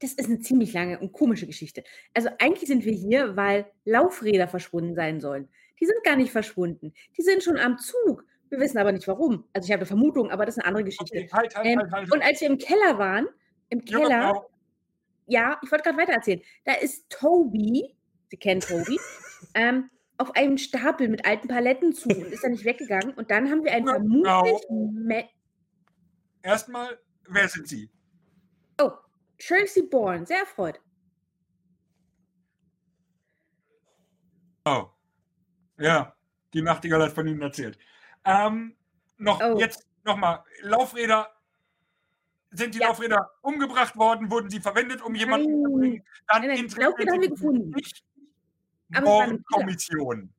Das 0.00 0.12
ist 0.12 0.28
eine 0.28 0.40
ziemlich 0.40 0.72
lange 0.72 0.98
und 0.98 1.12
komische 1.12 1.46
Geschichte. 1.46 1.84
Also 2.14 2.30
eigentlich 2.38 2.68
sind 2.68 2.84
wir 2.84 2.92
hier, 2.92 3.36
weil 3.36 3.66
Laufräder 3.84 4.48
verschwunden 4.48 4.94
sein 4.94 5.20
sollen. 5.20 5.48
Die 5.78 5.86
sind 5.86 6.02
gar 6.04 6.16
nicht 6.16 6.32
verschwunden. 6.32 6.92
Die 7.16 7.22
sind 7.22 7.42
schon 7.42 7.58
am 7.58 7.78
Zug. 7.78 8.24
Wir 8.48 8.58
wissen 8.58 8.78
aber 8.78 8.92
nicht 8.92 9.06
warum. 9.06 9.44
Also 9.52 9.66
ich 9.66 9.72
habe 9.72 9.80
eine 9.80 9.86
Vermutung, 9.86 10.30
aber 10.30 10.44
das 10.44 10.56
ist 10.56 10.62
eine 10.62 10.68
andere 10.68 10.84
Geschichte. 10.84 11.18
Okay, 11.18 11.28
halt, 11.32 11.54
halt, 11.54 11.66
ähm, 11.66 11.78
halt, 11.78 11.92
halt, 11.92 12.12
und 12.12 12.22
als 12.22 12.40
wir 12.40 12.48
im 12.48 12.58
Keller 12.58 12.98
waren, 12.98 13.28
im 13.68 13.84
Keller, 13.84 14.46
ja, 15.26 15.60
ich 15.62 15.70
wollte 15.70 15.84
gerade 15.84 15.98
weiter 15.98 16.12
erzählen, 16.12 16.42
da 16.64 16.74
ist 16.74 17.08
Toby, 17.10 17.94
Sie 18.28 18.36
kennen 18.36 18.60
Toby, 18.60 18.98
ähm, 19.54 19.90
auf 20.18 20.34
einem 20.36 20.58
Stapel 20.58 21.08
mit 21.08 21.24
alten 21.24 21.48
Paletten 21.48 21.92
zu 21.92 22.08
und 22.08 22.26
ist 22.26 22.44
da 22.44 22.48
nicht 22.48 22.64
weggegangen. 22.64 23.14
Und 23.14 23.30
dann 23.30 23.50
haben 23.50 23.64
wir 23.64 23.72
einen 23.72 23.86
vermutlich... 23.86 25.26
Erstmal, 26.42 26.98
wer 27.28 27.48
sind 27.48 27.68
Sie? 27.68 27.90
Oh, 28.80 28.90
Tracy 29.40 29.82
Bourne, 29.82 30.26
sehr 30.26 30.40
erfreut. 30.40 30.80
Oh, 34.64 34.86
ja, 35.78 36.14
die 36.52 36.62
Nachtigall 36.62 37.02
hat 37.02 37.12
von 37.12 37.26
Ihnen 37.26 37.40
erzählt. 37.40 37.78
Ähm, 38.24 38.76
noch 39.16 39.40
oh. 39.40 39.58
jetzt 39.58 39.88
nochmal, 40.04 40.44
Laufräder, 40.60 41.30
sind 42.50 42.74
die 42.74 42.80
ja. 42.80 42.88
Laufräder 42.88 43.30
umgebracht 43.40 43.96
worden, 43.96 44.30
wurden 44.30 44.50
sie 44.50 44.60
verwendet, 44.60 45.00
um 45.02 45.14
jemanden 45.14 45.64
zu 45.64 45.72
bringen? 45.72 46.04
Dann 46.28 46.42
nein, 46.42 46.56
nein, 46.56 46.68
Laufräder 46.76 47.12
haben 47.12 47.20
wir 47.22 47.30
gefunden. 47.30 47.70
Nicht 47.70 48.04
Mordkommission. 48.88 50.32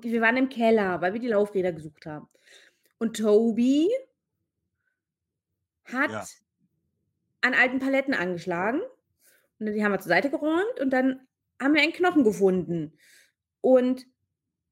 Wir 0.00 0.20
waren 0.20 0.36
im 0.36 0.48
Keller, 0.48 1.00
weil 1.00 1.12
wir 1.12 1.20
die 1.20 1.28
Laufräder 1.28 1.72
gesucht 1.72 2.06
haben. 2.06 2.28
Und 2.98 3.16
Toby 3.16 3.90
hat 5.84 6.10
ja. 6.10 6.24
An 7.44 7.54
alten 7.54 7.78
Paletten 7.78 8.14
angeschlagen. 8.14 8.80
Und 9.58 9.66
die 9.66 9.84
haben 9.84 9.92
wir 9.92 10.00
zur 10.00 10.08
Seite 10.08 10.30
geräumt 10.30 10.80
und 10.80 10.90
dann 10.90 11.26
haben 11.60 11.74
wir 11.74 11.82
einen 11.82 11.92
Knochen 11.92 12.24
gefunden. 12.24 12.98
Und 13.60 14.06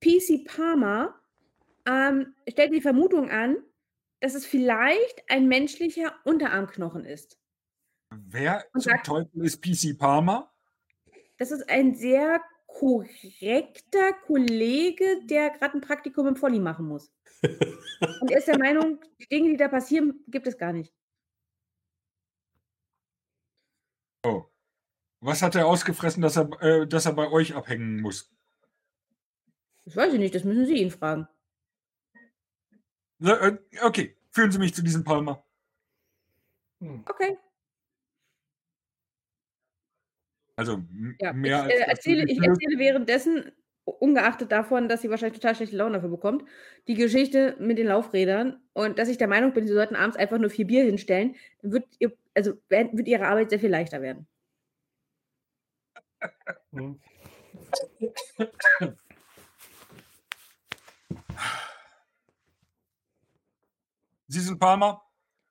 PC 0.01 0.45
Palmer 0.45 1.21
ähm, 1.87 2.35
stellt 2.49 2.73
die 2.73 2.81
Vermutung 2.81 3.31
an, 3.31 3.57
dass 4.21 4.35
es 4.35 4.47
vielleicht 4.47 5.23
ein 5.29 5.49
menschlicher 5.49 6.15
Unterarmknochen 6.25 7.05
ist. 7.05 7.39
Wer 8.11 8.65
Und 8.73 8.83
zum 8.83 8.93
sagt, 8.93 9.07
Teufel 9.07 9.45
ist 9.45 9.63
PC 9.63 9.99
Palmer? 9.99 10.53
Das 11.39 11.51
ist 11.51 11.69
ein 11.69 11.95
sehr 11.95 12.41
korrekter 12.67 14.13
Kollege, 14.27 15.25
der 15.25 15.51
gerade 15.51 15.79
ein 15.79 15.81
Praktikum 15.81 16.27
im 16.27 16.37
Volli 16.37 16.59
machen 16.59 16.87
muss. 16.87 17.13
Und 17.43 18.31
er 18.31 18.39
ist 18.39 18.49
der 18.49 18.59
Meinung, 18.59 19.01
die 19.21 19.27
Dinge, 19.27 19.51
die 19.51 19.57
da 19.57 19.69
passieren, 19.69 20.25
gibt 20.29 20.47
es 20.47 20.57
gar 20.57 20.73
nicht. 20.73 20.95
Oh. 24.25 24.45
Was 25.25 25.41
hat 25.41 25.55
er 25.55 25.69
ausgefressen, 25.69 26.21
dass 26.21 26.37
er, 26.37 26.51
äh, 26.61 26.87
dass 26.87 27.07
er 27.07 27.13
bei 27.13 27.31
euch 27.31 27.55
abhängen 27.55 28.01
muss? 28.01 28.29
Das 29.85 29.95
weiß 29.97 30.13
ich 30.15 30.19
nicht, 30.19 30.35
das 30.35 30.43
müssen 30.43 30.67
Sie 30.67 30.75
ihn 30.75 30.91
fragen. 30.91 31.29
Äh, 33.21 33.53
okay, 33.85 34.17
führen 34.33 34.51
Sie 34.51 34.59
mich 34.59 34.75
zu 34.75 34.83
diesem 34.83 35.05
Palmer. 35.05 35.45
Hm. 36.81 37.05
Okay. 37.09 37.39
Also 40.57 40.83
ja, 41.21 41.33
mehr 41.33 41.67
ich, 41.69 41.75
äh, 41.75 41.85
erzähle, 41.89 42.25
ich 42.27 42.43
erzähle 42.43 42.79
währenddessen, 42.79 43.53
ungeachtet 43.85 44.51
davon, 44.51 44.89
dass 44.89 45.03
sie 45.03 45.11
wahrscheinlich 45.11 45.41
total 45.41 45.55
schlechte 45.55 45.77
Laune 45.77 45.95
dafür 45.95 46.11
bekommt, 46.11 46.45
die 46.89 46.95
Geschichte 46.95 47.57
mit 47.61 47.79
den 47.79 47.87
Laufrädern 47.87 48.61
und 48.73 48.99
dass 48.99 49.09
ich 49.09 49.19
der 49.19 49.29
Meinung 49.29 49.53
bin, 49.53 49.67
sie 49.69 49.73
sollten 49.73 49.97
abends 49.97 50.17
einfach 50.17 50.39
nur 50.39 50.51
vier 50.51 50.67
Bier 50.67 50.85
hinstellen, 50.85 51.37
dann 51.63 51.73
wird, 51.73 51.85
ihr, 52.01 52.13
also, 52.35 52.55
wird 52.69 53.09
ihre 53.09 53.27
Arbeit 53.27 53.51
sehr 53.51 53.61
viel 53.61 53.71
leichter 53.71 54.03
werden. 54.03 54.27
Hm. 56.73 57.01
Sie 64.29 64.41
sind 64.41 64.59
Palmer? 64.59 65.03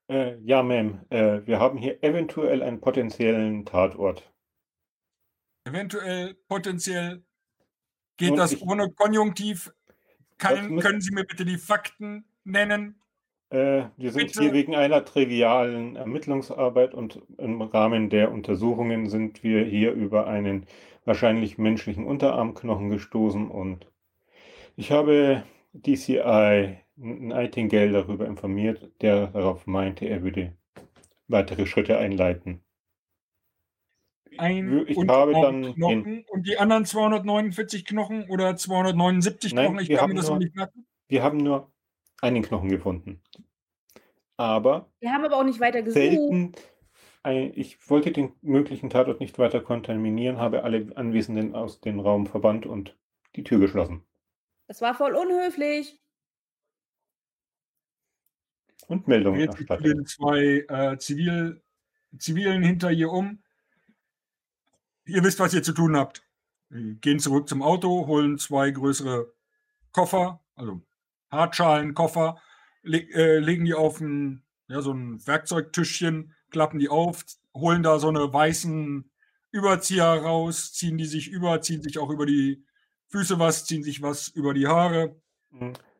Äh, 0.10 0.38
ja, 0.40 0.62
Ma'am. 0.62 1.06
Äh, 1.10 1.46
wir 1.46 1.60
haben 1.60 1.78
hier 1.78 2.04
eventuell 2.04 2.64
einen 2.64 2.82
potenziellen 2.82 3.66
Tatort. 3.66 4.32
Eventuell, 5.64 6.34
potenziell. 6.48 7.24
Geht 8.18 8.32
Und 8.32 8.38
das 8.38 8.54
ich, 8.54 8.62
ohne 8.64 8.92
Konjunktiv? 8.92 9.72
Kann, 10.38 10.80
können 10.80 11.02
Sie 11.02 11.14
mir 11.14 11.24
bitte 11.24 11.46
die 11.46 11.58
Fakten 11.58 12.26
nennen? 12.44 13.00
Äh, 13.52 13.90
wir 13.98 14.12
sind 14.12 14.28
Bitte. 14.28 14.42
hier 14.42 14.54
wegen 14.54 14.76
einer 14.76 15.04
trivialen 15.04 15.98
Ermittlungsarbeit 15.98 16.94
und 16.94 17.22
im 17.38 17.62
Rahmen 17.62 18.10
der 18.10 18.32
Untersuchungen 18.32 19.10
sind 19.10 19.44
wir 19.44 19.66
hier 19.66 19.92
über 19.92 20.26
einen 20.28 20.66
wahrscheinlich 21.04 21.58
menschlichen 21.58 22.06
Unterarmknochen 22.06 22.90
gestoßen 22.90 23.52
und 23.52 23.88
ich 24.78 24.92
habe 24.94 25.44
DCI 25.74 26.78
Nightingale 26.96 27.92
darüber 27.92 28.26
informiert, 28.26 28.90
der 29.02 29.28
darauf 29.28 29.68
meinte, 29.68 30.06
er 30.06 30.24
würde 30.24 30.56
weitere 31.28 31.66
Schritte 31.66 31.98
einleiten. 31.98 32.64
Ein 34.38 34.86
ich 34.88 34.98
habe 34.98 35.34
dann 35.34 35.76
Knochen 35.76 36.24
und 36.30 36.48
die 36.48 36.58
anderen 36.58 36.86
249 36.86 37.84
Knochen 37.84 38.30
oder 38.30 38.56
279 38.56 39.54
Nein, 39.54 39.72
Knochen, 39.72 39.84
ich 39.84 39.90
kann 39.98 40.10
mir 40.10 40.16
das 40.16 40.30
nur, 40.30 40.38
nicht 40.38 40.56
merken. 40.56 40.86
Wir 41.10 41.22
haben 41.22 41.38
nur 41.38 41.70
einen 42.22 42.44
Knochen 42.44 42.70
gefunden. 42.70 43.22
Aber 44.38 44.92
wir 45.00 45.12
haben 45.12 45.26
aber 45.26 45.38
auch 45.38 45.44
nicht 45.44 45.60
weiter 45.60 45.82
gesucht. 45.82 46.02
Selten, 46.02 46.54
ich 47.56 47.90
wollte 47.90 48.12
den 48.12 48.34
möglichen 48.42 48.90
Tatort 48.90 49.20
nicht 49.20 49.38
weiter 49.38 49.62
kontaminieren, 49.62 50.38
habe 50.38 50.64
alle 50.64 50.96
Anwesenden 50.96 51.54
aus 51.54 51.82
dem 51.82 52.00
Raum 52.00 52.26
verbannt 52.26 52.66
und 52.66 52.98
die 53.36 53.44
Tür 53.44 53.60
geschlossen. 53.60 54.04
Das 54.68 54.82
war 54.82 54.96
voll 54.96 55.16
unhöflich. 55.16 56.00
Und 58.88 59.08
Meldungen 59.08 59.40
Jetzt 59.40 59.60
erstattet. 59.60 60.08
zwei 60.10 60.66
äh, 60.68 60.98
Zivil, 60.98 61.62
Zivilen 62.18 62.64
hinter 62.64 62.92
ihr 62.92 63.12
um. 63.12 63.44
Ihr 65.06 65.24
wisst, 65.24 65.40
was 65.40 65.54
ihr 65.54 65.64
zu 65.64 65.74
tun 65.74 65.96
habt. 65.96 66.28
Wir 66.70 66.96
gehen 66.96 67.20
zurück 67.20 67.48
zum 67.48 67.62
Auto, 67.62 68.08
holen 68.08 68.38
zwei 68.38 68.72
größere 68.72 69.32
Koffer, 69.92 70.44
also 70.56 70.82
Hartschalenkoffer, 71.32 72.42
le 72.84 73.00
äh, 73.14 73.40
legen 73.40 73.66
die 73.66 73.74
auf 73.74 74.00
ein, 74.00 74.44
ja, 74.68 74.82
so 74.82 74.94
ein 74.94 75.26
Werkzeugtischchen, 75.26 76.34
klappen 76.50 76.80
die 76.80 76.90
auf, 76.90 77.24
holen 77.54 77.84
da 77.84 78.00
so 78.00 78.10
eine 78.10 78.32
weißen 78.32 79.10
Überzieher 79.52 80.06
raus, 80.06 80.74
ziehen 80.74 80.98
die 80.98 81.06
sich 81.06 81.28
über, 81.30 81.62
ziehen 81.62 81.82
sich 81.82 81.98
auch 82.00 82.10
über 82.10 82.26
die 82.26 82.64
Füße 83.10 83.40
was, 83.40 83.66
ziehen 83.66 83.84
sich 83.84 84.02
was 84.02 84.30
über 84.30 84.54
die 84.54 84.68
Haare. 84.68 85.16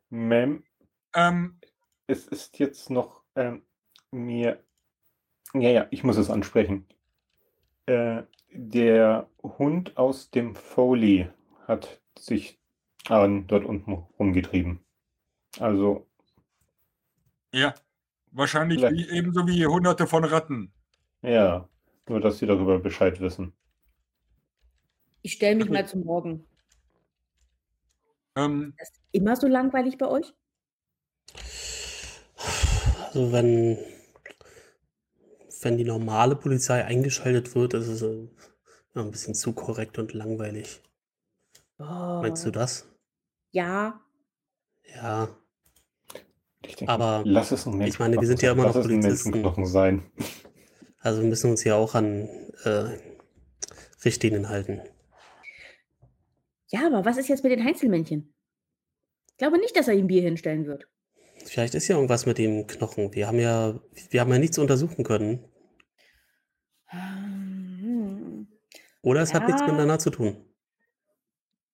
Ma'am, 0.10 0.64
ähm, 1.14 1.60
es 2.08 2.28
ist 2.28 2.60
jetzt 2.60 2.90
noch 2.90 3.24
ähm, 3.36 3.64
mir. 4.12 4.64
Ja, 5.54 5.70
ja, 5.70 5.88
ich 5.92 6.04
muss 6.04 6.18
es 6.18 6.30
ansprechen. 6.30 6.88
Äh, 7.86 8.24
der 8.54 9.30
Hund 9.44 9.98
aus 9.98 10.32
dem 10.32 10.56
Foley 10.56 11.30
hat 11.68 12.02
sich 12.18 12.60
äh, 13.10 13.42
dort 13.48 13.66
unten 13.66 13.94
rumgetrieben. 14.20 14.80
Also 15.60 16.08
ja, 17.54 17.74
wahrscheinlich 18.32 18.82
wie, 18.82 19.10
ebenso 19.10 19.46
wie 19.48 19.66
Hunderte 19.66 20.08
von 20.08 20.24
Ratten. 20.24 20.72
Ja, 21.22 21.68
nur 22.08 22.22
dass 22.22 22.40
sie 22.40 22.46
darüber 22.46 22.80
Bescheid 22.80 23.20
wissen. 23.20 23.54
Ich 25.22 25.34
stelle 25.34 25.56
mich 25.58 25.70
mal 25.70 25.88
zum 25.88 26.04
Morgen. 26.04 26.48
Ähm, 28.36 28.74
ist 28.78 28.94
das 28.96 29.02
immer 29.12 29.36
so 29.36 29.48
langweilig 29.48 29.98
bei 29.98 30.08
euch? 30.08 30.34
Also 33.06 33.34
wenn, 33.34 33.78
wenn 35.62 35.78
die 35.78 35.84
normale 35.84 36.36
Polizei 36.38 36.86
eingeschaltet 36.86 37.54
wird, 37.56 37.74
ist 37.74 37.88
es 37.88 38.02
äh, 38.02 38.28
ein 38.96 39.12
bisschen 39.12 39.36
zu 39.36 39.54
korrekt 39.54 40.00
und 40.00 40.14
langweilig. 40.14 40.82
Oh. 41.78 42.22
Meinst 42.22 42.46
du 42.46 42.52
das? 42.52 42.88
Ja. 43.52 44.02
Ja. 44.86 45.30
Ich 46.66 46.76
denke, 46.76 46.94
Aber 46.94 47.24
lass 47.26 47.52
es 47.52 47.66
ein 47.66 47.82
ich 47.82 48.00
meine, 48.00 48.20
wir 48.20 48.28
sind 48.28 48.42
ja 48.42 48.52
immer 48.52 48.68
noch 48.68 48.74
Polizisten. 48.74 49.66
sein. 49.66 50.04
Also 51.00 51.22
wir 51.22 51.30
müssen 51.30 51.50
uns 51.50 51.64
ja 51.64 51.76
auch 51.76 51.96
an 51.96 52.30
äh, 52.64 52.86
Richtlinien 54.06 54.50
halten. 54.50 54.82
Ja, 56.68 56.88
aber 56.88 57.04
was 57.04 57.18
ist 57.18 57.28
jetzt 57.28 57.44
mit 57.44 57.52
den 57.52 57.66
Heinzelmännchen? 57.66 58.34
Ich 59.32 59.38
glaube 59.38 59.58
nicht, 59.58 59.76
dass 59.76 59.88
er 59.88 59.96
ihm 59.96 60.08
Bier 60.08 60.22
hinstellen 60.22 60.68
wird. 60.68 60.88
Vielleicht 61.46 61.74
ist 61.74 61.88
ja 61.88 61.96
irgendwas 61.96 62.26
mit 62.28 62.38
dem 62.38 62.68
Knochen. 62.68 63.14
Wir 63.14 63.28
haben 63.28 63.40
ja, 63.40 63.80
wir 64.10 64.22
haben 64.22 64.32
ja 64.32 64.38
nichts 64.38 64.60
untersuchen 64.60 65.04
können. 65.04 65.44
Hm. 66.86 68.48
Oder 69.02 69.22
es 69.22 69.32
ja. 69.32 69.40
hat 69.40 69.48
nichts 69.48 69.62
miteinander 69.62 69.98
zu 69.98 70.12
tun. 70.12 70.38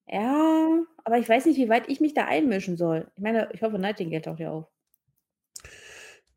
Ja, 0.07 0.85
aber 1.03 1.17
ich 1.17 1.27
weiß 1.27 1.45
nicht, 1.45 1.57
wie 1.57 1.67
weit 1.67 1.89
ich 1.89 1.99
mich 1.99 2.13
da 2.13 2.25
einmischen 2.25 2.77
soll. 2.77 3.11
Ich 3.15 3.21
meine, 3.21 3.49
ich 3.51 3.61
hoffe, 3.61 3.77
Nightingale 3.77 4.21
taucht 4.21 4.39
ja 4.39 4.51
auf. 4.51 4.67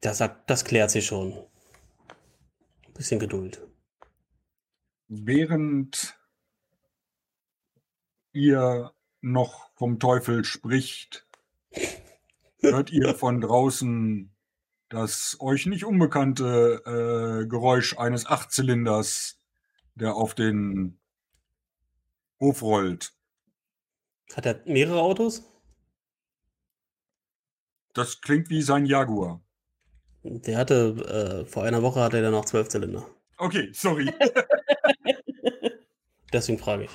Das, 0.01 0.23
das 0.47 0.65
klärt 0.65 0.91
sich 0.91 1.07
schon. 1.07 1.33
Ein 2.87 2.93
bisschen 2.95 3.21
Geduld. 3.21 3.61
Während 5.09 6.19
ihr 8.33 8.93
noch 9.21 9.71
vom 9.75 9.99
Teufel 9.99 10.45
spricht, 10.45 11.27
hört 12.61 12.91
ihr 12.91 13.15
von 13.19 13.41
draußen 13.41 14.33
das 14.91 15.37
euch 15.41 15.67
nicht 15.67 15.85
unbekannte 15.85 16.83
äh, 16.85 17.47
Geräusch 17.47 17.97
eines 17.97 18.27
Achtzylinders, 18.27 19.39
der 19.95 20.17
auf 20.17 20.35
den 20.35 20.99
Hof 22.41 22.63
rollt. 22.63 23.15
Hat 24.35 24.47
er 24.47 24.63
mehrere 24.67 25.01
Autos? 25.01 25.45
Das 27.95 28.21
klingt 28.21 28.51
wie 28.51 28.63
sein 28.63 28.85
Jaguar. 28.85 29.41
Der 30.23 30.59
hatte, 30.59 31.45
äh, 31.45 31.47
vor 31.47 31.65
einer 31.65 31.83
Woche 31.83 32.01
hatte 32.01 32.21
er 32.21 32.31
noch 32.31 32.45
zwölf 32.45 32.69
Zylinder. 32.69 33.07
Okay, 33.39 33.71
sorry. 33.73 34.07
Deswegen 36.33 36.59
frage 36.59 36.85
ich. 36.85 36.91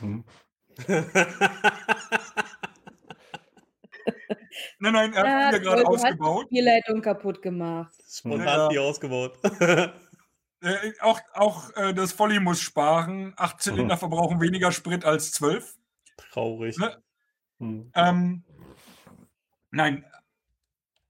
Hm. 0.00 0.24
nein, 4.78 4.92
nein, 4.92 5.12
er 5.12 5.46
hat 5.46 5.52
ja, 5.52 5.58
gerade 5.58 5.86
ausgebaut. 5.86 6.46
Die 6.50 6.60
Leitung 6.60 7.00
kaputt 7.00 7.42
gemacht. 7.42 7.94
Spontan 8.08 8.46
ja. 8.46 8.68
die 8.68 8.78
ausgebaut. 8.78 9.38
äh, 10.60 10.92
auch 11.00 11.20
auch 11.34 11.70
äh, 11.76 11.94
das 11.94 12.18
Volley 12.18 12.40
muss 12.40 12.60
sparen. 12.60 13.32
Acht 13.36 13.62
Zylinder 13.62 13.94
mhm. 13.94 14.00
verbrauchen 14.00 14.40
weniger 14.40 14.72
Sprit 14.72 15.04
als 15.04 15.32
zwölf. 15.32 15.76
Traurig. 16.16 16.76
Ne? 16.78 17.02
Mhm. 17.58 17.90
Ähm, 17.94 18.44
nein, 19.70 20.04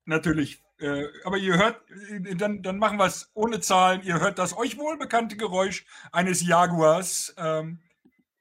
natürlich. 0.04 0.62
Äh, 0.78 1.06
aber 1.24 1.38
ihr 1.38 1.56
hört, 1.56 1.90
äh, 1.90 2.36
dann, 2.36 2.62
dann 2.62 2.78
machen 2.78 2.98
wir 2.98 3.06
es 3.06 3.30
ohne 3.34 3.60
Zahlen. 3.60 4.02
Ihr 4.02 4.20
hört 4.20 4.38
das 4.38 4.56
euch 4.56 4.78
wohlbekannte 4.78 5.36
Geräusch 5.36 5.84
eines 6.12 6.46
Jaguars, 6.46 7.34
ähm, 7.36 7.80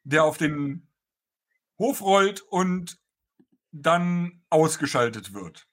der 0.04 0.24
auf 0.24 0.38
den 0.38 0.88
Hof 1.80 2.02
rollt 2.02 2.42
und 2.42 3.00
dann 3.72 4.44
ausgeschaltet 4.50 5.34
wird. 5.34 5.68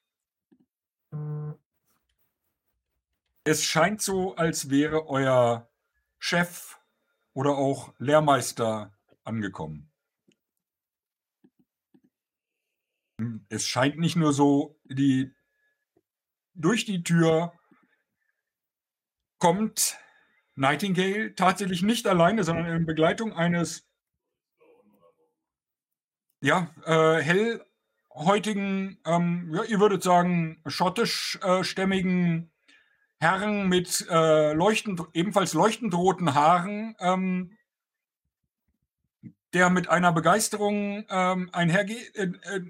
Es 3.43 3.63
scheint 3.63 4.01
so, 4.01 4.35
als 4.35 4.69
wäre 4.69 5.07
euer 5.07 5.69
Chef 6.17 6.79
oder 7.33 7.51
auch 7.51 7.93
Lehrmeister 7.99 8.91
angekommen. 9.23 9.91
Es 13.49 13.67
scheint 13.67 13.97
nicht 13.97 14.15
nur 14.15 14.33
so, 14.33 14.79
die 14.83 15.34
durch 16.55 16.85
die 16.85 17.03
Tür 17.03 17.53
kommt 19.39 19.97
Nightingale 20.55 21.35
tatsächlich 21.35 21.83
nicht 21.83 22.07
alleine, 22.07 22.43
sondern 22.43 22.67
in 22.67 22.85
Begleitung 22.85 23.33
eines 23.33 23.85
ja, 26.41 26.69
äh, 26.85 27.21
hellhäutigen, 27.21 28.99
ähm, 29.05 29.51
ja, 29.53 29.63
ihr 29.63 29.79
würdet 29.79 30.03
sagen, 30.03 30.61
schottischstämmigen 30.65 32.43
äh, 32.43 32.47
Herren 33.19 33.67
mit 33.67 34.05
äh, 34.09 34.53
leuchtend, 34.53 35.01
ebenfalls 35.13 35.53
leuchtend 35.53 35.93
roten 35.93 36.33
Haaren, 36.35 36.95
ähm, 36.99 37.57
der 39.53 39.69
mit 39.69 39.89
einer 39.89 40.11
Begeisterung 40.11 41.05
ähm, 41.09 41.49
einhergeht, 41.51 42.15
äh, 42.15 42.31
äh, 42.43 42.61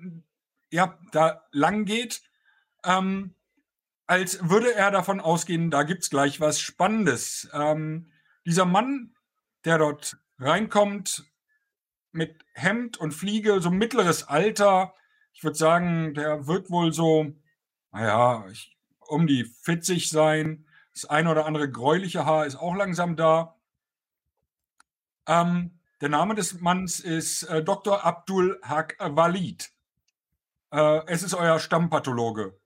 ja, 0.70 0.98
da 1.12 1.44
lang 1.52 1.86
geht, 1.86 2.22
ähm, 2.86 3.36
als 4.07 4.49
würde 4.49 4.73
er 4.73 4.91
davon 4.91 5.19
ausgehen, 5.19 5.72
da 5.72 5.84
gibt 5.84 6.03
es 6.03 6.10
gleich 6.10 6.40
was 6.40 6.60
Spannendes. 6.60 7.49
Ähm, 7.53 8.11
dieser 8.45 8.65
Mann, 8.65 9.15
der 9.64 9.80
dort 9.80 10.18
reinkommt, 10.40 11.26
mit 12.11 12.45
Hemd 12.53 12.98
und 12.98 13.14
Fliege, 13.14 13.60
so 13.61 13.72
mittleres 13.72 14.27
Alter, 14.27 14.94
ich 15.34 15.44
würde 15.44 15.57
sagen, 15.57 16.14
der 16.14 16.48
wird 16.48 16.69
wohl 16.69 16.94
so, 16.94 17.34
naja, 17.91 18.45
ich, 18.49 18.77
um 18.99 19.27
die 19.27 19.44
40 19.44 20.10
sein. 20.10 20.65
Das 20.94 21.06
ein 21.06 21.27
oder 21.27 21.45
andere 21.45 21.69
gräuliche 21.69 22.26
Haar 22.26 22.45
ist 22.45 22.56
auch 22.56 22.73
langsam 22.73 23.18
da. 23.18 23.60
Ähm, 25.27 25.80
der 25.99 26.10
Name 26.10 26.36
des 26.36 26.61
Manns 26.61 27.02
ist 27.02 27.44
äh, 27.44 27.64
Dr. 27.64 28.06
Abdul 28.06 28.61
Haq 28.64 28.95
Walid. 28.99 29.72
Äh, 30.72 31.02
es 31.07 31.22
ist 31.23 31.34
euer 31.34 31.60
Stammpathologe. 31.60 32.57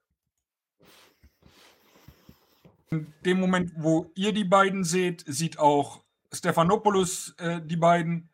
In 2.91 3.13
dem 3.23 3.39
Moment, 3.39 3.71
wo 3.75 4.11
ihr 4.15 4.33
die 4.33 4.43
beiden 4.43 4.83
seht, 4.83 5.23
sieht 5.27 5.59
auch 5.59 6.03
Stephanopoulos 6.33 7.35
äh, 7.37 7.61
die 7.61 7.75
beiden. 7.75 8.29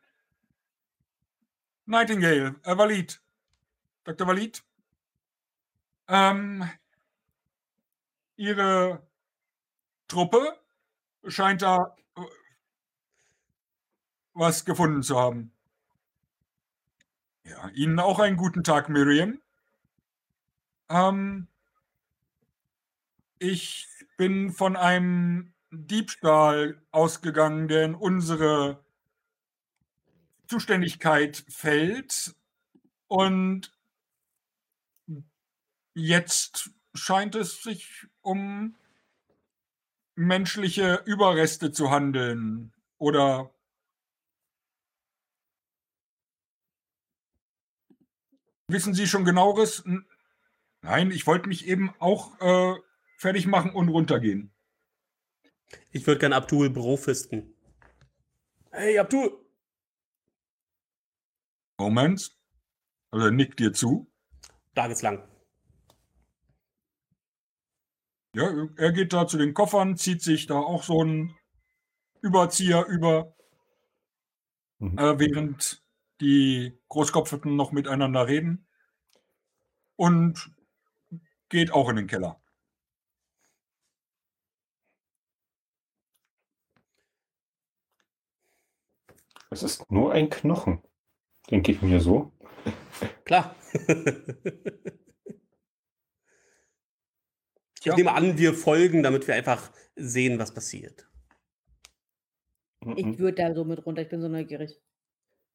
Nightingale, 1.86 2.56
äh, 2.64 2.78
Walid. 2.78 3.22
Dr. 4.06 4.28
Walid. 4.28 4.64
Ähm, 6.08 6.70
ihre 8.38 9.06
Truppe 10.08 10.58
scheint 11.28 11.62
da 11.62 11.96
äh, 12.16 12.22
was 14.34 14.64
gefunden 14.64 15.04
zu 15.04 15.20
haben. 15.20 15.52
Ja, 17.44 17.70
Ihnen 17.70 18.00
auch 18.00 18.20
einen 18.20 18.38
guten 18.38 18.64
Tag, 18.64 18.90
Miriam. 18.90 19.40
Ähm, 20.90 21.48
ich 23.38 23.88
bin 24.18 24.52
von 24.52 24.76
einem 24.76 25.54
Diebstahl 25.72 26.82
ausgegangen, 26.92 27.68
der 27.68 27.84
in 27.84 27.96
unsere 27.96 28.84
Zuständigkeit 30.48 31.44
fällt. 31.50 32.36
Und 33.08 33.72
jetzt 35.94 36.72
scheint 36.94 37.36
es 37.36 37.62
sich 37.62 38.08
um 38.22 38.76
menschliche 40.16 41.04
Überreste 41.06 41.72
zu 41.72 41.92
handeln. 41.92 42.74
Oder 42.98 43.54
wissen 48.68 48.94
Sie 48.94 49.08
schon 49.08 49.26
genaueres? 49.26 49.84
Nein, 50.82 51.12
ich 51.12 51.28
wollte 51.28 51.50
mich 51.50 51.68
eben 51.68 51.94
auch 52.00 52.40
äh, 52.40 52.80
fertig 53.26 53.48
machen 53.48 53.72
und 53.72 53.90
runtergehen. 53.90 54.54
Ich 55.92 56.06
würde 56.06 56.20
gerne 56.20 56.36
Abdul 56.36 56.70
brofisten. 56.70 57.56
Hey, 58.70 59.00
Abdul! 59.00 59.44
Moment. 61.80 62.38
Also 63.10 63.26
er 63.26 63.32
nickt 63.32 63.60
dir 63.60 63.74
zu. 63.74 64.12
Tageslang. 64.76 65.28
Ja, 68.36 68.68
er 68.76 68.92
geht 68.92 69.12
da 69.12 69.26
zu 69.26 69.40
den 69.40 69.56
Koffern, 69.56 69.98
zieht 69.98 70.22
sich 70.22 70.46
da 70.46 70.60
auch 70.60 70.84
so 70.84 71.02
einen 71.02 71.36
Überzieher 72.22 72.86
über, 72.86 73.36
mhm. 74.78 75.00
äh, 75.00 75.18
während 75.20 75.84
die 76.22 76.78
Großkopferten 76.90 77.56
noch 77.56 77.72
miteinander 77.72 78.28
reden. 78.28 78.68
Und 79.96 80.52
geht 81.50 81.72
auch 81.72 81.90
in 81.90 81.96
den 81.96 82.08
Keller. 82.08 82.40
Es 89.56 89.64
ist 89.64 89.90
nur 89.90 90.12
ein 90.12 90.30
Knochen, 90.30 90.82
denke 91.50 91.72
ich 91.72 91.82
mir 91.82 92.02
so. 92.02 92.34
Klar. 93.24 93.56
ich 97.80 97.86
ja. 97.86 97.96
nehme 97.96 98.12
an, 98.12 98.38
wir 98.38 98.54
folgen, 98.54 99.02
damit 99.02 99.30
wir 99.30 99.36
einfach 99.36 99.72
sehen, 99.96 100.40
was 100.40 100.54
passiert. 100.54 101.10
Ich 102.98 103.06
mhm. 103.06 103.18
würde 103.18 103.44
da 103.44 103.54
so 103.56 103.64
mit 103.64 103.86
runter, 103.86 104.02
ich 104.02 104.10
bin 104.10 104.20
so 104.20 104.28
neugierig. 104.28 104.78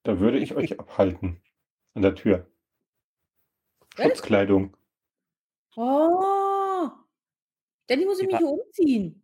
Da 0.03 0.19
würde 0.19 0.39
ich 0.39 0.55
euch 0.55 0.81
abhalten. 0.81 1.43
An 1.93 2.01
der 2.01 2.15
Tür. 2.15 2.51
Was? 3.97 4.07
Schutzkleidung. 4.07 4.79
Oh. 5.77 6.89
Danny 7.87 8.07
muss 8.07 8.19
ich 8.19 8.29
mich 8.29 8.39
hier 8.39 8.49
umziehen. 8.49 9.23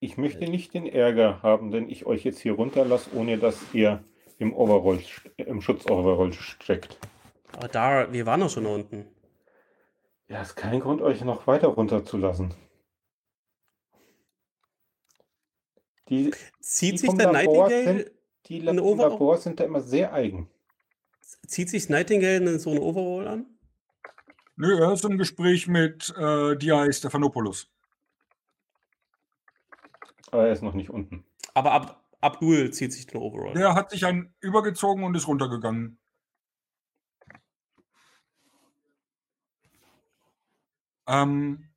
Ich 0.00 0.18
möchte 0.18 0.50
nicht 0.50 0.74
den 0.74 0.84
Ärger 0.86 1.42
haben, 1.42 1.72
wenn 1.72 1.88
ich 1.88 2.04
euch 2.04 2.24
jetzt 2.24 2.40
hier 2.40 2.52
runterlasse, 2.52 3.08
ohne 3.14 3.38
dass 3.38 3.58
ihr 3.72 4.04
im 4.38 4.54
Overall, 4.54 5.02
im 5.36 5.60
Schutzoverall 5.60 6.32
steckt. 6.32 6.98
Aber 7.52 7.68
da, 7.68 8.12
wir 8.12 8.26
waren 8.26 8.40
doch 8.40 8.50
schon 8.50 8.66
unten. 8.66 9.06
Ja, 10.28 10.42
ist 10.42 10.56
kein 10.56 10.80
Grund, 10.80 11.00
euch 11.00 11.22
noch 11.22 11.46
weiter 11.46 11.68
runterzulassen. 11.68 12.54
Die, 16.08 16.32
Zieht 16.60 16.94
die 16.94 16.98
sich 16.98 17.14
der 17.14 17.32
Nightingale 17.32 17.84
sind, 17.84 18.10
die 18.46 18.60
Labors 18.60 19.42
sind 19.42 19.60
da 19.60 19.64
immer 19.64 19.80
sehr 19.80 20.12
eigen. 20.12 20.48
Zieht 21.46 21.68
sich 21.68 21.88
Nightingale 21.88 22.36
in 22.36 22.58
so 22.58 22.70
ein 22.70 22.78
Overall 22.78 23.28
an? 23.28 23.46
Nö, 24.56 24.78
er 24.80 24.92
ist 24.92 25.04
im 25.04 25.18
Gespräch 25.18 25.66
mit 25.68 26.12
äh, 26.16 26.56
Dia 26.56 26.90
Stephanopoulos. 26.90 27.70
Aber 30.30 30.46
er 30.46 30.52
ist 30.52 30.62
noch 30.62 30.74
nicht 30.74 30.90
unten. 30.90 31.24
Aber 31.54 31.72
ab, 31.72 32.07
Abdul 32.20 32.70
zieht 32.72 32.92
sich 32.92 33.06
den 33.06 33.20
Overall. 33.20 33.54
Der 33.54 33.74
hat 33.74 33.90
sich 33.90 34.04
einen 34.04 34.34
übergezogen 34.40 35.04
und 35.04 35.14
ist 35.14 35.28
runtergegangen. 35.28 35.98
Ähm, 41.06 41.70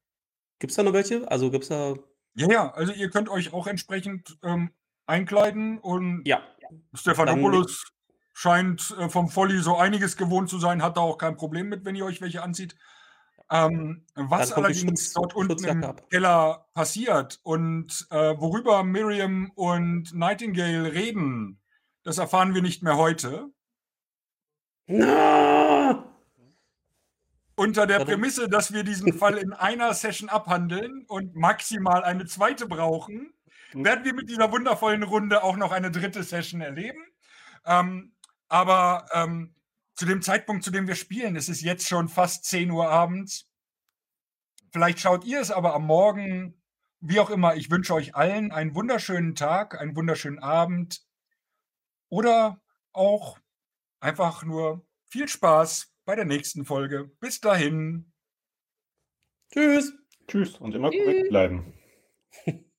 gibt 0.59 0.71
es 0.71 0.75
da 0.75 0.83
noch 0.83 0.93
welche? 0.93 1.29
Also 1.31 1.51
gibt 1.51 1.63
es 1.63 1.69
da. 1.69 1.95
Ja, 2.33 2.49
ja, 2.49 2.71
also 2.73 2.93
ihr 2.93 3.09
könnt 3.09 3.29
euch 3.29 3.53
auch 3.53 3.67
entsprechend 3.67 4.37
ähm, 4.43 4.71
einkleiden 5.05 5.79
und 5.79 6.23
ja. 6.25 6.41
Stephanopoulos 6.93 7.91
scheint 8.33 8.95
äh, 8.97 9.09
vom 9.09 9.29
Folly 9.29 9.59
so 9.59 9.77
einiges 9.77 10.17
gewohnt 10.17 10.49
zu 10.49 10.57
sein, 10.59 10.81
hat 10.81 10.97
da 10.97 11.01
auch 11.01 11.17
kein 11.17 11.35
Problem 11.35 11.67
mit, 11.67 11.85
wenn 11.85 11.95
ihr 11.95 12.05
euch 12.05 12.21
welche 12.21 12.43
anzieht. 12.43 12.75
Ähm, 13.51 14.05
was 14.15 14.53
allerdings 14.53 15.11
dort 15.11 15.35
unten 15.35 15.65
im 15.65 15.83
ab. 15.83 16.09
Keller 16.09 16.69
passiert 16.73 17.41
und 17.43 18.07
äh, 18.09 18.33
worüber 18.37 18.81
Miriam 18.85 19.51
und 19.55 20.13
Nightingale 20.13 20.93
reden, 20.93 21.59
das 22.03 22.17
erfahren 22.17 22.55
wir 22.55 22.61
nicht 22.61 22.81
mehr 22.81 22.95
heute. 22.95 23.49
No! 24.87 26.03
Unter 27.55 27.85
der 27.85 28.05
Prämisse, 28.05 28.47
dass 28.47 28.71
wir 28.71 28.83
diesen 28.83 29.11
Fall 29.13 29.37
in 29.37 29.51
einer 29.51 29.93
Session 29.93 30.29
abhandeln 30.29 31.03
und 31.09 31.35
maximal 31.35 32.05
eine 32.05 32.25
zweite 32.25 32.67
brauchen, 32.67 33.33
hm. 33.71 33.83
werden 33.83 34.05
wir 34.05 34.13
mit 34.13 34.29
dieser 34.29 34.49
wundervollen 34.53 35.03
Runde 35.03 35.43
auch 35.43 35.57
noch 35.57 35.73
eine 35.73 35.91
dritte 35.91 36.23
Session 36.23 36.61
erleben. 36.61 37.03
Ähm, 37.65 38.13
aber 38.47 39.07
ähm, 39.13 39.53
zu 40.01 40.07
dem 40.07 40.23
Zeitpunkt, 40.23 40.63
zu 40.63 40.71
dem 40.71 40.87
wir 40.87 40.95
spielen, 40.95 41.35
es 41.35 41.47
ist 41.47 41.61
jetzt 41.61 41.87
schon 41.87 42.09
fast 42.09 42.43
10 42.45 42.71
Uhr 42.71 42.89
abends. 42.89 43.47
Vielleicht 44.73 44.99
schaut 44.99 45.25
ihr 45.25 45.39
es 45.39 45.51
aber 45.51 45.75
am 45.75 45.85
Morgen, 45.85 46.59
wie 47.01 47.19
auch 47.19 47.29
immer. 47.29 47.55
Ich 47.55 47.69
wünsche 47.69 47.93
euch 47.93 48.15
allen 48.15 48.51
einen 48.51 48.73
wunderschönen 48.73 49.35
Tag, 49.35 49.79
einen 49.79 49.95
wunderschönen 49.95 50.39
Abend 50.39 51.05
oder 52.09 52.63
auch 52.93 53.37
einfach 53.99 54.43
nur 54.43 54.87
viel 55.07 55.27
Spaß 55.27 55.93
bei 56.05 56.15
der 56.15 56.25
nächsten 56.25 56.65
Folge. 56.65 57.11
Bis 57.19 57.39
dahin. 57.39 58.11
Tschüss. 59.53 59.93
Tschüss 60.27 60.57
und 60.57 60.73
immer 60.73 60.89
Tschüss. 60.89 61.05
korrekt 61.05 61.29
bleiben. 61.29 61.73